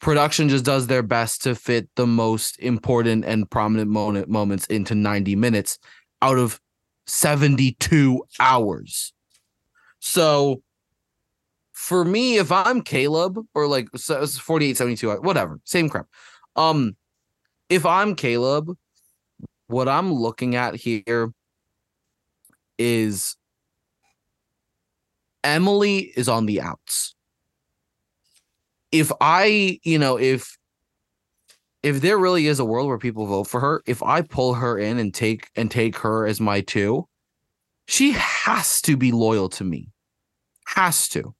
Production 0.00 0.48
just 0.48 0.64
does 0.64 0.86
their 0.86 1.02
best 1.02 1.42
to 1.42 1.54
fit 1.54 1.88
the 1.96 2.06
most 2.06 2.58
important 2.58 3.24
and 3.24 3.50
prominent 3.50 3.90
moment, 3.90 4.28
moments 4.28 4.66
into 4.66 4.94
90 4.94 5.36
minutes 5.36 5.78
out 6.22 6.38
of 6.38 6.60
72 7.06 8.24
hours. 8.40 9.12
So 9.98 10.62
for 11.72 12.04
me, 12.04 12.38
if 12.38 12.50
I'm 12.52 12.82
Kaleb 12.82 13.44
or 13.54 13.66
like 13.66 13.88
so 13.96 14.26
48, 14.26 14.76
72, 14.76 15.10
whatever, 15.20 15.60
same 15.64 15.88
crap. 15.88 16.06
Um, 16.56 16.96
if 17.68 17.84
I'm 17.84 18.14
Kaleb, 18.14 18.76
what 19.66 19.88
I'm 19.88 20.12
looking 20.12 20.56
at 20.56 20.76
here 20.76 21.32
is 22.78 23.36
Emily 25.42 26.12
is 26.16 26.28
on 26.28 26.46
the 26.46 26.60
outs. 26.60 27.14
If 28.92 29.10
I, 29.20 29.80
you 29.82 29.98
know, 29.98 30.16
if 30.16 30.56
if 31.84 32.00
there 32.00 32.16
really 32.16 32.46
is 32.46 32.58
a 32.58 32.64
world 32.64 32.88
where 32.88 32.98
people 32.98 33.26
vote 33.26 33.44
for 33.44 33.60
her, 33.60 33.82
if 33.86 34.02
I 34.02 34.22
pull 34.22 34.54
her 34.54 34.78
in 34.78 34.98
and 34.98 35.12
take 35.12 35.50
and 35.54 35.70
take 35.70 35.98
her 35.98 36.26
as 36.26 36.40
my 36.40 36.62
two, 36.62 37.06
she 37.86 38.12
has 38.12 38.80
to 38.82 38.96
be 38.96 39.12
loyal 39.12 39.50
to 39.50 39.64
me. 39.64 39.90
Has 40.66 41.08
to. 41.10 41.34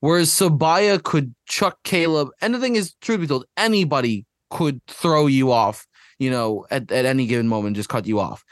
Whereas 0.00 0.30
Sabiyah 0.30 1.02
could 1.02 1.34
chuck 1.44 1.78
Kaleb, 1.84 2.30
and 2.40 2.54
the 2.54 2.60
thing 2.60 2.76
is, 2.76 2.94
truth 3.02 3.20
be 3.20 3.26
told, 3.26 3.44
anybody 3.58 4.24
could 4.48 4.80
throw 4.86 5.26
you 5.26 5.52
off, 5.52 5.86
you 6.18 6.30
know, 6.30 6.66
at, 6.70 6.90
at 6.90 7.04
any 7.04 7.26
given 7.26 7.46
moment, 7.46 7.76
just 7.76 7.90
cut 7.90 8.06
you 8.06 8.20
off. 8.20 8.42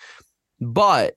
But 0.60 1.14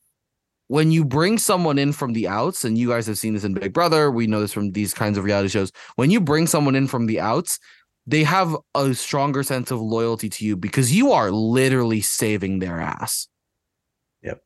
when 0.67 0.91
you 0.91 1.03
bring 1.03 1.37
someone 1.37 1.77
in 1.77 1.91
from 1.91 2.13
the 2.13 2.29
outs, 2.29 2.63
and 2.63 2.77
you 2.77 2.87
guys 2.87 3.05
have 3.07 3.17
seen 3.17 3.33
this 3.33 3.43
in 3.43 3.53
Big 3.53 3.73
Brother, 3.73 4.09
we 4.09 4.27
know 4.27 4.39
this 4.39 4.53
from 4.53 4.71
these 4.71 4.93
kinds 4.93 5.17
of 5.17 5.25
reality 5.25 5.49
shows. 5.49 5.73
When 5.97 6.09
you 6.09 6.21
bring 6.21 6.47
someone 6.47 6.75
in 6.75 6.87
from 6.87 7.05
the 7.05 7.19
outs, 7.19 7.59
they 8.07 8.23
have 8.23 8.55
a 8.75 8.93
stronger 8.93 9.43
sense 9.43 9.71
of 9.71 9.81
loyalty 9.81 10.29
to 10.29 10.45
you 10.45 10.55
because 10.55 10.93
you 10.93 11.11
are 11.11 11.31
literally 11.31 12.01
saving 12.01 12.59
their 12.59 12.79
ass. 12.79 13.27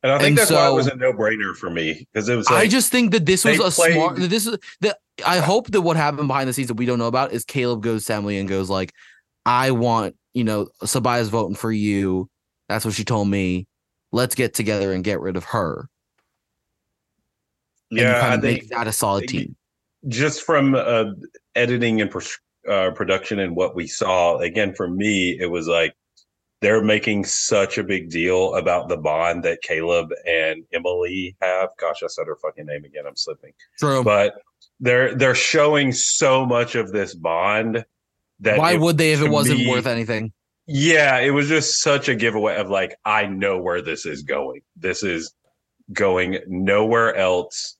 And 0.02 0.12
I 0.12 0.18
think 0.18 0.28
And 0.28 0.38
that's 0.38 0.50
why 0.50 0.68
it 0.70 0.74
was 0.74 0.88
a 0.88 0.96
no 0.96 1.12
brainer 1.12 1.56
for 1.56 1.70
me 1.70 2.06
because 2.12 2.28
it 2.28 2.36
was 2.36 2.50
like, 2.50 2.64
I 2.64 2.68
just 2.68 2.92
think 2.92 3.12
that 3.12 3.24
this 3.24 3.44
was 3.46 3.58
a 3.58 3.70
smart. 3.70 3.92
played- 4.14 4.24
That 4.24 4.28
this 4.28 4.46
is 4.46 4.58
that. 4.82 4.98
I 5.26 5.38
hope 5.38 5.68
that 5.68 5.80
what 5.80 5.96
happened 5.96 6.28
behind 6.28 6.48
the 6.48 6.52
scenes 6.52 6.68
that 6.68 6.74
we 6.74 6.84
don't 6.86 6.98
know 6.98 7.06
about 7.06 7.32
is 7.32 7.44
Kaleb 7.46 7.80
goes 7.80 8.04
to 8.06 8.14
Emily 8.14 8.38
and 8.38 8.46
goes 8.48 8.68
like, 8.68 8.92
"I 9.46 9.70
want 9.70 10.16
you 10.34 10.44
know 10.44 10.68
Sabiyah's 10.82 11.30
voting 11.30 11.56
for 11.56 11.72
you. 11.72 12.28
That's 12.68 12.84
what 12.84 12.92
she 12.94 13.04
told 13.04 13.28
me. 13.28 13.66
Let's 14.12 14.34
get 14.34 14.52
together 14.54 14.92
and 14.92 15.02
get 15.02 15.20
rid 15.20 15.36
of 15.38 15.44
her. 15.44 15.88
And 17.90 18.00
yeah, 18.00 18.20
kind 18.20 18.32
I 18.32 18.34
of 18.36 18.42
think 18.42 18.62
make 18.62 18.70
that 18.70 18.86
a 18.86 18.92
solid 18.92 19.28
team. 19.28 19.56
just 20.08 20.42
from 20.42 20.74
a 20.74 21.14
editing 21.54 22.00
and 22.00 22.10
pers- 22.10 22.38
uh, 22.70 22.90
production 22.92 23.38
and 23.40 23.56
what 23.56 23.74
we 23.74 23.86
saw, 23.86 24.38
again, 24.38 24.74
for 24.74 24.88
me, 24.88 25.36
it 25.40 25.46
was 25.50 25.66
like 25.68 25.94
they're 26.60 26.82
making 26.84 27.24
such 27.24 27.78
a 27.78 27.84
big 27.84 28.10
deal 28.10 28.54
about 28.54 28.88
the 28.88 28.96
bond 28.96 29.42
that 29.44 29.62
Kaleb 29.62 30.10
and 30.26 30.64
Emily 30.72 31.36
have. 31.40 31.70
Gosh, 31.78 32.02
I 32.02 32.06
said 32.06 32.26
her 32.26 32.36
fucking 32.36 32.66
name 32.66 32.84
again. 32.84 33.04
I'm 33.06 33.16
slipping. 33.16 33.52
True. 33.78 34.04
But 34.04 34.34
they're 34.78 35.14
they're 35.14 35.34
showing 35.34 35.92
so 35.92 36.46
much 36.46 36.74
of 36.74 36.92
this 36.92 37.14
bond 37.14 37.84
that 38.40 38.58
Why 38.58 38.72
it- 38.72 38.80
would 38.80 38.98
they 38.98 39.12
if 39.12 39.20
it 39.22 39.30
wasn't 39.30 39.58
me- 39.60 39.68
worth 39.68 39.86
anything? 39.86 40.32
Yeah, 40.66 41.18
it 41.18 41.30
was 41.30 41.48
just 41.48 41.80
such 41.80 42.08
a 42.08 42.14
giveaway 42.14 42.54
of 42.56 42.70
like, 42.70 42.94
I 43.04 43.26
know 43.26 43.58
where 43.58 43.82
this 43.82 44.06
is 44.06 44.22
going. 44.22 44.60
This 44.76 45.02
is 45.02 45.32
going 45.92 46.38
nowhere 46.46 47.16
else 47.16 47.76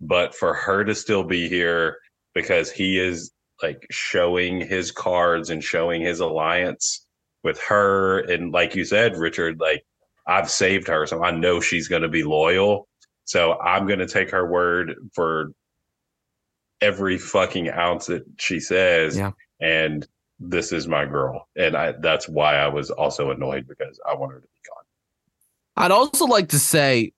but 0.00 0.34
for 0.34 0.52
her 0.52 0.82
to 0.82 0.96
still 0.96 1.22
be 1.22 1.48
here 1.48 1.98
because 2.34 2.72
he 2.72 2.98
is 2.98 3.30
like 3.62 3.86
showing 3.90 4.60
his 4.60 4.90
cards 4.90 5.50
and 5.50 5.62
showing 5.62 6.02
his 6.02 6.20
alliance 6.20 7.06
with 7.42 7.60
her. 7.60 8.20
And 8.20 8.52
like 8.52 8.74
you 8.74 8.84
said, 8.84 9.16
Richard, 9.16 9.60
like 9.60 9.84
I've 10.26 10.50
saved 10.50 10.88
her, 10.88 11.06
so 11.06 11.22
I 11.22 11.30
know 11.30 11.60
she's 11.60 11.88
going 11.88 12.02
to 12.02 12.08
be 12.08 12.24
loyal. 12.24 12.88
So 13.24 13.58
I'm 13.60 13.86
going 13.86 13.98
to 13.98 14.06
take 14.06 14.30
her 14.30 14.50
word 14.50 14.94
for 15.14 15.52
every 16.80 17.18
fucking 17.18 17.70
ounce 17.70 18.06
that 18.06 18.24
she 18.38 18.60
says. 18.60 19.16
Yeah. 19.16 19.32
And 19.60 20.06
this 20.38 20.72
is 20.72 20.88
my 20.88 21.06
girl. 21.06 21.48
And 21.56 21.76
I 21.76 21.92
that's 21.92 22.28
why 22.28 22.56
I 22.56 22.68
was 22.68 22.90
also 22.90 23.30
annoyed 23.30 23.66
because 23.68 24.00
I 24.08 24.14
want 24.14 24.32
her 24.32 24.40
to 24.40 24.46
be 24.46 24.68
gone. 24.68 25.84
I'd 25.84 25.92
also 25.92 26.26
like 26.26 26.48
to 26.48 26.58
say 26.58 27.12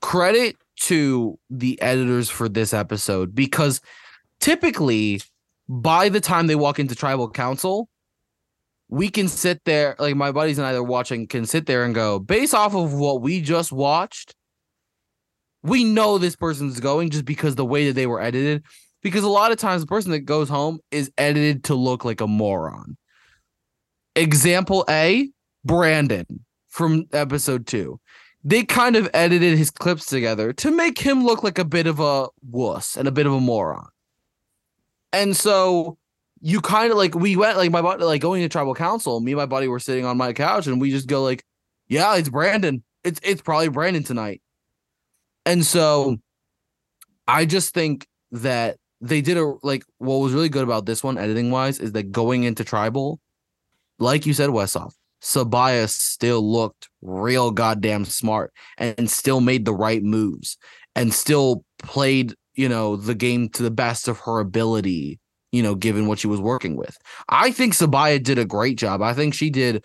credit 0.00 0.56
to 0.76 1.38
the 1.50 1.80
editors 1.80 2.28
for 2.28 2.48
this 2.48 2.74
episode 2.74 3.34
because 3.34 3.80
typically 4.40 5.20
by 5.68 6.08
the 6.08 6.20
time 6.20 6.46
they 6.46 6.54
walk 6.54 6.78
into 6.78 6.94
tribal 6.94 7.30
council, 7.30 7.88
we 8.88 9.08
can 9.08 9.28
sit 9.28 9.64
there, 9.64 9.96
like 9.98 10.14
my 10.14 10.30
buddies 10.30 10.58
and 10.58 10.66
I 10.66 10.72
that 10.72 10.78
are 10.78 10.82
watching 10.82 11.26
can 11.26 11.46
sit 11.46 11.66
there 11.66 11.84
and 11.84 11.94
go, 11.94 12.18
based 12.18 12.54
off 12.54 12.74
of 12.74 12.92
what 12.92 13.22
we 13.22 13.40
just 13.40 13.72
watched, 13.72 14.34
we 15.62 15.82
know 15.84 16.18
this 16.18 16.36
person's 16.36 16.78
going 16.80 17.10
just 17.10 17.24
because 17.24 17.54
the 17.54 17.64
way 17.64 17.86
that 17.86 17.94
they 17.94 18.06
were 18.06 18.20
edited. 18.20 18.64
Because 19.02 19.24
a 19.24 19.28
lot 19.28 19.52
of 19.52 19.58
times 19.58 19.82
the 19.82 19.86
person 19.86 20.12
that 20.12 20.20
goes 20.20 20.48
home 20.48 20.78
is 20.90 21.10
edited 21.18 21.64
to 21.64 21.74
look 21.74 22.04
like 22.04 22.20
a 22.20 22.26
moron. 22.26 22.96
Example 24.16 24.84
A, 24.88 25.30
Brandon 25.64 26.44
from 26.68 27.06
episode 27.12 27.66
two. 27.66 28.00
They 28.44 28.62
kind 28.62 28.96
of 28.96 29.08
edited 29.14 29.56
his 29.56 29.70
clips 29.70 30.06
together 30.06 30.52
to 30.54 30.70
make 30.70 30.98
him 30.98 31.24
look 31.24 31.42
like 31.42 31.58
a 31.58 31.64
bit 31.64 31.86
of 31.86 31.98
a 32.00 32.28
wuss 32.42 32.96
and 32.96 33.08
a 33.08 33.12
bit 33.12 33.26
of 33.26 33.32
a 33.32 33.40
moron. 33.40 33.88
And 35.14 35.36
so 35.36 35.96
you 36.40 36.60
kind 36.60 36.90
of 36.90 36.98
like 36.98 37.14
we 37.14 37.36
went 37.36 37.56
like 37.56 37.70
my 37.70 37.80
buddy 37.80 38.04
like 38.04 38.20
going 38.20 38.42
to 38.42 38.48
tribal 38.48 38.74
council. 38.74 39.20
Me 39.20 39.32
and 39.32 39.38
my 39.38 39.46
buddy 39.46 39.68
were 39.68 39.78
sitting 39.78 40.04
on 40.04 40.16
my 40.16 40.32
couch 40.32 40.66
and 40.66 40.80
we 40.80 40.90
just 40.90 41.06
go 41.06 41.22
like, 41.22 41.44
"Yeah, 41.88 42.16
it's 42.16 42.28
Brandon. 42.28 42.82
It's 43.04 43.20
it's 43.22 43.40
probably 43.40 43.68
Brandon 43.68 44.02
tonight." 44.02 44.42
And 45.46 45.64
so 45.64 46.18
I 47.28 47.46
just 47.46 47.72
think 47.74 48.06
that 48.32 48.76
they 49.00 49.20
did 49.20 49.36
a 49.36 49.54
like 49.62 49.84
what 49.98 50.16
was 50.16 50.32
really 50.32 50.48
good 50.48 50.64
about 50.64 50.84
this 50.84 51.04
one 51.04 51.16
editing 51.16 51.50
wise 51.50 51.78
is 51.78 51.92
that 51.92 52.10
going 52.10 52.42
into 52.42 52.64
tribal, 52.64 53.20
like 53.98 54.26
you 54.26 54.34
said, 54.34 54.50
Westhoff, 54.50 54.94
Sabiyah 55.22 55.88
still 55.88 56.42
looked 56.42 56.88
real 57.02 57.50
goddamn 57.50 58.04
smart 58.04 58.52
and 58.78 59.10
still 59.10 59.40
made 59.40 59.64
the 59.64 59.74
right 59.74 60.02
moves 60.02 60.58
and 60.96 61.12
still 61.12 61.64
played, 61.78 62.34
you 62.54 62.68
know, 62.68 62.96
the 62.96 63.14
game 63.14 63.48
to 63.50 63.62
the 63.62 63.70
best 63.70 64.08
of 64.08 64.18
her 64.20 64.40
ability, 64.40 65.18
you 65.52 65.62
know, 65.62 65.74
given 65.74 66.06
what 66.06 66.18
she 66.18 66.26
was 66.26 66.40
working 66.40 66.76
with. 66.76 66.96
I 67.28 67.50
think 67.50 67.74
Sabiyah 67.74 68.22
did 68.22 68.38
a 68.38 68.44
great 68.44 68.78
job. 68.78 69.02
I 69.02 69.12
think 69.14 69.34
she 69.34 69.50
did 69.50 69.84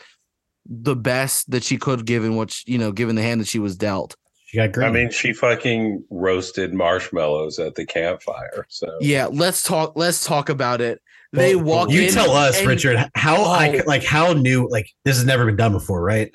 the 0.65 0.95
best 0.95 1.49
that 1.51 1.63
she 1.63 1.78
could 1.78 2.05
given 2.05 2.36
what 2.36 2.51
she, 2.51 2.72
you 2.74 2.78
know, 2.78 2.91
given 2.91 3.15
the 3.15 3.22
hand 3.24 3.41
that 3.41 3.47
she 3.47 3.59
was 3.59 3.76
dealt. 3.76 4.15
She 4.45 4.57
got 4.57 4.72
green. 4.72 4.88
I 4.88 4.91
mean, 4.91 5.11
she 5.11 5.32
fucking 5.34 6.03
roasted 6.09 6.74
marshmallows 6.74 7.59
at 7.59 7.76
the 7.76 7.86
campfire. 7.86 8.65
So 8.70 8.88
Yeah, 8.99 9.28
let's 9.32 9.63
talk 9.63 9.93
let's 9.95 10.26
talk 10.26 10.49
about 10.49 10.82
it. 10.82 10.99
They 11.34 11.55
Well, 11.55 11.65
walk 11.65 11.89
You 11.91 12.01
in 12.03 12.11
tell 12.13 12.32
us, 12.32 12.57
and- 12.59 12.67
Richard, 12.67 12.97
how 13.15 13.38
Oh. 13.43 13.51
I 13.51 13.82
like 13.86 14.03
how 14.03 14.34
new 14.34 14.67
like 14.70 14.89
this 15.05 15.17
has 15.17 15.26
never 15.26 15.45
been 15.45 15.55
done 15.55 15.72
before, 15.74 16.01
right? 16.01 16.32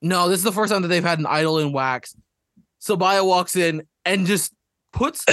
No, 0.00 0.28
this 0.28 0.38
is 0.38 0.44
the 0.44 0.52
first 0.52 0.72
time 0.72 0.82
that 0.82 0.88
they've 0.88 1.02
had 1.02 1.18
an 1.18 1.26
idol 1.26 1.58
in 1.58 1.72
wax. 1.72 2.14
Sabiyah 2.80 3.24
walks 3.26 3.56
in 3.56 3.82
and 4.04 4.26
just 4.26 4.52
puts 4.92 5.24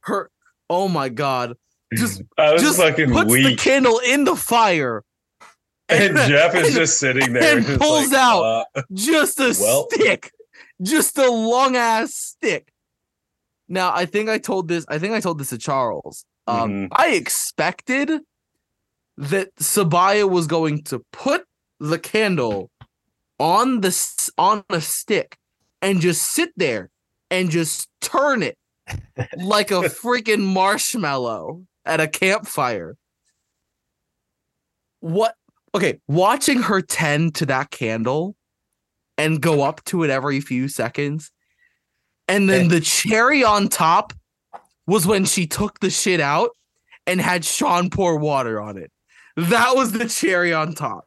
her. 0.00 0.30
Oh 0.68 0.88
my 0.88 1.08
god! 1.08 1.56
Just 1.94 2.22
I 2.38 2.52
was 2.52 2.62
just 2.62 2.78
fucking 2.78 3.10
puts 3.12 3.32
the 3.32 3.56
candle 3.56 4.00
in 4.06 4.24
the 4.24 4.36
fire, 4.36 5.04
and 5.88 6.16
Jeff 6.28 6.54
is 6.54 6.68
and 6.68 6.76
just 6.76 6.98
sitting 6.98 7.32
there 7.32 7.58
and 7.58 7.66
pulls 7.80 8.10
like, 8.10 8.18
out- 8.20 8.64
uh, 8.74 8.82
just 8.92 9.38
a 9.40 9.54
Well. 9.60 9.88
stick, 9.90 10.32
just 10.82 11.16
a 11.18 11.30
long 11.30 11.76
ass 11.76 12.14
stick. 12.14 12.72
Now, 13.68 13.92
I 13.94 14.06
think 14.06 14.28
I 14.28 14.38
told 14.38 14.68
this. 14.68 14.84
I 14.88 14.98
think 14.98 15.12
I 15.14 15.20
told 15.20 15.38
this 15.38 15.50
to 15.50 15.58
Charles. 15.58 16.24
Um, 16.46 16.70
Mhm. 16.70 16.88
I 16.92 17.08
expected 17.10 18.20
that 19.18 19.54
Sabiyah 19.56 20.28
was 20.30 20.46
going 20.46 20.82
to 20.84 21.02
put 21.12 21.44
the 21.80 21.98
candle 21.98 22.70
on 23.40 23.80
the 23.80 24.30
on 24.38 24.62
a 24.70 24.80
stick 24.80 25.36
and 25.82 26.00
just 26.00 26.22
sit 26.32 26.50
there 26.56 26.90
and 27.30 27.50
just 27.50 27.88
turn 28.00 28.42
it 28.42 28.56
like 29.38 29.70
a 29.70 29.82
freaking 29.82 30.42
marshmallow 30.42 31.64
at 31.84 32.00
a 32.00 32.08
campfire. 32.08 32.96
What? 35.00 35.34
Okay, 35.74 36.00
watching 36.08 36.62
her 36.62 36.80
tend 36.80 37.34
to 37.36 37.46
that 37.46 37.70
candle 37.70 38.34
and 39.18 39.40
go 39.40 39.62
up 39.62 39.84
to 39.84 40.04
it 40.04 40.10
every 40.10 40.40
few 40.40 40.68
seconds, 40.68 41.30
and 42.28 42.48
then 42.48 42.68
the 42.68 42.80
cherry 42.80 43.44
on 43.44 43.68
top 43.68 44.12
was 44.86 45.06
when 45.06 45.24
she 45.24 45.46
took 45.46 45.80
the 45.80 45.90
shit 45.90 46.20
out 46.20 46.50
and 47.06 47.20
had 47.20 47.44
Sean 47.44 47.90
pour 47.90 48.16
water 48.16 48.60
on 48.60 48.78
it. 48.78 48.90
That 49.36 49.76
was 49.76 49.92
the 49.92 50.08
cherry 50.08 50.52
on 50.52 50.74
top. 50.74 51.06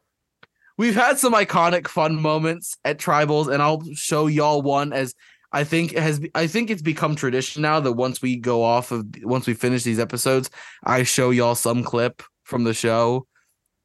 We've 0.78 0.94
had 0.94 1.18
some 1.18 1.34
iconic 1.34 1.88
fun 1.88 2.16
moments 2.16 2.78
at 2.84 2.98
tribals, 2.98 3.52
and 3.52 3.62
I'll 3.62 3.82
show 3.94 4.28
y'all 4.28 4.62
one 4.62 4.92
as 4.92 5.14
I 5.52 5.64
think 5.64 5.92
it 5.92 6.02
has. 6.02 6.20
I 6.34 6.46
think 6.46 6.70
it's 6.70 6.82
become 6.82 7.16
tradition 7.16 7.62
now 7.62 7.80
that 7.80 7.92
once 7.92 8.22
we 8.22 8.36
go 8.36 8.62
off 8.62 8.92
of 8.92 9.06
once 9.22 9.46
we 9.46 9.54
finish 9.54 9.82
these 9.82 9.98
episodes, 9.98 10.50
I 10.84 11.02
show 11.02 11.30
y'all 11.30 11.54
some 11.54 11.82
clip 11.82 12.22
from 12.44 12.64
the 12.64 12.74
show, 12.74 13.26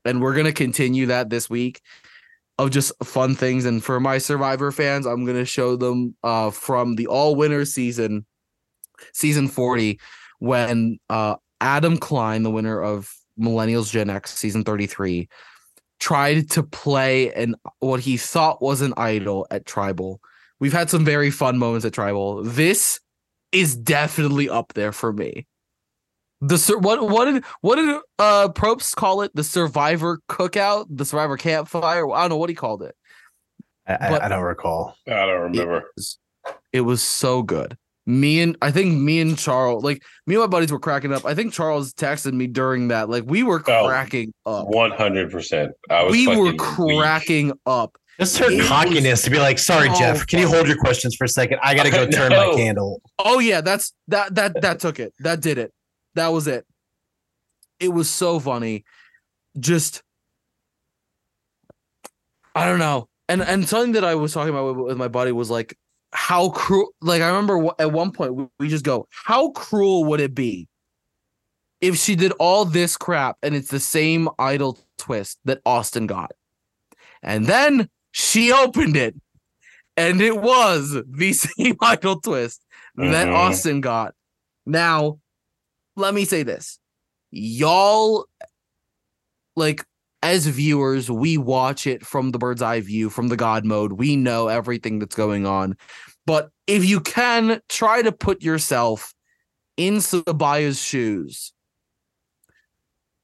and 0.04 0.22
we're 0.22 0.36
gonna 0.36 0.52
continue 0.52 1.08
that 1.08 1.30
this 1.30 1.50
week 1.50 1.82
of 2.58 2.70
just 2.70 2.92
fun 3.04 3.36
things. 3.36 3.66
And 3.66 3.84
for 3.84 4.00
my 4.00 4.20
Survivor 4.20 4.72
fans, 4.72 5.06
I'm 5.06 5.26
gonna 5.26 5.46
show 5.46 5.76
them 5.76 6.16
uh 6.24 6.52
from 6.52 6.96
the 6.96 7.08
All 7.08 7.36
Winners 7.36 7.74
season, 7.74 8.26
season 9.14 9.48
40, 9.48 10.00
when 10.40 11.00
uh 11.10 11.36
Adam 11.62 11.98
Klein, 11.98 12.44
the 12.44 12.52
winner 12.52 12.80
of 12.80 13.12
Millennials 13.40 13.92
Gen 13.92 14.10
X 14.10 14.38
season 14.38 14.64
33, 14.64 15.28
tried 16.00 16.50
to 16.52 16.62
play 16.62 17.34
an 17.34 17.56
what 17.80 18.02
he 18.02 18.18
thought 18.18 18.62
was 18.62 18.82
an 18.82 18.94
idol 18.98 19.48
at 19.50 19.66
Tribal. 19.66 20.22
We've 20.60 20.74
had 20.74 20.90
some 20.90 21.04
very 21.06 21.32
fun 21.32 21.58
moments 21.58 21.86
at 21.86 21.94
Tribal. 21.94 22.44
This 22.44 23.00
is 23.52 23.76
definitely 23.76 24.50
up 24.50 24.74
there 24.74 24.92
for 24.92 25.12
me. 25.14 25.46
The 26.42 26.58
sur- 26.58 26.78
what 26.78 27.08
what 27.10 27.26
did 27.26 27.44
what 27.62 27.76
did 27.76 27.96
uh 28.20 28.50
Probst 28.50 28.96
call 28.96 29.22
it? 29.22 29.32
The 29.36 29.44
Survivor 29.44 30.20
Cookout, 30.30 30.86
the 30.90 31.06
Survivor 31.06 31.38
Campfire. 31.38 32.10
I 32.12 32.22
don't 32.22 32.30
know 32.30 32.38
what 32.38 32.50
he 32.50 32.56
called 32.56 32.84
it. 32.84 32.96
I, 33.88 33.94
I- 33.96 34.26
I 34.26 34.28
don't 34.30 34.44
recall. 34.44 34.96
I 35.08 35.12
don't 35.26 35.42
remember. 35.42 35.78
It 35.78 35.84
was, 35.96 36.20
it 36.74 36.82
was 36.82 37.02
so 37.02 37.42
good. 37.42 37.78
Me 38.08 38.40
and 38.42 38.56
I 38.62 38.70
think 38.70 39.00
me 39.00 39.20
and 39.20 39.36
Charles, 39.36 39.84
like 39.84 40.04
me 40.28 40.36
and 40.36 40.44
my 40.44 40.48
buddies 40.48 40.72
were 40.72 40.80
cracking 40.80 41.12
up. 41.12 41.26
I 41.26 41.34
think 41.34 41.54
Charles 41.54 41.92
texted 41.94 42.34
me 42.34 42.46
during 42.46 42.90
that. 42.90 43.10
Like 43.10 43.24
we 43.26 43.42
were 43.42 43.64
Oh, 43.68 43.88
cracking 43.88 44.32
up. 44.46 44.68
One 44.68 44.92
hundred 44.92 45.32
percent. 45.32 45.72
I 45.90 46.04
was. 46.04 46.12
We 46.12 46.28
were 46.28 46.52
fucking 46.52 46.86
weak. 46.86 46.98
cracking 47.00 47.54
up. 47.66 47.98
Just 48.20 48.38
her 48.38 48.50
It 48.50 48.58
was 48.58 48.68
cockiness 48.68 49.24
to 49.24 49.30
be 49.30 49.40
like, 49.40 49.60
sorry, 49.60 49.90
so 49.90 49.96
Jeff, 49.96 50.28
can 50.28 50.40
you 50.40 50.48
hold 50.48 50.68
your 50.68 50.78
questions 50.78 51.16
for 51.16 51.26
a 51.26 51.30
second? 51.30 51.60
I 51.62 51.76
gotta 51.76 51.92
go 51.92 52.08
turn 52.08 52.32
my 52.32 52.54
candle. 52.56 53.02
Oh 53.20 53.40
yeah, 53.40 53.62
that's 53.62 53.94
that 54.08 54.36
that 54.36 54.62
that 54.62 54.80
took 54.80 55.00
it. 55.00 55.14
That 55.20 55.42
did 55.42 55.58
it. 55.58 55.74
That 56.16 56.30
was 56.30 56.48
it. 56.48 56.66
It 57.80 57.90
was 57.90 58.10
so 58.10 58.40
funny. 58.40 58.86
Just 59.60 60.02
I 62.54 62.66
don't 62.66 62.80
know. 62.80 63.10
And 63.28 63.42
and 63.42 63.68
something 63.68 63.94
that 63.94 64.06
I 64.06 64.16
was 64.16 64.34
talking 64.34 64.50
about 64.50 64.76
with, 64.76 64.86
with 64.88 64.98
my 64.98 65.10
buddy 65.10 65.34
was 65.34 65.50
like 65.50 65.78
how 66.14 66.50
cruel 66.50 66.94
like 67.02 67.22
I 67.22 67.28
remember 67.28 67.70
at 67.80 67.92
one 67.92 68.12
point 68.12 68.34
we, 68.34 68.48
we 68.60 68.68
just 68.70 68.86
go, 68.86 69.08
how 69.10 69.50
cruel 69.52 70.06
would 70.06 70.22
it 70.22 70.34
be 70.34 70.70
if 71.82 71.98
she 71.98 72.16
did 72.16 72.32
all 72.40 72.66
this 72.66 72.98
crap 72.98 73.38
and 73.44 73.54
it's 73.56 73.70
the 73.70 73.80
same 73.80 74.30
idol 74.40 74.80
twist 74.98 75.40
that 75.46 75.62
Austin 75.66 76.08
got. 76.08 76.32
And 77.22 77.46
then 77.46 77.90
she 78.18 78.54
opened 78.54 78.96
it 78.96 79.14
and 79.98 80.22
it 80.22 80.38
was 80.38 80.96
the 81.12 81.34
same 81.34 81.76
idol 81.82 82.22
twist 82.22 82.62
that 82.96 83.28
Mhm. 83.28 83.36
Austin 83.36 83.82
got. 83.82 84.14
Now, 84.66 85.20
let 85.98 86.14
me 86.14 86.24
say 86.24 86.44
this. 86.44 86.80
Y'all 87.32 88.26
like 89.58 89.84
as 90.24 90.48
viewers, 90.48 91.12
we 91.12 91.38
watch 91.38 91.86
it 91.86 92.06
from 92.06 92.32
the 92.32 92.40
bird's 92.40 92.62
eye 92.62 92.80
view, 92.80 93.10
from 93.10 93.28
the 93.28 93.36
God 93.36 93.66
mode. 93.66 93.92
We 93.94 94.16
know 94.16 94.48
everything 94.48 95.00
that's 95.00 95.16
going 95.16 95.46
on. 95.46 95.76
But 96.26 96.50
if 96.68 96.86
you 96.86 97.02
can 97.02 97.60
try 97.68 98.02
to 98.02 98.14
put 98.14 98.42
yourself 98.42 99.14
in 99.76 99.96
Sabiyah's 99.96 100.82
shoes, 100.82 101.52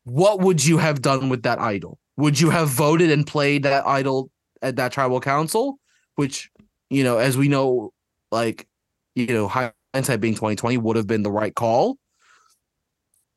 what 0.03 0.41
would 0.41 0.65
you 0.65 0.79
have 0.79 1.01
done 1.01 1.29
with 1.29 1.43
that 1.43 1.59
idol? 1.59 1.97
Would 2.17 2.41
you 2.41 2.49
have 2.49 2.67
voted 2.67 3.09
and 3.09 3.25
played 3.25 3.63
that 3.63 3.87
idol 3.87 4.29
at 4.61 4.75
that 4.77 4.91
tribal 4.91 5.19
council? 5.19 5.79
Which, 6.15 6.49
you 6.89 7.03
know, 7.03 7.17
as 7.17 7.37
we 7.37 7.47
know, 7.47 7.93
like, 8.31 8.67
you 9.15 9.27
know, 9.27 9.47
hindsight 9.47 10.21
being 10.21 10.35
2020 10.35 10.77
would 10.77 10.95
have 10.95 11.07
been 11.07 11.23
the 11.23 11.31
right 11.31 11.53
call. 11.53 11.97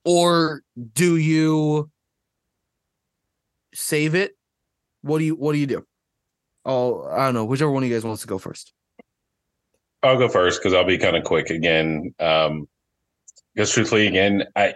Or 0.04 0.62
do 0.92 1.16
you 1.16 1.90
save 3.74 4.14
it? 4.14 4.36
What 5.02 5.18
do 5.18 5.24
you 5.24 5.34
what 5.34 5.52
do 5.52 5.58
you 5.58 5.66
do? 5.66 5.86
Oh, 6.64 7.04
I 7.04 7.26
don't 7.26 7.34
know. 7.34 7.44
Whichever 7.44 7.70
one 7.70 7.82
of 7.82 7.88
you 7.88 7.94
guys 7.94 8.04
wants 8.04 8.22
to 8.22 8.28
go 8.28 8.38
first. 8.38 8.72
I'll 10.02 10.18
go 10.18 10.28
first 10.28 10.60
because 10.60 10.74
I'll 10.74 10.84
be 10.84 10.98
kind 10.98 11.16
of 11.16 11.24
quick 11.24 11.50
again. 11.50 12.14
Um, 12.20 12.68
because 13.54 13.70
truthfully, 13.72 14.06
again, 14.06 14.44
I 14.56 14.74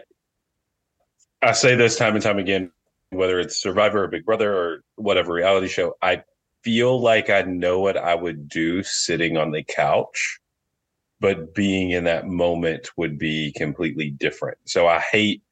I 1.42 1.52
say 1.52 1.74
this 1.74 1.96
time 1.96 2.14
and 2.14 2.22
time 2.22 2.38
again, 2.38 2.70
whether 3.10 3.38
it's 3.38 3.60
Survivor 3.60 4.04
or 4.04 4.08
Big 4.08 4.24
Brother 4.24 4.54
or 4.54 4.84
whatever 4.96 5.32
reality 5.32 5.68
show, 5.68 5.94
I 6.00 6.22
feel 6.68 7.00
like 7.00 7.30
I 7.30 7.40
know 7.40 7.80
what 7.80 7.96
I 7.96 8.14
would 8.14 8.46
do 8.46 8.82
sitting 8.82 9.38
on 9.38 9.52
the 9.52 9.62
couch, 9.62 10.38
but 11.18 11.54
being 11.54 11.92
in 11.92 12.04
that 12.04 12.26
moment 12.26 12.90
would 12.98 13.18
be 13.18 13.54
completely 13.56 14.10
different. 14.10 14.58
So 14.66 14.86
I 14.86 14.98
hate 15.00 15.42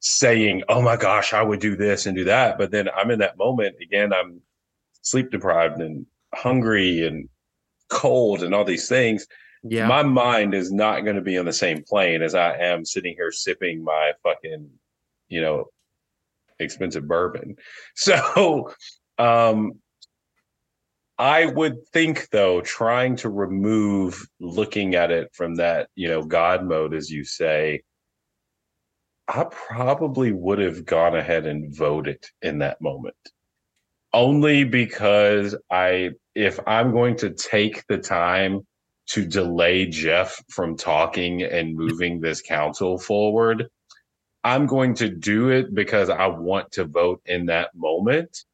saying, 0.00 0.64
"Oh 0.68 0.82
my 0.82 0.98
gosh, 0.98 1.32
I 1.32 1.40
would 1.42 1.60
do 1.60 1.74
this 1.74 2.04
and 2.04 2.14
do 2.14 2.24
that," 2.24 2.58
but 2.58 2.70
then 2.70 2.86
I'm 2.94 3.10
in 3.10 3.20
that 3.20 3.38
moment 3.38 3.76
again. 3.80 4.12
I'm 4.12 4.42
sleep 5.00 5.30
deprived 5.30 5.80
and 5.80 6.04
hungry 6.34 7.06
and 7.06 7.30
cold 7.88 8.42
and 8.42 8.54
all 8.54 8.66
these 8.66 8.90
things. 8.90 9.26
Yeah. 9.62 9.86
My 9.86 10.02
mind 10.02 10.52
is 10.52 10.70
not 10.70 11.00
going 11.00 11.16
to 11.16 11.22
be 11.22 11.38
on 11.38 11.46
the 11.46 11.52
same 11.54 11.82
plane 11.82 12.20
as 12.20 12.34
I 12.34 12.58
am 12.58 12.84
sitting 12.84 13.14
here 13.14 13.32
sipping 13.32 13.82
my 13.82 14.12
fucking, 14.22 14.68
you 15.30 15.40
know, 15.40 15.70
expensive 16.58 17.08
bourbon. 17.08 17.56
So, 17.94 18.74
um, 19.16 19.80
I 21.18 21.46
would 21.46 21.86
think 21.88 22.28
though, 22.30 22.60
trying 22.60 23.16
to 23.16 23.28
remove 23.28 24.26
looking 24.38 24.94
at 24.94 25.10
it 25.10 25.30
from 25.34 25.56
that, 25.56 25.88
you 25.96 26.08
know, 26.08 26.22
God 26.22 26.64
mode, 26.64 26.94
as 26.94 27.10
you 27.10 27.24
say, 27.24 27.82
I 29.26 29.44
probably 29.44 30.32
would 30.32 30.60
have 30.60 30.86
gone 30.86 31.16
ahead 31.16 31.46
and 31.46 31.76
voted 31.76 32.24
in 32.40 32.60
that 32.60 32.80
moment. 32.80 33.16
Only 34.12 34.64
because 34.64 35.56
I, 35.70 36.12
if 36.34 36.60
I'm 36.66 36.92
going 36.92 37.16
to 37.16 37.30
take 37.30 37.84
the 37.88 37.98
time 37.98 38.66
to 39.08 39.26
delay 39.26 39.86
Jeff 39.86 40.42
from 40.48 40.76
talking 40.76 41.42
and 41.42 41.76
moving 41.76 42.20
this 42.20 42.40
council 42.40 42.98
forward, 42.98 43.68
I'm 44.44 44.66
going 44.66 44.94
to 44.94 45.10
do 45.10 45.50
it 45.50 45.74
because 45.74 46.08
I 46.08 46.28
want 46.28 46.72
to 46.72 46.84
vote 46.84 47.20
in 47.26 47.46
that 47.46 47.74
moment. 47.74 48.44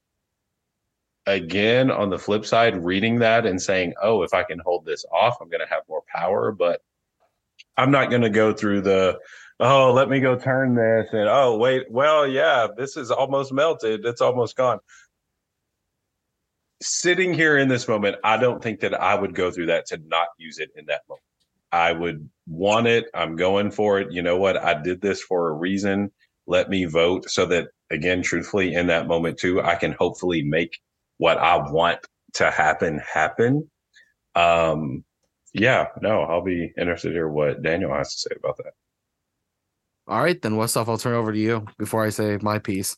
Again, 1.26 1.90
on 1.90 2.10
the 2.10 2.18
flip 2.18 2.44
side, 2.44 2.84
reading 2.84 3.20
that 3.20 3.46
and 3.46 3.60
saying, 3.60 3.94
oh, 4.02 4.22
if 4.22 4.34
I 4.34 4.42
can 4.42 4.58
hold 4.58 4.84
this 4.84 5.04
off, 5.10 5.38
I'm 5.40 5.48
going 5.48 5.66
to 5.66 5.72
have 5.72 5.82
more 5.88 6.02
power. 6.14 6.52
But 6.52 6.80
I'm 7.76 7.90
not 7.90 8.10
going 8.10 8.22
to 8.22 8.30
go 8.30 8.52
through 8.52 8.82
the, 8.82 9.18
oh, 9.58 9.92
let 9.92 10.10
me 10.10 10.20
go 10.20 10.36
turn 10.36 10.74
this 10.74 11.08
and, 11.12 11.28
oh, 11.28 11.56
wait, 11.56 11.90
well, 11.90 12.26
yeah, 12.26 12.66
this 12.76 12.96
is 12.96 13.10
almost 13.10 13.52
melted. 13.52 14.04
It's 14.04 14.20
almost 14.20 14.56
gone. 14.56 14.80
Sitting 16.82 17.32
here 17.32 17.56
in 17.56 17.68
this 17.68 17.88
moment, 17.88 18.16
I 18.22 18.36
don't 18.36 18.62
think 18.62 18.80
that 18.80 18.92
I 18.92 19.14
would 19.14 19.34
go 19.34 19.50
through 19.50 19.66
that 19.66 19.86
to 19.86 20.00
not 20.06 20.28
use 20.36 20.58
it 20.58 20.70
in 20.76 20.86
that 20.86 21.02
moment. 21.08 21.22
I 21.72 21.92
would 21.92 22.28
want 22.46 22.86
it. 22.86 23.06
I'm 23.14 23.36
going 23.36 23.70
for 23.70 23.98
it. 23.98 24.12
You 24.12 24.22
know 24.22 24.36
what? 24.36 24.56
I 24.56 24.80
did 24.80 25.00
this 25.00 25.22
for 25.22 25.48
a 25.48 25.52
reason. 25.52 26.12
Let 26.46 26.68
me 26.68 26.84
vote 26.84 27.30
so 27.30 27.46
that, 27.46 27.68
again, 27.90 28.22
truthfully, 28.22 28.74
in 28.74 28.88
that 28.88 29.08
moment 29.08 29.38
too, 29.38 29.62
I 29.62 29.76
can 29.76 29.92
hopefully 29.92 30.42
make 30.42 30.78
what 31.18 31.38
I 31.38 31.56
want 31.56 32.00
to 32.34 32.50
happen 32.50 33.00
happen. 33.12 33.70
Um, 34.34 35.04
yeah, 35.52 35.86
no, 36.00 36.22
I'll 36.22 36.42
be 36.42 36.72
interested 36.76 37.08
to 37.08 37.14
hear 37.14 37.28
what 37.28 37.62
Daniel 37.62 37.94
has 37.94 38.14
to 38.14 38.20
say 38.20 38.36
about 38.36 38.56
that. 38.58 38.72
All 40.06 40.22
right, 40.22 40.40
then 40.40 40.54
Westhoff, 40.54 40.88
I'll 40.88 40.98
turn 40.98 41.14
over 41.14 41.32
to 41.32 41.38
you 41.38 41.64
before 41.78 42.04
I 42.04 42.10
say 42.10 42.38
my 42.42 42.58
piece. 42.58 42.96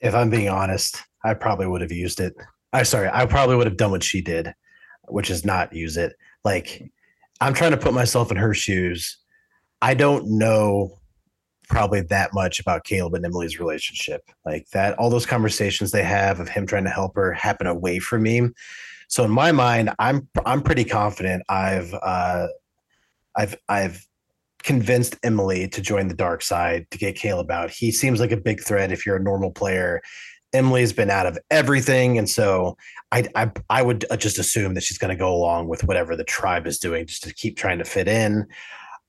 If 0.00 0.14
I'm 0.14 0.30
being 0.30 0.48
honest, 0.48 1.00
I 1.22 1.34
probably 1.34 1.66
would 1.66 1.82
have 1.82 1.92
used 1.92 2.18
it. 2.18 2.34
I 2.72 2.82
sorry, 2.82 3.08
I 3.12 3.26
probably 3.26 3.56
would 3.56 3.66
have 3.66 3.76
done 3.76 3.90
what 3.90 4.02
she 4.02 4.20
did, 4.20 4.52
which 5.08 5.30
is 5.30 5.44
not 5.44 5.72
use 5.72 5.96
it. 5.96 6.14
Like 6.44 6.90
I'm 7.40 7.54
trying 7.54 7.72
to 7.72 7.76
put 7.76 7.94
myself 7.94 8.30
in 8.30 8.36
her 8.38 8.54
shoes. 8.54 9.18
I 9.80 9.94
don't 9.94 10.38
know 10.38 10.98
probably 11.72 12.02
that 12.02 12.34
much 12.34 12.60
about 12.60 12.84
Kaleb 12.84 13.14
and 13.14 13.24
Emily's 13.24 13.58
relationship. 13.58 14.22
Like 14.44 14.68
that, 14.72 14.96
all 14.98 15.08
those 15.08 15.26
conversations 15.26 15.90
they 15.90 16.04
have 16.04 16.38
of 16.38 16.48
him 16.48 16.66
trying 16.66 16.84
to 16.84 16.90
help 16.90 17.16
her 17.16 17.32
happen 17.32 17.66
away 17.66 17.98
from 17.98 18.22
me. 18.22 18.50
So 19.08 19.24
in 19.24 19.30
my 19.30 19.52
mind, 19.52 19.90
I'm 19.98 20.28
I'm 20.44 20.62
pretty 20.62 20.84
confident 20.84 21.42
I've 21.48 21.92
uh, 21.94 22.48
I've 23.34 23.56
I've 23.68 24.06
convinced 24.62 25.16
Emily 25.22 25.66
to 25.68 25.80
join 25.80 26.08
the 26.08 26.14
dark 26.14 26.42
side 26.42 26.86
to 26.90 26.98
get 26.98 27.16
Kaleb 27.16 27.50
out. 27.50 27.70
He 27.70 27.90
seems 27.90 28.20
like 28.20 28.32
a 28.32 28.36
big 28.36 28.62
threat 28.62 28.92
if 28.92 29.04
you're 29.04 29.16
a 29.16 29.22
normal 29.22 29.50
player. 29.50 30.02
Emily's 30.52 30.92
been 30.92 31.10
out 31.10 31.24
of 31.26 31.38
everything, 31.50 32.18
and 32.18 32.28
so 32.28 32.76
I 33.10 33.26
I, 33.34 33.50
I 33.70 33.82
would 33.82 34.04
just 34.18 34.38
assume 34.38 34.74
that 34.74 34.82
she's 34.82 34.98
going 34.98 35.10
to 35.10 35.18
go 35.18 35.34
along 35.34 35.68
with 35.68 35.84
whatever 35.84 36.16
the 36.16 36.24
tribe 36.24 36.66
is 36.66 36.78
doing, 36.78 37.06
just 37.06 37.22
to 37.22 37.32
keep 37.34 37.56
trying 37.56 37.78
to 37.78 37.84
fit 37.84 38.08
in. 38.08 38.46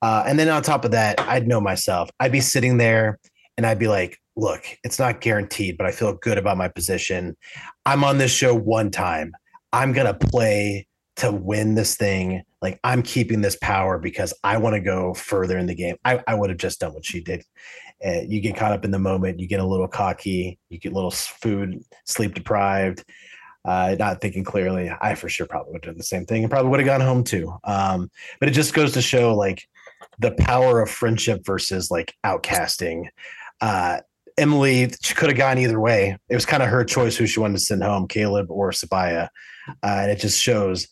Uh, 0.04 0.22
and 0.28 0.38
then 0.38 0.50
on 0.50 0.62
top 0.62 0.84
of 0.84 0.92
that, 0.92 1.18
I'd 1.22 1.48
know 1.48 1.62
myself. 1.62 2.10
I'd 2.20 2.34
be 2.34 2.42
sitting 2.42 2.76
there, 2.76 3.20
and 3.56 3.66
I'd 3.66 3.80
be 3.80 3.88
like, 3.88 4.20
"Look, 4.36 4.66
it's 4.84 5.00
not 5.00 5.22
guaranteed, 5.22 5.78
but 5.78 5.88
I 5.88 5.92
feel 5.92 6.14
good 6.14 6.38
about 6.38 6.58
my 6.58 6.68
position. 6.68 7.38
I'm 7.86 8.04
on 8.04 8.18
this 8.18 8.30
show 8.30 8.54
one 8.54 8.92
time. 8.92 9.32
I'm 9.72 9.94
gonna 9.94 10.14
play 10.14 10.88
to 11.16 11.32
win 11.32 11.76
this 11.76 11.96
thing. 11.96 12.44
Like 12.62 12.82
I'm 12.84 13.02
keeping 13.02 13.40
this 13.40 13.58
power 13.62 13.98
because 13.98 14.34
I 14.44 14.58
want 14.58 14.74
to 14.74 14.82
go 14.82 15.14
further 15.14 15.58
in 15.58 15.68
the 15.68 15.76
game. 15.76 15.96
I, 16.04 16.22
I 16.28 16.36
would 16.36 16.50
have 16.50 16.60
just 16.60 16.82
done 16.82 16.94
what 16.94 17.06
she 17.06 17.22
did. 17.22 17.46
Uh, 18.06 18.22
you 18.28 18.42
get 18.42 18.58
caught 18.58 18.74
up 18.74 18.84
in 18.84 18.92
the 18.92 19.00
moment. 19.00 19.40
You 19.40 19.48
get 19.48 19.62
a 19.62 19.66
little 19.66 19.88
cocky. 19.88 20.60
You 20.70 20.80
get 20.80 20.92
a 20.92 20.96
little 20.96 21.12
food, 21.12 21.82
sleep 22.06 22.34
deprived, 22.34 23.06
uh, 23.64 23.96
not 23.98 24.20
thinking 24.20 24.44
clearly. 24.44 24.92
I 25.02 25.16
for 25.16 25.30
sure 25.30 25.46
probably 25.46 25.72
would 25.72 25.86
have 25.86 25.94
done 25.94 25.98
the 25.98 26.04
same 26.04 26.26
thing 26.26 26.44
and 26.44 26.52
probably 26.52 26.72
would 26.72 26.82
have 26.82 26.88
gone 26.88 27.00
home 27.00 27.24
too. 27.24 27.56
Um, 27.64 28.10
but 28.42 28.50
it 28.50 28.54
just 28.54 28.74
goes 28.74 28.92
to 28.94 29.02
show 29.02 29.34
like 29.36 29.66
the 30.20 30.32
power 30.32 30.82
of 30.82 30.90
friendship 30.90 31.46
versus 31.46 31.90
like 31.92 32.14
outcasting. 32.26 33.08
Uh, 33.62 34.00
Emily, 34.38 34.92
she 35.02 35.14
could 35.14 35.30
have 35.30 35.38
gone 35.38 35.60
either 35.60 35.80
way. 35.80 36.18
It 36.30 36.36
was 36.36 36.46
kind 36.46 36.64
of 36.64 36.70
her 36.70 36.84
choice 36.84 37.16
who 37.16 37.28
she 37.28 37.40
wanted 37.40 37.58
to 37.58 37.64
send 37.64 37.84
home, 37.84 38.08
Kaleb 38.08 38.50
or 38.50 38.72
Sabiyah. 38.72 39.28
Uh, 39.68 39.74
and 39.84 40.12
it 40.12 40.20
just 40.20 40.42
shows 40.42 40.88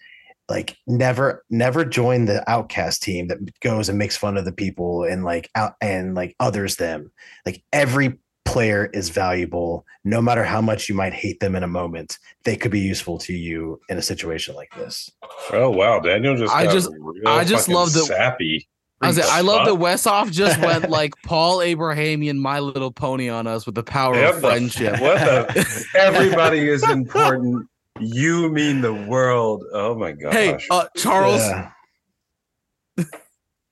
like 0.51 0.77
never 0.85 1.43
never 1.49 1.85
join 1.85 2.25
the 2.25 2.47
outcast 2.49 3.01
team 3.01 3.27
that 3.27 3.39
goes 3.61 3.89
and 3.89 3.97
makes 3.97 4.17
fun 4.17 4.37
of 4.37 4.45
the 4.45 4.51
people 4.51 5.03
and 5.03 5.23
like 5.23 5.49
out 5.55 5.73
and 5.81 6.13
like 6.13 6.35
others 6.39 6.75
them 6.75 7.11
like 7.45 7.63
every 7.71 8.19
player 8.43 8.89
is 8.93 9.09
valuable 9.09 9.85
no 10.03 10.21
matter 10.21 10.43
how 10.43 10.59
much 10.59 10.89
you 10.89 10.95
might 10.95 11.13
hate 11.13 11.39
them 11.39 11.55
in 11.55 11.63
a 11.63 11.67
moment 11.67 12.17
they 12.43 12.57
could 12.57 12.71
be 12.71 12.81
useful 12.81 13.17
to 13.17 13.33
you 13.33 13.79
in 13.87 13.97
a 13.97 14.01
situation 14.01 14.53
like 14.53 14.73
this 14.75 15.09
oh 15.53 15.69
wow 15.69 15.99
daniel 15.99 16.35
just 16.35 16.53
i 16.53 16.65
just 16.65 16.89
i 17.25 17.45
just 17.45 17.69
love 17.69 17.93
the 17.93 18.01
sappy 18.01 18.67
I, 19.01 19.07
was 19.07 19.19
I 19.19 19.41
love 19.41 19.65
that 19.65 19.75
Westhoff 19.75 20.31
just 20.31 20.59
went 20.61 20.89
like 20.89 21.13
Paul 21.23 21.61
Abrahamian, 21.61 22.39
My 22.39 22.59
Little 22.59 22.91
Pony 22.91 23.29
on 23.29 23.47
us 23.47 23.65
with 23.65 23.75
the 23.75 23.83
power 23.83 24.15
of 24.15 24.39
friendship. 24.39 24.99
What 24.99 25.19
the? 25.19 25.85
Everybody 25.95 26.67
is 26.69 26.83
important. 26.89 27.67
You 27.99 28.49
mean 28.49 28.81
the 28.81 28.93
world. 28.93 29.63
Oh 29.73 29.95
my 29.95 30.11
gosh. 30.11 30.33
Hey, 30.33 30.59
uh, 30.69 30.85
Charles. 30.95 31.41
Yeah. 31.41 31.71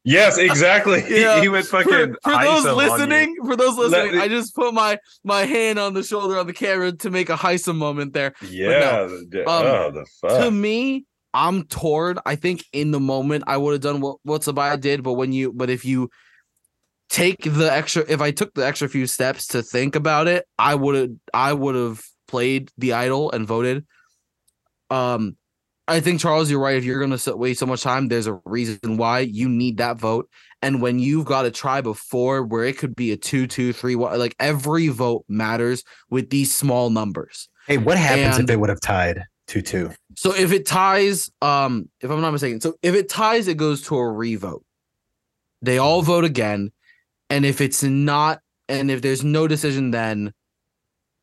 yes, 0.04 0.38
exactly. 0.38 1.04
Yeah. 1.08 1.36
He, 1.36 1.42
he 1.44 1.50
went 1.50 1.66
fucking. 1.66 2.16
For, 2.24 2.32
for 2.32 2.44
those 2.44 2.66
listening, 2.66 3.36
for 3.44 3.56
those 3.56 3.78
listening, 3.78 4.16
Let, 4.16 4.24
I 4.24 4.28
just 4.28 4.56
put 4.56 4.74
my 4.74 4.98
my 5.24 5.46
hand 5.46 5.80
on 5.80 5.94
the 5.94 6.04
shoulder 6.04 6.38
of 6.38 6.48
the 6.48 6.54
camera 6.54 6.92
to 6.92 7.10
make 7.10 7.30
a 7.30 7.36
Heisa 7.36 7.76
moment 7.76 8.14
there. 8.14 8.34
Yeah. 8.50 9.08
No, 9.32 9.42
um, 9.42 9.46
oh, 9.48 9.92
the 9.92 10.06
fuck. 10.22 10.44
To 10.44 10.52
me, 10.52 11.06
I'm 11.34 11.64
torn. 11.64 12.20
I 12.26 12.36
think 12.36 12.64
in 12.74 12.92
the 12.92 13.00
moment 13.00 13.44
I 13.48 13.58
would 13.58 13.74
have 13.74 13.82
done 13.82 14.02
what 14.02 14.18
what 14.24 14.42
Sabiyah 14.42 14.80
did, 14.80 15.04
but 15.04 15.14
when 15.14 15.32
you 15.34 15.54
but 15.54 15.70
if 15.70 15.86
you 15.86 16.10
take 17.10 17.42
the 17.44 17.72
extra 17.72 18.04
if 18.08 18.22
I 18.22 18.32
took 18.32 18.54
the 18.54 18.66
extra 18.66 18.90
few 18.90 19.08
steps 19.08 19.48
to 19.48 19.62
think 19.62 19.96
about 19.96 20.28
it, 20.28 20.46
I 20.58 20.76
would 20.76 20.96
have 20.96 21.10
I 21.34 21.54
would 21.54 21.76
have 21.76 22.02
played 22.28 22.72
the 22.78 22.94
idol 22.94 23.32
and 23.32 23.48
voted 23.48 23.86
um, 24.90 25.38
I 25.88 26.00
think 26.00 26.20
Charles, 26.20 26.52
you're 26.52 26.60
right. 26.60 26.78
If 26.78 26.84
you're 26.84 27.00
going 27.00 27.18
to 27.18 27.36
waste 27.36 27.60
so 27.60 27.66
much 27.66 27.82
time, 27.82 28.08
there's 28.08 28.28
a 28.28 28.40
reason 28.46 28.98
why 28.98 29.20
you 29.20 29.50
need 29.50 29.78
that 29.78 29.98
vote. 29.98 30.30
And 30.62 30.82
when 30.82 31.00
you've 31.00 31.26
got 31.26 31.46
a 31.46 31.52
tribe 31.52 31.88
of 31.88 31.98
four, 31.98 32.44
where 32.44 32.66
it 32.66 32.78
could 32.78 32.96
be 32.96 33.12
a 33.12 33.18
two, 33.18 33.48
two, 33.48 33.74
three, 33.74 33.96
like 33.96 34.36
every 34.40 34.90
vote 34.90 35.26
matters 35.28 35.84
with 36.10 36.30
these 36.30 36.56
small 36.56 36.90
numbers. 36.90 37.50
Hey, 37.66 37.78
what 37.78 37.98
happens 37.98 38.36
and, 38.36 38.42
if 38.42 38.48
they 38.48 38.58
would 38.58 38.70
have 38.70 38.82
tied 38.82 39.24
two, 39.48 39.62
two? 39.62 39.92
So 40.20 40.36
if 40.36 40.52
it 40.52 40.66
ties, 40.66 41.32
um, 41.42 41.88
if 42.02 42.12
I'm 42.12 42.20
not 42.20 42.32
mistaken, 42.32 42.60
so 42.60 42.76
if 42.82 42.94
it 42.94 43.08
ties, 43.08 43.48
it 43.48 43.56
goes 43.56 43.84
to 43.84 43.96
a 43.96 44.12
revote. 44.12 44.66
They 45.62 45.78
all 45.78 46.02
vote 46.02 46.26
again, 46.26 46.74
and 47.30 47.46
if 47.46 47.62
it's 47.62 47.84
not, 47.84 48.42
and 48.68 48.92
if 48.92 49.02
there's 49.02 49.24
no 49.24 49.48
decision, 49.48 49.92
then 49.92 50.34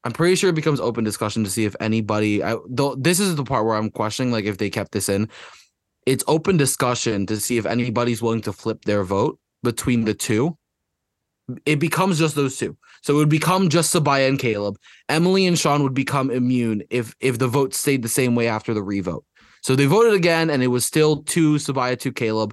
I'm 0.02 0.12
pretty 0.12 0.34
sure 0.34 0.48
it 0.48 0.54
becomes 0.54 0.80
open 0.80 1.04
discussion 1.04 1.44
to 1.44 1.50
see 1.50 1.66
if 1.66 1.76
anybody. 1.78 2.42
I, 2.42 2.56
though 2.70 2.94
this 2.94 3.20
is 3.20 3.36
the 3.36 3.44
part 3.44 3.66
where 3.66 3.76
I'm 3.76 3.90
questioning, 3.90 4.32
like 4.32 4.46
if 4.46 4.56
they 4.56 4.70
kept 4.70 4.92
this 4.92 5.10
in. 5.10 5.28
It's 6.06 6.24
open 6.26 6.56
discussion 6.56 7.26
to 7.26 7.38
see 7.38 7.58
if 7.58 7.66
anybody's 7.66 8.22
willing 8.22 8.40
to 8.42 8.52
flip 8.54 8.86
their 8.86 9.04
vote 9.04 9.38
between 9.62 10.06
the 10.06 10.14
two. 10.14 10.56
It 11.66 11.80
becomes 11.80 12.18
just 12.18 12.34
those 12.34 12.56
two, 12.56 12.78
so 13.02 13.14
it 13.14 13.16
would 13.16 13.28
become 13.28 13.68
just 13.68 13.94
Sabiyah 13.94 14.28
and 14.28 14.38
Kaleb. 14.38 14.76
Emily 15.08 15.46
and 15.46 15.58
Sean 15.58 15.82
would 15.82 15.94
become 15.94 16.30
immune 16.30 16.82
if 16.90 17.14
if 17.20 17.38
the 17.38 17.48
vote 17.48 17.74
stayed 17.74 18.02
the 18.02 18.08
same 18.08 18.34
way 18.34 18.48
after 18.48 18.74
the 18.74 18.82
revote. 18.82 19.24
So 19.62 19.74
they 19.74 19.86
voted 19.86 20.14
again, 20.14 20.50
and 20.50 20.62
it 20.62 20.68
was 20.68 20.84
still 20.84 21.22
two 21.22 21.54
Sabiyah, 21.56 21.98
two 21.98 22.12
Kaleb. 22.12 22.52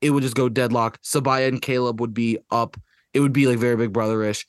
It 0.00 0.10
would 0.10 0.22
just 0.22 0.34
go 0.34 0.48
deadlock. 0.48 1.00
Sabiyah 1.02 1.48
and 1.48 1.62
Kaleb 1.62 2.00
would 2.00 2.12
be 2.12 2.38
up. 2.50 2.76
It 3.14 3.20
would 3.20 3.32
be 3.32 3.46
like 3.46 3.58
very 3.58 3.76
big 3.76 3.92
brotherish. 3.92 4.44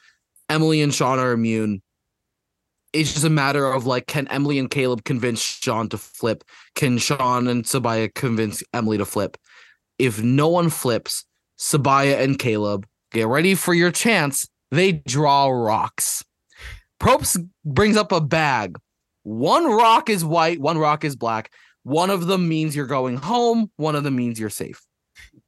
Emily 0.49 0.81
and 0.81 0.93
Sean 0.93 1.19
are 1.19 1.31
immune. 1.31 1.81
It's 2.91 3.13
just 3.13 3.25
a 3.25 3.29
matter 3.29 3.65
of 3.65 3.85
like, 3.85 4.05
can 4.05 4.27
Emily 4.27 4.59
and 4.59 4.69
Kaleb 4.69 5.03
convince 5.03 5.41
Sean 5.41 5.89
to 5.89 5.97
flip? 5.97 6.43
Can 6.75 6.97
Sean 6.97 7.47
and 7.47 7.63
Sabiyah 7.63 8.13
convince 8.13 8.61
Emily 8.73 8.97
to 8.97 9.05
flip? 9.05 9.37
If 9.97 10.21
no 10.21 10.47
one 10.47 10.69
flips, 10.69 11.25
Sabiyah 11.57 12.21
and 12.21 12.37
Kaleb 12.37 12.83
get 13.13 13.27
ready 13.27 13.55
for 13.55 13.73
your 13.73 13.91
chance. 13.91 14.47
They 14.71 14.91
draw 14.91 15.47
rocks. 15.47 16.23
Probst 16.99 17.47
brings 17.63 17.95
up 17.95 18.11
a 18.11 18.19
bag. 18.19 18.77
One 19.23 19.65
rock 19.65 20.09
is 20.09 20.25
white, 20.25 20.59
one 20.59 20.77
rock 20.77 21.05
is 21.05 21.15
black. 21.15 21.51
One 21.83 22.09
of 22.09 22.27
them 22.27 22.49
means 22.49 22.75
you're 22.75 22.87
going 22.87 23.17
home, 23.17 23.71
one 23.77 23.95
of 23.95 24.03
them 24.03 24.15
means 24.15 24.39
you're 24.39 24.49
safe. 24.49 24.81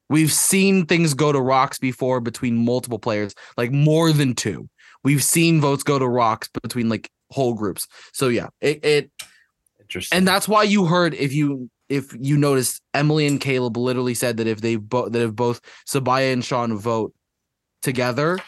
We've 0.10 0.32
seen 0.32 0.86
things 0.86 1.14
go 1.14 1.32
to 1.32 1.42
rocks 1.42 1.80
before 1.80 2.22
between 2.22 2.64
multiple 2.64 3.00
players, 3.00 3.34
like 3.58 3.72
more 3.72 4.12
than 4.12 4.36
two. 4.36 4.70
We've 5.04 5.24
seen 5.24 5.62
votes 5.62 5.84
go 5.84 5.98
to 5.98 6.08
rocks 6.08 6.50
between 6.62 6.90
like 6.90 7.10
whole 7.32 7.54
groups. 7.54 7.88
So 8.14 8.28
yeah, 8.28 8.50
it, 8.62 8.86
it 8.86 9.12
interesting. 9.80 10.18
And 10.18 10.28
that's 10.28 10.48
why 10.48 10.64
you 10.64 10.86
heard 10.86 11.14
if 11.16 11.34
you 11.34 11.70
if 11.90 12.16
you 12.20 12.38
noticed 12.38 12.82
Emily 12.94 13.28
and 13.28 13.40
Kaleb 13.40 13.78
literally 13.78 14.14
said 14.14 14.38
that 14.38 14.48
if 14.48 14.62
they 14.62 14.76
both 14.76 15.12
that 15.12 15.22
if 15.22 15.36
both 15.36 15.62
Sabiyah 15.88 16.34
and 16.34 16.46
Sean 16.46 16.78
vote 16.78 17.14
together, 17.86 18.40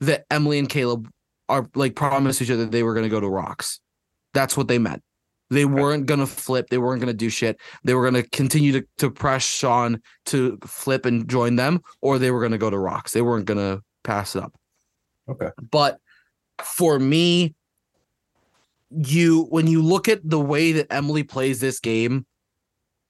that 0.00 0.26
Emily 0.30 0.58
and 0.58 0.68
Kaleb 0.68 1.08
are 1.48 1.70
like 1.74 1.94
promised 1.94 2.42
each 2.42 2.50
other 2.50 2.66
they 2.66 2.82
were 2.82 2.92
gonna 2.92 3.08
go 3.08 3.20
to 3.20 3.28
rocks. 3.28 3.80
That's 4.34 4.56
what 4.56 4.68
they 4.68 4.78
meant. 4.78 5.02
They 5.48 5.64
weren't 5.64 6.06
gonna 6.06 6.26
flip. 6.26 6.68
They 6.68 6.78
weren't 6.78 7.00
gonna 7.00 7.14
do 7.14 7.30
shit. 7.30 7.58
They 7.84 7.94
were 7.94 8.04
gonna 8.04 8.24
continue 8.24 8.72
to, 8.72 8.86
to 8.98 9.10
press 9.10 9.44
Sean 9.44 10.02
to 10.26 10.58
flip 10.66 11.06
and 11.06 11.28
join 11.28 11.56
them, 11.56 11.80
or 12.02 12.18
they 12.18 12.30
were 12.30 12.42
gonna 12.42 12.58
go 12.58 12.68
to 12.68 12.78
rocks. 12.78 13.12
They 13.12 13.22
weren't 13.22 13.46
gonna 13.46 13.80
pass 14.04 14.36
it 14.36 14.42
up. 14.42 14.52
Okay. 15.28 15.50
But 15.70 15.98
for 16.60 16.98
me, 16.98 17.54
you 18.90 19.46
when 19.50 19.66
you 19.66 19.82
look 19.82 20.08
at 20.08 20.28
the 20.28 20.40
way 20.40 20.72
that 20.72 20.92
Emily 20.92 21.22
plays 21.22 21.60
this 21.60 21.78
game, 21.80 22.26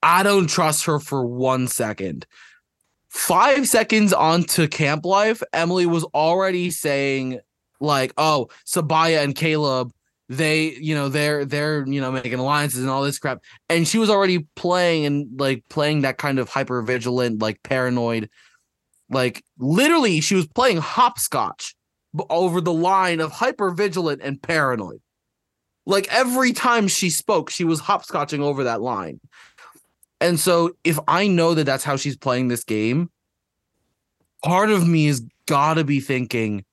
I 0.02 0.22
don't 0.22 0.48
trust 0.48 0.84
her 0.84 1.00
for 1.00 1.24
one 1.24 1.68
second. 1.68 2.26
Five 3.08 3.68
seconds 3.68 4.12
onto 4.12 4.68
camp 4.68 5.04
life, 5.04 5.42
Emily 5.52 5.86
was 5.86 6.04
already 6.04 6.70
saying, 6.70 7.40
like, 7.80 8.12
oh, 8.18 8.48
Sabiyah 8.66 9.22
and 9.22 9.34
Kaleb, 9.34 9.90
they, 10.28 10.72
you 10.72 10.94
know, 10.94 11.08
they're 11.08 11.44
they're, 11.44 11.86
you 11.86 12.00
know, 12.00 12.10
making 12.10 12.34
alliances 12.34 12.80
and 12.80 12.90
all 12.90 13.02
this 13.02 13.18
crap. 13.18 13.42
And 13.68 13.86
she 13.86 13.98
was 13.98 14.10
already 14.10 14.46
playing 14.56 15.06
and 15.06 15.40
like 15.40 15.64
playing 15.68 16.02
that 16.02 16.18
kind 16.18 16.38
of 16.38 16.48
hyper 16.48 16.82
vigilant, 16.82 17.40
like 17.40 17.62
paranoid. 17.62 18.28
Like 19.08 19.44
literally, 19.58 20.20
she 20.20 20.34
was 20.34 20.48
playing 20.48 20.78
hopscotch 20.78 21.76
over 22.28 22.60
the 22.60 22.72
line 22.72 23.20
of 23.20 23.30
hyper 23.30 23.70
vigilant 23.70 24.20
and 24.22 24.40
paranoid. 24.40 25.00
Like 25.84 26.12
every 26.12 26.52
time 26.52 26.88
she 26.88 27.10
spoke, 27.10 27.50
she 27.50 27.64
was 27.64 27.80
hopscotching 27.80 28.40
over 28.40 28.64
that 28.64 28.82
line. 28.82 29.20
And 30.20 30.40
so 30.40 30.76
if 30.84 30.98
I 31.06 31.26
know 31.26 31.54
that 31.54 31.64
that's 31.64 31.84
how 31.84 31.96
she's 31.96 32.16
playing 32.16 32.48
this 32.48 32.64
game, 32.64 33.10
part 34.42 34.70
of 34.70 34.86
me 34.86 35.06
has 35.06 35.22
got 35.46 35.74
to 35.74 35.84
be 35.84 36.00
thinking 36.00 36.64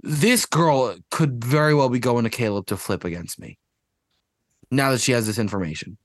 this 0.00 0.46
girl 0.46 0.96
could 1.10 1.44
very 1.44 1.74
well 1.74 1.88
be 1.88 1.98
going 1.98 2.24
to 2.24 2.30
Kaleb 2.30 2.66
to 2.66 2.76
flip 2.76 3.04
against 3.04 3.40
me. 3.40 3.58
Now 4.70 4.92
that 4.92 5.00
she 5.00 5.12
has 5.12 5.26
this 5.26 5.38
information. 5.38 5.98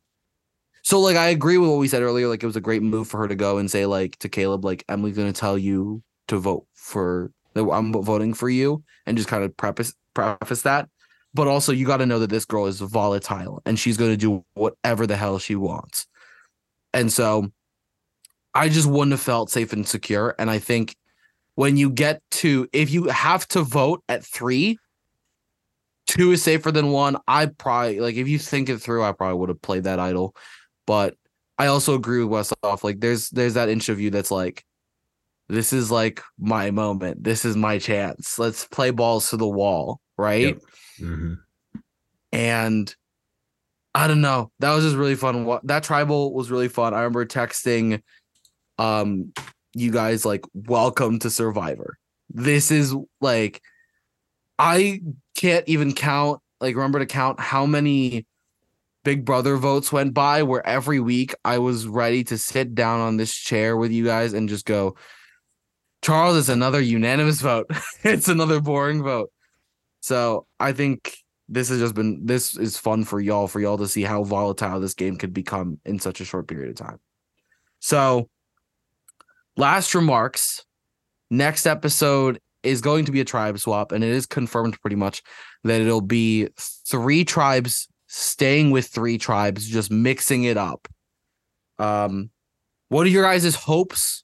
So 0.84 1.00
like 1.00 1.16
I 1.16 1.28
agree 1.28 1.58
with 1.58 1.70
what 1.70 1.78
we 1.78 1.88
said 1.88 2.02
earlier 2.02 2.28
like 2.28 2.42
it 2.42 2.48
was 2.48 2.56
a 2.56 2.62
great 2.62 2.82
move 2.82 3.08
for 3.08 3.20
her 3.20 3.28
to 3.28 3.36
go 3.36 3.58
and 3.58 3.70
say 3.70 3.86
like 3.86 4.18
to 4.18 4.30
Kaleb 4.30 4.64
like 4.64 4.84
Emily's 4.90 5.16
going 5.16 5.32
to 5.32 5.40
tell 5.40 5.58
you 5.58 6.02
to 6.28 6.38
vote 6.38 6.66
for 6.74 7.32
that 7.54 7.64
I'm 7.70 7.94
voting 7.94 8.34
for 8.34 8.50
you 8.50 8.84
and 9.06 9.18
just 9.18 9.30
kind 9.30 9.44
of 9.44 9.56
preface 9.58 9.94
preface 10.14 10.64
that. 10.64 10.90
But 11.34 11.48
also 11.48 11.72
you 11.72 11.86
got 11.86 11.98
to 11.98 12.06
know 12.06 12.20
that 12.20 12.30
this 12.30 12.46
girl 12.46 12.66
is 12.66 12.80
volatile 12.80 13.62
and 13.66 13.78
she's 13.78 13.98
going 13.98 14.12
to 14.12 14.18
do 14.18 14.44
whatever 14.54 15.06
the 15.06 15.18
hell 15.18 15.38
she 15.38 15.56
wants. 15.56 16.08
And 16.94 17.12
so 17.12 17.52
I 18.54 18.70
just 18.70 18.88
wouldn't 18.88 19.12
have 19.12 19.22
felt 19.22 19.50
safe 19.50 19.74
and 19.74 19.88
secure. 19.88 20.36
And 20.38 20.50
I 20.50 20.60
think 20.60 20.96
when 21.56 21.78
you 21.78 21.90
get 21.90 22.22
to 22.32 22.68
if 22.74 22.92
you 22.92 23.06
have 23.06 23.48
to 23.50 23.62
vote 23.62 24.04
at 24.10 24.26
three, 24.26 24.78
two 26.08 26.32
is 26.32 26.44
safer 26.44 26.72
than 26.72 26.92
one. 26.92 27.18
I 27.28 27.46
probably 27.46 28.00
like 28.00 28.16
if 28.16 28.28
you 28.28 28.40
think 28.40 28.70
it 28.70 28.80
through, 28.80 29.04
I 29.04 29.12
probably 29.12 29.38
would 29.40 29.50
have 29.50 29.62
played 29.62 29.84
that 29.84 30.00
idol. 30.00 30.36
But 30.86 31.16
I 31.58 31.68
also 31.68 31.96
agree 31.96 32.24
with 32.24 32.48
Westhoff. 32.48 32.84
Like 32.84 33.00
there's 33.00 33.30
there's 33.30 33.54
that 33.54 33.70
inch 33.70 33.90
of 33.90 34.00
you 34.00 34.10
that's 34.10 34.32
like, 34.32 34.66
this 35.48 35.74
is 35.74 35.92
like 35.92 36.22
my 36.40 36.72
moment. 36.72 37.24
This 37.24 37.46
is 37.46 37.56
my 37.56 37.78
chance. 37.78 38.40
Let's 38.40 38.66
play 38.66 38.92
balls 38.92 39.30
to 39.30 39.38
the 39.38 39.48
wall, 39.48 40.02
right? 40.18 40.48
Yep. 40.48 40.60
Mm-hmm. 41.00 41.34
And 42.34 42.96
I 43.94 44.08
don't 44.08 44.22
know. 44.22 44.52
That 44.60 44.74
was 44.74 44.84
just 44.84 44.96
really 44.96 45.16
fun. 45.16 45.60
That 45.64 45.84
tribal 45.84 46.34
was 46.34 46.50
really 46.50 46.70
fun. 46.70 46.94
I 46.94 47.00
remember 47.00 47.26
texting 47.26 48.02
um 48.78 49.34
you 49.74 49.92
guys 49.92 50.26
like 50.26 50.46
welcome 50.54 51.20
to 51.20 51.30
Survivor. 51.30 51.98
This 52.30 52.72
is 52.72 52.96
like 53.20 53.62
I 54.58 55.02
can't 55.36 55.68
even 55.68 55.94
count 55.94 56.40
like 56.60 56.76
remember 56.76 57.00
to 57.00 57.06
count 57.06 57.40
how 57.40 57.66
many 57.66 58.26
Big 59.04 59.26
Brother 59.26 59.58
votes 59.58 59.92
went 59.92 60.14
by 60.14 60.44
where 60.44 60.66
every 60.66 61.00
week 61.00 61.34
I 61.44 61.58
was 61.58 61.88
ready 61.88 62.24
to 62.26 62.38
sit 62.38 62.76
down 62.76 63.00
on 63.00 63.18
this 63.18 63.34
chair 63.34 63.76
with 63.76 63.92
you 63.92 64.06
guys 64.06 64.34
and 64.34 64.48
just 64.48 64.66
go, 64.66 64.96
Charles 66.04 66.38
is 66.38 66.50
another 66.50 66.80
unanimous 66.80 67.42
vote. 67.42 67.68
it's 68.04 68.28
another 68.28 68.62
boring 68.62 69.02
vote. 69.04 69.32
So 70.02 70.46
I 70.60 70.74
think 70.74 71.18
this 71.52 71.70
has 71.70 71.80
just 71.80 71.94
been 71.94 72.26
this 72.26 72.58
is 72.58 72.78
fun 72.78 73.04
for 73.04 73.20
y'all 73.20 73.48
for 73.48 73.60
y'all 73.60 73.78
to 73.78 73.88
see 73.88 74.04
how 74.04 74.24
volatile 74.24 74.80
this 74.80 74.94
game 74.94 75.18
could 75.18 75.34
become 75.34 75.80
in 75.86 76.00
such 76.00 76.22
a 76.22 76.26
short 76.26 76.48
period 76.48 76.70
of 76.70 76.76
time. 76.76 77.00
So 77.80 78.30
last 79.58 79.94
remarks. 79.94 80.66
Next 81.30 81.66
episode 81.66 82.42
is 82.62 82.82
going 82.82 83.06
to 83.06 83.12
be 83.12 83.22
a 83.22 83.26
tribe 83.26 83.58
swap, 83.58 83.94
and 83.94 84.04
it 84.04 84.10
is 84.10 84.26
confirmed 84.26 84.80
pretty 84.82 84.98
much 84.98 85.22
that 85.64 85.80
it'll 85.80 86.02
be 86.02 86.50
three 86.90 87.24
tribes 87.24 87.88
staying 88.08 88.72
with 88.72 88.88
three 88.88 89.18
tribes, 89.18 89.66
just 89.66 89.90
mixing 89.90 90.44
it 90.44 90.58
up. 90.58 90.90
Um, 91.80 92.30
what 92.90 93.08
are 93.08 93.10
your 93.10 93.24
guys' 93.24 93.56
hopes 93.56 94.24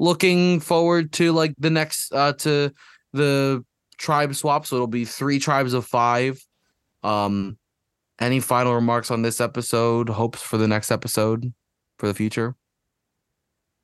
looking 0.00 0.58
forward 0.58 1.12
to 1.12 1.30
like 1.30 1.54
the 1.58 1.70
next 1.70 2.12
uh 2.12 2.32
to 2.32 2.72
the 3.12 3.64
tribe 3.98 4.34
swap 4.34 4.66
so 4.66 4.76
it'll 4.76 4.86
be 4.86 5.04
three 5.04 5.38
tribes 5.38 5.72
of 5.72 5.86
five. 5.86 6.40
Um 7.02 7.58
any 8.20 8.40
final 8.40 8.74
remarks 8.74 9.10
on 9.10 9.22
this 9.22 9.40
episode? 9.40 10.08
Hopes 10.08 10.40
for 10.40 10.56
the 10.56 10.68
next 10.68 10.90
episode 10.90 11.52
for 11.98 12.06
the 12.06 12.14
future? 12.14 12.54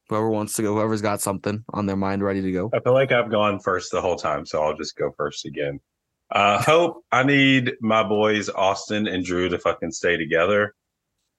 Whoever 0.08 0.28
wants 0.30 0.54
to 0.54 0.62
go 0.62 0.74
whoever's 0.74 1.02
got 1.02 1.20
something 1.20 1.64
on 1.72 1.86
their 1.86 1.96
mind 1.96 2.22
ready 2.22 2.42
to 2.42 2.52
go. 2.52 2.70
I 2.74 2.80
feel 2.80 2.94
like 2.94 3.12
i've 3.12 3.30
gone 3.30 3.60
first 3.60 3.92
the 3.92 4.00
whole 4.00 4.16
time 4.16 4.44
so 4.44 4.62
i'll 4.62 4.76
just 4.76 4.96
go 4.96 5.12
first 5.16 5.46
again. 5.46 5.80
Uh 6.30 6.62
hope 6.62 7.04
i 7.12 7.22
need 7.22 7.72
my 7.80 8.02
boys 8.02 8.48
austin 8.48 9.06
and 9.06 9.24
drew 9.24 9.48
to 9.48 9.58
fucking 9.58 9.92
stay 9.92 10.16
together. 10.16 10.74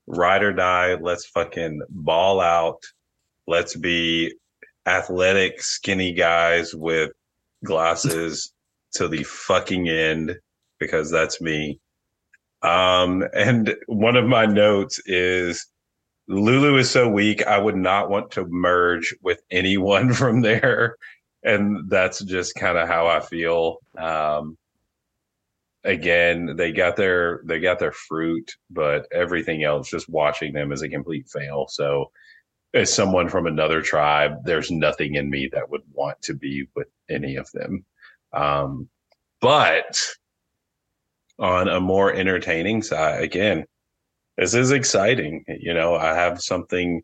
Ride 0.07 0.43
or 0.43 0.53
die 0.53 0.95
let's 0.95 1.25
fucking 1.27 1.81
ball 1.89 2.39
out. 2.39 2.81
Let's 3.47 3.75
be 3.75 4.33
athletic, 4.85 5.61
skinny 5.61 6.13
guys 6.13 6.73
with 6.73 7.11
glasses 7.63 8.53
to 8.93 9.07
the 9.07 9.23
fucking 9.23 9.89
end 9.89 10.37
because 10.79 11.11
that's 11.11 11.41
me. 11.41 11.79
Um, 12.61 13.23
and 13.33 13.75
one 13.87 14.15
of 14.15 14.25
my 14.25 14.45
notes 14.45 15.01
is 15.05 15.65
Lulu 16.27 16.77
is 16.77 16.89
so 16.89 17.09
weak. 17.09 17.45
I 17.45 17.57
would 17.57 17.75
not 17.75 18.09
want 18.09 18.31
to 18.31 18.45
merge 18.45 19.15
with 19.21 19.41
anyone 19.51 20.13
from 20.13 20.41
there. 20.41 20.97
And 21.43 21.89
that's 21.89 22.23
just 22.23 22.55
kind 22.55 22.77
of 22.77 22.87
how 22.87 23.07
I 23.07 23.19
feel. 23.19 23.77
Um, 23.97 24.57
again, 25.83 26.55
they 26.55 26.71
got 26.71 26.95
their 26.95 27.41
they 27.45 27.59
got 27.59 27.79
their 27.79 27.91
fruit, 27.91 28.51
but 28.69 29.07
everything 29.11 29.63
else, 29.63 29.89
just 29.89 30.09
watching 30.09 30.53
them 30.53 30.71
is 30.71 30.83
a 30.83 30.89
complete 30.89 31.27
fail. 31.27 31.67
So 31.67 32.11
as 32.73 32.93
someone 32.93 33.27
from 33.27 33.47
another 33.47 33.81
tribe, 33.81 34.33
there's 34.45 34.71
nothing 34.71 35.15
in 35.15 35.29
me 35.29 35.49
that 35.51 35.69
would 35.69 35.81
want 35.93 36.21
to 36.23 36.33
be 36.33 36.67
with 36.75 36.87
any 37.09 37.35
of 37.35 37.51
them. 37.51 37.83
Um, 38.33 38.89
but 39.41 39.99
on 41.39 41.67
a 41.67 41.79
more 41.79 42.13
entertaining 42.13 42.81
side, 42.83 43.23
again, 43.23 43.65
this 44.37 44.53
is 44.53 44.71
exciting. 44.71 45.43
You 45.47 45.73
know, 45.73 45.95
I 45.95 46.13
have 46.15 46.41
something 46.41 47.01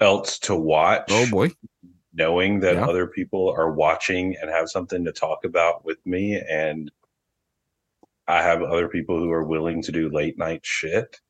else 0.00 0.38
to 0.40 0.54
watch. 0.54 1.04
Oh 1.10 1.26
boy. 1.30 1.50
Knowing 2.14 2.60
that 2.60 2.76
Yeah. 2.76 2.86
other 2.86 3.06
people 3.06 3.50
are 3.50 3.72
watching 3.72 4.36
and 4.40 4.50
have 4.50 4.68
something 4.70 5.04
to 5.04 5.12
talk 5.12 5.44
about 5.44 5.84
with 5.84 5.98
me. 6.06 6.40
And 6.40 6.90
I 8.26 8.42
have 8.42 8.62
other 8.62 8.88
people 8.88 9.18
who 9.18 9.30
are 9.30 9.44
willing 9.44 9.82
to 9.82 9.92
do 9.92 10.08
late 10.10 10.38
night 10.38 10.64
shit. 10.64 11.20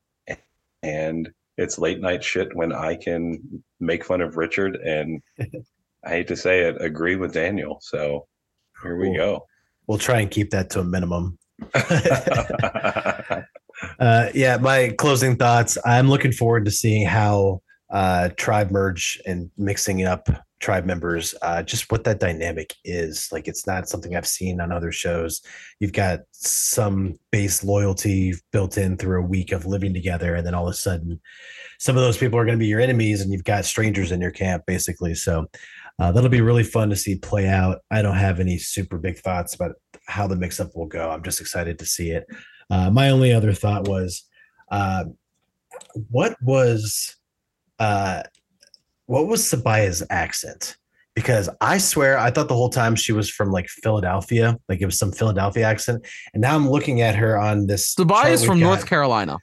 And 0.82 1.30
it's 1.56 1.78
late 1.78 2.00
night 2.00 2.22
shit 2.22 2.54
when 2.54 2.72
I 2.72 2.96
can 2.96 3.64
make 3.80 4.04
fun 4.04 4.20
of 4.20 4.36
Richard 4.36 4.76
and 4.76 5.22
I 6.04 6.08
hate 6.10 6.28
to 6.28 6.36
say 6.36 6.60
it, 6.68 6.80
agree 6.80 7.16
with 7.16 7.32
Daniel. 7.32 7.78
So 7.80 8.28
here 8.82 8.96
we 8.96 9.14
go. 9.16 9.46
We'll 9.86 9.98
try 9.98 10.20
and 10.20 10.30
keep 10.30 10.50
that 10.50 10.70
to 10.70 10.80
a 10.80 10.84
minimum. 10.84 11.38
Uh, 13.98 14.30
yeah, 14.34 14.56
my 14.56 14.94
closing 14.98 15.36
thoughts. 15.36 15.78
I'm 15.84 16.08
looking 16.08 16.32
forward 16.32 16.64
to 16.64 16.70
seeing 16.70 17.06
how 17.06 17.60
uh, 17.90 18.30
tribe 18.36 18.70
merge 18.70 19.20
and 19.26 19.50
mixing 19.56 20.04
up 20.04 20.28
tribe 20.58 20.86
members, 20.86 21.34
uh, 21.42 21.62
just 21.62 21.90
what 21.92 22.04
that 22.04 22.18
dynamic 22.18 22.74
is. 22.84 23.28
Like, 23.30 23.46
it's 23.46 23.66
not 23.66 23.88
something 23.88 24.16
I've 24.16 24.26
seen 24.26 24.60
on 24.60 24.72
other 24.72 24.90
shows. 24.90 25.42
You've 25.80 25.92
got 25.92 26.20
some 26.32 27.18
base 27.30 27.62
loyalty 27.62 28.34
built 28.52 28.78
in 28.78 28.96
through 28.96 29.20
a 29.20 29.26
week 29.26 29.52
of 29.52 29.66
living 29.66 29.92
together, 29.92 30.34
and 30.34 30.46
then 30.46 30.54
all 30.54 30.66
of 30.66 30.72
a 30.72 30.76
sudden, 30.76 31.20
some 31.78 31.96
of 31.96 32.02
those 32.02 32.16
people 32.16 32.38
are 32.38 32.46
going 32.46 32.58
to 32.58 32.62
be 32.62 32.68
your 32.68 32.80
enemies, 32.80 33.20
and 33.20 33.30
you've 33.30 33.44
got 33.44 33.66
strangers 33.66 34.12
in 34.12 34.20
your 34.20 34.30
camp, 34.30 34.64
basically. 34.66 35.14
So. 35.14 35.46
Uh, 35.98 36.12
that'll 36.12 36.28
be 36.28 36.42
really 36.42 36.62
fun 36.62 36.90
to 36.90 36.96
see 36.96 37.16
play 37.16 37.48
out. 37.48 37.78
I 37.90 38.02
don't 38.02 38.16
have 38.16 38.38
any 38.38 38.58
super 38.58 38.98
big 38.98 39.18
thoughts 39.18 39.54
about 39.54 39.72
how 40.06 40.26
the 40.26 40.36
mix 40.36 40.60
up 40.60 40.74
will 40.74 40.86
go. 40.86 41.10
I'm 41.10 41.22
just 41.22 41.40
excited 41.40 41.78
to 41.78 41.86
see 41.86 42.10
it. 42.10 42.26
Uh, 42.68 42.90
my 42.90 43.10
only 43.10 43.32
other 43.32 43.52
thought 43.52 43.88
was, 43.88 44.24
uh, 44.70 45.04
what 46.10 46.36
was, 46.42 47.16
uh, 47.78 48.22
what 49.06 49.26
was 49.26 49.42
Sabiyah's 49.42 50.02
accent? 50.10 50.76
Because 51.14 51.48
I 51.62 51.78
swear 51.78 52.18
I 52.18 52.30
thought 52.30 52.48
the 52.48 52.54
whole 52.54 52.68
time 52.68 52.94
she 52.94 53.12
was 53.12 53.30
from 53.30 53.50
like 53.50 53.68
Philadelphia, 53.68 54.58
like 54.68 54.82
it 54.82 54.84
was 54.84 54.98
some 54.98 55.12
Philadelphia 55.12 55.64
accent, 55.64 56.06
and 56.34 56.42
now 56.42 56.54
I'm 56.54 56.68
looking 56.68 57.00
at 57.00 57.14
her 57.14 57.38
on 57.38 57.68
this. 57.68 57.94
Sabiyah 57.94 58.32
is 58.32 58.44
from 58.44 58.60
got. 58.60 58.66
North 58.66 58.86
Carolina. 58.86 59.38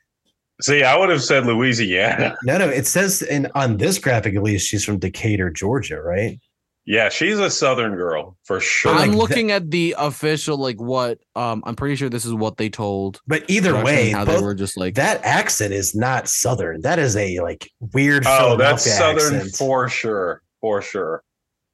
See, 0.62 0.84
I 0.84 0.96
would 0.98 1.10
have 1.10 1.24
said 1.24 1.46
Louisiana. 1.46 2.36
No, 2.44 2.58
no, 2.58 2.70
it 2.70 2.86
says 2.88 3.22
in 3.22 3.48
on 3.56 3.78
this 3.78 3.98
graphic 3.98 4.36
at 4.36 4.44
least 4.44 4.68
she's 4.68 4.86
from 4.86 5.00
Decatur, 5.00 5.50
Georgia, 5.50 6.02
right? 6.02 6.40
Yeah, 6.86 7.08
she's 7.08 7.40
a 7.40 7.50
Southern 7.50 7.96
girl 7.96 8.38
for 8.44 8.60
sure. 8.60 8.94
I'm 8.94 9.12
that- 9.12 9.18
looking 9.18 9.52
at 9.52 9.72
the 9.72 9.96
official, 9.98 10.58
like 10.58 10.80
what 10.82 11.18
um 11.36 11.64
I'm 11.66 11.76
pretty 11.76 11.96
sure 11.96 12.10
this 12.10 12.26
is 12.26 12.34
what 12.34 12.58
they 12.58 12.70
told. 12.70 13.22
But 13.26 13.46
either 13.50 13.82
way, 13.84 14.10
how 14.12 14.26
both- 14.26 14.40
they 14.40 14.44
were 14.44 14.54
just 14.56 14.78
like 14.78 14.96
that 14.96 15.24
accent 15.24 15.74
is 15.74 15.96
not 15.96 16.28
Southern. 16.28 16.82
That 16.82 17.00
is 17.00 17.16
a 17.16 17.40
like 17.40 17.70
weird. 17.80 18.24
oh, 18.28 18.58
that's 18.58 18.84
Philadelphia 18.84 18.94
Southern 19.24 19.36
accent. 19.40 19.56
for 19.56 19.88
sure, 19.90 20.42
for 20.62 20.82
sure. 20.82 21.24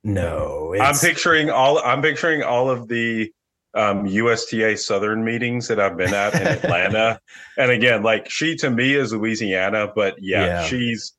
No, 0.04 0.74
I'm 0.80 0.96
picturing 0.96 1.50
all. 1.50 1.80
I'm 1.80 2.02
picturing 2.02 2.42
all 2.44 2.70
of 2.70 2.88
the 2.88 3.32
um, 3.76 4.06
USTA 4.06 4.78
Southern 4.78 5.24
meetings 5.24 5.68
that 5.68 5.80
I've 5.80 5.96
been 5.98 6.14
at 6.14 6.34
in 6.36 6.48
Atlanta. 6.48 7.20
and 7.58 7.72
again, 7.72 8.04
like 8.04 8.30
she 8.30 8.56
to 8.58 8.70
me 8.70 8.96
is 8.96 9.14
Louisiana, 9.14 9.91
but 9.96 10.16
yeah, 10.22 10.46
Yeah. 10.46 10.64
she's. 10.66 11.14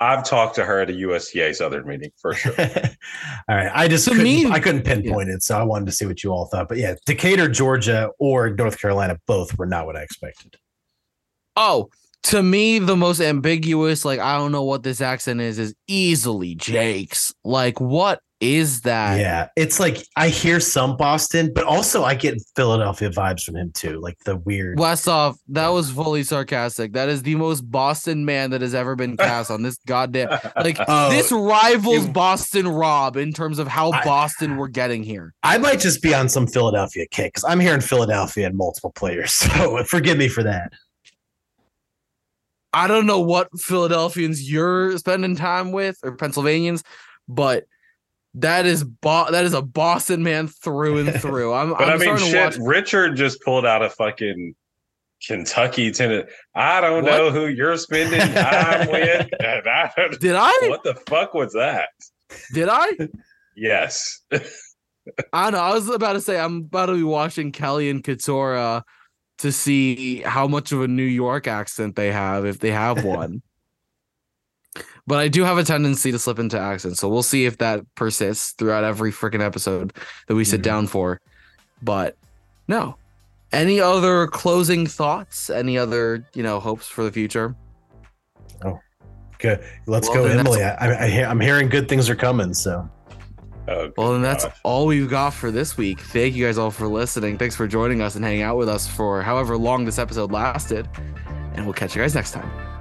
I've 0.00 0.22
talked 0.24 0.54
to 0.54 0.64
her 0.64 0.80
at 0.80 0.90
a 0.90 0.92
USTA 0.92 1.54
Southern 1.54 1.84
meeting 1.84 2.12
for 2.22 2.32
sure. 2.32 2.54
all 3.48 3.56
right. 3.56 3.68
I 3.74 3.88
just 3.88 4.04
To 4.04 4.10
couldn't, 4.10 4.22
me- 4.22 4.46
I 4.48 4.60
couldn't 4.60 4.82
pinpoint 4.84 5.28
it, 5.28 5.42
so 5.42 5.58
I 5.58 5.64
wanted 5.64 5.86
to 5.86 5.92
see 5.92 6.06
what 6.06 6.22
you 6.22 6.30
all 6.30 6.46
thought. 6.46 6.68
But 6.68 6.78
yeah, 6.78 6.94
Decatur, 7.04 7.48
Georgia, 7.48 8.10
or 8.20 8.48
North 8.50 8.80
Carolina, 8.80 9.18
both 9.26 9.58
were 9.58 9.66
not 9.66 9.86
what 9.86 9.96
I 9.96 10.02
expected. 10.02 10.54
Oh, 11.56 11.88
to 12.24 12.44
me, 12.44 12.78
the 12.78 12.94
most 12.96 13.20
ambiguous, 13.20 14.04
like 14.04 14.20
I 14.20 14.38
don't 14.38 14.52
know 14.52 14.62
what 14.62 14.84
this 14.84 15.00
accent 15.00 15.40
is, 15.40 15.58
is 15.58 15.74
easily 15.88 16.54
Jake's. 16.54 17.32
Like, 17.42 17.80
what 17.80 18.20
is 18.40 18.82
that? 18.82 19.18
yeah, 19.18 19.48
it's 19.56 19.80
like 19.80 20.06
I 20.14 20.28
hear 20.28 20.60
some 20.60 20.96
Boston, 20.96 21.50
but 21.52 21.64
also 21.64 22.04
I 22.04 22.14
get 22.14 22.40
Philadelphia 22.54 23.10
vibes 23.10 23.42
from 23.42 23.56
him 23.56 23.72
too, 23.72 23.98
like 24.00 24.16
the 24.24 24.36
weird. 24.36 24.78
Westhoff, 24.78 25.36
that 25.48 25.68
was 25.68 25.90
fully 25.90 26.22
sarcastic. 26.22 26.92
That 26.92 27.08
is 27.08 27.22
the 27.24 27.34
most 27.34 27.62
Boston 27.62 28.24
man 28.24 28.50
that 28.50 28.60
has 28.62 28.74
ever 28.74 28.94
been 28.94 29.16
cast 29.18 29.50
on 29.50 29.62
this 29.62 29.78
goddamn. 29.86 30.28
Like 30.56 30.78
Oh, 30.86 31.10
this 31.10 31.32
rivals 31.32 32.06
you- 32.06 32.12
Boston 32.12 32.68
Rob 32.68 33.16
in 33.16 33.32
terms 33.32 33.58
of 33.58 33.66
how 33.66 33.90
I- 33.90 34.04
Boston 34.04 34.56
we're 34.56 34.68
getting 34.68 35.02
here. 35.02 35.34
I 35.42 35.58
might 35.58 35.80
just 35.80 36.00
be 36.00 36.14
on 36.14 36.28
some 36.28 36.46
Philadelphia 36.46 37.06
kick 37.10 37.34
because 37.34 37.44
I'm 37.44 37.58
here 37.58 37.74
in 37.74 37.80
Philadelphia 37.80 38.46
and 38.46 38.56
multiple 38.56 38.92
players. 38.92 39.32
So 39.58 39.82
forgive 39.82 40.16
me 40.16 40.28
for 40.28 40.44
that. 40.44 40.72
I 42.72 42.86
don't 42.86 43.06
know 43.06 43.20
what 43.20 43.48
Philadelphians 43.58 44.48
you're 44.48 44.96
spending 44.98 45.34
time 45.34 45.72
with 45.72 45.98
or 46.04 46.14
Pennsylvanians, 46.16 46.84
but 47.26 47.64
that 48.40 48.66
is 48.66 48.84
Bo- 48.84 49.30
that 49.30 49.44
is 49.44 49.54
a 49.54 49.62
Boston 49.62 50.22
man 50.22 50.48
through 50.48 50.98
and 50.98 51.14
through. 51.20 51.52
I'm, 51.54 51.70
But 51.70 51.88
I'm 51.88 52.00
i 52.00 52.04
mean, 52.04 52.16
shit. 52.18 52.34
watch. 52.44 52.56
Richard 52.60 53.16
just 53.16 53.40
pulled 53.42 53.66
out 53.66 53.82
a 53.82 53.90
fucking 53.90 54.54
Kentucky 55.26 55.90
tenant. 55.90 56.28
I 56.54 56.80
don't 56.80 57.02
What? 57.04 57.10
know 57.10 57.30
who 57.30 57.46
you're 57.46 57.76
spending 57.76 58.20
time 58.20 58.88
with. 58.92 59.28
I 59.40 60.08
Did 60.20 60.34
I? 60.36 60.52
what 60.68 60.82
the 60.84 60.94
fuck 61.08 61.34
was 61.34 61.52
that? 61.54 61.88
Did 62.52 62.68
I? 62.70 62.90
Yes. 63.56 64.20
I 65.32 65.50
know. 65.50 65.58
I 65.58 65.74
was 65.74 65.88
about 65.88 66.12
to 66.12 66.20
say 66.20 66.38
I'm 66.38 66.58
about 66.58 66.86
to 66.86 66.94
be 66.94 67.02
watching 67.02 67.50
Kellie 67.50 67.90
and 67.90 68.04
Katurah 68.04 68.82
to 69.38 69.52
see 69.52 70.20
how 70.20 70.46
much 70.46 70.70
of 70.72 70.82
a 70.82 70.88
New 70.88 71.02
York 71.04 71.46
accent 71.46 71.96
they 71.96 72.12
have, 72.12 72.44
if 72.44 72.58
they 72.58 72.70
have 72.70 73.04
one. 73.04 73.40
But 75.08 75.18
I 75.18 75.26
do 75.28 75.42
have 75.42 75.58
a 75.58 75.64
tendency 75.64 76.12
to 76.12 76.18
slip 76.18 76.38
into 76.38 76.58
accents, 76.58 77.00
so 77.00 77.08
we'll 77.08 77.22
see 77.24 77.46
if 77.46 77.58
that 77.58 77.80
persists 77.96 78.52
throughout 78.52 78.84
every 78.84 79.10
freaking 79.10 79.40
episode 79.42 79.92
that 80.28 80.34
we 80.36 80.44
sit 80.44 80.60
Mhm. 80.60 80.64
down 80.64 80.86
for. 80.86 81.20
But 81.82 82.16
no. 82.68 82.96
Any 83.50 83.80
other 83.80 84.26
closing 84.26 84.86
thoughts? 84.86 85.48
Any 85.48 85.78
other, 85.78 86.22
you 86.34 86.42
know, 86.42 86.60
hopes 86.60 86.86
for 86.86 87.02
the 87.02 87.10
future? 87.10 87.54
Oh, 88.64 88.78
good. 89.38 89.64
Let's 89.86 90.08
Well, 90.10 90.24
go, 90.24 90.26
Emily. 90.26 90.62
I, 90.62 90.74
I, 90.74 91.04
I 91.04 91.08
hear, 91.08 91.26
I'm 91.26 91.40
hearing 91.40 91.68
good 91.70 91.88
things 91.88 92.10
are 92.10 92.14
coming. 92.16 92.52
So 92.54 92.88
Oh, 93.70 93.90
Well, 93.98 94.12
then 94.12 94.22
that's 94.22 94.44
gosh. 94.44 94.56
all 94.64 94.86
we've 94.86 95.08
got 95.10 95.34
for 95.34 95.50
this 95.50 95.76
week. 95.76 96.00
Thank 96.00 96.34
you 96.34 96.44
guys 96.46 96.56
all 96.58 96.70
for 96.70 96.88
listening. 96.88 97.36
Thanks 97.38 97.54
for 97.56 97.66
joining 97.66 98.00
us 98.00 98.14
and 98.16 98.24
hanging 98.24 98.42
out 98.42 98.56
with 98.56 98.68
us 98.68 98.86
for 98.86 99.22
however 99.22 99.56
long 99.58 99.84
this 99.84 99.98
episode 99.98 100.32
lasted. 100.32 100.88
And 101.54 101.64
we'll 101.66 101.74
catch 101.74 101.94
you 101.96 102.00
guys 102.02 102.14
next 102.14 102.30
time. 102.32 102.77